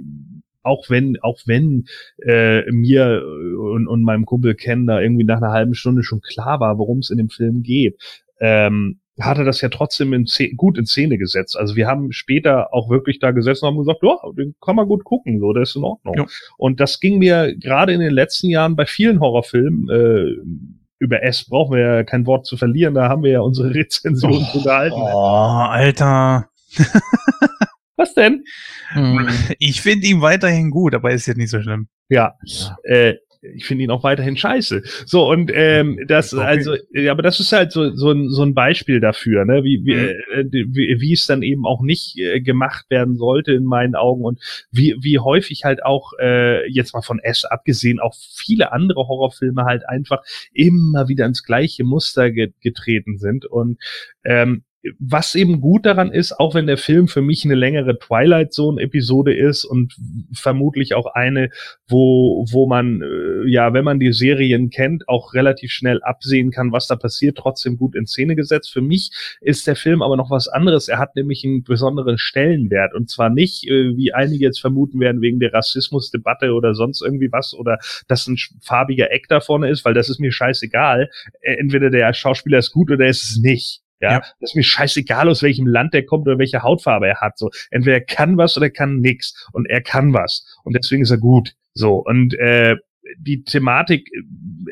auch 0.64 0.88
wenn, 0.88 1.18
auch 1.20 1.40
wenn 1.44 1.84
äh, 2.22 2.70
mir 2.72 3.22
und, 3.58 3.86
und 3.86 4.02
meinem 4.02 4.24
Kumpel 4.24 4.54
Ken 4.54 4.86
da 4.86 5.00
irgendwie 5.00 5.24
nach 5.24 5.36
einer 5.36 5.52
halben 5.52 5.74
Stunde 5.74 6.02
schon 6.02 6.20
klar 6.20 6.58
war, 6.58 6.78
worum 6.78 6.98
es 6.98 7.10
in 7.10 7.18
dem 7.18 7.28
Film 7.28 7.62
geht, 7.62 7.98
ähm, 8.44 9.00
hat 9.20 9.38
er 9.38 9.44
das 9.44 9.60
ja 9.60 9.68
trotzdem 9.68 10.12
in 10.12 10.26
Szene, 10.26 10.54
gut 10.56 10.76
in 10.76 10.86
Szene 10.86 11.16
gesetzt. 11.18 11.56
Also 11.56 11.76
wir 11.76 11.86
haben 11.86 12.12
später 12.12 12.74
auch 12.74 12.90
wirklich 12.90 13.20
da 13.20 13.30
gesessen 13.30 13.64
und 13.64 13.70
haben 13.72 13.78
gesagt, 13.78 14.02
ja, 14.02 14.16
den 14.36 14.54
kann 14.60 14.76
man 14.76 14.86
gut 14.88 15.04
gucken, 15.04 15.38
so, 15.40 15.52
der 15.52 15.62
ist 15.62 15.76
in 15.76 15.84
Ordnung. 15.84 16.16
Ja. 16.16 16.26
Und 16.58 16.80
das 16.80 17.00
ging 17.00 17.18
mir 17.18 17.54
gerade 17.56 17.92
in 17.92 18.00
den 18.00 18.12
letzten 18.12 18.50
Jahren 18.50 18.76
bei 18.76 18.86
vielen 18.86 19.20
Horrorfilmen, 19.20 19.88
äh, 19.88 20.74
über 20.98 21.22
S 21.22 21.46
brauchen 21.48 21.76
wir 21.76 21.82
ja 21.82 22.04
kein 22.04 22.26
Wort 22.26 22.46
zu 22.46 22.56
verlieren, 22.56 22.94
da 22.94 23.08
haben 23.08 23.22
wir 23.22 23.30
ja 23.30 23.40
unsere 23.40 23.72
Rezension 23.74 24.44
zu 24.52 24.62
gehalten. 24.62 24.96
Oh, 24.98 25.66
Alter. 25.70 26.48
Was 27.96 28.14
denn? 28.14 28.44
hm, 28.90 29.28
Ich 29.60 29.80
finde 29.80 30.08
ihn 30.08 30.20
weiterhin 30.20 30.70
gut, 30.70 30.94
aber 30.94 31.12
ist 31.12 31.26
jetzt 31.26 31.36
nicht 31.36 31.50
so 31.50 31.62
schlimm. 31.62 31.86
Ja, 32.08 32.34
äh, 32.82 33.14
ich 33.54 33.64
finde 33.66 33.84
ihn 33.84 33.90
auch 33.90 34.02
weiterhin 34.02 34.36
scheiße. 34.36 34.82
So, 35.06 35.28
und 35.28 35.50
ähm, 35.54 35.98
das, 36.06 36.32
Okay. 36.32 36.44
also, 36.44 36.76
ja, 36.92 37.12
aber 37.12 37.22
das 37.22 37.40
ist 37.40 37.52
halt 37.52 37.72
so, 37.72 37.94
so, 37.94 38.10
ein, 38.10 38.30
so 38.30 38.42
ein 38.42 38.54
Beispiel 38.54 39.00
dafür, 39.00 39.44
ne, 39.44 39.62
wie, 39.64 39.84
wie, 39.84 39.94
Mhm. 39.94 40.08
äh, 40.32 40.44
wie, 40.50 41.00
wie 41.00 41.12
es 41.12 41.26
dann 41.26 41.42
eben 41.42 41.66
auch 41.66 41.82
nicht 41.82 42.18
äh, 42.18 42.40
gemacht 42.40 42.86
werden 42.90 43.16
sollte 43.16 43.52
in 43.52 43.64
meinen 43.64 43.94
Augen 43.94 44.24
und 44.24 44.40
wie, 44.70 44.96
wie 45.00 45.18
häufig 45.18 45.64
halt 45.64 45.84
auch, 45.84 46.12
äh, 46.20 46.66
jetzt 46.70 46.94
mal 46.94 47.02
von 47.02 47.18
S 47.18 47.44
abgesehen, 47.44 48.00
auch 48.00 48.14
viele 48.34 48.72
andere 48.72 49.06
Horrorfilme 49.08 49.64
halt 49.64 49.88
einfach 49.88 50.22
immer 50.52 51.08
wieder 51.08 51.26
ins 51.26 51.42
gleiche 51.44 51.84
Muster 51.84 52.30
ge 52.30 52.52
getreten 52.60 53.18
sind. 53.18 53.44
Und 53.46 53.78
ähm, 54.24 54.64
was 54.98 55.34
eben 55.34 55.60
gut 55.60 55.86
daran 55.86 56.12
ist, 56.12 56.32
auch 56.32 56.54
wenn 56.54 56.66
der 56.66 56.76
Film 56.76 57.08
für 57.08 57.22
mich 57.22 57.44
eine 57.44 57.54
längere 57.54 57.98
Twilight 57.98 58.52
Zone 58.52 58.80
Episode 58.80 59.34
ist 59.34 59.64
und 59.64 59.96
vermutlich 60.32 60.94
auch 60.94 61.06
eine, 61.06 61.50
wo, 61.88 62.44
wo 62.50 62.66
man, 62.66 63.00
äh, 63.02 63.50
ja, 63.50 63.72
wenn 63.72 63.84
man 63.84 63.98
die 63.98 64.12
Serien 64.12 64.70
kennt, 64.70 65.08
auch 65.08 65.32
relativ 65.32 65.70
schnell 65.70 66.02
absehen 66.02 66.50
kann, 66.50 66.72
was 66.72 66.86
da 66.86 66.96
passiert, 66.96 67.38
trotzdem 67.38 67.76
gut 67.76 67.94
in 67.94 68.06
Szene 68.06 68.36
gesetzt. 68.36 68.72
Für 68.72 68.82
mich 68.82 69.10
ist 69.40 69.66
der 69.66 69.76
Film 69.76 70.02
aber 70.02 70.16
noch 70.16 70.30
was 70.30 70.48
anderes. 70.48 70.88
Er 70.88 70.98
hat 70.98 71.16
nämlich 71.16 71.44
einen 71.44 71.64
besonderen 71.64 72.18
Stellenwert 72.18 72.94
und 72.94 73.08
zwar 73.08 73.30
nicht, 73.30 73.66
äh, 73.66 73.96
wie 73.96 74.12
einige 74.12 74.44
jetzt 74.44 74.60
vermuten 74.60 75.00
werden, 75.00 75.22
wegen 75.22 75.40
der 75.40 75.52
Rassismusdebatte 75.52 76.52
oder 76.52 76.74
sonst 76.74 77.02
irgendwie 77.02 77.32
was 77.32 77.54
oder 77.54 77.78
dass 78.08 78.26
ein 78.26 78.36
farbiger 78.60 79.10
Eck 79.10 79.28
da 79.28 79.40
vorne 79.40 79.70
ist, 79.70 79.84
weil 79.84 79.94
das 79.94 80.08
ist 80.08 80.20
mir 80.20 80.32
scheißegal. 80.32 81.08
Äh, 81.40 81.54
entweder 81.54 81.90
der 81.90 82.12
Schauspieler 82.12 82.58
ist 82.58 82.72
gut 82.72 82.90
oder 82.90 83.04
er 83.04 83.10
ist 83.10 83.22
es 83.22 83.36
nicht. 83.38 83.83
Ja, 84.00 84.12
ja, 84.12 84.18
das 84.40 84.50
ist 84.50 84.56
mir 84.56 84.64
scheißegal, 84.64 85.28
aus 85.28 85.42
welchem 85.42 85.66
Land 85.66 85.94
der 85.94 86.04
kommt 86.04 86.26
oder 86.26 86.38
welche 86.38 86.62
Hautfarbe 86.62 87.06
er 87.06 87.20
hat. 87.20 87.38
So, 87.38 87.50
entweder 87.70 87.96
er 87.96 88.04
kann 88.04 88.36
was 88.36 88.56
oder 88.56 88.66
er 88.66 88.72
kann 88.72 88.98
nix. 88.98 89.48
Und 89.52 89.68
er 89.68 89.82
kann 89.82 90.12
was. 90.12 90.44
Und 90.64 90.74
deswegen 90.74 91.02
ist 91.02 91.10
er 91.10 91.18
gut. 91.18 91.54
So, 91.72 91.96
und 91.96 92.34
äh, 92.34 92.76
die 93.18 93.44
Thematik 93.44 94.10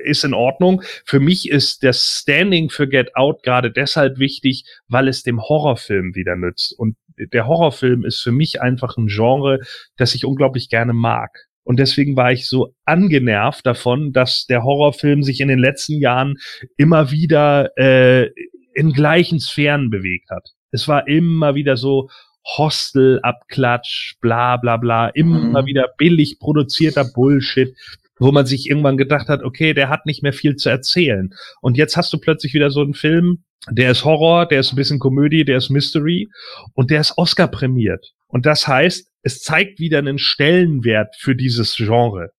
ist 0.05 0.25
in 0.25 0.35
Ordnung. 0.35 0.83
Für 1.05 1.21
mich 1.21 1.49
ist 1.49 1.83
das 1.83 2.21
Standing 2.21 2.71
für 2.71 2.89
Get 2.89 3.15
Out 3.15 3.43
gerade 3.43 3.71
deshalb 3.71 4.19
wichtig, 4.19 4.65
weil 4.89 5.09
es 5.09 5.23
dem 5.23 5.41
Horrorfilm 5.41 6.15
wieder 6.15 6.37
nützt. 6.37 6.73
Und 6.79 6.97
der 7.17 7.47
Horrorfilm 7.47 8.05
ist 8.05 8.21
für 8.21 8.33
mich 8.33 8.61
einfach 8.61 8.97
ein 8.97 9.07
Genre, 9.07 9.61
das 9.97 10.15
ich 10.15 10.25
unglaublich 10.25 10.69
gerne 10.69 10.93
mag. 10.93 11.49
Und 11.65 11.79
deswegen 11.79 12.17
war 12.17 12.33
ich 12.33 12.49
so 12.49 12.75
angenervt 12.85 13.65
davon, 13.65 14.13
dass 14.13 14.47
der 14.47 14.65
Horrorfilm 14.65 15.23
sich 15.23 15.41
in 15.41 15.49
den 15.49 15.61
letzten 15.61 16.01
Jahren 16.01 16.39
immer 16.77 17.13
wieder 17.13 17.77
äh, 17.79 18.31
in 18.75 18.93
gleichen 18.93 19.41
Sphären 19.41 19.91
bewegt 19.91 20.31
hat. 20.31 20.51
Es 20.71 20.89
war 20.89 21.07
immer 21.09 21.55
wieder 21.55 21.77
so 21.77 22.09
Hostel, 22.45 23.21
Abklatsch, 23.23 24.15
bla 24.21 24.57
bla 24.57 24.77
bla, 24.77 25.09
immer 25.09 25.63
mhm. 25.63 25.67
wieder 25.67 25.89
billig 25.97 26.39
produzierter 26.39 27.05
Bullshit, 27.05 27.77
wo 28.19 28.33
man 28.33 28.47
sich 28.47 28.69
irgendwann 28.69 28.97
gedacht 28.97 29.29
hat, 29.29 29.43
okay, 29.43 29.75
der 29.75 29.89
hat 29.89 30.07
nicht 30.07 30.23
mehr 30.23 30.33
viel 30.33 30.57
zu 30.57 30.69
erzählen. 30.69 31.35
Und 31.61 31.77
jetzt 31.77 31.97
hast 31.97 32.13
du 32.13 32.19
plötzlich 32.19 32.55
wieder 32.55 32.71
so 32.71 32.81
einen 32.81 32.95
Film, 32.95 33.45
der 33.71 33.93
ist 33.93 34.05
Horror, 34.05 34.47
der 34.47 34.61
ist 34.61 34.73
ein 34.73 34.77
bisschen 34.77 34.99
Komödie, 34.99 35.45
der 35.45 35.59
ist 35.59 35.71
Mystery 35.71 36.29
und 36.75 36.91
der 36.91 37.01
ist 37.01 37.17
Oscar 37.17 37.49
prämiert. 37.49 38.13
Und 38.27 38.45
das 38.45 38.67
heißt, 38.67 39.09
es 39.23 39.43
zeigt 39.43 39.79
wieder 39.79 39.99
einen 39.99 40.19
Stellenwert 40.19 41.15
für 41.19 41.37
dieses 41.37 41.77
Genre. 41.77 42.31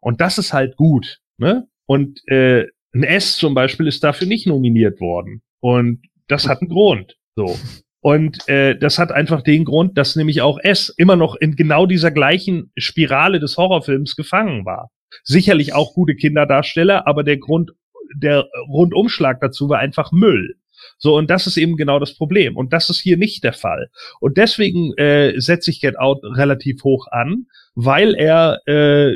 Und 0.00 0.20
das 0.20 0.38
ist 0.38 0.52
halt 0.52 0.76
gut. 0.76 1.18
Ne? 1.38 1.68
Und 1.86 2.20
äh, 2.28 2.66
ein 2.94 3.04
S 3.04 3.36
zum 3.36 3.54
Beispiel 3.54 3.86
ist 3.86 4.02
dafür 4.02 4.26
nicht 4.26 4.46
nominiert 4.46 5.00
worden. 5.00 5.42
Und 5.62 6.02
das 6.26 6.48
hat 6.48 6.60
einen 6.60 6.70
Grund. 6.70 7.16
So. 7.36 7.56
Und 8.00 8.48
äh, 8.48 8.76
das 8.76 8.98
hat 8.98 9.12
einfach 9.12 9.42
den 9.42 9.64
Grund, 9.64 9.96
dass 9.96 10.16
nämlich 10.16 10.42
auch 10.42 10.58
S 10.60 10.88
immer 10.88 11.14
noch 11.14 11.36
in 11.36 11.54
genau 11.54 11.86
dieser 11.86 12.10
gleichen 12.10 12.72
Spirale 12.76 13.38
des 13.38 13.56
Horrorfilms 13.56 14.16
gefangen 14.16 14.66
war. 14.66 14.90
Sicherlich 15.22 15.72
auch 15.72 15.94
gute 15.94 16.16
Kinderdarsteller, 16.16 17.06
aber 17.06 17.22
der 17.22 17.36
Grund, 17.36 17.70
der 18.16 18.48
Rundumschlag 18.68 19.40
dazu 19.40 19.68
war 19.68 19.78
einfach 19.78 20.10
Müll. 20.10 20.56
So, 20.98 21.16
und 21.16 21.30
das 21.30 21.46
ist 21.46 21.56
eben 21.56 21.76
genau 21.76 22.00
das 22.00 22.16
Problem. 22.16 22.56
Und 22.56 22.72
das 22.72 22.90
ist 22.90 22.98
hier 22.98 23.16
nicht 23.16 23.44
der 23.44 23.52
Fall. 23.52 23.88
Und 24.18 24.36
deswegen 24.36 24.92
äh, 24.98 25.38
setze 25.38 25.70
ich 25.70 25.80
Get 25.80 25.96
Out 25.96 26.24
relativ 26.24 26.82
hoch 26.82 27.06
an, 27.12 27.46
weil 27.76 28.16
er 28.16 28.66
äh, 28.66 29.14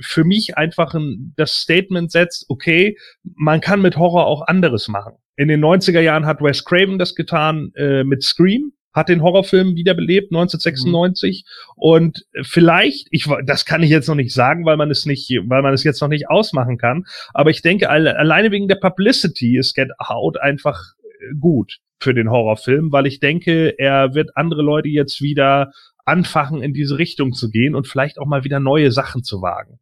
für 0.00 0.24
mich 0.24 0.56
einfach 0.58 0.94
ein, 0.94 1.34
das 1.36 1.60
Statement 1.60 2.10
setzt, 2.10 2.46
okay, 2.48 2.98
man 3.22 3.60
kann 3.60 3.80
mit 3.80 3.96
Horror 3.96 4.26
auch 4.26 4.42
anderes 4.42 4.88
machen. 4.88 5.14
In 5.36 5.48
den 5.48 5.64
90er 5.64 6.00
Jahren 6.00 6.26
hat 6.26 6.40
Wes 6.40 6.64
Craven 6.64 6.98
das 6.98 7.14
getan 7.14 7.72
äh, 7.74 8.04
mit 8.04 8.22
Scream, 8.22 8.72
hat 8.92 9.08
den 9.08 9.22
Horrorfilm 9.22 9.74
wiederbelebt 9.74 10.30
1996 10.30 11.44
mhm. 11.44 11.72
und 11.76 12.26
vielleicht 12.42 13.08
ich 13.10 13.28
das 13.44 13.64
kann 13.64 13.82
ich 13.82 13.90
jetzt 13.90 14.08
noch 14.08 14.14
nicht 14.14 14.32
sagen, 14.32 14.64
weil 14.64 14.76
man 14.76 14.90
es 14.90 15.04
nicht 15.06 15.28
weil 15.46 15.62
man 15.62 15.74
es 15.74 15.82
jetzt 15.82 16.00
noch 16.00 16.08
nicht 16.08 16.30
ausmachen 16.30 16.78
kann, 16.78 17.04
aber 17.32 17.50
ich 17.50 17.62
denke 17.62 17.90
alle, 17.90 18.16
alleine 18.16 18.52
wegen 18.52 18.68
der 18.68 18.76
Publicity 18.76 19.58
ist 19.58 19.74
Get 19.74 19.90
Out 19.98 20.40
einfach 20.40 20.80
äh, 20.98 21.34
gut 21.40 21.78
für 21.98 22.14
den 22.14 22.30
Horrorfilm, 22.30 22.92
weil 22.92 23.06
ich 23.06 23.18
denke, 23.18 23.74
er 23.78 24.14
wird 24.14 24.36
andere 24.36 24.62
Leute 24.62 24.88
jetzt 24.88 25.20
wieder 25.20 25.72
anfachen 26.04 26.62
in 26.62 26.74
diese 26.74 26.98
Richtung 26.98 27.32
zu 27.32 27.50
gehen 27.50 27.74
und 27.74 27.88
vielleicht 27.88 28.18
auch 28.18 28.26
mal 28.26 28.44
wieder 28.44 28.60
neue 28.60 28.92
Sachen 28.92 29.24
zu 29.24 29.42
wagen 29.42 29.80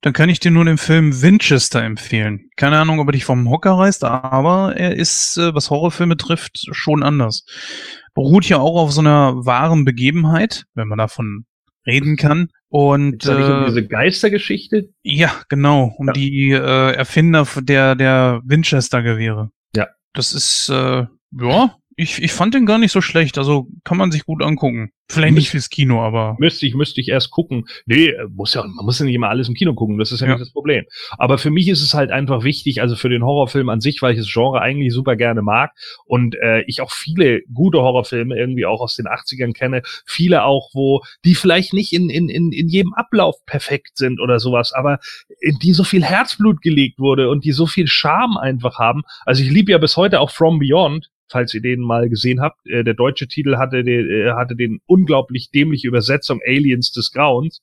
dann 0.00 0.12
kann 0.12 0.28
ich 0.28 0.40
dir 0.40 0.50
nur 0.50 0.64
den 0.64 0.78
Film 0.78 1.22
Winchester 1.22 1.82
empfehlen. 1.82 2.50
Keine 2.56 2.78
Ahnung, 2.78 3.00
ob 3.00 3.08
er 3.08 3.12
dich 3.12 3.24
vom 3.24 3.50
Hocker 3.50 3.72
reißt, 3.72 4.04
aber 4.04 4.76
er 4.76 4.96
ist, 4.96 5.36
äh, 5.38 5.54
was 5.54 5.70
Horrorfilme 5.70 6.16
trifft, 6.16 6.68
schon 6.70 7.02
anders. 7.02 7.44
Beruht 8.14 8.46
ja 8.48 8.58
auch 8.58 8.80
auf 8.80 8.92
so 8.92 9.00
einer 9.00 9.44
wahren 9.44 9.84
Begebenheit, 9.84 10.64
wenn 10.74 10.88
man 10.88 10.98
davon 10.98 11.46
reden 11.86 12.16
kann. 12.16 12.48
Und 12.68 13.24
äh, 13.26 13.30
um 13.30 13.66
diese 13.66 13.86
Geistergeschichte? 13.86 14.90
Ja, 15.02 15.32
genau, 15.48 15.94
um 15.96 16.08
ja. 16.08 16.12
die 16.12 16.50
äh, 16.52 16.92
Erfinder 16.92 17.46
der 17.60 17.94
der 17.94 18.42
Winchester-Gewehre. 18.44 19.50
Ja. 19.74 19.88
Das 20.12 20.32
ist 20.32 20.68
äh, 20.68 21.06
ja, 21.32 21.76
ich, 21.98 22.22
ich 22.22 22.32
fand 22.32 22.54
den 22.54 22.64
gar 22.64 22.78
nicht 22.78 22.92
so 22.92 23.00
schlecht. 23.00 23.38
Also 23.38 23.66
kann 23.82 23.98
man 23.98 24.12
sich 24.12 24.24
gut 24.24 24.40
angucken. 24.40 24.92
Vielleicht 25.10 25.34
nicht 25.34 25.50
fürs 25.50 25.68
Kino, 25.68 26.00
aber. 26.00 26.36
Müsste 26.38 26.64
ich, 26.64 26.74
müsste 26.74 27.00
ich 27.00 27.08
erst 27.08 27.32
gucken. 27.32 27.66
Nee, 27.86 28.12
muss 28.30 28.54
ja, 28.54 28.62
man 28.62 28.84
muss 28.84 29.00
ja 29.00 29.04
nicht 29.04 29.16
immer 29.16 29.30
alles 29.30 29.48
im 29.48 29.54
Kino 29.54 29.74
gucken. 29.74 29.98
Das 29.98 30.12
ist 30.12 30.20
ja, 30.20 30.28
ja, 30.28 30.34
nicht 30.34 30.42
das 30.42 30.52
Problem. 30.52 30.84
Aber 31.16 31.38
für 31.38 31.50
mich 31.50 31.66
ist 31.66 31.82
es 31.82 31.94
halt 31.94 32.12
einfach 32.12 32.44
wichtig, 32.44 32.82
also 32.82 32.94
für 32.94 33.08
den 33.08 33.24
Horrorfilm 33.24 33.68
an 33.68 33.80
sich, 33.80 34.00
weil 34.00 34.12
ich 34.12 34.20
das 34.20 34.32
Genre 34.32 34.60
eigentlich 34.60 34.92
super 34.92 35.16
gerne 35.16 35.42
mag 35.42 35.72
und 36.04 36.36
äh, 36.36 36.62
ich 36.68 36.82
auch 36.82 36.92
viele 36.92 37.40
gute 37.52 37.78
Horrorfilme 37.78 38.38
irgendwie 38.38 38.64
auch 38.64 38.80
aus 38.80 38.94
den 38.94 39.06
80ern 39.06 39.52
kenne. 39.52 39.82
Viele 40.06 40.44
auch, 40.44 40.70
wo 40.74 41.02
die 41.24 41.34
vielleicht 41.34 41.72
nicht 41.72 41.92
in, 41.92 42.10
in, 42.10 42.28
in, 42.28 42.52
in 42.52 42.68
jedem 42.68 42.94
Ablauf 42.94 43.44
perfekt 43.44 43.96
sind 43.96 44.20
oder 44.20 44.38
sowas, 44.38 44.72
aber 44.72 45.00
in 45.40 45.58
die 45.58 45.72
so 45.72 45.82
viel 45.82 46.04
Herzblut 46.04 46.62
gelegt 46.62 47.00
wurde 47.00 47.28
und 47.28 47.44
die 47.44 47.52
so 47.52 47.66
viel 47.66 47.88
Charme 47.88 48.36
einfach 48.36 48.78
haben. 48.78 49.02
Also 49.24 49.42
ich 49.42 49.50
liebe 49.50 49.72
ja 49.72 49.78
bis 49.78 49.96
heute 49.96 50.20
auch 50.20 50.30
From 50.30 50.60
Beyond 50.60 51.10
falls 51.28 51.54
ihr 51.54 51.62
den 51.62 51.80
mal 51.80 52.08
gesehen 52.08 52.40
habt. 52.40 52.66
Äh, 52.66 52.84
der 52.84 52.94
deutsche 52.94 53.28
Titel 53.28 53.56
hatte 53.56 53.84
den, 53.84 54.08
äh, 54.08 54.32
hatte 54.32 54.56
den 54.56 54.80
unglaublich 54.86 55.50
dämliche 55.50 55.88
Übersetzung 55.88 56.40
Aliens 56.46 56.92
des 56.92 57.12
Grauens. 57.12 57.62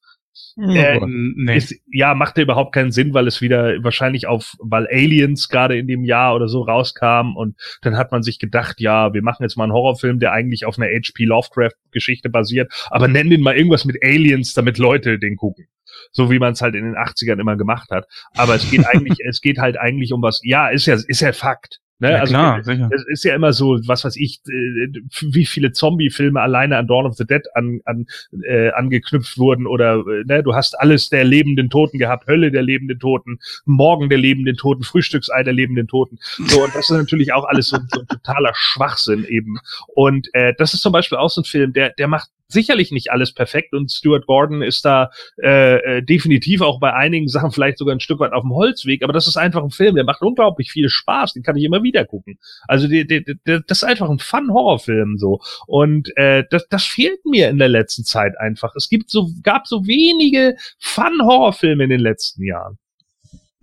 Äh, 0.57 0.99
nee. 1.05 1.57
ist, 1.57 1.75
ja, 1.91 2.13
machte 2.13 2.41
überhaupt 2.41 2.73
keinen 2.73 2.91
Sinn, 2.91 3.13
weil 3.13 3.27
es 3.27 3.41
wieder 3.41 3.83
wahrscheinlich 3.83 4.27
auf, 4.27 4.55
weil 4.59 4.87
Aliens 4.87 5.49
gerade 5.49 5.77
in 5.77 5.87
dem 5.87 6.03
Jahr 6.03 6.35
oder 6.35 6.47
so 6.47 6.61
rauskam 6.61 7.35
und 7.35 7.55
dann 7.81 7.97
hat 7.97 8.11
man 8.11 8.23
sich 8.23 8.39
gedacht, 8.39 8.79
ja, 8.79 9.13
wir 9.13 9.21
machen 9.21 9.43
jetzt 9.43 9.57
mal 9.57 9.65
einen 9.65 9.73
Horrorfilm, 9.73 10.19
der 10.19 10.31
eigentlich 10.31 10.65
auf 10.65 10.77
einer 10.77 10.87
H.P. 10.87 11.25
Lovecraft-Geschichte 11.25 12.29
basiert, 12.29 12.73
aber 12.89 13.07
nennen 13.07 13.29
den 13.29 13.41
mal 13.41 13.55
irgendwas 13.55 13.85
mit 13.85 13.97
Aliens, 14.03 14.53
damit 14.53 14.77
Leute 14.77 15.19
den 15.19 15.35
gucken 15.35 15.67
so 16.11 16.29
wie 16.31 16.39
man 16.39 16.53
es 16.53 16.61
halt 16.61 16.75
in 16.75 16.85
den 16.85 16.95
80ern 16.95 17.39
immer 17.39 17.57
gemacht 17.57 17.89
hat. 17.91 18.05
Aber 18.35 18.55
es 18.55 18.69
geht 18.69 18.85
eigentlich, 18.87 19.19
es 19.27 19.41
geht 19.41 19.57
halt 19.57 19.77
eigentlich 19.77 20.13
um 20.13 20.21
was, 20.21 20.41
ja, 20.43 20.69
ist 20.69 20.85
ja, 20.85 20.95
ist 20.95 21.21
ja 21.21 21.33
Fakt. 21.33 21.79
Ne? 21.99 22.11
Ja, 22.11 22.17
also 22.19 22.33
klar, 22.33 22.63
sicher. 22.63 22.89
es 22.93 23.05
ist 23.07 23.23
ja 23.23 23.35
immer 23.35 23.53
so, 23.53 23.79
was 23.85 24.03
weiß 24.03 24.17
ich, 24.17 24.41
wie 24.43 25.45
viele 25.45 25.71
Zombie-Filme 25.71 26.41
alleine 26.41 26.77
an 26.77 26.87
Dawn 26.87 27.05
of 27.05 27.15
the 27.15 27.25
Dead 27.25 27.43
an, 27.53 27.79
an, 27.85 28.05
äh, 28.43 28.69
angeknüpft 28.71 29.37
wurden 29.37 29.65
oder 29.65 29.99
äh, 29.99 30.25
ne, 30.25 30.43
du 30.43 30.53
hast 30.53 30.77
alles 30.77 31.07
der 31.07 31.23
lebenden 31.23 31.69
Toten 31.69 31.97
gehabt, 31.97 32.27
Hölle 32.27 32.51
der 32.51 32.63
lebenden 32.63 32.99
Toten, 32.99 33.39
Morgen 33.63 34.09
der 34.09 34.17
lebenden 34.17 34.57
Toten, 34.57 34.83
Frühstücksei 34.83 35.43
der 35.43 35.53
lebenden 35.53 35.87
Toten. 35.87 36.17
So, 36.47 36.63
und 36.63 36.75
das 36.75 36.89
ist 36.89 36.97
natürlich 36.97 37.31
auch 37.31 37.45
alles 37.45 37.69
so, 37.69 37.77
so 37.93 38.01
ein 38.01 38.07
totaler 38.07 38.51
Schwachsinn 38.55 39.23
eben. 39.23 39.59
Und 39.93 40.27
äh, 40.33 40.53
das 40.57 40.73
ist 40.73 40.81
zum 40.81 40.91
Beispiel 40.91 41.17
auch 41.17 41.29
so 41.29 41.41
ein 41.41 41.45
Film, 41.45 41.71
der, 41.71 41.91
der 41.91 42.09
macht 42.09 42.29
sicherlich 42.47 42.91
nicht 42.91 43.11
alles 43.11 43.33
perfekt 43.33 43.73
und 43.73 43.91
Stuart 43.91 44.25
Gordon 44.27 44.61
ist 44.61 44.85
da 44.85 45.09
äh, 45.41 45.97
äh, 45.97 46.01
definitiv 46.03 46.61
auch 46.61 46.79
bei 46.79 46.93
einigen 46.93 47.27
Sachen 47.27 47.51
vielleicht 47.51 47.77
sogar 47.77 47.95
ein 47.95 47.99
Stück 47.99 48.19
weit 48.19 48.33
auf 48.33 48.43
dem 48.43 48.53
Holzweg, 48.53 49.03
aber 49.03 49.13
das 49.13 49.27
ist 49.27 49.37
einfach 49.37 49.63
ein 49.63 49.71
Film, 49.71 49.95
der 49.95 50.03
macht 50.03 50.21
unglaublich 50.21 50.71
viel 50.71 50.89
Spaß, 50.89 51.33
den 51.33 51.43
kann 51.43 51.55
ich 51.55 51.63
immer 51.63 51.83
wieder 51.83 52.05
gucken. 52.05 52.37
Also 52.67 52.87
die, 52.87 53.05
die, 53.07 53.23
die, 53.23 53.35
das 53.45 53.79
ist 53.79 53.83
einfach 53.83 54.09
ein 54.09 54.19
Fun-Horrorfilm 54.19 55.17
so 55.17 55.39
und 55.67 56.15
äh, 56.17 56.43
das, 56.49 56.67
das 56.69 56.83
fehlt 56.85 57.25
mir 57.25 57.49
in 57.49 57.57
der 57.57 57.69
letzten 57.69 58.03
Zeit 58.03 58.37
einfach. 58.39 58.73
Es 58.75 58.89
gibt 58.89 59.09
so 59.09 59.29
gab 59.43 59.67
so 59.67 59.85
wenige 59.87 60.55
Fun-Horrorfilme 60.79 61.83
in 61.83 61.89
den 61.89 62.01
letzten 62.01 62.43
Jahren. 62.43 62.77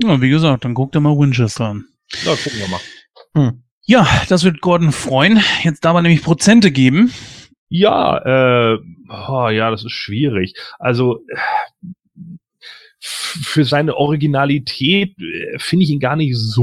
Ja, 0.02 0.20
wie 0.20 0.30
gesagt, 0.30 0.64
dann 0.64 0.74
guckt 0.74 0.96
ihr 0.96 1.00
mal 1.00 1.16
Winchester 1.16 1.66
an. 1.66 1.84
Ja, 2.24 2.34
gucken 2.34 2.59
wir 2.59 2.68
mal. 2.68 2.80
Hm. 3.34 3.62
Ja, 3.84 4.06
das 4.28 4.44
wird 4.44 4.60
Gordon 4.60 4.92
freuen. 4.92 5.40
Jetzt 5.62 5.84
darf 5.84 5.94
er 5.94 6.02
nämlich 6.02 6.22
Prozente 6.22 6.70
geben. 6.70 7.12
Ja, 7.74 8.74
äh, 8.74 8.78
oh, 9.09 9.49
ja, 9.49 9.70
das 9.70 9.82
ist 9.82 9.93
schwierig. 9.93 10.55
Also 10.78 11.24
für 13.01 13.65
seine 13.65 13.97
Originalität 13.97 15.19
äh, 15.19 15.59
finde 15.59 15.85
ich 15.85 15.90
ihn 15.90 15.99
gar 15.99 16.16
nicht 16.16 16.36
so 16.36 16.62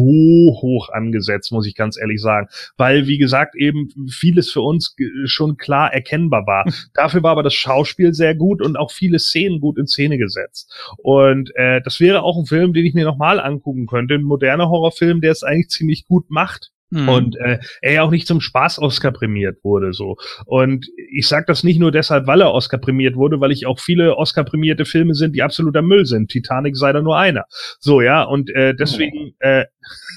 hoch 0.62 0.90
angesetzt, 0.90 1.52
muss 1.52 1.66
ich 1.66 1.74
ganz 1.74 2.00
ehrlich 2.00 2.22
sagen. 2.22 2.48
Weil, 2.78 3.08
wie 3.08 3.18
gesagt, 3.18 3.56
eben 3.56 3.90
vieles 4.08 4.52
für 4.52 4.62
uns 4.62 4.96
schon 5.26 5.58
klar 5.58 5.92
erkennbar 5.92 6.46
war. 6.46 6.72
Dafür 6.94 7.24
war 7.24 7.32
aber 7.32 7.44
das 7.44 7.56
Schauspiel 7.56 8.14
sehr 8.14 8.36
gut 8.36 8.62
und 8.62 8.78
auch 8.78 8.92
viele 8.92 9.18
Szenen 9.18 9.62
gut 9.62 9.80
in 9.80 9.88
Szene 9.88 10.20
gesetzt. 10.20 10.72
Und 10.98 11.52
äh, 11.56 11.82
das 11.82 12.00
wäre 12.00 12.22
auch 12.22 12.38
ein 12.38 12.46
Film, 12.46 12.74
den 12.74 12.86
ich 12.86 12.94
mir 12.94 13.06
nochmal 13.06 13.40
angucken 13.40 13.88
könnte. 13.88 14.14
Ein 14.14 14.22
moderner 14.22 14.70
Horrorfilm, 14.70 15.22
der 15.22 15.32
es 15.32 15.42
eigentlich 15.42 15.70
ziemlich 15.70 16.06
gut 16.06 16.30
macht 16.30 16.72
Mhm. 16.92 17.10
und 17.10 17.38
äh, 17.38 17.60
er 17.82 17.94
ja 17.94 18.04
auch 18.04 18.12
nicht 18.12 18.28
zum 18.28 18.42
Spaß 18.42 18.80
Oscar 18.80 19.12
prämiert 19.12 19.64
wurde 19.64 19.94
so. 19.94 20.18
Und 20.46 20.88
ich 21.12 21.28
sage 21.28 21.46
das 21.48 21.64
nicht 21.64 21.80
nur 21.80 21.92
deshalb 21.92 22.26
weil 22.28 22.42
er 22.42 22.54
Oscar 22.54 22.80
prämiert 22.80 23.16
wurde 23.16 23.40
weil 23.40 23.52
ich 23.52 23.66
auch 23.66 23.80
viele 23.80 24.18
Oscar 24.18 24.44
prämierte 24.44 24.86
Filme 24.86 25.14
sind 25.14 25.36
die 25.36 25.44
absoluter 25.44 25.82
Müll 25.82 26.06
sind. 26.06 26.30
Titanic 26.32 26.76
sei 26.76 26.92
da 26.92 27.02
nur 27.02 27.18
einer. 27.18 27.46
So 27.80 28.02
ja 28.02 28.24
und 28.24 28.50
äh, 28.50 28.74
deswegen 28.74 29.36
äh, 29.40 29.66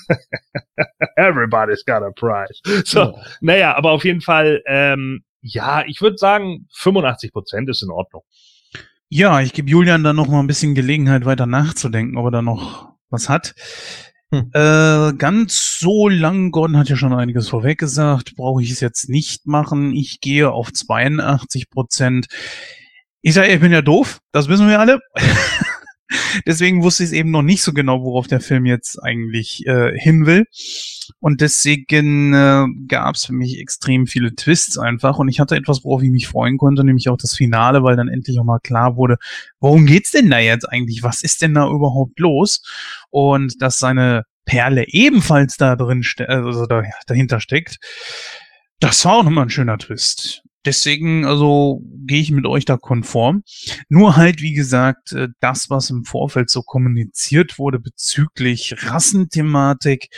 everybody's 1.17 1.85
got 1.85 2.03
a 2.03 2.11
prize 2.11 2.61
so 2.85 3.19
naja 3.41 3.77
aber 3.77 3.91
auf 3.91 4.05
jeden 4.05 4.21
Fall 4.21 4.63
ähm, 4.67 5.25
ja 5.41 5.85
ich 5.87 6.01
würde 6.01 6.17
sagen 6.17 6.69
85 6.75 7.33
Prozent 7.33 7.69
ist 7.69 7.83
in 7.83 7.91
Ordnung. 7.91 8.23
Ja, 9.15 9.43
ich 9.43 9.53
gebe 9.53 9.69
Julian 9.69 10.05
dann 10.05 10.17
noch 10.17 10.29
mal 10.29 10.41
ein 10.41 10.47
bisschen 10.47 10.75
Gelegenheit, 10.75 11.27
weiter 11.27 11.45
nachzudenken, 11.45 12.17
ob 12.17 12.29
er 12.29 12.31
da 12.31 12.41
noch 12.41 12.95
was 13.11 13.29
hat. 13.29 13.55
Hm. 14.33 14.51
Äh, 14.55 15.13
ganz 15.19 15.79
so 15.79 16.09
lang, 16.09 16.53
Gordon 16.53 16.79
hat 16.79 16.89
ja 16.89 16.97
schon 16.97 17.13
einiges 17.13 17.51
vorweg 17.51 17.79
gesagt, 17.79 18.35
brauche 18.35 18.63
ich 18.63 18.71
es 18.71 18.81
jetzt 18.81 19.11
nicht 19.11 19.47
machen. 19.47 19.93
Ich 19.93 20.21
gehe 20.21 20.51
auf 20.51 20.73
82 20.73 21.69
Prozent. 21.69 22.27
Ich 23.21 23.35
sage, 23.35 23.53
ich 23.53 23.61
bin 23.61 23.73
ja 23.73 23.83
doof, 23.83 24.21
das 24.33 24.49
wissen 24.49 24.69
wir 24.69 24.81
alle. 24.81 25.01
deswegen 26.47 26.83
wusste 26.83 27.03
ich 27.03 27.11
es 27.11 27.13
eben 27.13 27.31
noch 27.31 27.43
nicht 27.43 27.63
so 27.63 27.73
genau, 27.73 28.03
worauf 28.03 28.27
der 28.27 28.41
Film 28.41 28.67
jetzt 28.67 29.03
eigentlich 29.03 29.67
äh, 29.67 29.97
hin 29.99 30.27
will. 30.27 30.47
Und 31.21 31.41
deswegen 31.41 32.33
äh, 32.35 32.67
gab 32.89 33.15
es 33.15 33.27
für 33.27 33.33
mich 33.33 33.59
extrem 33.59 34.07
viele 34.07 34.35
Twists 34.35 34.79
einfach. 34.79 35.19
Und 35.19 35.29
ich 35.29 35.41
hatte 35.41 35.57
etwas, 35.57 35.85
worauf 35.85 36.03
ich 36.03 36.11
mich 36.11 36.29
freuen 36.29 36.59
konnte, 36.59 36.85
nämlich 36.85 37.09
auch 37.09 37.17
das 37.17 37.37
Finale, 37.37 37.83
weil 37.83 37.97
dann 37.97 38.09
endlich 38.09 38.39
auch 38.39 38.45
mal 38.45 38.61
klar 38.61 38.97
wurde, 38.97 39.17
worum 39.61 39.87
geht's 39.87 40.11
denn 40.11 40.31
da 40.31 40.39
jetzt 40.39 40.69
eigentlich? 40.69 41.03
Was 41.03 41.23
ist 41.23 41.43
denn 41.43 41.55
da 41.55 41.69
überhaupt 41.69 42.19
los? 42.19 42.63
Und 43.11 43.61
dass 43.61 43.79
seine 43.79 44.25
Perle 44.45 44.87
ebenfalls 44.89 45.57
da 45.57 45.77
drin, 45.77 46.03
ste 46.03 46.29
also 46.29 46.67
da, 46.67 46.83
dahinter 47.07 47.41
steckt. 47.41 47.79
Das 48.81 49.05
war 49.05 49.19
auch 49.19 49.23
nochmal 49.23 49.47
ein 49.47 49.51
schöner 49.51 49.79
Twist. 49.79 50.43
Deswegen, 50.65 51.25
also 51.25 51.83
gehe 52.07 52.21
ich 52.21 52.31
mit 52.31 52.47
euch 52.47 52.65
da 52.65 52.77
konform. 52.77 53.43
Nur 53.89 54.17
halt, 54.17 54.41
wie 54.43 54.55
gesagt, 54.55 55.13
äh, 55.13 55.29
das, 55.41 55.71
was 55.71 55.91
im 55.91 56.05
Vorfeld 56.05 56.51
so 56.51 56.63
kommuniziert 56.63 57.59
wurde 57.59 57.79
bezüglich 57.79 58.75
Rassenthematik, 58.79 60.09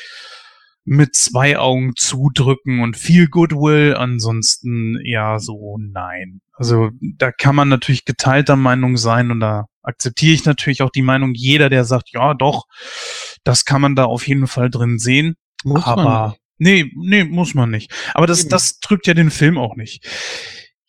mit 0.85 1.17
zwei 1.17 1.59
Augen 1.59 1.95
zudrücken 1.97 2.81
und 2.81 2.97
viel 2.97 3.29
Goodwill, 3.29 3.95
ansonsten 3.97 4.99
ja 5.03 5.39
so 5.39 5.79
nein. 5.79 6.41
Also 6.53 6.91
da 7.01 7.33
kann 7.33 7.57
man 7.57 7.69
natürlich 7.69 8.05
geteilter 8.05 8.57
Meinung 8.57 8.97
sein 8.97 9.31
und 9.31 9.41
da 9.41 9.65
akzeptiere 9.83 10.35
ich 10.35 10.45
natürlich 10.45 10.83
auch 10.83 10.91
die 10.91 11.03
Meinung 11.03 11.33
jeder, 11.35 11.71
der 11.71 11.85
sagt, 11.85 12.11
ja 12.13 12.35
doch, 12.35 12.65
das 13.45 13.65
kann 13.65 13.81
man 13.81 13.97
da 13.97 14.05
auf 14.05 14.29
jeden 14.29 14.47
Fall 14.47 14.71
drin 14.71 14.99
sehen. 14.99 15.37
Muss 15.65 15.87
man 15.87 15.99
aber 15.99 16.29
nicht. 16.29 16.41
Nee, 16.59 16.91
nee, 16.97 17.25
muss 17.25 17.55
man 17.55 17.71
nicht. 17.71 17.93
Aber 18.15 18.27
das, 18.27 18.41
Eben. 18.43 18.51
das 18.51 18.79
drückt 18.81 19.07
ja 19.07 19.15
den 19.15 19.31
Film 19.31 19.59
auch 19.59 19.77
nicht. 19.77 20.07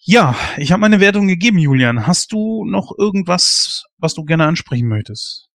Ja, 0.08 0.36
ich 0.58 0.72
habe 0.72 0.82
meine 0.82 1.00
Wertung 1.00 1.28
gegeben, 1.28 1.58
Julian. 1.58 2.06
Hast 2.06 2.32
du 2.32 2.64
noch 2.66 2.92
irgendwas, 2.98 3.86
was 3.98 4.14
du 4.14 4.24
gerne 4.24 4.46
ansprechen 4.46 4.88
möchtest? 4.88 5.48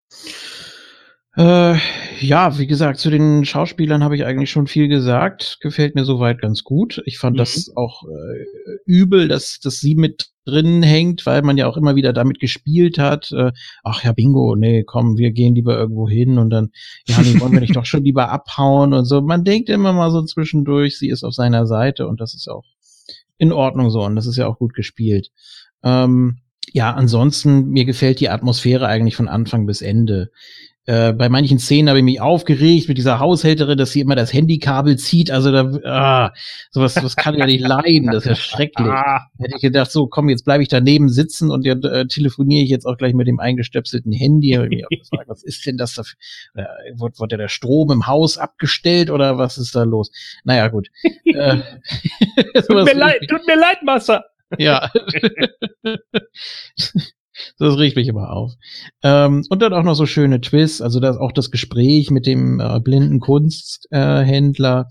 Äh, 1.37 1.77
ja, 2.19 2.59
wie 2.59 2.67
gesagt, 2.67 2.99
zu 2.99 3.09
den 3.11 3.45
Schauspielern 3.45 4.03
habe 4.03 4.17
ich 4.17 4.25
eigentlich 4.25 4.51
schon 4.51 4.67
viel 4.67 4.89
gesagt. 4.89 5.59
Gefällt 5.61 5.95
mir 5.95 6.05
soweit 6.05 6.41
ganz 6.41 6.65
gut. 6.65 7.01
Ich 7.07 7.19
fand 7.19 7.35
Mhm. 7.37 7.39
das 7.39 7.71
auch 7.77 8.03
äh, 8.03 8.79
übel, 8.85 9.29
dass, 9.29 9.61
dass 9.61 9.79
sie 9.79 9.95
mit 9.95 10.31
drin 10.51 10.83
hängt, 10.83 11.27
weil 11.27 11.43
man 11.43 11.57
ja 11.57 11.67
auch 11.67 11.77
immer 11.77 11.97
wieder 11.97 12.13
damit 12.13 12.41
gespielt 12.41 12.99
hat. 12.99 13.33
Äh, 13.33 13.53
ach 13.85 14.05
ja, 14.05 14.13
Bingo, 14.13 14.57
nee, 14.57 14.85
komm, 14.85 15.17
wir 15.17 15.31
gehen 15.31 15.55
lieber 15.55 15.77
irgendwo 15.77 16.09
hin 16.09 16.39
und 16.39 16.51
dann, 16.51 16.71
ja, 17.07 17.21
nee, 17.23 17.41
wollen 17.41 17.53
wir 17.53 17.61
nicht 17.61 17.77
doch 17.77 17.87
schon 17.87 18.05
lieber 18.05 18.31
abhauen 18.31 18.93
und 18.93 19.05
so. 19.05 19.21
Man 19.21 19.45
denkt 19.45 19.69
immer 19.69 19.93
mal 19.93 20.11
so 20.11 20.23
zwischendurch, 20.23 20.99
sie 20.99 21.09
ist 21.09 21.25
auf 21.25 21.35
seiner 21.35 21.67
Seite 21.67 22.07
und 22.09 22.21
das 22.21 22.35
ist 22.35 22.49
auch 22.49 22.65
in 23.39 23.53
Ordnung 23.53 23.91
so 23.91 24.05
und 24.05 24.17
das 24.17 24.27
ist 24.27 24.37
ja 24.37 24.47
auch 24.47 24.59
gut 24.59 24.75
gespielt. 24.75 25.31
Ähm, 25.83 26.39
ja, 26.73 26.93
ansonsten, 26.93 27.71
mir 27.71 27.85
gefällt 27.85 28.21
die 28.21 28.29
Atmosphäre 28.29 28.87
eigentlich 28.87 29.17
von 29.17 29.29
Anfang 29.29 29.67
bis 29.67 29.83
Ende. 29.83 30.31
Äh, 30.87 31.13
bei 31.13 31.29
manchen 31.29 31.59
Szenen 31.59 31.89
habe 31.91 31.99
ich 31.99 32.05
mich 32.05 32.21
aufgeregt 32.21 32.89
mit 32.89 32.97
dieser 32.99 33.19
Haushälterin, 33.21 33.77
dass 33.77 33.93
sie 33.93 34.01
immer 34.01 34.17
das 34.17 34.33
Handykabel 34.33 34.97
zieht. 34.97 35.31
Also 35.31 35.53
da, 35.53 35.71
ah, 35.85 36.33
sowas, 36.71 36.95
das 36.95 37.17
kann 37.17 37.35
ich 37.35 37.41
ja 37.41 37.47
nicht 37.47 37.61
leiden. 37.61 38.07
Das 38.11 38.25
ist 38.25 38.29
ja 38.29 38.35
schrecklich. 38.35 38.89
ah, 38.89 39.27
Hätte 39.39 39.57
ich 39.57 39.63
gedacht, 39.63 39.91
so 39.93 40.07
komm, 40.07 40.31
jetzt 40.31 40.45
bleibe 40.45 40.63
ich 40.63 40.69
daneben 40.69 41.09
sitzen 41.11 41.51
und 41.51 41.67
ja, 41.67 41.75
äh, 41.75 42.07
telefoniere 42.07 42.65
ich 42.65 42.71
jetzt 42.71 42.87
auch 42.87 42.97
gleich 42.97 43.13
mit 43.15 43.29
dem 43.29 43.41
eingestöpselten 43.41 44.11
Handy. 44.13 44.51
Gefragt, 44.53 45.29
was 45.29 45.43
ist 45.43 45.65
denn 45.67 45.77
das 45.77 45.95
da? 45.95 46.03
für- 46.03 46.17
Äh, 46.55 46.65
wurde, 46.97 47.19
wurde 47.19 47.37
der 47.37 47.49
Strom 47.49 47.91
im 47.93 48.07
Haus 48.07 48.39
abgestellt 48.39 49.11
oder 49.11 49.37
was 49.39 49.59
ist 49.59 49.77
da 49.77 49.83
los? 49.85 50.11
Naja, 50.45 50.69
gut. 50.69 50.89
äh, 51.25 51.59
tut 52.67 52.85
mir 52.85 52.95
leid, 52.95 53.21
tut 53.29 53.47
mir 53.47 53.57
leid, 53.57 53.83
Massa. 53.85 54.25
ja. 54.59 54.91
Das 57.59 57.79
riecht 57.79 57.97
mich 57.97 58.09
immer 58.09 58.31
auf. 58.31 58.53
Ähm, 59.03 59.45
und 59.49 59.63
dann 59.63 59.73
auch 59.73 59.83
noch 59.83 59.95
so 59.95 60.07
schöne 60.07 60.41
Twists, 60.41 60.83
also 60.83 61.01
das, 61.01 61.17
auch 61.17 61.33
das 61.33 61.51
Gespräch 61.51 62.11
mit 62.11 62.27
dem 62.27 62.61
äh, 62.61 62.81
blinden 62.81 63.21
Kunsthändler, 63.21 64.89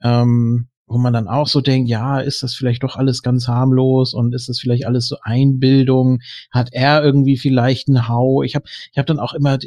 äh, 0.00 0.08
ähm, 0.08 0.68
wo 0.86 0.98
man 0.98 1.12
dann 1.12 1.28
auch 1.28 1.48
so 1.48 1.60
denkt, 1.60 1.88
ja, 1.88 2.20
ist 2.20 2.42
das 2.42 2.54
vielleicht 2.54 2.82
doch 2.82 2.96
alles 2.96 3.22
ganz 3.22 3.48
harmlos 3.48 4.12
und 4.12 4.34
ist 4.34 4.48
das 4.48 4.60
vielleicht 4.60 4.86
alles 4.86 5.06
so 5.06 5.16
Einbildung? 5.22 6.20
Hat 6.50 6.68
er 6.72 7.02
irgendwie 7.02 7.36
vielleicht 7.36 7.88
einen 7.88 8.06
Hau? 8.06 8.42
Ich 8.42 8.54
habe 8.54 8.66
ich 8.92 8.98
hab 8.98 9.06
dann 9.06 9.18
auch 9.18 9.32
immer, 9.32 9.58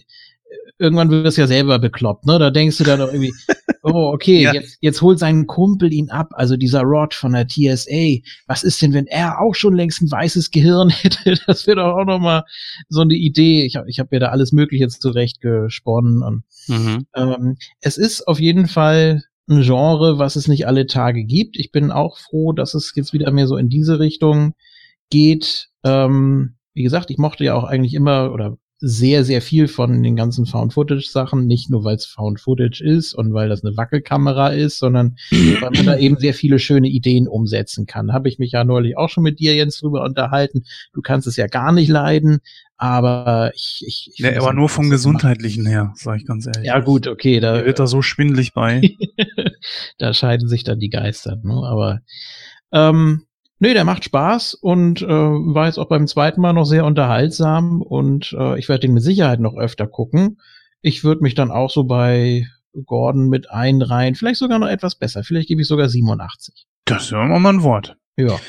irgendwann 0.80 1.10
wird 1.10 1.26
es 1.26 1.38
ja 1.38 1.48
selber 1.48 1.80
bekloppt, 1.80 2.26
ne? 2.26 2.38
Da 2.40 2.50
denkst 2.52 2.78
du 2.78 2.84
dann 2.84 3.02
auch 3.02 3.08
irgendwie, 3.12 3.34
oh, 3.84 4.12
okay, 4.14 4.42
Ja. 4.44 4.54
jetzt, 4.54 4.78
jetzt 4.82 5.02
holt 5.02 5.20
sein 5.20 5.48
Kumpel 5.48 5.92
ihn 5.94 6.10
ab, 6.10 6.30
also 6.34 6.56
dieser 6.58 6.82
Rod 6.82 7.14
von 7.14 7.34
der 7.34 7.48
TSA. 7.48 8.22
Was 8.48 8.64
ist 8.64 8.82
denn, 8.82 8.94
wenn 8.94 9.08
er 9.08 9.42
auch 9.42 9.56
schon 9.56 9.76
längst 9.76 10.02
ein 10.02 10.12
weißes 10.12 10.52
Gehirn 10.52 10.90
hätte? 10.92 11.36
Das 11.48 11.66
wäre 11.68 11.78
doch 11.78 11.96
auch 11.98 12.06
noch 12.06 12.20
mal 12.20 12.44
so 12.90 13.02
eine 13.02 13.16
Idee. 13.16 13.66
Ich 13.66 13.76
habe 13.76 13.90
ich 13.90 14.00
hab 14.00 14.12
mir 14.12 14.20
da 14.20 14.28
alles 14.28 14.52
Mögliche 14.52 14.84
jetzt 14.84 15.02
zurecht 15.02 15.42
gesponnen. 15.42 16.22
Und, 16.24 16.44
ähm, 17.16 17.58
es 17.82 17.98
ist 17.98 18.28
auf 18.28 18.40
jeden 18.40 18.68
Fall 18.68 19.24
ein 19.50 19.62
Genre, 19.62 20.20
was 20.20 20.36
es 20.36 20.48
nicht 20.50 20.68
alle 20.68 20.88
Tage 20.88 21.24
gibt. 21.24 21.58
Ich 21.58 21.72
bin 21.72 21.92
auch 21.92 22.18
froh, 22.18 22.52
dass 22.52 22.74
es 22.74 22.92
jetzt 22.96 23.14
wieder 23.14 23.32
mehr 23.32 23.48
so 23.48 23.56
in 23.58 23.70
diese 23.70 24.00
Richtung 24.00 24.54
geht. 25.10 25.70
Ähm, 25.86 26.56
wie 26.74 26.84
gesagt, 26.84 27.10
ich 27.10 27.18
mochte 27.18 27.46
ja 27.46 27.56
auch 27.56 27.64
eigentlich 27.64 27.94
immer 27.94 28.32
oder 28.34 28.58
sehr, 28.80 29.24
sehr 29.24 29.42
viel 29.42 29.68
von 29.68 30.04
den 30.04 30.16
ganzen 30.16 30.46
Found-Footage-Sachen, 30.46 31.48
nicht 31.48 31.70
nur 31.70 31.84
weil 31.84 31.96
es 31.96 32.06
Found-Footage 32.06 32.84
ist 32.84 33.14
und 33.14 33.34
weil 33.34 33.50
das 33.50 33.64
eine 33.64 33.76
Wackelkamera 33.76 34.50
ist, 34.50 34.78
sondern 34.78 35.16
weil 35.32 35.72
man 35.72 35.86
da 35.86 35.98
eben 35.98 36.18
sehr 36.18 36.34
viele 36.34 36.60
schöne 36.60 36.88
Ideen 36.88 37.28
umsetzen 37.28 37.88
kann. 37.88 38.14
Habe 38.14 38.30
ich 38.30 38.38
mich 38.38 38.52
ja 38.52 38.64
neulich 38.64 38.98
auch 38.98 39.10
schon 39.10 39.24
mit 39.24 39.40
dir, 39.40 39.56
Jens, 39.56 39.80
drüber 39.80 40.04
unterhalten. 40.04 40.64
Du 40.94 41.02
kannst 41.02 41.28
es 41.28 41.38
ja 41.38 41.48
gar 41.48 41.72
nicht 41.72 41.90
leiden, 41.90 42.40
aber 42.78 43.52
ich, 43.56 43.84
ich, 43.88 44.12
ich 44.14 44.22
das 44.24 44.38
aber 44.38 44.54
nur 44.54 44.70
vom 44.70 44.92
Gesundheitlichen 44.92 45.66
her, 45.66 45.94
sage 45.96 46.20
ich 46.20 46.28
ganz 46.28 46.46
ehrlich. 46.46 46.66
Ja, 46.66 46.80
gut, 46.80 47.08
okay, 47.08 47.40
da, 47.40 47.58
Mir 47.58 47.66
wird 47.66 47.80
da 47.80 47.88
so 47.88 48.04
schwindelig 48.04 48.54
bei. 48.54 48.82
da 49.98 50.14
scheiden 50.14 50.48
sich 50.48 50.64
dann 50.64 50.80
die 50.80 50.90
Geister, 50.90 51.38
ne? 51.42 51.64
Aber 51.66 52.02
ähm, 52.72 53.27
nee, 53.60 53.74
der 53.74 53.84
macht 53.86 54.04
Spaß 54.04 54.56
und 54.56 55.02
äh, 55.02 55.08
war 55.08 55.68
jetzt 55.68 55.78
auch 55.78 55.90
beim 55.90 56.08
zweiten 56.08 56.42
Mal 56.42 56.54
noch 56.54 56.66
sehr 56.66 56.86
unterhaltsam 56.86 57.82
und 57.82 58.36
äh, 58.38 58.58
ich 58.60 58.70
werde 58.70 58.82
den 58.82 58.94
mit 58.94 59.04
Sicherheit 59.04 59.40
noch 59.40 59.56
öfter 59.56 59.88
gucken. 59.88 60.40
Ich 60.82 61.04
würde 61.04 61.22
mich 61.22 61.36
dann 61.36 61.52
auch 61.52 61.70
so 61.70 61.84
bei 61.84 62.48
Gordon 62.86 63.30
mit 63.30 63.50
einreihen, 63.50 64.16
vielleicht 64.16 64.40
sogar 64.40 64.60
noch 64.60 64.68
etwas 64.68 64.96
besser. 64.96 65.24
Vielleicht 65.24 65.48
gebe 65.48 65.62
ich 65.62 65.68
sogar 65.68 65.90
87. 65.90 66.66
Das 66.86 67.04
ist 67.04 67.12
ja 67.12 67.24
immer 67.24 67.40
mal 67.40 67.54
ein 67.54 67.64
Wort. 67.64 67.98
Ja. 68.16 68.40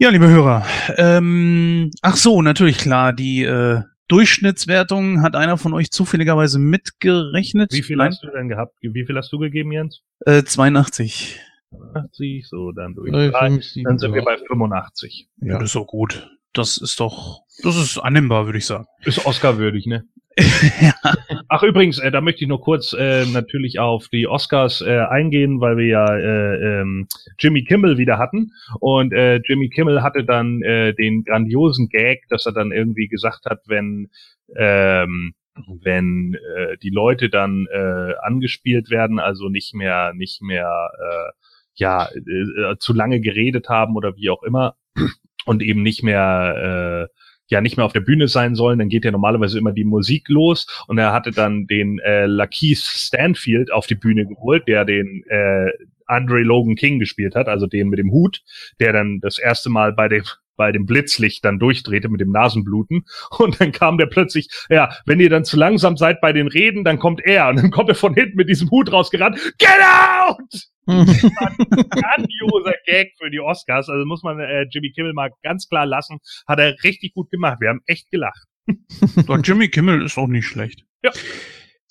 Ja, 0.00 0.10
liebe 0.10 0.28
Hörer. 0.28 0.64
Ähm, 0.96 1.90
ach 2.02 2.16
so, 2.16 2.40
natürlich 2.40 2.78
klar. 2.78 3.12
Die 3.12 3.42
äh, 3.42 3.82
Durchschnittswertung 4.06 5.22
hat 5.22 5.34
einer 5.34 5.58
von 5.58 5.74
euch 5.74 5.90
zufälligerweise 5.90 6.58
mitgerechnet. 6.58 7.72
Wie 7.72 7.82
viel 7.82 7.96
Nein? 7.96 8.10
hast 8.10 8.22
du 8.22 8.28
denn 8.30 8.48
gehabt? 8.48 8.76
Wie 8.80 9.04
viel 9.04 9.16
hast 9.16 9.32
du 9.32 9.38
gegeben, 9.38 9.72
Jens? 9.72 10.02
Äh, 10.24 10.44
82. 10.44 11.40
80, 11.94 12.46
so, 12.48 12.72
dann 12.72 12.94
durch 12.94 13.10
Drei, 13.12 13.28
drei. 13.28 13.50
fünf, 13.50 13.64
sieben, 13.64 13.84
Dann 13.84 13.98
sind 13.98 14.12
wir 14.12 14.20
ja. 14.20 14.24
bei 14.24 14.38
85. 14.38 15.28
Ja. 15.40 15.52
Ja. 15.52 15.58
das 15.58 15.70
ist 15.70 15.76
doch 15.76 15.86
gut. 15.86 16.30
Das 16.54 16.78
ist 16.78 16.98
doch, 16.98 17.42
das 17.62 17.76
ist 17.76 17.98
annehmbar, 17.98 18.46
würde 18.46 18.58
ich 18.58 18.66
sagen. 18.66 18.86
Ist 19.04 19.24
Oscar-würdig, 19.26 19.86
ne? 19.86 20.04
ja. 20.80 20.94
Ach 21.48 21.62
übrigens, 21.62 21.98
äh, 21.98 22.10
da 22.10 22.20
möchte 22.20 22.42
ich 22.44 22.48
nur 22.48 22.60
kurz 22.60 22.92
äh, 22.92 23.26
natürlich 23.26 23.80
auf 23.80 24.08
die 24.08 24.28
Oscars 24.28 24.80
äh, 24.80 25.00
eingehen, 25.00 25.60
weil 25.60 25.76
wir 25.76 25.86
ja 25.86 26.16
äh, 26.16 26.80
ähm, 26.80 27.08
Jimmy 27.38 27.64
Kimmel 27.64 27.98
wieder 27.98 28.18
hatten 28.18 28.52
und 28.80 29.12
äh, 29.12 29.40
Jimmy 29.44 29.68
Kimmel 29.68 30.02
hatte 30.02 30.24
dann 30.24 30.62
äh, 30.62 30.94
den 30.94 31.24
grandiosen 31.24 31.88
Gag, 31.88 32.28
dass 32.28 32.46
er 32.46 32.52
dann 32.52 32.70
irgendwie 32.70 33.08
gesagt 33.08 33.46
hat, 33.46 33.62
wenn 33.66 34.10
ähm, 34.56 35.34
wenn 35.82 36.34
äh, 36.56 36.76
die 36.78 36.90
Leute 36.90 37.30
dann 37.30 37.66
äh, 37.72 38.14
angespielt 38.22 38.90
werden, 38.90 39.18
also 39.18 39.48
nicht 39.48 39.74
mehr 39.74 40.12
nicht 40.14 40.40
mehr 40.40 40.90
äh, 41.00 41.32
ja 41.78 42.08
äh, 42.08 42.76
zu 42.78 42.92
lange 42.92 43.20
geredet 43.20 43.68
haben 43.68 43.96
oder 43.96 44.16
wie 44.16 44.30
auch 44.30 44.42
immer 44.42 44.76
und 45.46 45.62
eben 45.62 45.82
nicht 45.82 46.02
mehr 46.02 47.08
äh, 47.08 47.14
ja 47.48 47.60
nicht 47.60 47.76
mehr 47.76 47.86
auf 47.86 47.92
der 47.92 48.00
Bühne 48.00 48.28
sein 48.28 48.54
sollen, 48.54 48.78
dann 48.78 48.88
geht 48.88 49.04
ja 49.04 49.10
normalerweise 49.10 49.58
immer 49.58 49.72
die 49.72 49.84
Musik 49.84 50.28
los. 50.28 50.66
Und 50.86 50.98
er 50.98 51.12
hatte 51.12 51.30
dann 51.30 51.66
den 51.66 51.98
äh, 52.00 52.26
Lakeith 52.26 52.78
Stanfield 52.78 53.72
auf 53.72 53.86
die 53.86 53.94
Bühne 53.94 54.26
geholt, 54.26 54.68
der 54.68 54.84
den 54.84 55.24
äh, 55.28 55.70
Andre 56.06 56.40
Logan 56.40 56.74
King 56.74 56.98
gespielt 56.98 57.34
hat, 57.34 57.48
also 57.48 57.66
den 57.66 57.88
mit 57.88 57.98
dem 57.98 58.12
Hut, 58.12 58.42
der 58.80 58.92
dann 58.92 59.20
das 59.20 59.38
erste 59.38 59.70
Mal 59.70 59.92
bei 59.92 60.08
dem 60.08 60.24
bei 60.58 60.70
dem 60.72 60.84
Blitzlicht 60.84 61.42
dann 61.46 61.58
durchdrehte 61.58 62.10
mit 62.10 62.20
dem 62.20 62.30
Nasenbluten. 62.30 63.06
Und 63.38 63.58
dann 63.60 63.72
kam 63.72 63.96
der 63.96 64.06
plötzlich, 64.06 64.48
ja, 64.68 64.90
wenn 65.06 65.20
ihr 65.20 65.30
dann 65.30 65.46
zu 65.46 65.56
langsam 65.56 65.96
seid 65.96 66.20
bei 66.20 66.34
den 66.34 66.48
Reden, 66.48 66.84
dann 66.84 66.98
kommt 66.98 67.22
er. 67.24 67.48
Und 67.48 67.56
dann 67.56 67.70
kommt 67.70 67.88
er 67.88 67.94
von 67.94 68.12
hinten 68.12 68.36
mit 68.36 68.50
diesem 68.50 68.70
Hut 68.70 68.92
rausgerannt. 68.92 69.36
Get 69.58 69.70
out! 69.80 70.68
grandioser 70.88 72.74
Gag 72.86 73.12
für 73.18 73.30
die 73.30 73.40
Oscars. 73.40 73.88
Also 73.88 74.04
muss 74.06 74.22
man 74.22 74.40
äh, 74.40 74.66
Jimmy 74.70 74.90
Kimmel 74.90 75.12
mal 75.12 75.30
ganz 75.42 75.68
klar 75.68 75.86
lassen. 75.86 76.18
Hat 76.46 76.58
er 76.58 76.74
richtig 76.82 77.14
gut 77.14 77.30
gemacht. 77.30 77.58
Wir 77.60 77.68
haben 77.68 77.80
echt 77.86 78.10
gelacht. 78.10 78.42
Doch, 79.26 79.38
Jimmy 79.42 79.68
Kimmel 79.68 80.02
ist 80.02 80.18
auch 80.18 80.26
nicht 80.26 80.46
schlecht. 80.46 80.84
Ja. 81.02 81.10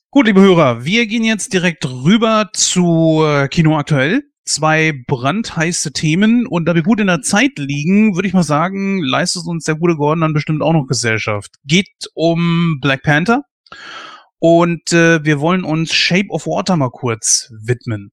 Gut, 0.09 0.25
liebe 0.25 0.41
Hörer, 0.41 0.83
wir 0.83 1.05
gehen 1.05 1.23
jetzt 1.23 1.53
direkt 1.53 1.85
rüber 1.85 2.49
zu 2.53 3.23
äh, 3.25 3.47
Kino 3.49 3.77
aktuell 3.77 4.23
zwei 4.47 5.03
brandheiße 5.07 5.93
Themen 5.93 6.47
und 6.47 6.65
da 6.65 6.75
wir 6.75 6.83
gut 6.83 6.99
in 6.99 7.07
der 7.07 7.21
Zeit 7.21 7.57
liegen, 7.57 8.15
würde 8.15 8.27
ich 8.27 8.33
mal 8.33 8.43
sagen, 8.43 9.01
leistet 9.01 9.45
uns 9.45 9.65
der 9.65 9.75
gute 9.75 9.95
Gordon 9.95 10.21
dann 10.21 10.33
bestimmt 10.33 10.61
auch 10.61 10.73
noch 10.73 10.87
Gesellschaft. 10.87 11.55
Geht 11.65 12.09
um 12.13 12.79
Black 12.81 13.03
Panther 13.03 13.43
und 14.39 14.93
äh, 14.93 15.23
wir 15.23 15.39
wollen 15.39 15.63
uns 15.63 15.93
Shape 15.93 16.29
of 16.29 16.47
Water 16.47 16.75
mal 16.77 16.91
kurz 16.91 17.51
widmen. 17.63 18.11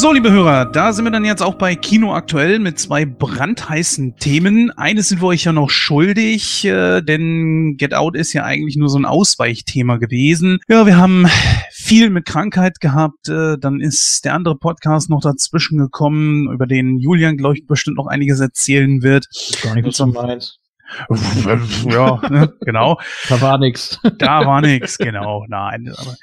So, 0.00 0.12
liebe 0.12 0.30
Hörer, 0.30 0.64
da 0.64 0.92
sind 0.92 1.06
wir 1.06 1.10
dann 1.10 1.24
jetzt 1.24 1.42
auch 1.42 1.56
bei 1.56 1.74
Kino 1.74 2.14
aktuell 2.14 2.60
mit 2.60 2.78
zwei 2.78 3.04
brandheißen 3.04 4.14
Themen. 4.14 4.70
Eines 4.70 5.08
sind 5.08 5.20
wir 5.20 5.26
euch 5.26 5.42
ja 5.42 5.52
noch 5.52 5.70
schuldig, 5.70 6.64
äh, 6.64 7.00
denn 7.00 7.76
Get 7.78 7.94
Out 7.94 8.14
ist 8.14 8.32
ja 8.32 8.44
eigentlich 8.44 8.76
nur 8.76 8.90
so 8.90 8.96
ein 8.96 9.04
Ausweichthema 9.04 9.96
gewesen. 9.96 10.60
Ja, 10.68 10.86
wir 10.86 10.96
haben 10.96 11.26
viel 11.72 12.10
mit 12.10 12.26
Krankheit 12.26 12.78
gehabt. 12.78 13.28
Äh, 13.28 13.58
dann 13.58 13.80
ist 13.80 14.24
der 14.24 14.34
andere 14.34 14.54
Podcast 14.54 15.10
noch 15.10 15.20
dazwischen 15.20 15.78
gekommen, 15.78 16.48
über 16.52 16.68
den 16.68 16.98
Julian, 16.98 17.36
glaube 17.36 17.56
ich, 17.56 17.66
bestimmt 17.66 17.96
noch 17.96 18.06
einiges 18.06 18.38
erzählen 18.38 19.02
wird. 19.02 19.26
Gar 19.64 19.74
nicht, 19.74 19.84
was 19.84 19.96
du 19.96 20.06
meinst. 20.06 20.60
Ja, 21.84 22.20
ne, 22.30 22.52
genau. 22.60 22.98
Da 23.28 23.40
war 23.40 23.58
nix. 23.58 24.00
Da 24.18 24.46
war 24.46 24.60
nix, 24.60 24.98
genau. 24.98 25.44
Nein, 25.48 25.92
aber 25.96 26.16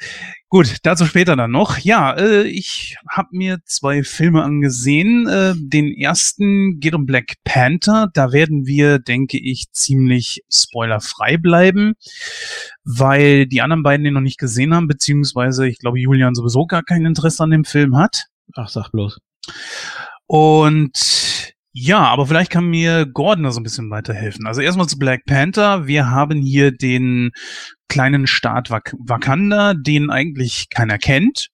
gut, 0.49 0.77
dazu 0.83 1.05
später 1.05 1.35
dann 1.35 1.51
noch. 1.51 1.77
Ja, 1.79 2.13
äh, 2.13 2.43
ich 2.43 2.95
habe 3.09 3.29
mir 3.31 3.59
zwei 3.65 4.03
Filme 4.03 4.43
angesehen. 4.43 5.27
Äh, 5.27 5.53
den 5.57 5.93
ersten 5.93 6.79
geht 6.79 6.95
um 6.95 7.05
Black 7.05 7.33
Panther. 7.43 8.09
Da 8.13 8.31
werden 8.31 8.65
wir, 8.65 8.99
denke 8.99 9.37
ich, 9.37 9.71
ziemlich 9.71 10.43
spoilerfrei 10.51 11.37
bleiben, 11.37 11.93
weil 12.83 13.45
die 13.45 13.61
anderen 13.61 13.83
beiden 13.83 14.03
den 14.03 14.13
noch 14.13 14.21
nicht 14.21 14.39
gesehen 14.39 14.73
haben, 14.73 14.87
beziehungsweise 14.87 15.67
ich 15.67 15.79
glaube, 15.79 15.99
Julian 15.99 16.35
sowieso 16.35 16.65
gar 16.65 16.83
kein 16.83 17.05
Interesse 17.05 17.43
an 17.43 17.51
dem 17.51 17.65
Film 17.65 17.97
hat. 17.97 18.25
Ach, 18.55 18.69
sag 18.69 18.91
bloß. 18.91 19.19
Und 20.27 21.54
ja, 21.77 22.05
aber 22.05 22.25
vielleicht 22.25 22.51
kann 22.51 22.69
mir 22.69 23.05
Gordon 23.05 23.43
da 23.43 23.51
so 23.51 23.59
ein 23.59 23.63
bisschen 23.63 23.89
weiterhelfen. 23.89 24.47
Also 24.47 24.61
erstmal 24.61 24.87
zu 24.87 24.97
Black 24.97 25.25
Panther. 25.25 25.87
Wir 25.87 26.09
haben 26.09 26.41
hier 26.41 26.71
den 26.71 27.31
kleinen 27.89 28.27
Staat 28.27 28.69
Wak 28.69 28.95
Wakanda, 28.97 29.73
den 29.73 30.09
eigentlich 30.09 30.69
keiner 30.69 30.97
kennt. 30.97 31.49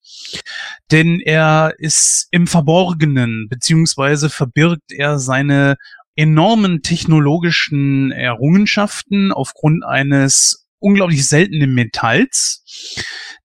Denn 0.92 1.22
er 1.22 1.74
ist 1.80 2.28
im 2.30 2.46
Verborgenen, 2.46 3.48
beziehungsweise 3.50 4.30
verbirgt 4.30 4.92
er 4.92 5.18
seine 5.18 5.76
enormen 6.16 6.84
technologischen 6.84 8.12
Errungenschaften 8.12 9.32
aufgrund 9.32 9.84
eines 9.84 10.68
unglaublich 10.78 11.26
seltenen 11.26 11.74
Metalls. 11.74 12.64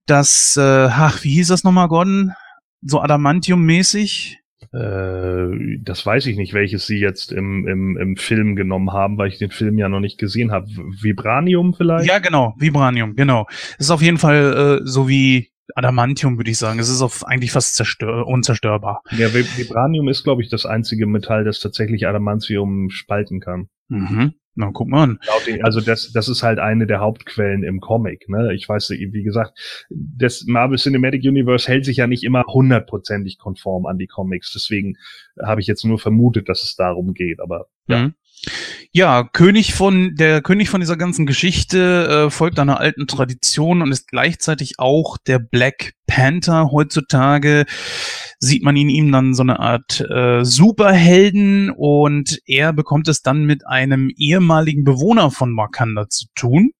Das, 0.05 0.55
äh, 0.57 0.89
ach, 0.91 1.23
wie 1.23 1.33
hieß 1.33 1.47
das 1.47 1.63
nochmal, 1.63 1.87
Gordon? 1.87 2.33
So 2.83 3.01
Adamantium-mäßig? 3.01 4.37
Äh, 4.73 5.79
das 5.81 6.05
weiß 6.05 6.25
ich 6.27 6.37
nicht, 6.37 6.53
welches 6.53 6.85
sie 6.85 6.99
jetzt 6.99 7.31
im, 7.31 7.67
im, 7.67 7.97
im 7.97 8.17
Film 8.17 8.55
genommen 8.55 8.91
haben, 8.91 9.17
weil 9.17 9.29
ich 9.29 9.37
den 9.37 9.51
Film 9.51 9.77
ja 9.77 9.89
noch 9.89 9.99
nicht 9.99 10.17
gesehen 10.17 10.51
habe. 10.51 10.67
Vibranium 10.67 11.73
vielleicht? 11.73 12.07
Ja, 12.07 12.19
genau, 12.19 12.53
Vibranium, 12.57 13.15
genau. 13.15 13.47
Es 13.77 13.85
ist 13.85 13.91
auf 13.91 14.01
jeden 14.01 14.17
Fall 14.17 14.81
äh, 14.81 14.87
so 14.87 15.07
wie 15.07 15.49
Adamantium, 15.75 16.37
würde 16.37 16.51
ich 16.51 16.57
sagen. 16.57 16.79
Es 16.79 16.89
ist 16.89 17.01
auf 17.01 17.25
eigentlich 17.25 17.51
fast 17.51 17.75
zerstör 17.75 18.27
unzerstörbar. 18.27 19.01
Ja, 19.11 19.33
Vibranium 19.33 20.07
ist, 20.07 20.23
glaube 20.23 20.41
ich, 20.41 20.49
das 20.49 20.65
einzige 20.65 21.07
Metall, 21.07 21.43
das 21.43 21.59
tatsächlich 21.59 22.07
Adamantium 22.07 22.89
spalten 22.89 23.39
kann. 23.39 23.69
Mhm. 23.89 24.33
Na, 24.59 24.71
guck 24.73 24.87
mal 24.87 25.03
an. 25.03 25.19
Also 25.61 25.81
das, 25.81 26.11
das 26.11 26.27
ist 26.27 26.41
halt 26.41 26.57
eine 26.57 26.87
der 26.87 26.99
Hauptquellen 26.99 27.63
im 27.63 27.79
Comic. 27.79 28.27
Ne? 28.27 28.55
Ich 28.55 28.67
weiß, 28.67 28.89
wie 28.89 29.23
gesagt, 29.23 29.55
das 29.91 30.45
Marvel 30.47 30.79
Cinematic 30.79 31.23
Universe 31.23 31.67
hält 31.67 31.85
sich 31.85 31.97
ja 31.97 32.07
nicht 32.07 32.23
immer 32.23 32.43
hundertprozentig 32.43 33.37
konform 33.37 33.85
an 33.85 33.99
die 33.99 34.07
Comics. 34.07 34.51
Deswegen 34.51 34.97
habe 35.39 35.61
ich 35.61 35.67
jetzt 35.67 35.85
nur 35.85 35.99
vermutet, 35.99 36.49
dass 36.49 36.63
es 36.63 36.75
darum 36.75 37.13
geht. 37.13 37.39
Aber 37.39 37.67
ja. 37.87 37.99
Mhm. 37.99 38.13
Ja, 38.91 39.23
König 39.23 39.73
von 39.73 40.15
der 40.15 40.41
König 40.41 40.69
von 40.69 40.79
dieser 40.79 40.97
ganzen 40.97 41.25
Geschichte 41.25 42.27
äh, 42.27 42.31
folgt 42.31 42.57
einer 42.57 42.79
alten 42.79 43.05
Tradition 43.05 43.81
und 43.81 43.91
ist 43.91 44.07
gleichzeitig 44.07 44.79
auch 44.79 45.17
der 45.17 45.39
Black 45.39 45.93
Panther. 46.07 46.71
Heutzutage 46.71 47.65
sieht 48.39 48.63
man 48.63 48.75
in 48.75 48.89
ihm 48.89 49.11
dann 49.11 49.33
so 49.33 49.43
eine 49.43 49.59
Art 49.59 50.01
äh, 50.01 50.43
Superhelden 50.43 51.69
und 51.69 52.39
er 52.45 52.73
bekommt 52.73 53.07
es 53.07 53.21
dann 53.21 53.45
mit 53.45 53.67
einem 53.67 54.09
ehemaligen 54.15 54.83
Bewohner 54.83 55.31
von 55.31 55.55
Wakanda 55.57 56.09
zu 56.09 56.25
tun. 56.33 56.71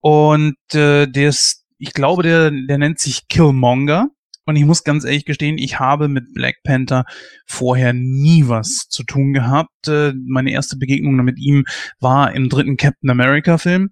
Und 0.00 0.56
äh, 0.74 1.06
der 1.06 1.28
ist, 1.28 1.64
ich 1.78 1.92
glaube, 1.94 2.22
der, 2.22 2.50
der 2.50 2.78
nennt 2.78 2.98
sich 2.98 3.28
Killmonger. 3.28 4.08
Und 4.46 4.56
ich 4.56 4.64
muss 4.64 4.84
ganz 4.84 5.04
ehrlich 5.04 5.24
gestehen, 5.24 5.58
ich 5.58 5.78
habe 5.78 6.08
mit 6.08 6.34
Black 6.34 6.56
Panther 6.64 7.04
vorher 7.46 7.92
nie 7.92 8.46
was 8.46 8.88
zu 8.88 9.02
tun 9.02 9.32
gehabt. 9.32 9.88
Äh, 9.88 10.12
meine 10.26 10.52
erste 10.52 10.76
Begegnung 10.76 11.16
mit 11.16 11.38
ihm 11.38 11.64
war 12.00 12.32
im 12.34 12.48
dritten 12.48 12.76
Captain 12.76 13.10
America 13.10 13.58
Film. 13.58 13.90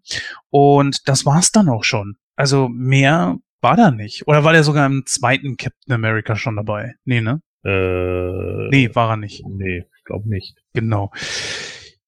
Und 0.51 1.09
das 1.09 1.25
war's 1.25 1.53
dann 1.53 1.69
auch 1.69 1.85
schon. 1.85 2.17
Also 2.37 2.69
mehr 2.69 3.39
war 3.61 3.77
da 3.77 3.91
nicht. 3.91 4.27
Oder 4.27 4.45
war 4.45 4.53
der 4.53 4.65
sogar 4.65 4.87
im 4.87 5.05
zweiten 5.07 5.57
Captain 5.57 5.95
America 5.95 6.37
schon 6.37 6.57
dabei? 6.57 6.95
Nee, 7.05 7.21
ne? 7.21 7.41
Äh, 7.65 8.69
nee, 8.71 8.91
war 8.95 9.11
er 9.11 9.17
nicht. 9.17 9.45
Nee, 9.47 9.85
ich 9.97 10.05
glaube 10.05 10.29
nicht. 10.29 10.57
Genau. 10.75 11.13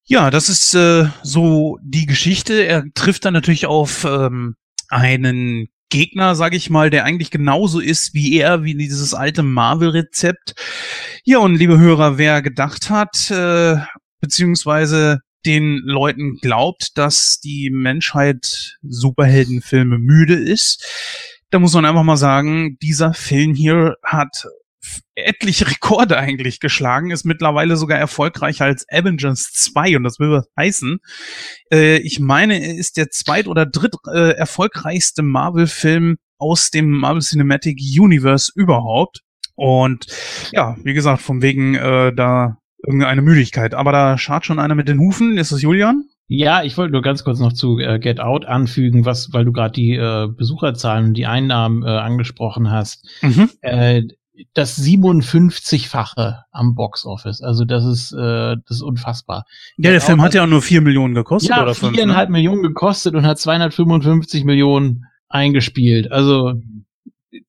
Ja, 0.03 0.29
das 0.29 0.49
ist 0.49 0.75
äh, 0.75 1.07
so 1.23 1.79
die 1.81 2.05
Geschichte. 2.05 2.65
Er 2.65 2.83
trifft 2.93 3.25
dann 3.25 3.33
natürlich 3.33 3.65
auf 3.65 4.05
ähm, 4.05 4.55
einen 4.89 5.69
Gegner, 5.95 6.35
sag 6.35 6.53
ich 6.53 6.69
mal, 6.69 6.89
der 6.89 7.05
eigentlich 7.05 7.31
genauso 7.31 7.79
ist 7.79 8.13
wie 8.13 8.37
er, 8.37 8.65
wie 8.65 8.75
dieses 8.75 9.13
alte 9.13 9.43
Marvel-Rezept. 9.43 10.53
Ja, 11.23 11.37
und 11.37 11.55
liebe 11.55 11.79
Hörer, 11.79 12.17
wer 12.17 12.41
gedacht 12.41 12.89
hat, 12.89 13.31
äh, 13.31 13.77
beziehungsweise 14.19 15.21
den 15.45 15.77
Leuten 15.85 16.35
glaubt, 16.41 16.97
dass 16.97 17.39
die 17.39 17.69
Menschheit 17.71 18.75
Superheldenfilme 18.81 19.97
müde 19.97 20.35
ist, 20.35 20.83
da 21.49 21.59
muss 21.59 21.73
man 21.73 21.85
einfach 21.85 22.03
mal 22.03 22.17
sagen, 22.17 22.77
dieser 22.81 23.13
Film 23.13 23.53
hier 23.53 23.95
hat 24.03 24.47
etliche 25.15 25.67
Rekorde 25.67 26.17
eigentlich 26.17 26.59
geschlagen, 26.59 27.11
ist 27.11 27.25
mittlerweile 27.25 27.77
sogar 27.77 27.97
erfolgreicher 27.97 28.65
als 28.65 28.85
Avengers 28.89 29.51
2 29.53 29.97
und 29.97 30.03
das 30.03 30.19
will 30.19 30.31
was 30.31 30.47
heißen. 30.57 30.99
Äh, 31.71 31.97
ich 31.97 32.19
meine, 32.19 32.61
er 32.61 32.75
ist 32.75 32.97
der 32.97 33.09
zweit- 33.09 33.47
oder 33.47 33.65
dritt 33.65 33.95
äh, 34.13 34.31
erfolgreichste 34.31 35.23
Marvel-Film 35.23 36.17
aus 36.37 36.71
dem 36.71 36.89
Marvel 36.89 37.21
Cinematic 37.21 37.79
Universe 37.79 38.51
überhaupt. 38.55 39.21
Und 39.55 40.07
ja, 40.51 40.75
wie 40.83 40.93
gesagt, 40.93 41.21
von 41.21 41.41
wegen 41.41 41.75
äh, 41.75 42.13
da 42.13 42.57
irgendeine 42.85 43.21
Müdigkeit. 43.21 43.73
Aber 43.73 43.91
da 43.91 44.17
schart 44.17 44.45
schon 44.45 44.59
einer 44.59 44.75
mit 44.75 44.87
den 44.87 44.99
Hufen. 44.99 45.37
Ist 45.37 45.51
das 45.51 45.61
Julian? 45.61 46.05
Ja, 46.27 46.63
ich 46.63 46.77
wollte 46.77 46.91
nur 46.91 47.03
ganz 47.03 47.23
kurz 47.23 47.39
noch 47.39 47.53
zu 47.53 47.77
äh, 47.77 47.99
Get 47.99 48.19
Out 48.19 48.45
anfügen, 48.45 49.05
was, 49.05 49.31
weil 49.31 49.45
du 49.45 49.51
gerade 49.51 49.73
die 49.73 49.93
äh, 49.93 50.27
Besucherzahlen 50.27 51.07
und 51.07 51.13
die 51.13 51.27
Einnahmen 51.27 51.83
äh, 51.83 51.87
angesprochen 51.87 52.71
hast. 52.71 53.07
Mhm. 53.21 53.49
Äh, 53.61 54.03
das 54.53 54.77
57-fache 54.77 56.43
am 56.51 56.75
Box 56.75 57.05
Office. 57.05 57.41
Also 57.41 57.65
das 57.65 57.85
ist 57.85 58.11
äh, 58.13 58.55
das 58.67 58.77
ist 58.77 58.81
unfassbar. 58.81 59.45
Ja, 59.77 59.91
der 59.91 60.01
Film 60.01 60.21
hat 60.21 60.33
ja 60.33 60.43
auch 60.43 60.47
nur 60.47 60.61
vier 60.61 60.81
Millionen 60.81 61.13
gekostet 61.13 61.51
ja, 61.51 61.63
oder 61.63 61.75
fünf. 61.75 61.93
viereinhalb 61.93 62.29
Millionen 62.29 62.63
gekostet 62.63 63.15
und 63.15 63.25
hat 63.25 63.39
255 63.39 64.43
Millionen 64.43 65.05
eingespielt. 65.29 66.11
Also 66.11 66.53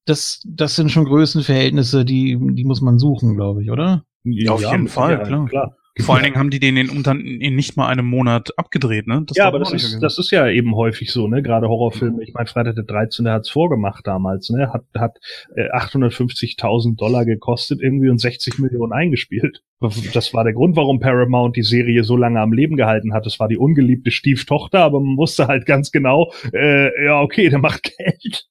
das, 0.05 0.43
das 0.47 0.77
sind 0.77 0.91
schon 0.91 1.05
Größenverhältnisse, 1.05 2.05
die, 2.05 2.39
die 2.41 2.65
muss 2.65 2.81
man 2.81 2.99
suchen, 2.99 3.37
glaube 3.37 3.63
ich, 3.63 3.71
oder? 3.71 4.05
Ja, 4.25 4.53
auf 4.53 4.63
jeden 4.63 4.89
Fall, 4.89 5.23
klar. 5.23 5.47
klar. 5.47 5.77
Vor 5.99 6.15
allen 6.15 6.25
Dingen 6.25 6.37
haben 6.37 6.51
die 6.51 6.61
den 6.61 6.77
in, 6.77 6.89
in 7.41 7.57
nicht 7.57 7.77
mal 7.77 7.89
einem 7.89 8.07
Monat 8.07 8.51
abgedreht, 8.59 9.07
ne? 9.07 9.25
ja, 9.35 9.45
darf 9.45 9.55
aber 9.55 9.59
das 9.61 9.73
ist, 9.73 10.01
das 10.01 10.19
ist 10.19 10.31
ja 10.31 10.47
eben 10.49 10.75
häufig 10.75 11.11
so, 11.11 11.27
ne? 11.27 11.43
Gerade 11.43 11.69
Horrorfilme. 11.69 12.23
Ich 12.23 12.35
meine, 12.35 12.47
Freitag 12.47 12.75
der 12.75 12.85
13. 12.85 13.27
hat's 13.29 13.49
vorgemacht 13.49 14.07
damals, 14.07 14.51
ne? 14.51 14.73
Hat, 14.73 14.85
hat 14.95 15.19
äh, 15.55 15.71
850.000 15.71 16.97
Dollar 16.97 17.25
gekostet 17.25 17.81
irgendwie 17.81 18.11
und 18.11 18.19
60 18.19 18.59
Millionen 18.59 18.93
eingespielt. 18.93 19.63
Das 20.13 20.35
war 20.35 20.45
der 20.45 20.53
Grund, 20.53 20.77
warum 20.77 21.01
Paramount 21.01 21.57
die 21.57 21.63
Serie 21.63 22.05
so 22.05 22.17
lange 22.17 22.41
am 22.41 22.53
Leben 22.53 22.77
gehalten 22.77 23.15
hat. 23.15 23.25
Das 23.25 23.41
war 23.41 23.49
die 23.49 23.59
ungeliebte 23.59 24.11
Stieftochter, 24.11 24.81
aber 24.81 25.01
man 25.01 25.17
wusste 25.17 25.49
halt 25.49 25.65
ganz 25.67 25.93
genau, 25.93 26.33
äh, 26.53 27.05
ja, 27.05 27.21
okay, 27.21 27.49
der 27.49 27.59
macht 27.59 27.93
Geld. 27.99 28.47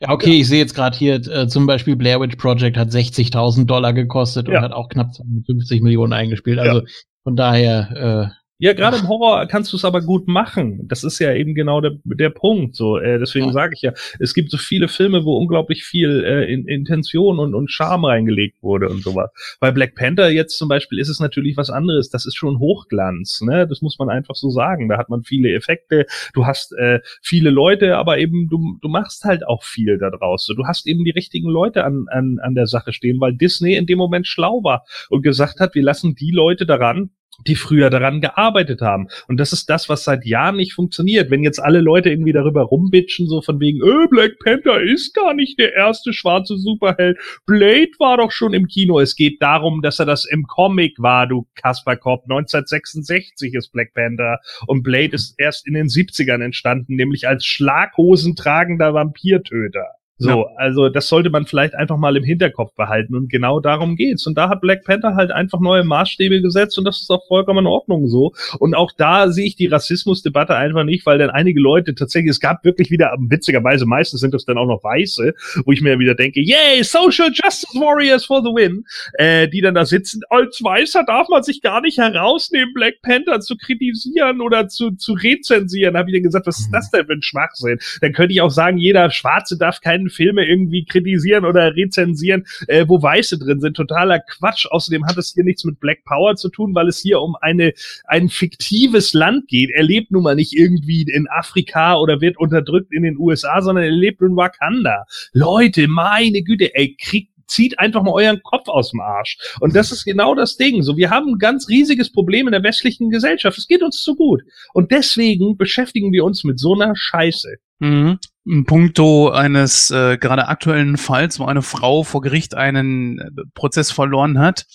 Ja, 0.00 0.10
okay, 0.10 0.40
ich 0.40 0.48
sehe 0.48 0.58
jetzt 0.58 0.74
gerade 0.74 0.96
hier 0.96 1.14
äh, 1.14 1.46
zum 1.48 1.66
Beispiel 1.66 1.96
Blair 1.96 2.20
Witch 2.20 2.36
Project 2.36 2.76
hat 2.76 2.88
60.000 2.88 3.64
Dollar 3.66 3.92
gekostet 3.92 4.48
und 4.48 4.54
Ja. 4.54 4.62
hat 4.62 4.72
auch 4.72 4.88
knapp 4.88 5.14
250 5.14 5.82
Millionen 5.82 6.12
eingespielt. 6.12 6.58
Also 6.58 6.82
von 7.22 7.36
daher, 7.36 8.30
äh, 8.30 8.43
Ja, 8.64 8.72
gerade 8.72 8.96
im 8.96 9.08
Horror 9.08 9.44
kannst 9.46 9.74
du 9.74 9.76
es 9.76 9.84
aber 9.84 10.00
gut 10.00 10.26
machen. 10.26 10.88
Das 10.88 11.04
ist 11.04 11.18
ja 11.18 11.34
eben 11.34 11.54
genau 11.54 11.82
der, 11.82 11.98
der 12.04 12.30
Punkt. 12.30 12.76
So, 12.76 12.96
äh, 12.96 13.18
deswegen 13.18 13.48
Ja. 13.48 13.52
sage 13.52 13.74
ich 13.74 13.82
ja, 13.82 13.92
es 14.18 14.32
gibt 14.32 14.50
so 14.50 14.56
viele 14.56 14.88
Filme, 14.88 15.22
wo 15.26 15.36
unglaublich 15.36 15.84
viel 15.84 16.24
äh, 16.24 16.50
in, 16.50 16.66
Intention 16.66 17.38
und, 17.40 17.54
und 17.54 17.70
Charme 17.70 18.06
reingelegt 18.06 18.62
wurde 18.62 18.88
und 18.88 19.02
sowas. 19.02 19.30
Bei 19.60 19.70
Black 19.70 19.94
Panther 19.94 20.30
jetzt 20.30 20.56
zum 20.56 20.70
Beispiel 20.70 20.98
ist 20.98 21.10
es 21.10 21.20
natürlich 21.20 21.58
was 21.58 21.68
anderes. 21.68 22.08
Das 22.08 22.24
ist 22.24 22.36
schon 22.36 22.58
Hochglanz, 22.58 23.42
ne? 23.42 23.68
Das 23.68 23.82
muss 23.82 23.98
man 23.98 24.08
einfach 24.08 24.34
so 24.34 24.48
sagen. 24.48 24.88
Da 24.88 24.96
hat 24.96 25.10
man 25.10 25.24
viele 25.24 25.52
Effekte. 25.52 26.06
Du 26.32 26.46
hast 26.46 26.72
äh, 26.72 27.00
viele 27.20 27.50
Leute, 27.50 27.98
aber 27.98 28.16
eben 28.16 28.48
du, 28.48 28.78
du 28.80 28.88
machst 28.88 29.24
halt 29.24 29.46
auch 29.46 29.62
viel 29.62 29.98
da 29.98 30.08
draus. 30.08 30.46
So, 30.46 30.54
du 30.54 30.64
hast 30.64 30.86
eben 30.86 31.04
die 31.04 31.10
richtigen 31.10 31.50
Leute 31.50 31.84
an, 31.84 32.06
an, 32.08 32.38
an 32.40 32.54
der 32.54 32.66
Sache 32.66 32.94
stehen, 32.94 33.20
weil 33.20 33.34
Disney 33.34 33.74
in 33.74 33.84
dem 33.84 33.98
Moment 33.98 34.26
schlau 34.26 34.64
war 34.64 34.86
und 35.10 35.20
gesagt 35.20 35.60
hat, 35.60 35.74
wir 35.74 35.82
lassen 35.82 36.14
die 36.14 36.30
Leute 36.30 36.64
daran, 36.64 37.10
die 37.46 37.54
früher 37.54 37.90
daran 37.90 38.20
gearbeitet 38.20 38.80
haben. 38.80 39.08
Und 39.28 39.38
das 39.38 39.52
ist 39.52 39.68
das, 39.70 39.88
was 39.88 40.04
seit 40.04 40.24
Jahren 40.24 40.56
nicht 40.56 40.72
funktioniert. 40.72 41.30
Wenn 41.30 41.42
jetzt 41.42 41.58
alle 41.58 41.80
Leute 41.80 42.10
irgendwie 42.10 42.32
darüber 42.32 42.62
rumbitschen, 42.62 43.26
so 43.26 43.42
von 43.42 43.60
wegen, 43.60 43.80
äh, 43.82 44.06
Black 44.08 44.38
Panther 44.38 44.80
ist 44.80 45.14
gar 45.14 45.34
nicht 45.34 45.58
der 45.58 45.74
erste 45.74 46.12
schwarze 46.12 46.56
Superheld. 46.56 47.18
Blade 47.46 47.90
war 47.98 48.16
doch 48.16 48.30
schon 48.30 48.54
im 48.54 48.66
Kino. 48.66 49.00
Es 49.00 49.16
geht 49.16 49.40
darum, 49.42 49.82
dass 49.82 49.98
er 49.98 50.06
das 50.06 50.24
im 50.24 50.44
Comic 50.44 50.98
war, 50.98 51.26
du 51.26 51.46
Kasper 51.54 51.96
Kopp. 51.96 52.24
1966 52.24 53.54
ist 53.54 53.72
Black 53.72 53.94
Panther 53.94 54.40
und 54.66 54.82
Blade 54.82 55.14
ist 55.14 55.34
erst 55.38 55.66
in 55.66 55.74
den 55.74 55.88
70ern 55.88 56.42
entstanden, 56.42 56.96
nämlich 56.96 57.28
als 57.28 57.44
schlaghosentragender 57.44 58.94
Vampirtöter. 58.94 59.86
So, 60.16 60.28
Ja. 60.30 60.46
also 60.56 60.88
das 60.88 61.08
sollte 61.08 61.28
man 61.30 61.44
vielleicht 61.44 61.74
einfach 61.74 61.96
mal 61.96 62.16
im 62.16 62.22
Hinterkopf 62.22 62.72
behalten 62.76 63.16
und 63.16 63.28
genau 63.30 63.58
darum 63.58 63.96
geht's. 63.96 64.26
Und 64.28 64.38
da 64.38 64.48
hat 64.48 64.60
Black 64.60 64.84
Panther 64.84 65.16
halt 65.16 65.32
einfach 65.32 65.58
neue 65.58 65.82
Maßstäbe 65.82 66.40
gesetzt 66.40 66.78
und 66.78 66.84
das 66.84 67.02
ist 67.02 67.10
auch 67.10 67.26
vollkommen 67.26 67.60
in 67.60 67.66
Ordnung 67.66 68.06
so. 68.06 68.32
Und 68.60 68.74
auch 68.76 68.92
da 68.96 69.28
sehe 69.28 69.46
ich 69.46 69.56
die 69.56 69.66
Rassismusdebatte 69.66 70.54
einfach 70.54 70.84
nicht, 70.84 71.04
weil 71.04 71.18
dann 71.18 71.30
einige 71.30 71.60
Leute 71.60 71.94
tatsächlich, 71.96 72.30
es 72.30 72.38
gab 72.40 72.64
wirklich 72.64 72.92
wieder, 72.92 73.16
witzigerweise 73.18 73.86
meistens 73.86 74.20
sind 74.20 74.34
das 74.34 74.44
dann 74.44 74.56
auch 74.56 74.66
noch 74.66 74.84
Weiße, 74.84 75.34
wo 75.64 75.72
ich 75.72 75.80
mir 75.80 75.98
wieder 75.98 76.14
denke, 76.14 76.40
yay, 76.40 76.82
Social 76.84 77.30
Justice 77.32 77.74
Warriors 77.74 78.24
for 78.24 78.40
the 78.42 78.50
win, 78.50 78.84
äh, 79.14 79.48
die 79.48 79.62
dann 79.62 79.74
da 79.74 79.84
sitzen. 79.84 80.20
Als 80.30 80.62
Weißer 80.62 81.02
darf 81.04 81.28
man 81.28 81.42
sich 81.42 81.60
gar 81.60 81.80
nicht 81.80 81.98
herausnehmen, 81.98 82.72
Black 82.72 83.02
Panther 83.02 83.40
zu 83.40 83.56
kritisieren 83.56 84.40
oder 84.40 84.68
zu, 84.68 84.92
zu 84.92 85.14
rezensieren. 85.14 85.96
Habe 85.96 86.10
ich 86.10 86.14
dann 86.16 86.22
gesagt, 86.22 86.46
was 86.46 86.60
ist 86.60 86.70
das 86.70 86.90
denn 86.92 87.06
für 87.06 87.14
ein 87.14 87.22
Schwachsinn? 87.22 87.78
Dann 88.00 88.12
könnte 88.12 88.32
ich 88.32 88.40
auch 88.40 88.50
sagen, 88.50 88.78
jeder 88.78 89.10
Schwarze 89.10 89.58
darf 89.58 89.80
keinen 89.80 90.03
Filme 90.10 90.46
irgendwie 90.46 90.84
kritisieren 90.84 91.44
oder 91.44 91.74
rezensieren, 91.74 92.46
äh, 92.68 92.84
wo 92.88 93.02
Weiße 93.02 93.38
drin 93.38 93.60
sind. 93.60 93.76
Totaler 93.76 94.20
Quatsch. 94.20 94.66
Außerdem 94.70 95.06
hat 95.06 95.16
es 95.16 95.32
hier 95.34 95.44
nichts 95.44 95.64
mit 95.64 95.80
Black 95.80 96.04
Power 96.04 96.36
zu 96.36 96.48
tun, 96.48 96.74
weil 96.74 96.88
es 96.88 97.00
hier 97.00 97.20
um 97.20 97.36
eine, 97.40 97.72
ein 98.06 98.28
fiktives 98.28 99.12
Land 99.12 99.48
geht. 99.48 99.70
Er 99.74 99.82
lebt 99.82 100.10
nun 100.10 100.22
mal 100.22 100.34
nicht 100.34 100.52
irgendwie 100.52 101.02
in 101.02 101.26
Afrika 101.28 101.96
oder 101.98 102.20
wird 102.20 102.38
unterdrückt 102.38 102.92
in 102.92 103.02
den 103.02 103.18
USA, 103.18 103.62
sondern 103.62 103.84
er 103.84 103.90
lebt 103.90 104.20
in 104.20 104.36
Wakanda. 104.36 105.04
Leute, 105.32 105.88
meine 105.88 106.42
Güte, 106.42 106.74
ey, 106.74 106.96
kriegt 106.98 107.34
zieht 107.46 107.78
einfach 107.78 108.02
mal 108.02 108.12
euren 108.12 108.42
Kopf 108.42 108.68
aus 108.68 108.90
dem 108.90 109.00
Arsch. 109.00 109.38
Und 109.60 109.74
das 109.74 109.92
ist 109.92 110.04
genau 110.04 110.34
das 110.34 110.56
Ding. 110.56 110.82
So, 110.82 110.96
wir 110.96 111.10
haben 111.10 111.34
ein 111.34 111.38
ganz 111.38 111.68
riesiges 111.68 112.10
Problem 112.10 112.46
in 112.46 112.52
der 112.52 112.62
westlichen 112.62 113.10
Gesellschaft. 113.10 113.58
Es 113.58 113.68
geht 113.68 113.82
uns 113.82 114.02
zu 114.02 114.16
gut. 114.16 114.42
Und 114.72 114.90
deswegen 114.90 115.56
beschäftigen 115.56 116.12
wir 116.12 116.24
uns 116.24 116.44
mit 116.44 116.58
so 116.58 116.74
einer 116.74 116.94
Scheiße. 116.96 117.56
Mhm. 117.80 118.18
In 118.46 118.64
puncto 118.66 119.30
eines 119.30 119.90
äh, 119.90 120.18
gerade 120.18 120.48
aktuellen 120.48 120.98
Falls, 120.98 121.38
wo 121.38 121.46
eine 121.46 121.62
Frau 121.62 122.02
vor 122.02 122.20
Gericht 122.20 122.54
einen 122.54 123.18
äh, 123.18 123.30
Prozess 123.54 123.90
verloren 123.90 124.38
hat, 124.38 124.66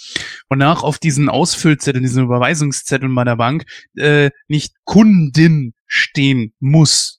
wonach 0.50 0.82
auf 0.82 0.98
diesen 0.98 1.30
Ausfüllzetteln, 1.30 2.04
diesen 2.04 2.24
Überweisungszetteln 2.24 3.14
bei 3.14 3.24
der 3.24 3.36
Bank 3.36 3.66
äh, 3.96 4.32
nicht 4.48 4.74
Kundin 4.86 5.74
stehen 5.86 6.54
muss. 6.60 7.19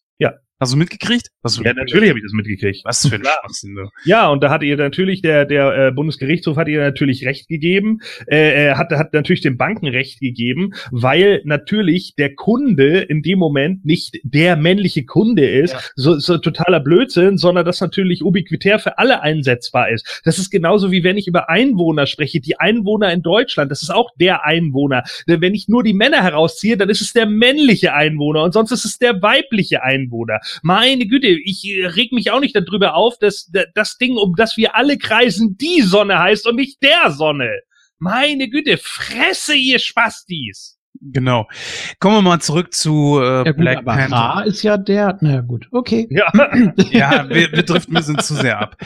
Hast 0.61 0.75
du 0.75 0.77
mitgekriegt? 0.77 1.29
Hast 1.43 1.59
du 1.59 1.63
Ja, 1.63 1.73
natürlich 1.73 2.11
habe 2.11 2.19
ich 2.19 2.25
das 2.25 2.35
mitgekriegt. 2.35 2.83
Was 2.85 3.09
für 3.09 3.15
ein. 3.15 3.23
Schwachsinn. 3.23 3.75
du. 3.77 3.89
Ja, 4.05 4.29
und 4.29 4.43
da 4.43 4.51
hat 4.51 4.63
ihr 4.63 4.77
natürlich, 4.77 5.23
der, 5.23 5.47
der 5.47 5.89
äh, 5.89 5.91
Bundesgerichtshof 5.91 6.59
hat 6.59 6.69
ihr 6.69 6.81
natürlich 6.81 7.25
Recht 7.25 7.49
gegeben, 7.49 8.01
äh, 8.27 8.67
er 8.67 8.77
hat, 8.77 8.91
hat 8.91 9.15
natürlich 9.15 9.41
den 9.41 9.57
Banken 9.57 9.89
Recht 9.89 10.21
gegeben, 10.21 10.75
weil 10.91 11.41
natürlich 11.47 12.15
der 12.17 12.35
Kunde 12.35 12.99
in 13.01 13.23
dem 13.23 13.39
Moment 13.39 13.87
nicht 13.87 14.19
der 14.23 14.57
männliche 14.57 15.07
Kunde 15.07 15.49
ist, 15.49 15.73
Ja. 15.73 15.81
so, 15.97 16.19
so 16.19 16.37
totaler 16.37 16.81
Blödsinn, 16.81 17.39
sondern 17.39 17.65
das 17.65 17.81
natürlich 17.81 18.23
ubiquitär 18.23 18.79
für 18.79 18.99
alle 18.99 19.23
einsetzbar 19.23 19.89
ist. 19.91 20.21
Das 20.25 20.39
ist 20.39 20.51
genauso 20.51 20.91
wie 20.91 21.05
wenn 21.05 21.17
ich 21.17 21.27
über 21.27 21.49
Einwohner 21.49 22.07
spreche, 22.07 22.39
die 22.41 22.61
Einwohner 22.61 23.11
in 23.13 23.23
Deutschland, 23.23 23.71
das 23.71 23.81
ist 23.83 23.91
auch 23.91 24.11
der 24.21 24.45
Einwohner. 24.45 25.05
Denn 25.27 25.41
Wenn 25.41 25.55
ich 25.55 25.69
nur 25.69 25.83
die 25.83 25.95
Männer 25.95 26.23
herausziehe, 26.23 26.77
dann 26.77 26.91
ist 26.91 27.01
es 27.01 27.15
der 27.15 27.25
männliche 27.25 27.95
Einwohner 27.95 28.43
und 28.43 28.53
sonst 28.53 28.73
ist 28.73 28.85
es 28.85 28.99
der 28.99 29.23
weibliche 29.23 29.83
Einwohner. 29.83 30.41
Meine 30.63 31.07
Güte, 31.07 31.29
ich 31.29 31.65
äh, 31.67 31.87
reg 31.87 32.13
mich 32.13 32.31
auch 32.31 32.41
nicht 32.41 32.57
darüber 32.57 32.95
auf, 32.95 33.19
dass 33.19 33.47
da- 33.53 33.65
das 33.75 33.97
Ding, 33.99 34.17
um 34.17 34.35
das 34.37 34.57
wir 34.57 34.75
alle 34.77 34.99
kreisen, 34.99 35.57
die 35.59 35.83
Sonne 35.83 36.19
heißt 36.19 36.47
und 36.47 36.57
nicht 36.57 36.83
der 36.83 37.11
Sonne. 37.11 37.51
Meine 37.99 38.49
Güte, 38.49 38.79
fresse 38.79 39.55
ihr 39.55 39.79
Spastis. 39.79 40.79
Genau. 41.03 41.49
Kommen 41.99 42.17
wir 42.17 42.23
mal 42.23 42.41
zurück 42.41 42.75
zu 42.75 43.21
äh, 43.23 43.25
ja 43.25 43.43
gut, 43.45 43.57
Black 43.57 43.79
aber 43.79 43.93
Panther. 43.95 44.17
Ra 44.17 44.41
ist 44.43 44.63
ja 44.63 44.77
der, 44.77 45.17
na 45.23 45.41
gut, 45.41 45.67
okay. 45.73 46.07
Ja, 46.11 46.31
ja, 46.91 47.29
wir, 47.29 47.53
wir 47.53 47.63
driften 47.63 47.95
ein 47.97 48.01
bisschen 48.01 48.19
zu 48.19 48.35
sehr 48.35 48.59
ab. 48.59 48.77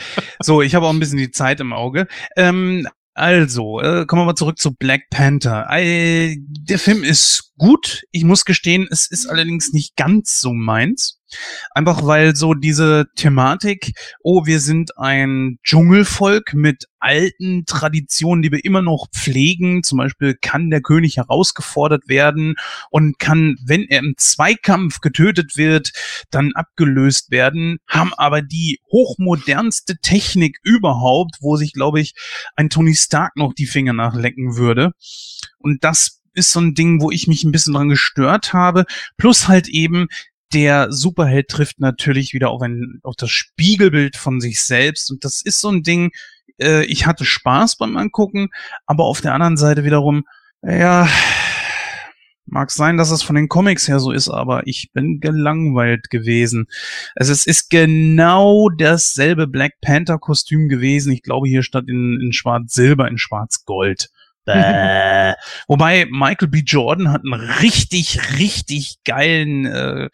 So, 0.41 0.61
ich 0.61 0.75
habe 0.75 0.85
auch 0.85 0.91
ein 0.93 0.99
bisschen 0.99 1.17
die 1.17 1.31
Zeit 1.31 1.59
im 1.59 1.73
Auge. 1.73 2.07
Ähm, 2.37 2.87
also, 3.13 3.79
äh, 3.81 4.05
kommen 4.05 4.21
wir 4.21 4.25
mal 4.27 4.35
zurück 4.35 4.59
zu 4.59 4.73
Black 4.75 5.09
Panther. 5.09 5.67
Äh, 5.71 6.37
der 6.39 6.79
Film 6.79 7.03
ist 7.03 7.53
gut. 7.57 8.03
Ich 8.11 8.23
muss 8.23 8.45
gestehen, 8.45 8.87
es 8.89 9.09
ist 9.09 9.27
allerdings 9.27 9.73
nicht 9.73 9.95
ganz 9.95 10.39
so 10.39 10.53
meins. 10.53 11.19
Einfach 11.71 12.05
weil 12.05 12.35
so 12.35 12.53
diese 12.53 13.07
Thematik, 13.15 13.93
oh, 14.21 14.45
wir 14.45 14.59
sind 14.59 14.97
ein 14.97 15.57
Dschungelvolk 15.63 16.53
mit 16.53 16.85
alten 16.99 17.65
Traditionen, 17.65 18.41
die 18.41 18.51
wir 18.51 18.63
immer 18.63 18.81
noch 18.81 19.07
pflegen. 19.11 19.83
Zum 19.83 19.97
Beispiel 19.97 20.35
kann 20.39 20.69
der 20.69 20.81
König 20.81 21.17
herausgefordert 21.17 22.07
werden 22.07 22.55
und 22.89 23.19
kann, 23.19 23.57
wenn 23.65 23.83
er 23.83 23.99
im 23.99 24.13
Zweikampf 24.17 25.01
getötet 25.01 25.57
wird, 25.57 25.91
dann 26.29 26.53
abgelöst 26.53 27.31
werden, 27.31 27.77
haben 27.87 28.13
aber 28.13 28.41
die 28.41 28.79
hochmodernste 28.91 29.97
Technik 30.01 30.59
überhaupt, 30.63 31.37
wo 31.41 31.57
sich, 31.57 31.73
glaube 31.73 31.99
ich, 31.99 32.13
ein 32.55 32.69
Tony 32.69 32.95
Stark 32.95 33.35
noch 33.35 33.53
die 33.53 33.67
Finger 33.67 33.93
nachlecken 33.93 34.55
würde. 34.57 34.91
Und 35.57 35.83
das 35.83 36.21
ist 36.35 36.51
so 36.51 36.59
ein 36.59 36.73
Ding, 36.73 37.01
wo 37.01 37.11
ich 37.11 37.27
mich 37.27 37.43
ein 37.43 37.51
bisschen 37.51 37.73
dran 37.73 37.89
gestört 37.89 38.53
habe. 38.53 38.85
Plus 39.17 39.47
halt 39.47 39.67
eben, 39.67 40.07
der 40.53 40.91
Superheld 40.91 41.49
trifft 41.49 41.79
natürlich 41.79 42.33
wieder 42.33 42.49
auf 42.49 42.61
ein, 42.61 42.99
auf 43.03 43.15
das 43.15 43.31
Spiegelbild 43.31 44.15
von 44.15 44.39
sich 44.39 44.61
selbst. 44.63 45.11
Und 45.11 45.23
das 45.25 45.41
ist 45.41 45.59
so 45.59 45.69
ein 45.69 45.83
Ding, 45.83 46.11
äh, 46.59 46.85
ich 46.85 47.05
hatte 47.05 47.25
Spaß 47.25 47.77
beim 47.77 47.97
Angucken, 47.97 48.49
aber 48.85 49.05
auf 49.05 49.21
der 49.21 49.33
anderen 49.33 49.57
Seite 49.57 49.83
wiederum, 49.83 50.23
ja, 50.61 51.07
mag 52.45 52.71
sein, 52.71 52.97
dass 52.97 53.11
es 53.11 53.23
von 53.23 53.35
den 53.35 53.49
Comics 53.49 53.87
her 53.87 53.99
so 53.99 54.11
ist, 54.11 54.29
aber 54.29 54.67
ich 54.67 54.91
bin 54.93 55.19
gelangweilt 55.19 56.09
gewesen. 56.09 56.67
Also 57.15 57.31
es 57.33 57.45
ist 57.45 57.69
genau 57.69 58.69
dasselbe 58.69 59.47
Black 59.47 59.73
Panther 59.81 60.19
Kostüm 60.19 60.69
gewesen. 60.69 61.11
Ich 61.11 61.23
glaube 61.23 61.47
hier 61.47 61.63
statt 61.63 61.85
in, 61.87 62.19
in 62.21 62.33
Schwarz-Silber 62.33 63.07
in 63.07 63.17
Schwarz-Gold. 63.17 64.09
Bäh. 64.45 65.33
Wobei 65.67 66.05
Michael 66.09 66.47
B. 66.47 66.61
Jordan 66.65 67.11
hat 67.11 67.21
einen 67.25 67.33
richtig, 67.33 68.37
richtig 68.37 68.97
geilen 69.03 69.65
äh, 69.65 70.09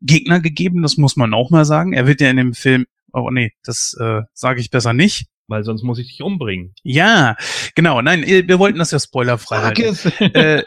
Gegner 0.00 0.40
gegeben, 0.40 0.82
das 0.82 0.96
muss 0.96 1.16
man 1.16 1.34
auch 1.34 1.50
mal 1.50 1.64
sagen. 1.64 1.92
Er 1.92 2.06
wird 2.06 2.20
ja 2.20 2.30
in 2.30 2.36
dem 2.36 2.54
Film, 2.54 2.86
oh 3.12 3.30
nee, 3.30 3.52
das 3.64 3.96
äh, 4.00 4.22
sage 4.32 4.60
ich 4.60 4.70
besser 4.70 4.92
nicht. 4.92 5.26
weil 5.48 5.64
sonst 5.64 5.82
muss 5.82 5.98
ich 5.98 6.08
dich 6.08 6.22
umbringen. 6.22 6.74
Ja, 6.82 7.36
genau, 7.74 8.00
nein, 8.02 8.24
wir 8.24 8.58
wollten 8.58 8.78
das 8.78 8.92
ja 8.92 9.00
spoilerfrei 9.00 9.58
halten. 9.58 9.96
äh, 10.34 10.62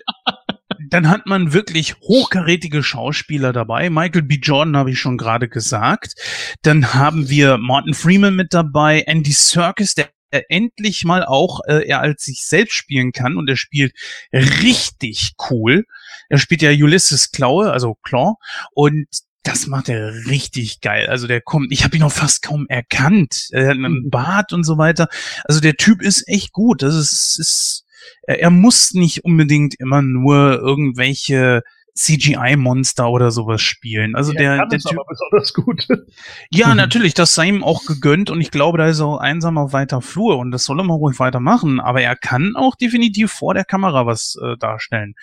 dann 0.89 1.09
hat 1.09 1.25
man 1.25 1.53
wirklich 1.53 1.95
hochkarätige 2.01 2.83
Schauspieler 2.83 3.53
dabei. 3.53 3.89
Michael 3.89 4.23
B. 4.23 4.39
Jordan 4.41 4.77
habe 4.77 4.91
ich 4.91 4.99
schon 4.99 5.17
gerade 5.17 5.47
gesagt. 5.47 6.15
Dann 6.61 6.93
haben 6.93 7.29
wir 7.29 7.57
Martin 7.57 7.93
Freeman 7.93 8.35
mit 8.35 8.53
dabei, 8.53 9.01
Andy 9.01 9.31
Serkis, 9.31 9.95
der 9.95 10.09
endlich 10.49 11.03
mal 11.05 11.25
auch 11.25 11.61
äh, 11.67 11.87
er 11.87 12.01
als 12.01 12.23
sich 12.23 12.45
selbst 12.45 12.73
spielen 12.73 13.11
kann 13.11 13.37
und 13.37 13.49
er 13.49 13.57
spielt 13.57 13.93
richtig 14.31 15.33
cool. 15.49 15.85
Er 16.29 16.39
spielt 16.39 16.61
ja 16.61 16.71
Ulysses 16.71 17.31
Klaue, 17.31 17.71
also 17.71 17.95
Claw 18.03 18.35
und 18.73 19.07
das 19.43 19.67
macht 19.67 19.89
er 19.89 20.13
richtig 20.27 20.79
geil. 20.79 21.07
Also 21.07 21.27
der 21.27 21.41
kommt, 21.41 21.71
ich 21.71 21.83
habe 21.83 21.97
ihn 21.97 22.03
auch 22.03 22.11
fast 22.11 22.43
kaum 22.43 22.65
erkannt. 22.69 23.49
Er 23.51 23.67
hat 23.67 23.75
einen 23.75 24.09
Bart 24.09 24.53
und 24.53 24.63
so 24.63 24.77
weiter. 24.77 25.09
Also 25.43 25.59
der 25.59 25.75
Typ 25.75 26.01
ist 26.01 26.27
echt 26.27 26.53
gut. 26.53 26.81
Das 26.81 26.95
ist, 26.95 27.37
ist 27.39 27.85
er 28.23 28.49
muss 28.49 28.93
nicht 28.93 29.25
unbedingt 29.25 29.75
immer 29.79 30.01
nur 30.01 30.59
irgendwelche 30.59 31.61
CGI-Monster 31.95 33.09
oder 33.09 33.29
sowas 33.29 33.61
spielen. 33.61 34.15
Also 34.15 34.33
der, 34.33 34.57
kann 34.57 34.69
der 34.69 34.77
es 34.77 34.83
Typ, 34.83 34.99
besonders 35.07 35.53
gut. 35.53 35.87
ja, 36.51 36.73
natürlich, 36.73 37.13
das 37.13 37.35
sei 37.35 37.47
ihm 37.47 37.63
auch 37.63 37.85
gegönnt 37.85 38.31
und 38.31 38.41
ich 38.41 38.49
glaube, 38.49 38.79
da 38.79 38.87
ist 38.87 38.99
er 38.99 39.05
auch 39.05 39.17
einsam 39.17 39.57
auf 39.59 39.73
weiter 39.73 40.01
Flur 40.01 40.37
und 40.37 40.51
das 40.51 40.63
soll 40.63 40.79
er 40.79 40.83
mal 40.83 40.95
ruhig 40.95 41.19
weitermachen. 41.19 41.79
Aber 41.79 42.01
er 42.01 42.15
kann 42.15 42.55
auch 42.55 42.75
definitiv 42.75 43.31
vor 43.31 43.53
der 43.53 43.65
Kamera 43.65 44.07
was 44.07 44.35
äh, 44.43 44.57
darstellen. 44.57 45.13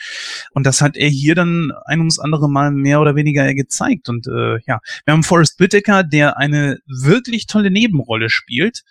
Und 0.52 0.64
das 0.64 0.80
hat 0.80 0.96
er 0.96 1.08
hier 1.08 1.34
dann 1.34 1.72
ein 1.86 1.98
ums 1.98 2.20
andere 2.20 2.48
Mal 2.48 2.70
mehr 2.70 3.00
oder 3.00 3.16
weniger 3.16 3.52
gezeigt. 3.54 4.08
Und 4.08 4.28
äh, 4.28 4.58
ja, 4.66 4.78
wir 5.04 5.12
haben 5.12 5.24
Forrest 5.24 5.58
Whitaker, 5.58 6.04
der 6.04 6.38
eine 6.38 6.78
wirklich 6.86 7.46
tolle 7.46 7.70
Nebenrolle 7.70 8.30
spielt. 8.30 8.82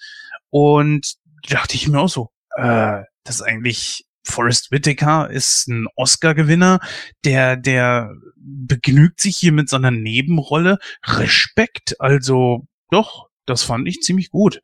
Und 0.50 1.16
da 1.48 1.56
dachte 1.56 1.76
ich 1.76 1.88
mir 1.88 2.00
auch 2.00 2.10
so, 2.10 2.30
äh, 2.58 3.04
das 3.24 3.36
ist 3.36 3.42
eigentlich 3.42 4.06
Forrest 4.30 4.72
Whitaker 4.72 5.30
ist 5.30 5.68
ein 5.68 5.88
Oscar-Gewinner, 5.96 6.80
der, 7.26 7.58
der 7.58 8.14
begnügt 8.36 9.20
sich 9.20 9.38
hier 9.38 9.52
mit 9.52 9.70
seiner 9.70 9.92
Nebenrolle. 9.92 10.80
Respekt, 11.04 12.00
also 12.00 12.68
doch, 12.92 13.28
das 13.46 13.64
fand 13.64 13.88
ich 13.88 14.02
ziemlich 14.02 14.30
gut. 14.30 14.62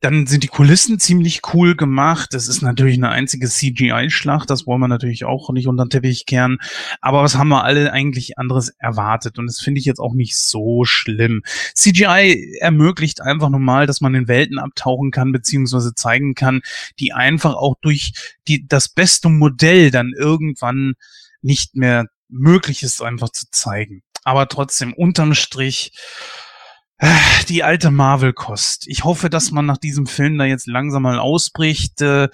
Dann 0.00 0.26
sind 0.26 0.42
die 0.42 0.48
Kulissen 0.48 0.98
ziemlich 0.98 1.42
cool 1.52 1.76
gemacht. 1.76 2.32
Es 2.32 2.48
ist 2.48 2.62
natürlich 2.62 2.96
eine 2.96 3.10
einzige 3.10 3.48
CGI-Schlacht. 3.48 4.48
Das 4.48 4.66
wollen 4.66 4.80
wir 4.80 4.88
natürlich 4.88 5.24
auch 5.26 5.50
nicht 5.50 5.68
unter 5.68 5.84
den 5.84 5.90
Teppich 5.90 6.24
kehren. 6.24 6.58
Aber 7.02 7.22
was 7.22 7.36
haben 7.36 7.48
wir 7.48 7.64
alle 7.64 7.92
eigentlich 7.92 8.38
anderes 8.38 8.70
erwartet? 8.78 9.38
Und 9.38 9.46
das 9.46 9.60
finde 9.60 9.78
ich 9.78 9.84
jetzt 9.84 10.00
auch 10.00 10.14
nicht 10.14 10.36
so 10.36 10.84
schlimm. 10.84 11.42
CGI 11.74 12.56
ermöglicht 12.60 13.20
einfach 13.20 13.50
normal, 13.50 13.86
dass 13.86 14.00
man 14.00 14.14
in 14.14 14.26
Welten 14.26 14.58
abtauchen 14.58 15.10
kann, 15.10 15.32
beziehungsweise 15.32 15.94
zeigen 15.94 16.34
kann, 16.34 16.62
die 16.98 17.12
einfach 17.12 17.54
auch 17.54 17.74
durch 17.82 18.12
die, 18.48 18.66
das 18.66 18.88
beste 18.88 19.28
Modell 19.28 19.90
dann 19.90 20.12
irgendwann 20.16 20.94
nicht 21.42 21.76
mehr 21.76 22.06
möglich 22.28 22.82
ist, 22.82 23.02
einfach 23.02 23.30
zu 23.30 23.50
zeigen. 23.50 24.02
Aber 24.24 24.48
trotzdem, 24.48 24.92
unterm 24.92 25.34
Strich, 25.34 25.92
die 27.48 27.62
alte 27.62 27.90
Marvel-Kost. 27.90 28.86
Ich 28.88 29.04
hoffe, 29.04 29.30
dass 29.30 29.50
man 29.50 29.66
nach 29.66 29.78
diesem 29.78 30.06
Film 30.06 30.38
da 30.38 30.44
jetzt 30.44 30.66
langsam 30.66 31.02
mal 31.02 31.18
ausbricht. 31.18 32.00
Äh, 32.02 32.28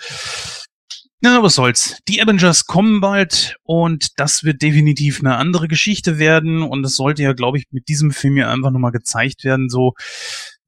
na, 1.21 1.43
was 1.43 1.55
soll's. 1.55 1.99
Die 2.09 2.23
Avengers 2.23 2.67
kommen 2.67 3.01
bald 3.01 3.57
und 3.63 4.19
das 4.21 4.45
wird 4.45 4.63
definitiv 4.63 5.21
eine 5.21 5.37
andere 5.37 5.67
Geschichte 5.67 6.19
werden 6.19 6.63
und 6.63 6.85
es 6.85 6.97
sollte 6.97 7.23
ja, 7.23 7.33
glaube 7.33 7.59
ich, 7.59 7.65
mit 7.71 7.89
diesem 7.89 8.11
Film 8.11 8.37
ja 8.37 8.51
einfach 8.51 8.71
nochmal 8.71 8.93
gezeigt 8.93 9.43
werden, 9.45 9.71
so 9.71 9.95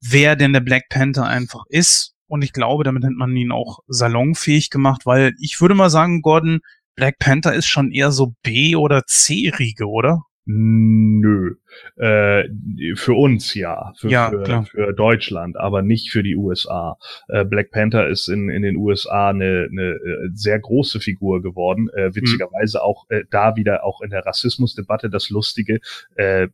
wer 0.01 0.35
denn 0.35 0.53
der 0.53 0.61
Black 0.61 0.89
Panther 0.89 1.25
einfach 1.25 1.65
ist. 1.69 2.15
Und 2.27 2.43
ich 2.43 2.53
glaube, 2.53 2.83
damit 2.83 3.03
hat 3.03 3.11
man 3.11 3.35
ihn 3.35 3.51
auch 3.51 3.79
salonfähig 3.87 4.69
gemacht, 4.69 5.05
weil 5.05 5.33
ich 5.39 5.61
würde 5.61 5.75
mal 5.75 5.89
sagen, 5.89 6.21
Gordon, 6.21 6.61
Black 6.95 7.19
Panther 7.19 7.53
ist 7.53 7.67
schon 7.67 7.91
eher 7.91 8.11
so 8.11 8.33
B- 8.43 8.75
oder 8.75 9.05
C-Riege, 9.05 9.87
oder? 9.87 10.23
Nö. 10.45 11.55
Äh, 11.97 12.43
für 12.95 13.13
uns 13.13 13.53
ja, 13.53 13.93
für, 13.97 14.09
Ja, 14.09 14.29
für, 14.29 14.63
für 14.63 14.93
Deutschland, 14.93 15.57
aber 15.57 15.81
nicht 15.81 16.11
für 16.11 16.23
die 16.23 16.35
USA. 16.35 16.97
Äh, 17.27 17.45
Black 17.45 17.71
Panther 17.71 18.07
ist 18.07 18.27
in, 18.27 18.49
in 18.49 18.61
den 18.61 18.75
USA 18.77 19.29
eine, 19.29 19.67
eine 19.71 19.91
äh, 19.91 20.29
sehr 20.33 20.59
große 20.59 20.99
Figur 20.99 21.41
geworden. 21.41 21.89
Äh, 21.93 22.15
witzigerweise 22.15 22.83
auch 22.83 23.05
äh, 23.09 23.23
da 23.29 23.55
wieder 23.55 23.83
auch 23.83 24.01
in 24.01 24.09
der 24.09 24.25
Rassismusdebatte 24.25 25.09
das 25.09 25.29
Lustige. 25.29 25.79
Äh, 26.15 26.47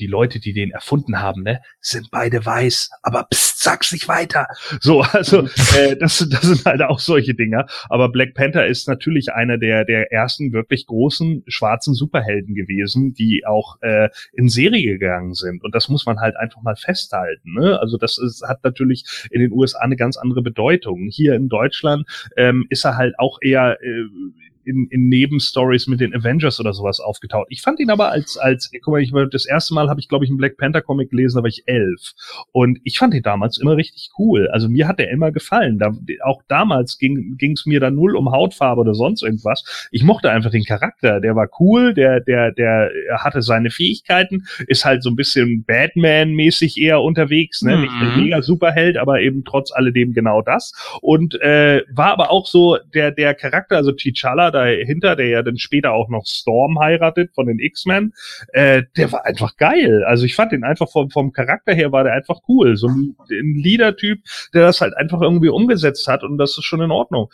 die 0.00 0.08
Leute, 0.08 0.40
die 0.40 0.52
den 0.52 0.72
erfunden 0.72 1.20
haben, 1.20 1.44
ne, 1.44 1.60
sind 1.80 2.10
beide 2.10 2.44
weiß, 2.44 2.90
aber 3.04 3.28
pst, 3.32 3.60
sag's 3.62 3.92
nicht 3.92 4.08
weiter. 4.08 4.48
So, 4.80 5.02
also 5.02 5.46
äh, 5.78 5.94
das, 5.96 6.18
sind- 6.18 6.32
das 6.32 6.42
sind 6.42 6.64
halt 6.64 6.82
auch 6.82 6.98
solche 6.98 7.34
Dinger. 7.34 7.66
Aber 7.88 8.08
Black 8.10 8.34
Panther 8.34 8.66
ist 8.66 8.88
natürlich 8.88 9.32
einer 9.32 9.58
der 9.58 9.84
der 9.84 10.10
ersten 10.10 10.52
wirklich 10.52 10.86
großen 10.86 11.44
schwarzen 11.46 11.94
Superhelden 11.94 12.56
gewesen, 12.56 13.14
die 13.14 13.44
auch 13.46 13.80
äh, 13.80 14.08
in 14.32 14.48
Serie 14.60 14.98
gegangen 14.98 15.34
sind. 15.34 15.64
Und 15.64 15.74
das 15.74 15.88
muss 15.88 16.06
man 16.06 16.20
halt 16.20 16.36
einfach 16.36 16.62
mal 16.62 16.76
festhalten. 16.76 17.54
Ne? 17.54 17.78
Also 17.80 17.96
das 17.96 18.18
ist, 18.18 18.42
hat 18.46 18.62
natürlich 18.64 19.04
in 19.30 19.40
den 19.40 19.52
USA 19.52 19.80
eine 19.80 19.96
ganz 19.96 20.16
andere 20.16 20.42
Bedeutung. 20.42 21.08
Hier 21.10 21.34
in 21.34 21.48
Deutschland 21.48 22.06
ähm, 22.36 22.66
ist 22.68 22.84
er 22.84 22.96
halt 22.96 23.18
auch 23.18 23.38
eher 23.40 23.78
äh, 23.82 24.04
in, 24.64 24.86
in 24.90 25.08
Nebenstories 25.08 25.86
mit 25.86 26.00
den 26.00 26.14
Avengers 26.14 26.60
oder 26.60 26.72
sowas 26.72 27.00
aufgetaucht. 27.00 27.46
Ich 27.50 27.62
fand 27.62 27.80
ihn 27.80 27.90
aber 27.90 28.10
als, 28.10 28.36
als, 28.36 28.70
guck 28.82 28.92
mal, 28.92 29.02
ich, 29.02 29.12
das 29.30 29.46
erste 29.46 29.74
Mal 29.74 29.88
habe 29.88 30.00
ich, 30.00 30.08
glaube 30.08 30.24
ich, 30.24 30.30
einen 30.30 30.38
Black 30.38 30.56
Panther 30.56 30.82
Comic 30.82 31.10
gelesen, 31.10 31.36
da 31.36 31.42
war 31.42 31.48
ich 31.48 31.62
elf. 31.66 32.12
Und 32.52 32.78
ich 32.84 32.98
fand 32.98 33.14
ihn 33.14 33.22
damals 33.22 33.58
immer 33.58 33.76
richtig 33.76 34.10
cool. 34.18 34.48
Also 34.48 34.68
mir 34.68 34.86
hat 34.88 35.00
er 35.00 35.10
immer 35.10 35.32
gefallen. 35.32 35.78
Da, 35.78 35.92
auch 36.24 36.42
damals 36.48 36.98
ging 36.98 37.36
es 37.40 37.66
mir 37.66 37.80
da 37.80 37.90
null 37.90 38.16
um 38.16 38.30
Hautfarbe 38.30 38.80
oder 38.82 38.94
sonst 38.94 39.22
irgendwas. 39.22 39.88
Ich 39.90 40.02
mochte 40.02 40.30
einfach 40.30 40.50
den 40.50 40.64
Charakter. 40.64 41.20
Der 41.20 41.36
war 41.36 41.48
cool, 41.58 41.94
der, 41.94 42.20
der, 42.20 42.52
der 42.52 42.90
hatte 43.18 43.42
seine 43.42 43.70
Fähigkeiten, 43.70 44.44
ist 44.66 44.84
halt 44.84 45.02
so 45.02 45.10
ein 45.10 45.16
bisschen 45.16 45.64
Batman-mäßig 45.64 46.76
eher 46.78 47.00
unterwegs, 47.02 47.62
ne? 47.62 47.78
Nicht 47.78 47.92
ein 47.92 48.10
Mhm. 48.16 48.24
mega 48.24 48.42
Superheld, 48.42 48.96
aber 48.96 49.20
eben 49.20 49.44
trotz 49.44 49.72
alledem 49.72 50.12
genau 50.12 50.42
das. 50.42 50.72
Und 51.00 51.40
äh, 51.40 51.82
war 51.92 52.12
aber 52.12 52.30
auch 52.30 52.46
so 52.46 52.78
der, 52.94 53.10
der 53.10 53.34
Charakter, 53.34 53.76
also 53.76 53.90
T'Challa 53.90 54.49
dahinter, 54.50 55.16
der 55.16 55.28
ja 55.28 55.42
dann 55.42 55.58
später 55.58 55.92
auch 55.92 56.08
noch 56.08 56.26
Storm 56.26 56.78
heiratet 56.78 57.32
von 57.34 57.46
den 57.46 57.58
X-Men, 57.58 58.12
äh, 58.52 58.82
der 58.96 59.12
war 59.12 59.24
einfach 59.24 59.56
geil. 59.56 60.04
Also 60.04 60.24
ich 60.24 60.34
fand 60.34 60.52
den 60.52 60.64
einfach 60.64 60.90
vom, 60.90 61.10
vom 61.10 61.32
Charakter 61.32 61.74
her 61.74 61.92
war 61.92 62.04
der 62.04 62.14
einfach 62.14 62.40
cool. 62.48 62.76
So 62.76 62.88
ein, 62.88 63.16
ein 63.30 63.54
Leader-Typ, 63.54 64.20
der 64.54 64.62
das 64.62 64.80
halt 64.80 64.96
einfach 64.96 65.20
irgendwie 65.20 65.48
umgesetzt 65.48 66.06
hat 66.08 66.22
und 66.22 66.38
das 66.38 66.56
ist 66.56 66.64
schon 66.64 66.80
in 66.80 66.90
Ordnung. 66.90 67.28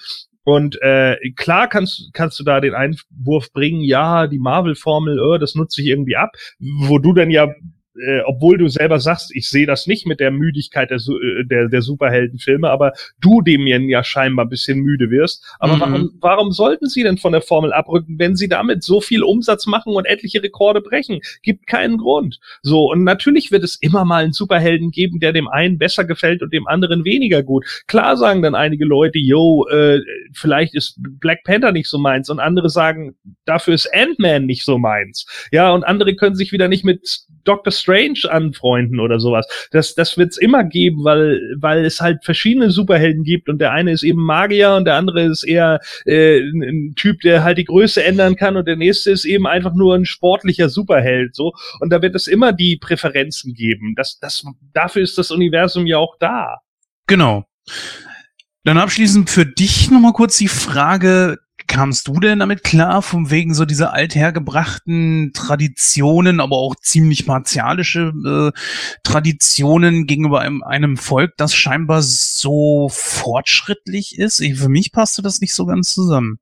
Und 0.45 0.81
äh, 0.81 1.17
klar 1.35 1.69
kannst, 1.69 2.11
kannst 2.13 2.39
du 2.39 2.45
da 2.45 2.61
den 2.61 2.73
Einwurf 2.73 3.53
bringen, 3.53 3.81
ja, 3.81 4.29
die 4.29 4.39
Marvel-Formel, 4.39 5.19
äh, 5.19 5.39
das 5.41 5.57
nutze 5.57 5.83
ich 5.83 5.89
irgendwie 5.89 6.15
ab, 6.15 6.31
wo 6.61 6.99
du 6.99 7.13
dann 7.13 7.31
ja 7.31 7.49
äh, 8.05 8.21
obwohl 8.27 8.59
du 8.59 8.69
selber 8.69 9.01
sagst, 9.01 9.35
ich 9.35 9.49
sehe 9.49 9.67
das 9.67 9.87
nicht 9.87 10.07
mit 10.07 10.21
der 10.21 10.31
Müdigkeit 10.31 10.91
der, 10.91 10.99
äh, 10.99 11.45
der, 11.45 11.69
der 11.69 11.83
Superheldenfilme, 11.83 12.69
aber 12.71 12.93
du 13.21 13.43
dem 13.43 13.67
ja 13.67 14.05
scheinbar 14.05 14.47
ein 14.47 14.49
bisschen 14.49 14.81
müde 14.81 15.11
wirst. 15.11 15.45
Aber 15.59 15.77
Mhm. 15.77 15.81
warum, 15.81 16.11
warum 16.21 16.53
sollten 16.53 16.89
sie 16.89 17.03
denn 17.03 17.19
von 17.19 17.33
der 17.33 17.43
Formel 17.43 17.73
abrücken, 17.73 18.19
wenn 18.19 18.37
sie 18.37 18.49
damit 18.49 18.83
so 18.83 19.01
viel 19.01 19.23
Umsatz 19.23 19.67
machen 19.67 19.95
und 19.95 20.05
etliche 20.05 20.43
Rekorde 20.43 20.81
brechen? 20.81 21.21
Gibt 21.43 21.67
keinen 21.67 21.99
Grund. 21.99 22.39
So, 22.63 22.91
und 22.91 23.05
natürlich 23.05 23.51
wird 23.51 23.65
es 23.65 23.77
immer 23.77 24.05
mal 24.05 24.25
einen 24.25 24.33
Superhelden 24.33 24.91
geben, 24.91 25.21
der 25.21 25.33
dem 25.33 25.49
einen 25.49 25.79
besser 25.79 26.05
gefällt 26.05 26.43
und 26.43 26.53
dem 26.53 26.67
anderen 26.67 27.05
weniger 27.05 27.43
gut. 27.43 27.65
Klar 27.87 28.17
sagen 28.17 28.43
dann 28.43 28.55
einige 28.55 28.85
Leute, 28.85 29.19
yo, 29.19 29.67
äh, 29.69 30.01
vielleicht 30.33 30.75
ist 30.75 30.99
Black 30.99 31.45
Panther 31.45 31.73
nicht 31.73 31.89
so 31.89 31.99
meins 31.99 32.31
und 32.31 32.41
andere 32.41 32.71
sagen, 32.71 33.17
dafür 33.45 33.75
ist 33.75 33.89
Ant-Man 33.93 34.47
nicht 34.47 34.65
so 34.65 34.79
meins. 34.79 35.27
Ja, 35.53 35.73
und 35.73 35.85
andere 35.85 36.15
können 36.15 36.37
sich 36.37 36.53
wieder 36.53 36.69
nicht 36.69 36.85
mit 36.85 37.26
Doctor 37.47 37.73
Strange 37.73 38.21
anfreunden 38.29 39.01
oder 39.01 39.21
sowas. 39.21 39.47
Das, 39.71 39.95
das 39.95 40.19
wird's 40.19 40.37
immer 40.37 40.65
geben, 40.65 41.05
weil, 41.05 41.41
weil 41.59 41.85
es 41.85 42.01
halt 42.01 42.25
verschiedene 42.25 42.71
Superhelden 42.71 43.25
gibt 43.25 43.49
und 43.49 43.59
der 43.59 43.73
eine 43.73 43.93
ist 43.93 44.03
eben 44.03 44.21
Magier 44.23 44.75
und 44.75 44.85
der 44.85 44.95
andere 44.95 45.23
ist 45.23 45.45
eher 45.45 45.81
äh, 46.05 46.41
ein, 46.41 46.95
Typ, 46.97 47.21
der 47.21 47.45
halt 47.45 47.59
die 47.59 47.65
Größe 47.65 48.03
ändern 48.03 48.37
kann 48.37 48.57
und 48.57 48.67
der 48.67 48.77
nächste 48.77 49.11
ist 49.11 49.25
eben 49.25 49.47
einfach 49.47 49.75
nur 49.75 49.95
ein 49.95 50.05
sportlicher 50.05 50.69
Superheld. 50.69 51.35
So 51.35 51.53
und 51.81 51.91
da 51.91 52.03
wird 52.03 52.15
es 52.15 52.27
immer 52.27 52.53
die 52.53 52.77
Präferenzen 52.77 53.55
geben. 53.55 53.95
Das, 53.97 54.19
das, 54.19 54.45
dafür 54.73 55.03
ist 55.03 55.19
das 55.19 55.31
Universum 55.31 55.87
ja 55.87 55.99
auch 55.99 56.17
da. 56.19 56.59
Genau. 57.07 57.45
Dann 58.65 58.79
abschließend 58.79 59.31
für 59.31 59.47
dich 59.47 59.91
nochmal 59.91 60.13
kurz 60.13 60.39
die 60.39 60.49
Frage, 60.49 61.39
kamst 61.67 62.09
du 62.09 62.21
denn 62.21 62.39
damit 62.39 62.65
klar, 62.65 63.03
von 63.03 63.31
wegen 63.31 63.55
so 63.55 63.65
dieser 63.65 63.93
althergebrachten 63.93 65.33
Traditionen, 65.35 66.41
aber 66.41 66.57
auch 66.57 66.77
ziemlich 66.77 67.27
martialische 67.27 68.13
äh, 68.55 68.61
Traditionen 69.03 70.07
gegenüber 70.07 70.41
einem, 70.41 70.63
einem 70.63 70.97
Volk, 70.97 71.35
das 71.37 71.55
scheinbar 71.55 72.03
so 72.03 72.89
fortschrittlich 72.91 74.19
ist? 74.19 74.41
Ich, 74.41 74.59
für 74.59 74.69
mich 74.69 74.93
passte 74.93 75.23
das 75.23 75.41
nicht 75.41 75.55
so 75.55 75.67
ganz 75.67 75.93
zusammen. 75.93 76.39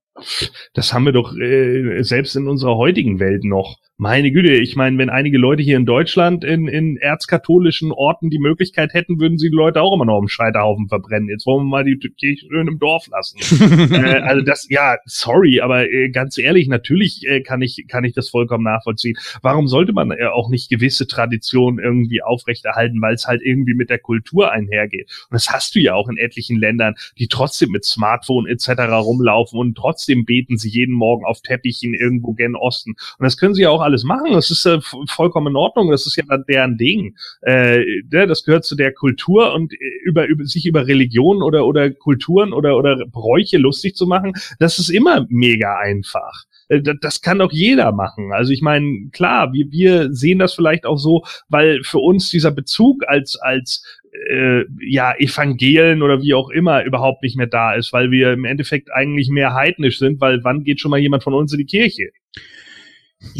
Das 0.75 0.93
haben 0.93 1.05
wir 1.05 1.13
doch 1.13 1.37
äh, 1.37 2.03
selbst 2.03 2.37
in 2.37 2.47
unserer 2.47 2.77
heutigen 2.77 3.19
Welt 3.19 3.45
noch. 3.45 3.79
Meine 3.97 4.33
Güte, 4.33 4.53
ich 4.55 4.75
meine, 4.75 4.99
wenn 4.99 5.09
einige 5.09 5.39
Leute 5.39 5.63
hier 5.63 5.77
in 5.77 5.87
Deutschland 5.87 6.43
in, 6.43 6.67
in 6.67 6.97
erzkatholischen 6.97 7.93
Orten 7.93 8.29
die 8.29 8.41
Möglichkeit 8.41 8.93
hätten, 8.93 9.21
würden 9.21 9.39
sie 9.39 9.51
die 9.51 9.57
Leute 9.57 9.83
auch 9.83 9.95
immer 9.95 10.05
noch 10.05 10.21
im 10.21 10.27
Scheiterhaufen 10.27 10.89
verbrennen. 10.89 11.29
Jetzt 11.29 11.47
wollen 11.47 11.67
wir 11.67 11.71
mal 11.71 11.85
die 11.85 11.97
Kirche 11.97 12.47
schön 12.51 12.67
im 12.67 12.81
Dorf 12.81 13.07
lassen. 13.07 13.39
äh, 13.95 14.21
also 14.21 14.45
das, 14.45 14.67
ja, 14.69 14.97
sorry, 15.05 15.61
aber 15.61 15.89
äh, 15.89 16.11
ganz 16.11 16.39
ehrlich, 16.39 16.67
natürlich 16.67 17.25
äh, 17.29 17.43
kann 17.43 17.63
ich 17.63 17.85
kann 17.87 18.03
ich 18.03 18.15
das 18.15 18.29
vollkommen 18.31 18.65
nachvollziehen. 18.65 19.17
Warum 19.43 19.69
sollte 19.69 19.93
man 19.93 20.11
äh, 20.11 20.27
auch 20.27 20.49
nicht 20.49 20.71
gewisse 20.71 21.07
Traditionen 21.07 21.79
irgendwie 21.79 22.21
aufrechterhalten, 22.21 23.01
weil 23.01 23.15
es 23.15 23.29
halt 23.29 23.43
irgendwie 23.43 23.75
mit 23.75 23.91
der 23.91 24.01
Kultur 24.01 24.51
einhergeht? 24.51 25.09
Und 25.31 25.35
das 25.35 25.51
hast 25.51 25.77
du 25.77 25.79
ja 25.79 25.95
auch 25.95 26.09
in 26.09 26.17
etlichen 26.17 26.59
Ländern, 26.59 26.97
die 27.17 27.29
trotzdem 27.29 27.71
mit 27.71 27.85
Smartphone 27.85 28.49
etc. 28.49 28.71
rumlaufen 28.91 29.57
und 29.57 29.77
trotzdem 29.77 30.25
beten 30.25 30.59
sie 30.59 30.69
jeden 30.69 30.95
Morgen 30.95 31.25
auf 31.25 31.43
Teppichen 31.43 31.95
irgendwo 31.95 32.33
gen 32.33 32.57
Osten. 32.57 32.97
Und 33.19 33.23
das 33.25 33.37
können 33.37 33.55
sie 33.55 33.63
ja 33.63 33.71
auch 33.71 33.84
alles 33.85 34.05
machen. 34.05 34.33
Das 34.33 34.51
ist 34.51 34.67
äh, 34.67 34.81
vollkommen 35.09 35.49
in 35.49 35.57
Ordnung. 35.57 35.91
Das 35.91 36.07
ist 36.07 36.17
ja 36.17 36.25
deren 36.49 36.77
Ding. 36.77 37.15
Äh, 37.43 37.85
ne, 38.11 38.27
das 38.27 38.45
gehört 38.45 38.65
zu 38.65 38.75
der 38.75 38.93
Kultur 38.93 39.55
und 39.55 39.73
äh, 39.73 39.77
über, 40.05 40.27
über 40.27 40.45
sich 40.45 40.67
über 40.67 40.87
Religion 40.87 41.43
oder 41.43 41.67
oder 41.67 41.91
Kulturen 41.91 42.53
oder 42.53 42.77
oder 42.77 43.05
Bräuche 43.07 43.59
lustig 43.59 43.97
zu 43.97 44.07
machen, 44.07 44.33
das 44.59 44.79
ist 44.79 44.89
immer 44.89 45.27
mega 45.29 45.79
einfach 45.79 46.45
äh, 46.69 46.83
das 47.01 47.21
kann 47.21 47.39
doch 47.39 47.53
jeder 47.53 47.93
machen. 47.93 48.33
Also 48.33 48.53
ich 48.53 48.63
meine, 48.63 49.11
klar, 49.13 49.53
wir, 49.53 49.71
wir 49.71 50.13
sehen 50.13 50.39
das 50.39 50.55
vielleicht 50.55 50.87
auch 50.87 50.99
so, 50.99 51.25
weil 51.49 51.83
für 51.85 51.99
uns 51.99 52.31
dieser 52.31 52.51
Bezug 52.51 53.07
als 53.07 53.37
als 53.37 53.85
äh, 54.29 54.65
ja 54.81 55.15
Evangelen 55.19 56.03
oder 56.03 56.23
wie 56.23 56.35
auch 56.35 56.51
immer 56.51 56.85
überhaupt 56.85 57.23
nicht 57.23 57.37
mehr 57.37 57.47
da 57.47 57.75
ist, 57.75 57.93
weil 57.93 58.11
wir 58.11 58.33
im 58.33 58.45
Endeffekt 58.45 58.93
eigentlich 58.93 59.29
mehr 59.29 59.55
heidnisch 59.55 59.99
sind, 59.99 60.21
weil 60.21 60.43
wann 60.45 60.65
geht 60.65 60.81
schon 60.81 60.91
mal 60.91 61.01
jemand 61.01 61.23
von 61.23 61.35
uns 61.35 61.53
in 61.53 61.59
die 61.59 61.67
Kirche? 61.67 62.11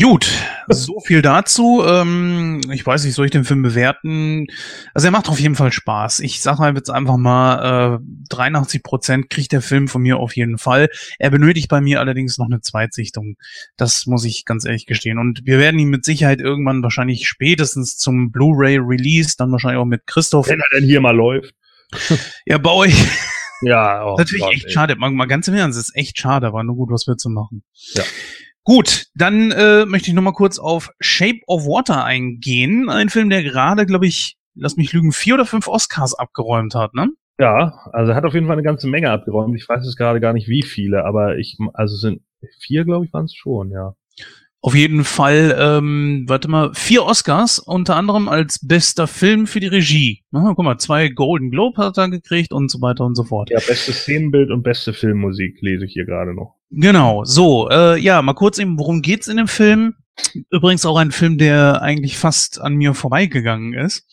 Gut, 0.01 0.29
so 0.69 1.01
viel 1.01 1.23
dazu. 1.23 1.83
Ähm, 1.87 2.61
ich 2.73 2.85
weiß 2.85 3.05
nicht, 3.05 3.15
soll 3.15 3.27
ich 3.27 3.33
den 3.33 3.45
Film 3.45 3.63
bewerten? 3.63 4.47
Also 4.93 5.09
er 5.09 5.11
macht 5.11 5.29
auf 5.29 5.39
jeden 5.39 5.55
Fall 5.55 5.73
Spaß. 5.73 6.21
Ich 6.21 6.41
sage 6.41 6.59
mal 6.61 6.75
jetzt 6.75 6.91
einfach 6.91 7.17
mal, 7.17 8.01
äh, 8.01 8.05
83 8.31 8.83
Prozent 8.83 9.31
kriegt 9.31 9.53
der 9.53 9.63
Film 9.63 9.89
von 9.89 10.03
mir 10.03 10.19
auf 10.19 10.37
jeden 10.37 10.59
Fall. 10.59 10.89
Er 11.19 11.31
benötigt 11.31 11.69
bei 11.69 11.81
mir 11.81 12.01
allerdings 12.01 12.39
noch 12.39 12.47
eine 12.47 12.61
Zweitsichtung. 12.61 13.37
Das 13.77 14.07
muss 14.07 14.25
ich 14.25 14.45
ganz 14.45 14.65
ehrlich 14.65 14.87
gestehen. 14.87 15.19
Und 15.19 15.43
wir 15.45 15.59
werden 15.59 15.79
ihn 15.79 15.91
mit 15.91 16.05
Sicherheit 16.05 16.41
irgendwann 16.41 16.83
wahrscheinlich 16.83 17.29
spätestens 17.29 17.97
zum 17.97 18.33
Blu-ray-Release, 18.33 19.37
dann 19.39 19.53
wahrscheinlich 19.53 19.81
auch 19.81 19.85
mit 19.85 20.07
Christoph. 20.07 20.49
Wenn 20.49 20.61
er 20.61 20.79
denn 20.81 20.85
hier 20.85 21.01
mal 21.01 21.15
läuft. 21.15 21.55
ja, 22.47 22.59
bei 22.59 22.71
euch. 22.71 22.95
Ja, 23.63 24.05
oh 24.05 24.17
natürlich 24.19 24.43
Gott, 24.43 24.55
echt 24.55 24.67
ey. 24.67 24.73
schade. 24.73 24.97
Mal, 24.97 25.11
mal 25.11 25.27
ganz 25.27 25.49
im 25.49 25.55
Ernst, 25.55 25.79
es 25.79 25.89
ist 25.89 25.97
echt 25.97 26.19
schade, 26.19 26.47
aber 26.47 26.63
nur 26.65 26.77
gut, 26.77 26.91
was 26.91 27.07
wir 27.07 27.17
zu 27.17 27.31
machen. 27.31 27.63
Ja. 27.95 28.03
Gut, 28.65 29.07
dann 29.15 29.51
äh, 29.51 29.85
möchte 29.85 30.09
ich 30.09 30.15
noch 30.15 30.23
mal 30.23 30.33
kurz 30.33 30.59
auf 30.59 30.91
Shape 30.99 31.41
of 31.47 31.67
Water 31.67 32.03
eingehen. 32.03 32.89
Ein 32.89 33.11
Film, 33.11 33.29
der 33.29 33.43
gerade, 33.43 33.85
glaube 33.85 34.07
ich, 34.07 34.39
lass 34.55 34.77
mich 34.77 34.93
lügen, 34.95 35.13
vier 35.13 35.35
oder 35.35 35.45
fünf 35.45 35.69
Oscars 35.69 36.15
abgeräumt 36.15 36.75
hat, 36.75 36.95
ne? 36.95 37.11
Ja, 37.39 37.91
also 37.93 38.13
er 38.13 38.17
hat 38.17 38.25
auf 38.25 38.33
jeden 38.33 38.47
Fall 38.47 38.55
eine 38.55 38.63
ganze 38.63 38.87
Menge 38.87 39.11
abgeräumt. 39.11 39.55
Ich 39.57 39.69
weiß 39.69 39.87
es 39.87 39.97
gerade 39.97 40.21
gar 40.21 40.33
nicht, 40.33 40.49
wie 40.49 40.63
viele, 40.63 41.05
aber 41.05 41.37
ich, 41.37 41.59
also 41.75 41.97
sind 41.97 42.23
vier, 42.61 42.85
glaube 42.85 43.05
ich, 43.05 43.13
waren 43.13 43.27
es 43.27 43.35
schon, 43.35 43.71
ja. 43.71 43.95
Auf 44.65 44.75
jeden 44.75 45.05
Fall, 45.05 45.55
ähm, 45.61 46.25
warte 46.27 46.49
mal, 46.49 46.73
vier 46.73 47.05
Oscars, 47.05 47.59
unter 47.59 47.97
anderem 47.97 48.31
als 48.31 48.67
bester 48.67 49.07
Film 49.07 49.47
für 49.47 49.61
die 49.61 49.67
Regie. 49.67 50.23
Aha, 50.33 50.55
guck 50.57 50.65
mal, 50.65 50.79
zwei 50.79 51.09
Golden 51.09 51.51
Globe 51.51 51.77
hat 51.77 51.99
er 51.99 52.09
gekriegt 52.09 52.51
und 52.51 52.71
so 52.71 52.81
weiter 52.81 53.05
und 53.05 53.15
so 53.15 53.25
fort. 53.25 53.51
Ja, 53.51 53.59
bestes 53.59 53.99
Szenenbild 53.99 54.51
und 54.51 54.63
beste 54.63 54.95
Filmmusik 54.95 55.59
lese 55.61 55.85
ich 55.85 55.93
hier 55.93 56.07
gerade 56.07 56.33
noch. 56.33 56.55
Genau, 56.71 57.25
so, 57.27 57.69
äh, 57.69 58.01
ja, 58.01 58.23
mal 58.23 58.33
kurz 58.33 58.59
eben, 58.59 58.79
worum 58.79 59.03
geht's 59.03 59.29
in 59.29 59.37
dem 59.37 59.49
Film? 59.49 59.97
Übrigens 60.49 60.87
auch 60.87 60.97
ein 60.97 61.11
Film, 61.11 61.37
der 61.37 61.83
eigentlich 61.83 62.17
fast 62.17 62.59
an 62.59 62.77
mir 62.77 62.95
vorbeigegangen 62.95 63.75
ist. 63.75 64.07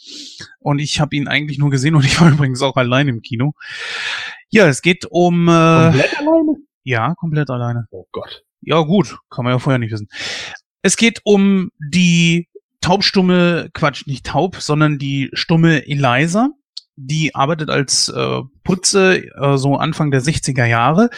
Und 0.59 0.79
ich 0.79 0.99
habe 0.99 1.15
ihn 1.15 1.29
eigentlich 1.29 1.59
nur 1.59 1.69
gesehen 1.69 1.95
und 1.95 2.03
ich 2.05 2.19
war 2.19 2.29
übrigens 2.29 2.61
auch 2.61 2.75
allein 2.75 3.07
im 3.07 3.21
Kino. 3.21 3.53
Ja, 4.49 4.67
es 4.67 4.81
geht 4.81 5.05
um. 5.09 5.47
Äh, 5.47 5.51
komplett 5.51 6.19
alleine? 6.19 6.57
Ja, 6.83 7.15
komplett 7.15 7.49
alleine. 7.49 7.87
Oh 7.91 8.05
Gott. 8.11 8.43
Ja, 8.61 8.81
gut, 8.81 9.17
kann 9.29 9.45
man 9.45 9.53
ja 9.53 9.59
vorher 9.59 9.79
nicht 9.79 9.91
wissen. 9.91 10.07
Es 10.81 10.97
geht 10.97 11.19
um 11.23 11.71
die 11.79 12.47
taubstumme, 12.81 13.69
Quatsch, 13.73 14.07
nicht 14.07 14.25
taub, 14.25 14.57
sondern 14.57 14.97
die 14.97 15.29
stumme 15.33 15.87
Eliza. 15.87 16.49
Die 16.95 17.33
arbeitet 17.33 17.69
als 17.69 18.09
äh, 18.09 18.41
Putze 18.63 19.23
äh, 19.35 19.57
so 19.57 19.77
Anfang 19.77 20.11
der 20.11 20.21
60er 20.21 20.65
Jahre 20.65 21.09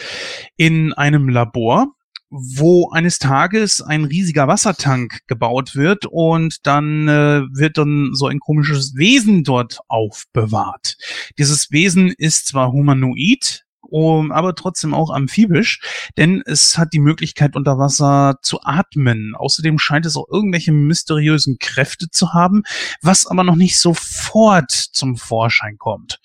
in 0.56 0.94
einem 0.94 1.30
Labor, 1.30 1.88
wo 2.30 2.90
eines 2.92 3.20
Tages 3.20 3.82
ein 3.82 4.06
riesiger 4.06 4.48
Wassertank 4.48 5.20
gebaut 5.28 5.76
wird 5.76 6.06
und 6.06 6.66
dann 6.66 7.08
äh, 7.08 7.42
wird 7.52 7.78
dann 7.78 8.12
so 8.14 8.28
ein 8.28 8.40
komisches 8.40 8.96
Wesen 8.96 9.44
dort 9.44 9.80
aufbewahrt. 9.88 10.98
Dieses 11.38 11.72
Wesen 11.72 12.14
ist 12.18 12.48
zwar 12.48 12.72
humanoid, 12.72 13.63
um, 13.94 14.32
aber 14.32 14.56
trotzdem 14.56 14.96
auch 14.96 15.12
amphibisch, 15.12 16.10
denn 16.18 16.42
es 16.48 16.80
hat 16.80 16.94
die 16.94 17.00
Möglichkeit 17.00 17.56
unter 17.56 17.78
Wasser 17.78 18.40
zu 18.42 18.60
atmen. 18.64 19.36
Außerdem 19.36 19.78
scheint 19.78 20.08
es 20.08 20.18
auch 20.18 20.28
irgendwelche 20.32 20.72
mysteriösen 20.72 21.58
Kräfte 21.60 22.10
zu 22.10 22.34
haben, 22.34 22.64
was 23.04 23.28
aber 23.28 23.44
noch 23.44 23.56
nicht 23.56 23.78
sofort 23.78 24.72
zum 24.72 25.16
Vorschein 25.16 25.78
kommt. 25.78 26.20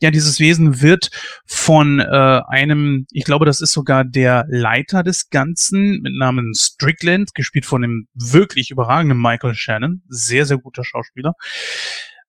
Ja, 0.00 0.10
dieses 0.10 0.40
Wesen 0.40 0.82
wird 0.82 1.10
von 1.46 2.00
äh, 2.00 2.40
einem, 2.48 3.06
ich 3.12 3.24
glaube, 3.24 3.46
das 3.46 3.60
ist 3.60 3.72
sogar 3.72 4.04
der 4.04 4.44
Leiter 4.48 5.04
des 5.04 5.30
Ganzen 5.30 6.00
mit 6.02 6.14
Namen 6.16 6.52
Strickland, 6.56 7.32
gespielt 7.34 7.64
von 7.64 7.82
dem 7.82 8.08
wirklich 8.14 8.72
überragenden 8.72 9.20
Michael 9.20 9.54
Shannon, 9.54 10.02
sehr, 10.08 10.46
sehr 10.46 10.58
guter 10.58 10.82
Schauspieler 10.82 11.34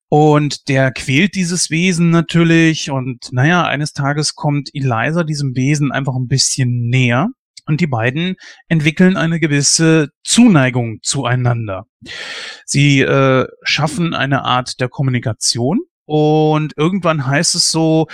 und 0.08 0.68
der 0.68 0.92
quält 0.92 1.34
dieses 1.34 1.70
Wesen 1.70 2.10
natürlich. 2.10 2.90
Und 2.90 3.32
naja, 3.32 3.64
eines 3.64 3.92
Tages 3.92 4.34
kommt 4.34 4.70
Eliza 4.72 5.24
diesem 5.24 5.56
Wesen 5.56 5.92
einfach 5.92 6.14
ein 6.14 6.28
bisschen 6.28 6.88
näher. 6.88 7.28
Und 7.68 7.80
die 7.80 7.88
beiden 7.88 8.36
entwickeln 8.68 9.16
eine 9.16 9.40
gewisse 9.40 10.10
Zuneigung 10.22 10.98
zueinander. 11.02 11.86
Sie 12.64 13.00
äh, 13.00 13.46
schaffen 13.64 14.14
eine 14.14 14.44
Art 14.44 14.80
der 14.80 14.88
Kommunikation. 14.88 15.80
Und 16.04 16.74
irgendwann 16.76 17.26
heißt 17.26 17.56
es 17.56 17.72
so 17.72 18.06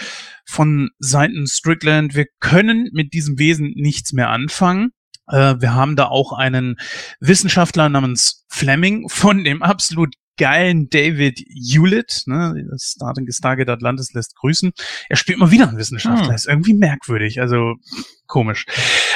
von 0.47 0.89
Seiten 0.99 1.47
Strickland, 1.47 2.15
wir 2.15 2.25
können 2.41 2.89
mit 2.95 3.13
diesem 3.13 3.39
Wesen 3.39 3.73
nichts 3.77 4.15
mehr 4.15 4.31
anfangen. 4.31 4.93
Äh, 5.29 5.57
wir 5.61 5.75
haben 5.75 5.97
da 5.97 6.07
auch 6.07 6.33
einen 6.33 6.77
Wissenschaftler 7.21 7.91
namens 7.91 8.47
Fleming 8.49 9.11
von 9.11 9.45
dem 9.45 9.63
absolut 9.63 10.15
geilen 10.37 10.89
David 10.91 11.39
Hewlett, 11.49 12.23
ne, 12.27 12.67
Starting 12.79 13.31
Stargate 13.31 13.69
Atlantis 13.69 14.13
lässt 14.13 14.37
grüßen. 14.37 14.73
Er 15.09 15.17
spielt 15.17 15.39
mal 15.39 15.51
wieder 15.51 15.69
einen 15.69 15.79
Wissenschaftler. 15.79 16.29
Hm. 16.29 16.35
Ist 16.35 16.49
irgendwie 16.49 16.75
merkwürdig, 16.75 17.41
also 17.41 17.75
komisch. 18.27 18.67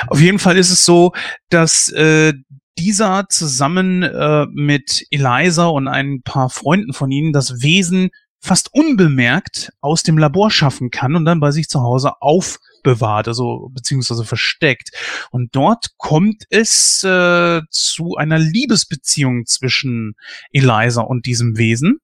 Auf 0.09 0.21
jeden 0.21 0.39
Fall 0.39 0.57
ist 0.57 0.71
es 0.71 0.85
so, 0.85 1.13
dass 1.49 1.89
äh, 1.91 2.35
dieser 2.79 3.27
zusammen 3.29 4.03
äh, 4.03 4.47
mit 4.51 5.07
Eliza 5.11 5.67
und 5.67 5.89
ein 5.89 6.23
paar 6.23 6.51
Freunden 6.51 6.93
von 6.93 7.11
ihnen 7.11 7.33
das 7.33 7.63
Wesen 7.63 8.11
fast 8.41 8.73
unbemerkt 8.73 9.73
aus 9.81 10.03
dem 10.03 10.19
Labor 10.19 10.51
schaffen 10.51 10.91
kann 10.91 11.17
und 11.17 11.25
dann 11.25 11.41
bei 11.41 11.51
sich 11.51 11.69
zu 11.69 11.81
Hause 11.81 12.13
auf 12.21 12.59
bewahrt, 12.87 13.27
also 13.27 13.69
beziehungsweise 13.73 14.25
versteckt. 14.25 14.91
Und 15.33 15.57
dort 15.57 15.99
kommt 15.99 16.45
es 16.51 17.03
äh, 17.03 17.61
zu 17.69 18.15
einer 18.15 18.39
Liebesbeziehung 18.39 19.45
zwischen 19.45 20.15
Eliza 20.53 21.03
und 21.03 21.27
diesem 21.27 21.59
Wesen. 21.59 21.99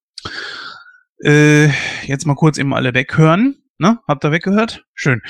Äh, 1.22 1.68
jetzt 2.04 2.26
mal 2.26 2.34
kurz 2.34 2.58
eben 2.58 2.74
alle 2.74 2.92
weghören. 2.94 3.62
Ne? 3.78 4.00
Habt 4.08 4.24
ihr 4.24 4.32
weggehört? 4.32 4.84
Schön. 4.92 5.22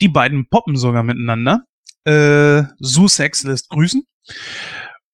Die 0.00 0.08
beiden 0.08 0.48
poppen 0.48 0.76
sogar 0.76 1.02
miteinander. 1.02 1.64
Äh, 2.04 2.62
Sussex 2.78 3.42
lässt 3.42 3.68
grüßen. 3.68 4.04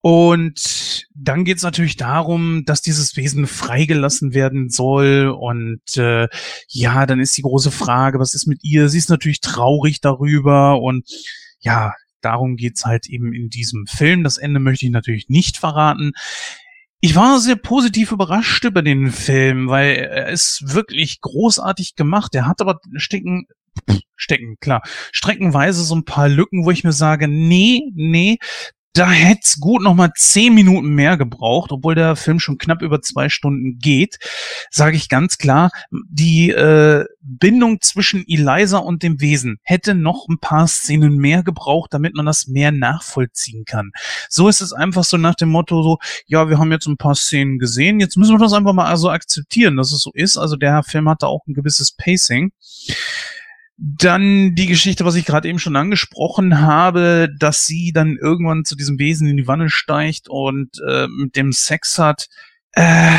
Und 0.07 1.09
dann 1.17 1.45
geht 1.45 1.57
es 1.57 1.65
natürlich 1.65 1.97
darum, 1.97 2.65
dass 2.65 2.81
dieses 2.81 3.17
Wesen 3.17 3.49
freigelassen 3.49 4.35
werden 4.35 4.71
soll. 4.71 5.37
Und 5.37 5.97
äh, 5.97 6.29
ja, 6.69 7.07
dann 7.07 7.19
ist 7.19 7.37
die 7.37 7.43
große 7.43 7.73
Frage, 7.73 8.21
was 8.21 8.33
ist 8.33 8.47
mit 8.47 8.63
ihr? 8.63 8.89
Sie 8.89 8.99
ist 8.99 9.11
natürlich 9.11 9.41
traurig 9.41 10.01
darüber. 10.01 10.81
Und 10.81 11.09
ja, 11.59 11.93
darum 12.21 12.55
geht's 12.55 12.85
halt 12.85 13.09
eben 13.09 13.33
in 13.33 13.51
diesem 13.51 13.89
Film. 13.89 14.23
Das 14.23 14.39
Ende 14.39 14.61
möchte 14.61 14.87
ich 14.87 14.93
natürlich 14.93 15.29
nicht 15.29 15.57
verraten. 15.57 16.13
Ich 17.01 17.17
war 17.17 17.41
sehr 17.41 17.57
positiv 17.57 18.13
überrascht 18.13 18.65
über 18.65 18.83
den 18.83 19.11
Film, 19.11 19.67
weil 19.67 19.97
er 19.97 20.29
ist 20.29 20.73
wirklich 20.73 21.21
großartig 21.21 21.97
gemacht. 21.97 22.33
Er 22.37 22.47
hat 22.47 22.61
aber 22.61 22.79
stecken, 22.95 23.49
stecken, 24.15 24.57
klar, 24.61 24.83
streckenweise 25.11 25.83
so 25.83 25.97
ein 25.97 26.05
paar 26.05 26.29
Lücken, 26.29 26.65
wo 26.65 26.71
ich 26.71 26.85
mir 26.85 26.93
sage, 26.93 27.27
nee, 27.27 27.91
nee, 27.97 28.39
da 28.97 29.11
hätte 29.11 29.41
es 29.45 29.61
gut 29.61 29.83
noch 29.83 29.95
mal 29.95 30.11
zehn 30.17 30.55
Minuten 30.55 30.89
mehr 30.89 31.17
gebraucht, 31.17 31.71
obwohl 31.71 31.95
der 31.95 32.17
Film 32.17 32.41
schon 32.41 32.57
knapp 32.57 32.81
über 32.83 33.03
zwei 33.03 33.29
Stunden 33.29 33.79
geht, 33.79 34.19
sage 34.71 34.97
ich 34.97 35.09
ganz 35.09 35.39
klar, 35.39 35.71
die 35.91 36.51
äh, 36.51 37.05
Bindung 37.21 37.81
zwischen 37.81 38.25
Eliza 38.27 38.79
und 38.79 39.03
dem 39.03 39.21
Wesen 39.21 39.59
hätte 39.63 39.95
noch 39.95 40.29
ein 40.29 40.39
paar 40.39 40.67
Szenen 40.67 41.17
mehr 41.17 41.43
gebraucht, 41.43 41.93
damit 41.93 42.15
man 42.15 42.27
das 42.27 42.47
mehr 42.47 42.73
nachvollziehen 42.73 43.65
kann. 43.65 43.93
So 44.31 44.49
ist 44.49 44.63
es 44.63 44.73
einfach 44.73 45.05
so 45.05 45.17
nach 45.17 45.35
dem 45.35 45.51
Motto 45.51 45.83
so, 45.83 45.99
ja, 46.27 46.49
wir 46.49 46.59
haben 46.59 46.73
jetzt 46.73 46.87
ein 46.87 46.97
paar 46.97 47.15
Szenen 47.15 47.59
gesehen, 47.59 48.01
jetzt 48.01 48.17
müssen 48.17 48.35
wir 48.35 48.39
das 48.39 48.53
einfach 48.55 48.73
mal 48.73 48.87
also 48.87 49.11
akzeptieren, 49.11 49.77
dass 49.77 49.93
es 49.93 50.01
so 50.01 50.11
ist. 50.15 50.39
Also 50.39 50.57
der 50.57 50.83
Film 50.83 51.09
hatte 51.09 51.27
auch 51.27 51.47
ein 51.47 51.55
gewisses 51.55 51.93
Pacing. 51.93 52.53
Dann 53.79 54.55
die 54.55 54.67
Geschichte, 54.67 55.05
was 55.05 55.17
ich 55.17 55.27
gerade 55.27 55.49
eben 55.49 55.59
schon 55.59 55.77
angesprochen 55.77 56.61
habe, 56.61 57.29
dass 57.39 57.67
sie 57.67 57.93
dann 57.93 58.17
irgendwann 58.17 58.65
zu 58.65 58.75
diesem 58.75 58.99
Wesen 58.99 59.29
in 59.29 59.37
die 59.37 59.47
Wanne 59.47 59.69
steigt 59.69 60.29
und 60.29 60.81
äh, 60.89 61.07
mit 61.09 61.37
dem 61.37 61.53
Sex 61.53 61.99
hat. 61.99 62.29
Äh, 62.73 63.13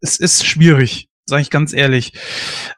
es 0.00 0.18
ist 0.18 0.46
schwierig, 0.46 1.08
sage 1.24 1.42
ich 1.42 1.50
ganz 1.50 1.72
ehrlich. 1.72 2.12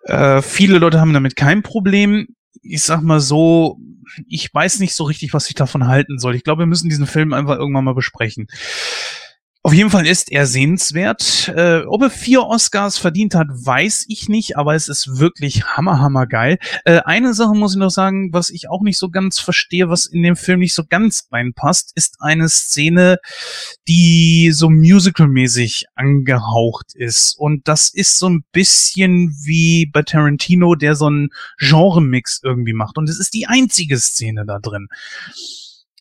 Äh, 0.05 0.43
viele 0.43 0.79
Leute 0.79 1.01
haben 1.01 1.13
damit 1.13 1.35
kein 1.35 1.63
Problem. 1.63 2.29
Ich 2.63 2.83
sag 2.85 3.03
mal 3.03 3.21
so, 3.21 3.79
ich 4.29 4.53
weiß 4.53 4.79
nicht 4.79 4.95
so 4.95 5.05
richtig, 5.05 5.35
was 5.35 5.49
ich 5.49 5.55
davon 5.55 5.87
halten 5.87 6.19
soll. 6.19 6.37
Ich 6.37 6.45
glaube, 6.45 6.63
wir 6.63 6.67
müssen 6.67 6.89
diesen 6.89 7.07
Film 7.07 7.33
einfach 7.33 7.57
irgendwann 7.57 7.85
mal 7.85 7.95
besprechen. 7.95 8.47
Auf 9.65 9.75
jeden 9.75 9.91
Fall 9.91 10.09
ist 10.09 10.33
er 10.33 10.47
sehenswert. 10.47 11.53
Äh, 11.55 11.83
ob 11.87 12.03
er 12.03 12.11
vier 12.11 12.43
Oscars 12.43 12.99
verdient 12.99 13.37
hat, 13.37 13.47
weiß 13.49 14.07
ich 14.09 14.29
nicht, 14.29 14.57
aber 14.57 14.75
es 14.75 14.89
ist 14.89 15.21
wirklich 15.21 15.65
hammer, 15.65 16.01
hammer 16.01 16.27
geil. 16.27 16.59
Äh, 16.85 16.99
eine 17.05 17.33
Sache 17.33 17.55
muss 17.55 17.75
ich 17.75 17.79
noch 17.79 17.91
sagen, 17.91 18.33
was 18.33 18.51
ich 18.51 18.69
auch 18.69 18.83
nicht 18.83 18.99
so 18.99 19.09
ganz 19.09 19.39
verstehe, 19.39 19.89
was 19.89 20.07
in 20.07 20.25
dem 20.25 20.35
Film 20.35 20.59
nicht 20.59 20.75
so 20.75 20.83
ganz 20.85 21.29
reinpasst, 21.31 21.93
ist 21.95 22.17
eine 22.19 22.49
Szene, 22.49 23.19
die 23.87 24.51
so 24.51 24.69
musical-mäßig 24.69 25.85
angehaucht 25.95 26.97
ist. 26.97 27.39
Und 27.39 27.69
das 27.69 27.89
ist 27.91 28.19
so 28.19 28.29
ein 28.29 28.43
bisschen 28.51 29.33
wie 29.45 29.87
bei 29.87 30.03
Tarantino, 30.03 30.75
der 30.75 30.97
so 30.97 31.07
einen 31.07 31.29
Genre-Mix 31.59 32.41
irgendwie 32.43 32.73
macht. 32.73 32.99
Und 32.99 33.09
es 33.09 33.21
ist 33.21 33.33
die 33.33 33.47
einzige 33.47 33.97
Szene 34.01 34.45
da 34.45 34.59
drin 34.59 34.89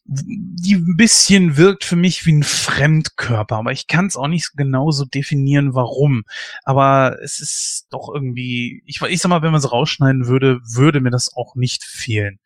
die 0.06 0.76
ein 0.76 0.98
bisschen 0.98 1.58
wirkt 1.58 1.84
für 1.84 1.96
mich 1.96 2.26
wie 2.26 2.34
ein 2.34 2.44
Fremdkörper, 2.44 3.58
aber 3.58 3.72
ich 3.72 3.88
kann 3.88 4.08
es 4.08 4.18
auch 4.18 4.28
nicht 4.28 4.54
genauso 4.56 5.06
definieren, 5.06 5.74
warum. 5.74 6.24
Aber 6.64 7.18
es 7.22 7.40
ist 7.40 7.88
doch 7.92 8.10
irgendwie, 8.14 8.84
ich, 8.86 9.02
ich 9.02 9.22
sag 9.22 9.30
mal, 9.30 9.42
wenn 9.42 9.52
man 9.52 9.60
es 9.60 9.72
rausschneiden 9.72 10.28
würde, 10.28 10.60
würde 10.64 11.02
mir 11.02 11.12
das 11.12 11.36
auch 11.36 11.56
nicht 11.56 11.84
fehlen. 11.84 12.40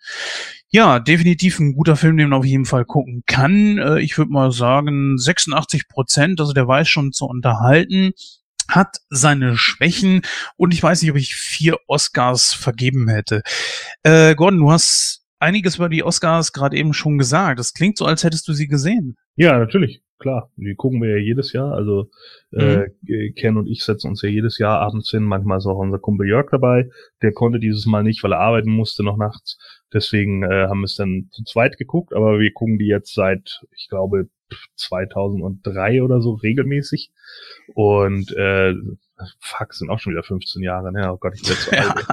Ja, 0.69 0.99
definitiv 0.99 1.59
ein 1.59 1.73
guter 1.73 1.95
Film, 1.95 2.17
den 2.17 2.29
man 2.29 2.39
auf 2.39 2.45
jeden 2.45 2.65
Fall 2.65 2.85
gucken 2.85 3.23
kann. 3.25 3.77
Äh, 3.77 4.01
ich 4.01 4.17
würde 4.17 4.31
mal 4.31 4.51
sagen 4.51 5.17
86 5.17 5.87
Prozent, 5.87 6.41
also 6.41 6.53
der 6.53 6.67
weiß 6.67 6.87
schon 6.87 7.13
zu 7.13 7.25
unterhalten 7.25 8.11
hat 8.67 8.97
seine 9.09 9.57
Schwächen 9.57 10.23
und 10.57 10.73
ich 10.73 10.81
weiß 10.81 11.01
nicht, 11.01 11.11
ob 11.11 11.17
ich 11.17 11.35
vier 11.35 11.77
Oscars 11.87 12.51
vergeben 12.51 13.07
hätte. 13.07 13.43
Äh, 14.01 14.33
Gordon, 14.33 14.59
du 14.59 14.71
hast 14.71 15.24
einiges 15.45 15.77
über 15.77 15.89
die 15.89 16.03
Oscars 16.03 16.51
gerade 16.51 16.75
eben 16.75 16.93
schon 16.93 17.17
gesagt. 17.17 17.59
Das 17.59 17.73
klingt 17.73 17.97
so, 17.97 18.05
als 18.05 18.23
hättest 18.23 18.47
du 18.47 18.53
sie 18.53 18.67
gesehen. 18.67 19.15
Ja, 19.35 19.57
natürlich. 19.59 20.01
Klar, 20.17 20.49
die 20.55 20.75
gucken 20.75 21.01
wir 21.01 21.09
ja 21.09 21.17
jedes 21.17 21.51
Jahr. 21.51 21.73
Also 21.73 22.09
äh, 22.51 22.77
mhm. 22.77 22.85
äh, 23.07 23.31
Ken 23.31 23.57
und 23.57 23.67
ich 23.67 23.83
setzen 23.83 24.07
uns 24.07 24.21
ja 24.21 24.29
jedes 24.29 24.57
Jahr 24.57 24.79
abends 24.79 25.09
hin. 25.11 25.23
Manchmal 25.23 25.57
ist 25.57 25.65
auch 25.65 25.77
unser 25.77 25.99
Kumpel 25.99 26.27
Jörg 26.27 26.49
dabei. 26.51 26.89
Der 27.21 27.33
konnte 27.33 27.59
dieses 27.59 27.85
Mal 27.85 28.03
nicht, 28.03 28.23
weil 28.23 28.31
er 28.31 28.39
arbeiten 28.39 28.71
musste 28.71 29.03
noch 29.03 29.17
nachts. 29.17 29.57
Deswegen 29.93 30.43
äh, 30.43 30.67
haben 30.67 30.79
wir 30.79 30.85
es 30.85 30.95
dann 30.95 31.27
zu 31.31 31.43
zweit 31.43 31.77
geguckt. 31.77 32.13
Aber 32.13 32.39
wir 32.39 32.51
gucken 32.53 32.79
die 32.79 32.87
jetzt 32.87 33.13
seit, 33.13 33.61
ich 33.75 33.87
glaube, 33.89 34.29
2003 34.77 36.01
oder 36.01 36.21
so 36.21 36.33
regelmäßig. 36.33 37.11
Und 37.73 38.31
äh, 38.37 38.73
fuck, 39.39 39.73
sind 39.73 39.89
auch 39.89 39.99
schon 39.99 40.13
wieder 40.13 40.23
15 40.23 40.61
Jahre, 40.61 40.91
ne? 40.91 41.11
Oh 41.11 41.17
Gott, 41.17 41.33
ich 41.35 41.47
werde 41.47 41.61
zu 41.61 41.71
alt. 41.77 42.05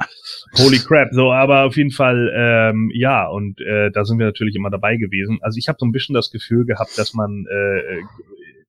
Holy 0.58 0.78
crap. 0.78 1.08
So, 1.12 1.32
aber 1.32 1.64
auf 1.64 1.76
jeden 1.76 1.90
Fall, 1.90 2.32
ähm, 2.34 2.90
ja, 2.94 3.26
und 3.26 3.60
äh, 3.60 3.90
da 3.90 4.04
sind 4.04 4.18
wir 4.18 4.26
natürlich 4.26 4.54
immer 4.54 4.70
dabei 4.70 4.96
gewesen. 4.96 5.38
Also 5.42 5.58
ich 5.58 5.68
habe 5.68 5.78
so 5.80 5.86
ein 5.86 5.92
bisschen 5.92 6.14
das 6.14 6.30
Gefühl 6.30 6.64
gehabt, 6.64 6.96
dass 6.96 7.14
man 7.14 7.46
äh, 7.50 8.02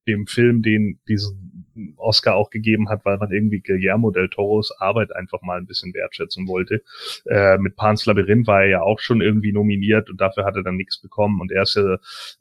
dem 0.08 0.28
Film 0.28 0.62
den 0.62 1.00
diesen 1.08 1.53
Oscar 1.98 2.36
auch 2.36 2.50
gegeben 2.50 2.90
hat, 2.90 3.06
weil 3.06 3.18
man 3.18 3.32
irgendwie 3.32 3.62
Guillermo 3.62 4.12
del 4.12 4.30
Toros 4.30 4.72
Arbeit 4.80 5.16
einfach 5.16 5.42
mal 5.42 5.58
ein 5.58 5.66
bisschen 5.66 5.94
wertschätzen 5.94 6.48
wollte. 6.48 6.84
Äh, 7.26 7.58
mit 7.58 7.76
Pan's 7.76 8.06
Labyrinth 8.06 8.48
war 8.48 8.64
er 8.64 8.70
ja 8.70 8.82
auch 8.82 9.00
schon 9.00 9.22
irgendwie 9.22 9.52
nominiert 9.52 10.10
und 10.10 10.22
dafür 10.22 10.46
hat 10.46 10.56
er 10.56 10.64
dann 10.64 10.76
nichts 10.76 11.02
bekommen. 11.02 11.42
Und 11.42 11.52
er 11.52 11.64
ist 11.64 11.76
ja, 11.76 11.98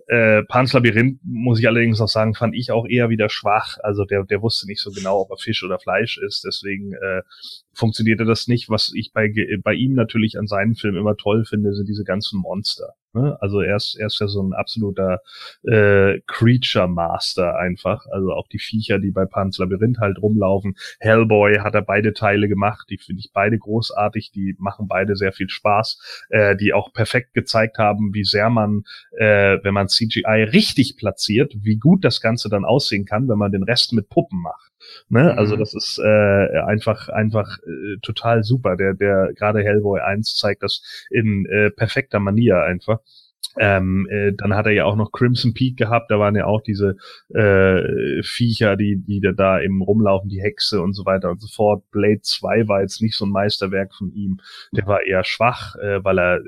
äh, 0.08 0.42
Pan's 0.44 0.72
Labyrinth, 0.72 1.20
muss 1.24 1.58
ich 1.58 1.66
allerdings 1.66 2.00
auch 2.00 2.08
sagen, 2.08 2.34
fand 2.34 2.54
ich 2.54 2.70
auch 2.70 2.86
eher 2.86 3.08
wieder 3.08 3.28
schwach. 3.28 3.78
Also 3.82 4.04
der, 4.04 4.24
der 4.24 4.42
wusste 4.42 4.66
nicht 4.66 4.80
so 4.80 4.90
genau, 4.90 5.20
ob 5.20 5.30
er 5.30 5.38
Fisch 5.38 5.62
oder 5.62 5.78
Fleisch 5.78 6.18
ist. 6.18 6.44
Deswegen 6.44 6.92
äh, 6.94 7.22
funktionierte 7.72 8.24
das 8.24 8.48
nicht. 8.48 8.68
Was 8.68 8.92
ich 8.94 9.12
bei, 9.12 9.32
bei 9.62 9.74
ihm 9.74 9.94
natürlich 9.94 10.38
an 10.38 10.46
seinen 10.46 10.74
Filmen 10.74 10.98
immer 10.98 11.16
toll 11.16 11.44
finde, 11.44 11.74
sind 11.74 11.88
diese 11.88 12.04
ganzen 12.04 12.40
Monster. 12.40 12.94
Ne? 13.14 13.36
Also 13.40 13.60
er 13.60 13.76
ist, 13.76 13.96
er 13.98 14.06
ist 14.06 14.20
ja 14.20 14.26
so 14.26 14.42
ein 14.42 14.54
absoluter 14.54 15.20
äh, 15.64 16.20
Creature 16.26 16.88
Master 16.88 17.56
einfach. 17.58 18.06
Also 18.10 18.32
auch 18.32 18.48
die 18.48 18.58
Viecher, 18.58 18.98
die 18.98 19.10
bei 19.10 19.26
Pans 19.26 19.58
Labyrinth 19.58 19.98
halt 19.98 20.20
rumlaufen. 20.20 20.76
Hellboy 20.98 21.58
hat 21.58 21.74
er 21.74 21.82
beide 21.82 22.14
Teile 22.14 22.48
gemacht. 22.48 22.88
Die 22.90 22.98
finde 22.98 23.20
ich 23.20 23.30
beide 23.32 23.58
großartig. 23.58 24.32
Die 24.32 24.56
machen 24.58 24.88
beide 24.88 25.16
sehr 25.16 25.32
viel 25.32 25.50
Spaß. 25.50 26.26
Äh, 26.30 26.56
die 26.56 26.72
auch 26.72 26.92
perfekt 26.92 27.34
gezeigt 27.34 27.78
haben, 27.78 28.14
wie 28.14 28.24
sehr 28.24 28.48
man, 28.48 28.84
äh, 29.18 29.58
wenn 29.62 29.74
man 29.74 29.88
CGI 29.88 30.48
richtig 30.52 30.96
platziert, 30.96 31.54
wie 31.60 31.76
gut 31.76 32.04
das 32.04 32.20
Ganze 32.20 32.48
dann 32.48 32.64
aussehen 32.64 33.04
kann, 33.04 33.28
wenn 33.28 33.38
man 33.38 33.52
den 33.52 33.62
Rest 33.62 33.92
mit 33.92 34.08
Puppen 34.08 34.40
macht. 34.40 34.72
Ne? 35.08 35.36
Also 35.36 35.54
mhm. 35.54 35.60
das 35.60 35.74
ist 35.74 35.98
äh, 35.98 36.58
einfach 36.66 37.08
einfach 37.08 37.58
äh, 37.58 37.98
total 38.02 38.42
super. 38.42 38.76
Der 38.76 38.94
der 38.94 39.32
gerade 39.34 39.62
Hellboy 39.62 40.00
1 40.00 40.36
zeigt 40.36 40.62
das 40.62 40.82
in 41.10 41.46
äh, 41.46 41.70
perfekter 41.70 42.20
Manier 42.20 42.62
einfach. 42.62 43.00
Ähm, 43.58 44.08
äh, 44.10 44.32
dann 44.32 44.54
hat 44.54 44.66
er 44.66 44.72
ja 44.72 44.84
auch 44.84 44.96
noch 44.96 45.12
Crimson 45.12 45.52
Peak 45.52 45.76
gehabt, 45.76 46.10
da 46.10 46.18
waren 46.18 46.34
ja 46.34 46.46
auch 46.46 46.62
diese 46.62 46.96
äh, 47.34 48.22
Viecher, 48.22 48.76
die, 48.76 48.96
die 48.96 49.20
da 49.36 49.60
eben 49.60 49.82
rumlaufen, 49.82 50.30
die 50.30 50.40
Hexe 50.40 50.80
und 50.80 50.94
so 50.94 51.04
weiter 51.04 51.30
und 51.30 51.40
so 51.40 51.48
fort. 51.48 51.84
Blade 51.90 52.20
2 52.22 52.68
war 52.68 52.80
jetzt 52.80 53.02
nicht 53.02 53.14
so 53.14 53.26
ein 53.26 53.30
Meisterwerk 53.30 53.94
von 53.94 54.12
ihm, 54.12 54.40
der 54.72 54.86
war 54.86 55.02
eher 55.02 55.24
schwach, 55.24 55.76
äh, 55.76 56.02
weil 56.02 56.18
er 56.18 56.38
äh, 56.38 56.42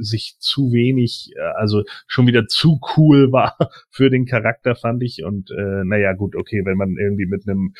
sich 0.00 0.36
zu 0.38 0.72
wenig, 0.72 1.32
äh, 1.36 1.40
also 1.40 1.84
schon 2.06 2.26
wieder 2.26 2.46
zu 2.46 2.78
cool 2.96 3.32
war 3.32 3.56
für 3.90 4.10
den 4.10 4.26
Charakter, 4.26 4.74
fand 4.74 5.02
ich. 5.02 5.24
Und 5.24 5.50
äh, 5.50 5.84
naja, 5.84 6.12
gut, 6.12 6.36
okay, 6.36 6.62
wenn 6.64 6.76
man 6.76 6.96
irgendwie 6.98 7.26
mit 7.26 7.48
einem 7.48 7.74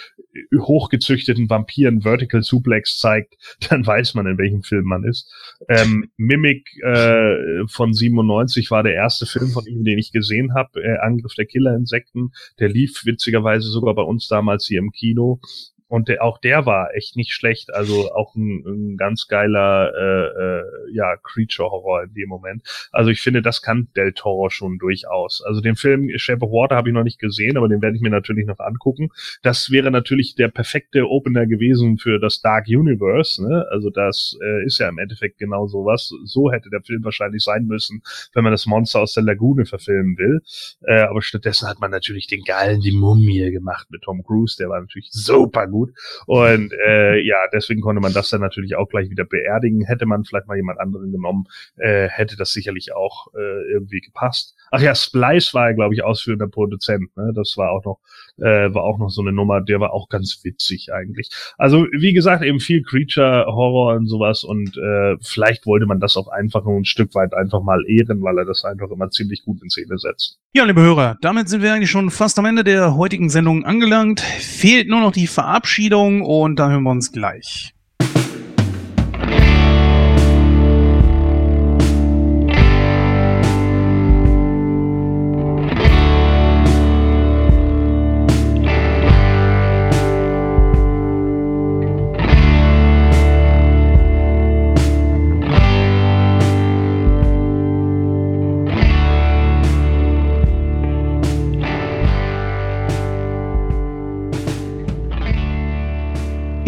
hochgezüchteten 0.57 1.51
Vampiren 1.51 2.03
Vertical 2.03 2.43
Suplex 2.43 2.99
zeigt, 2.99 3.37
dann 3.69 3.87
weiß 3.87 4.15
man, 4.15 4.27
in 4.27 4.39
welchem 4.39 4.63
Film 4.63 4.85
man 4.85 5.05
ist. 5.05 5.31
Ähm, 5.69 6.11
Mimic 6.17 6.67
äh, 6.83 7.67
von 7.67 7.93
97 7.93 8.28
1990 8.29 8.71
war 8.71 8.83
der 8.83 8.95
erste 8.95 9.27
Film 9.27 9.51
von 9.51 9.67
ihm, 9.67 9.85
den 9.85 9.99
ich 9.99 10.13
gesehen 10.13 10.55
habe, 10.55 10.83
äh, 10.83 10.99
Angriff 10.99 11.35
der 11.35 11.47
Killerinsekten. 11.47 12.33
Der 12.59 12.69
lief 12.69 13.05
witzigerweise 13.05 13.69
sogar 13.69 13.95
bei 13.95 14.03
uns 14.03 14.29
damals 14.29 14.67
hier 14.67 14.79
im 14.79 14.93
Kino. 14.93 15.41
Und 15.89 16.09
der, 16.09 16.23
auch 16.23 16.39
der 16.39 16.67
war 16.67 16.95
echt 16.95 17.17
nicht 17.17 17.33
schlecht. 17.33 17.73
Also 17.75 18.13
auch 18.13 18.35
ein, 18.37 18.63
ein 18.67 18.97
ganz 18.97 19.27
geiler 19.27 19.93
äh, 19.95 20.59
äh, 20.61 20.65
ja, 20.93 21.17
Creature-Horror 21.17 22.05
in 22.05 22.15
dem 22.15 22.29
Moment. 22.29 22.63
Also 22.93 23.11
ich 23.11 23.23
finde, 23.23 23.43
das 23.43 23.63
kann 23.63 23.89
Del 23.97 24.13
Toro 24.13 24.51
schon 24.51 24.79
durchaus. 24.79 25.43
Also 25.45 25.61
den 25.61 25.77
Film 25.77 26.11
Shape 26.17 26.45
of 26.45 26.53
Water 26.53 26.77
habe 26.77 26.91
ich 26.91 26.95
noch 26.95 27.05
nicht 27.05 27.19
gesehen, 27.19 27.57
aber 27.57 27.69
den 27.69 27.81
werde 27.81 27.97
ich 27.97 28.03
mir 28.03 28.11
natürlich 28.11 28.47
noch 28.47 28.59
angucken. 28.61 29.09
Das 29.43 29.71
wäre 29.71 29.91
natürlich 29.91 30.35
der 30.35 30.49
perfekte 30.49 31.09
Opener 31.09 31.47
gewesen 31.47 31.97
für 31.97 32.21
das 32.21 32.41
Dark 32.43 32.67
Universe. 32.69 33.43
Ne? 33.43 33.67
Also 33.71 33.89
das 33.89 34.37
äh, 34.43 34.67
ist 34.67 34.79
ja 34.79 34.89
im 34.89 34.99
Endeffekt 34.99 35.39
genau 35.39 35.67
sowas. 35.69 36.13
So 36.25 36.53
hätte 36.53 36.69
der 36.69 36.83
Film 36.83 37.03
wahrscheinlich 37.03 37.43
sein 37.43 37.65
müssen, 37.65 38.03
wenn 38.35 38.45
man 38.45 38.53
das 38.53 38.67
Monster 38.67 39.01
aus 39.01 39.15
der 39.15 39.23
Lagune 39.23 39.65
verfilmen 39.65 40.19
will. 40.19 40.43
Äh, 40.83 41.01
aber 41.01 41.23
stattdessen 41.23 41.67
hat 41.67 41.81
man 41.81 41.91
natürlich 41.91 42.27
den 42.27 42.45
geilen 42.45 42.81
Die 42.81 42.93
Mumie 42.93 43.51
gemacht 43.51 43.87
mit 43.91 44.03
Tom 44.03 44.23
Cruise. 44.23 44.57
Der 44.59 44.69
war 44.69 44.81
natürlich 44.81 45.09
super 45.13 45.67
gut 45.67 45.78
gut. 45.79 45.93
Und 46.27 46.73
äh, 46.87 47.21
ja, 47.21 47.37
deswegen 47.53 47.81
konnte 47.81 48.01
man 48.01 48.13
das 48.13 48.31
dann 48.31 48.41
natürlich 48.41 48.77
auch 48.77 48.89
gleich 48.89 49.11
wieder 49.11 49.25
beerdigen. 49.25 49.85
Hätte 49.85 50.07
man 50.07 50.25
vielleicht 50.25 50.49
mal 50.49 50.57
jemand 50.57 50.81
anderen 50.81 51.13
genommen, 51.13 51.45
äh, 51.77 52.09
hätte 52.09 52.37
das 52.37 52.51
sicherlich 52.51 52.93
auch 52.95 53.29
äh, 53.35 53.73
irgendwie 53.73 54.01
gepasst. 54.01 54.57
Ach 54.71 54.81
ja, 54.81 54.95
Splice 54.95 55.55
war 55.55 55.71
ja, 55.71 55.75
glaube 55.75 55.95
ich, 55.95 56.05
ausführender 56.05 56.49
Produzent. 56.49 57.17
Ne? 57.17 57.33
Das 57.35 57.55
war 57.57 57.71
auch 57.71 57.85
noch, 57.85 58.01
äh, 58.39 58.73
war 58.75 58.85
auch 58.85 58.99
noch 58.99 59.11
so 59.11 59.23
eine 59.23 59.33
Nummer, 59.33 59.61
der 59.61 59.81
war 59.81 59.93
auch 59.93 60.09
ganz 60.09 60.41
witzig 60.45 60.93
eigentlich. 60.93 61.31
Also 61.57 61.87
wie 61.93 62.13
gesagt, 62.13 62.43
eben 62.43 62.61
viel 62.61 62.83
Creature-Horror 62.83 63.97
und 63.97 64.07
sowas 64.07 64.45
und 64.45 64.77
äh, 64.77 65.17
vielleicht 65.21 65.67
wollte 65.67 65.87
man 65.87 66.01
das 66.01 66.17
auch 66.17 66.29
einfach 66.29 66.65
nur 66.65 66.77
ein 66.77 66.85
Stück 66.85 67.15
weit 67.15 67.35
einfach 67.35 67.63
mal 67.63 67.85
ehren, 67.87 68.23
weil 68.23 68.39
er 68.39 68.45
das 68.45 68.65
einfach 68.65 68.91
immer 68.91 69.11
ziemlich 69.11 69.45
gut 69.45 69.63
in 69.63 69.71
Szene 69.71 69.99
setzt. 69.99 70.39
Ja, 70.53 70.65
liebe 70.65 70.81
Hörer, 70.81 71.17
damit 71.21 71.49
sind 71.49 71.63
wir 71.63 71.73
eigentlich 71.73 71.91
schon 71.91 72.11
fast 72.11 72.39
am 72.39 72.47
Ende 72.47 72.65
der 72.65 72.97
heutigen 72.97 73.31
Sendung 73.31 73.65
angelangt. 73.65 74.21
Fehlt 74.21 74.89
nur 74.89 75.01
noch 75.01 75.13
die 75.13 75.27
Verabschiedung 75.27 76.23
und 76.23 76.57
da 76.59 76.71
hören 76.71 76.83
wir 76.83 76.91
uns 76.91 77.13
gleich. 77.13 77.75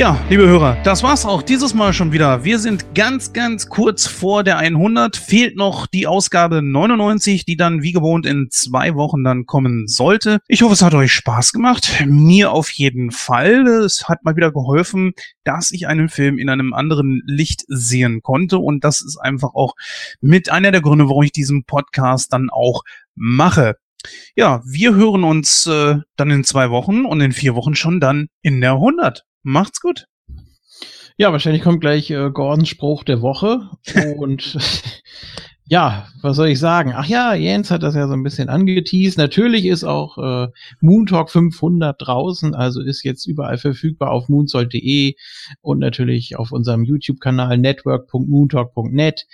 Ja, 0.01 0.19
liebe 0.31 0.47
Hörer, 0.47 0.79
das 0.83 1.03
war's 1.03 1.27
auch 1.27 1.43
dieses 1.43 1.75
Mal 1.75 1.93
schon 1.93 2.11
wieder. 2.11 2.43
Wir 2.43 2.59
sind 2.59 2.95
ganz, 2.95 3.35
ganz 3.35 3.69
kurz 3.69 4.07
vor 4.07 4.43
der 4.43 4.57
100. 4.57 5.15
Fehlt 5.15 5.57
noch 5.59 5.87
die 5.87 6.07
Ausgabe 6.07 6.63
99, 6.63 7.45
die 7.45 7.59
dann 7.59 7.83
wie 7.83 7.93
gewohnt 7.93 8.25
in 8.25 8.49
zwei 8.51 8.95
Wochen 8.95 9.25
dann 9.25 9.45
kommen 9.45 9.89
sollte. 9.89 10.39
Ich 10.49 10.63
hoffe, 10.63 10.73
es 10.73 10.81
hat 10.81 10.95
euch 10.95 11.13
Spaß 11.13 11.53
gemacht. 11.53 12.03
Mir 12.07 12.51
auf 12.51 12.71
jeden 12.71 13.11
Fall. 13.11 13.67
Es 13.67 14.09
hat 14.09 14.25
mal 14.25 14.37
wieder 14.37 14.53
geholfen, 14.53 15.13
dass 15.45 15.71
ich 15.71 15.87
einen 15.87 16.09
Film 16.09 16.39
in 16.39 16.49
einem 16.49 16.73
anderen 16.73 17.21
Licht 17.27 17.65
sehen 17.69 18.23
konnte. 18.23 18.57
Und 18.57 18.85
das 18.85 19.03
ist 19.03 19.19
einfach 19.19 19.53
auch 19.53 19.75
mit 20.23 20.51
einer 20.51 20.71
der 20.71 20.81
Gründe, 20.81 21.11
warum 21.11 21.25
ich 21.25 21.33
diesen 21.33 21.65
Podcast 21.65 22.33
dann 22.33 22.49
auch 22.49 22.85
mache. 23.15 23.77
Ja, 24.35 24.63
wir 24.65 24.95
hören 24.95 25.25
uns 25.25 25.67
äh, 25.67 25.97
dann 26.17 26.31
in 26.31 26.45
zwei 26.45 26.71
Wochen 26.71 27.05
und 27.05 27.21
in 27.21 27.33
vier 27.33 27.55
Wochen 27.55 27.75
schon 27.75 28.01
dann 28.01 28.29
in 28.41 28.63
der 28.63 28.73
100. 28.73 29.27
Macht's 29.43 29.81
gut. 29.81 30.07
Ja, 31.17 31.33
wahrscheinlich 31.33 31.63
kommt 31.63 31.81
gleich 31.81 32.11
äh, 32.11 32.31
Gordons 32.31 32.69
Spruch 32.69 33.05
der 33.05 33.21
Woche. 33.21 33.69
Und 34.17 34.57
ja, 35.67 36.09
was 36.23 36.37
soll 36.37 36.49
ich 36.49 36.59
sagen? 36.59 36.93
Ach 36.97 37.05
ja, 37.05 37.35
Jens 37.35 37.71
hat 37.71 37.83
das 37.83 37.95
ja 37.95 38.09
so 38.09 38.15
ein 38.15 38.23
bisschen 38.23 38.49
angeteased. 38.49 39.19
Natürlich 39.19 39.67
ist 39.67 39.85
auch 39.85 40.17
äh, 40.19 40.49
Moontalk 40.81 41.31
500 41.31 41.97
draußen, 41.99 42.55
also 42.55 42.81
ist 42.81 43.05
jetzt 43.05 43.27
überall 43.27 43.59
verfügbar 43.59 44.11
auf 44.11 44.29
moonsold.de 44.29 45.15
und 45.61 45.79
natürlich 45.79 46.37
auf 46.39 46.53
unserem 46.53 46.85
YouTube-Kanal 46.85 47.59
network.moontalk.net 47.59 49.27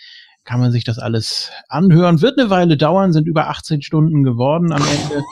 kann 0.44 0.60
man 0.60 0.72
sich 0.72 0.84
das 0.84 0.98
alles 0.98 1.50
anhören. 1.68 2.20
Wird 2.20 2.38
eine 2.38 2.50
Weile 2.50 2.76
dauern, 2.76 3.12
sind 3.12 3.26
über 3.26 3.48
18 3.48 3.82
Stunden 3.82 4.22
geworden 4.22 4.72
am 4.72 4.82
Ende. 4.82 5.24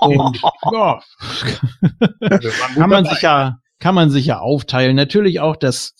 Und 0.00 0.40
ja, 0.72 1.00
kann 2.74 2.90
man 2.90 3.04
sich 3.04 3.22
ja 3.22 3.58
kann 3.78 3.94
man 3.94 4.10
sich 4.10 4.26
ja 4.26 4.38
aufteilen. 4.40 4.96
Natürlich 4.96 5.40
auch 5.40 5.56
das 5.56 5.94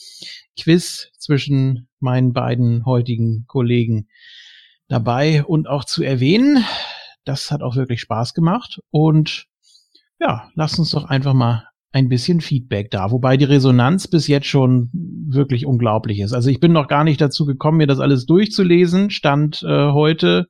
Quiz 0.60 1.10
zwischen 1.18 1.88
meinen 2.00 2.32
beiden 2.32 2.84
heutigen 2.84 3.44
Kollegen 3.46 4.08
dabei 4.88 5.44
und 5.44 5.68
auch 5.68 5.84
zu 5.84 6.02
erwähnen. 6.02 6.64
Das 7.24 7.50
hat 7.50 7.62
auch 7.62 7.76
wirklich 7.76 8.00
Spaß 8.00 8.34
gemacht 8.34 8.80
und 8.90 9.46
ja, 10.20 10.50
lasst 10.54 10.78
uns 10.78 10.90
doch 10.90 11.04
einfach 11.04 11.34
mal 11.34 11.68
ein 11.92 12.08
bisschen 12.08 12.40
Feedback 12.40 12.90
da, 12.90 13.10
wobei 13.10 13.36
die 13.36 13.44
Resonanz 13.44 14.08
bis 14.08 14.26
jetzt 14.26 14.46
schon 14.46 14.90
wirklich 14.92 15.64
unglaublich 15.64 16.20
ist. 16.20 16.32
Also 16.32 16.50
ich 16.50 16.60
bin 16.60 16.72
noch 16.72 16.86
gar 16.86 17.04
nicht 17.04 17.20
dazu 17.20 17.46
gekommen, 17.46 17.78
mir 17.78 17.86
das 17.86 18.00
alles 18.00 18.26
durchzulesen. 18.26 19.10
Stand 19.10 19.62
äh, 19.62 19.90
heute 19.92 20.46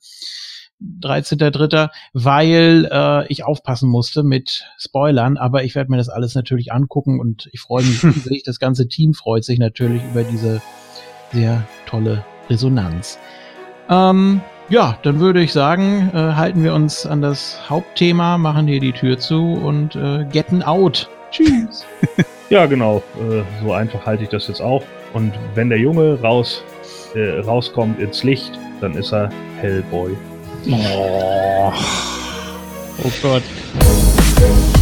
13.3., 1.01 1.91
weil 2.13 2.89
äh, 2.91 3.27
ich 3.29 3.45
aufpassen 3.45 3.89
musste 3.89 4.23
mit 4.23 4.65
Spoilern, 4.79 5.37
aber 5.37 5.65
ich 5.65 5.75
werde 5.75 5.91
mir 5.91 5.97
das 5.97 6.09
alles 6.09 6.35
natürlich 6.35 6.73
angucken 6.73 7.21
und 7.21 7.49
ich 7.53 7.61
freue 7.61 7.85
mich 7.85 8.05
riesig. 8.05 8.43
Das 8.45 8.59
ganze 8.59 8.89
Team 8.89 9.15
freut 9.15 9.45
sich 9.45 9.59
natürlich 9.59 10.03
über 10.05 10.23
diese 10.23 10.63
sehr 11.33 11.65
tolle 11.87 12.25
Resonanz. 12.49 13.19
Ähm, 13.91 14.41
ja, 14.69 14.99
dann 15.03 15.19
würde 15.19 15.41
ich 15.41 15.53
sagen, 15.53 16.11
äh, 16.13 16.35
halten 16.35 16.63
wir 16.63 16.75
uns 16.75 17.07
an 17.07 17.23
das 17.23 17.59
Hauptthema, 17.69 18.39
machen 18.39 18.67
hier 18.67 18.81
die 18.81 18.93
Tür 18.93 19.19
zu 19.19 19.55
und 19.55 19.97
äh, 19.97 20.27
getten 20.31 20.63
out. 20.63 21.09
Tschüss. 21.31 21.87
ja, 22.51 22.67
genau. 22.67 23.03
Äh, 23.19 23.43
so 23.63 23.73
einfach 23.73 24.05
halte 24.07 24.25
ich 24.25 24.29
das 24.29 24.49
jetzt 24.49 24.61
auch. 24.61 24.85
Und 25.15 25.33
wenn 25.55 25.71
der 25.71 25.79
Junge 25.79 26.21
raus, 26.21 26.63
äh, 27.15 27.41
rauskommt 27.41 27.99
ins 27.99 28.23
Licht, 28.25 28.59
dann 28.81 28.95
ist 28.95 29.13
er 29.13 29.31
Hellboy. 29.61 30.17
Oh, 30.70 31.73
oh. 33.24 34.78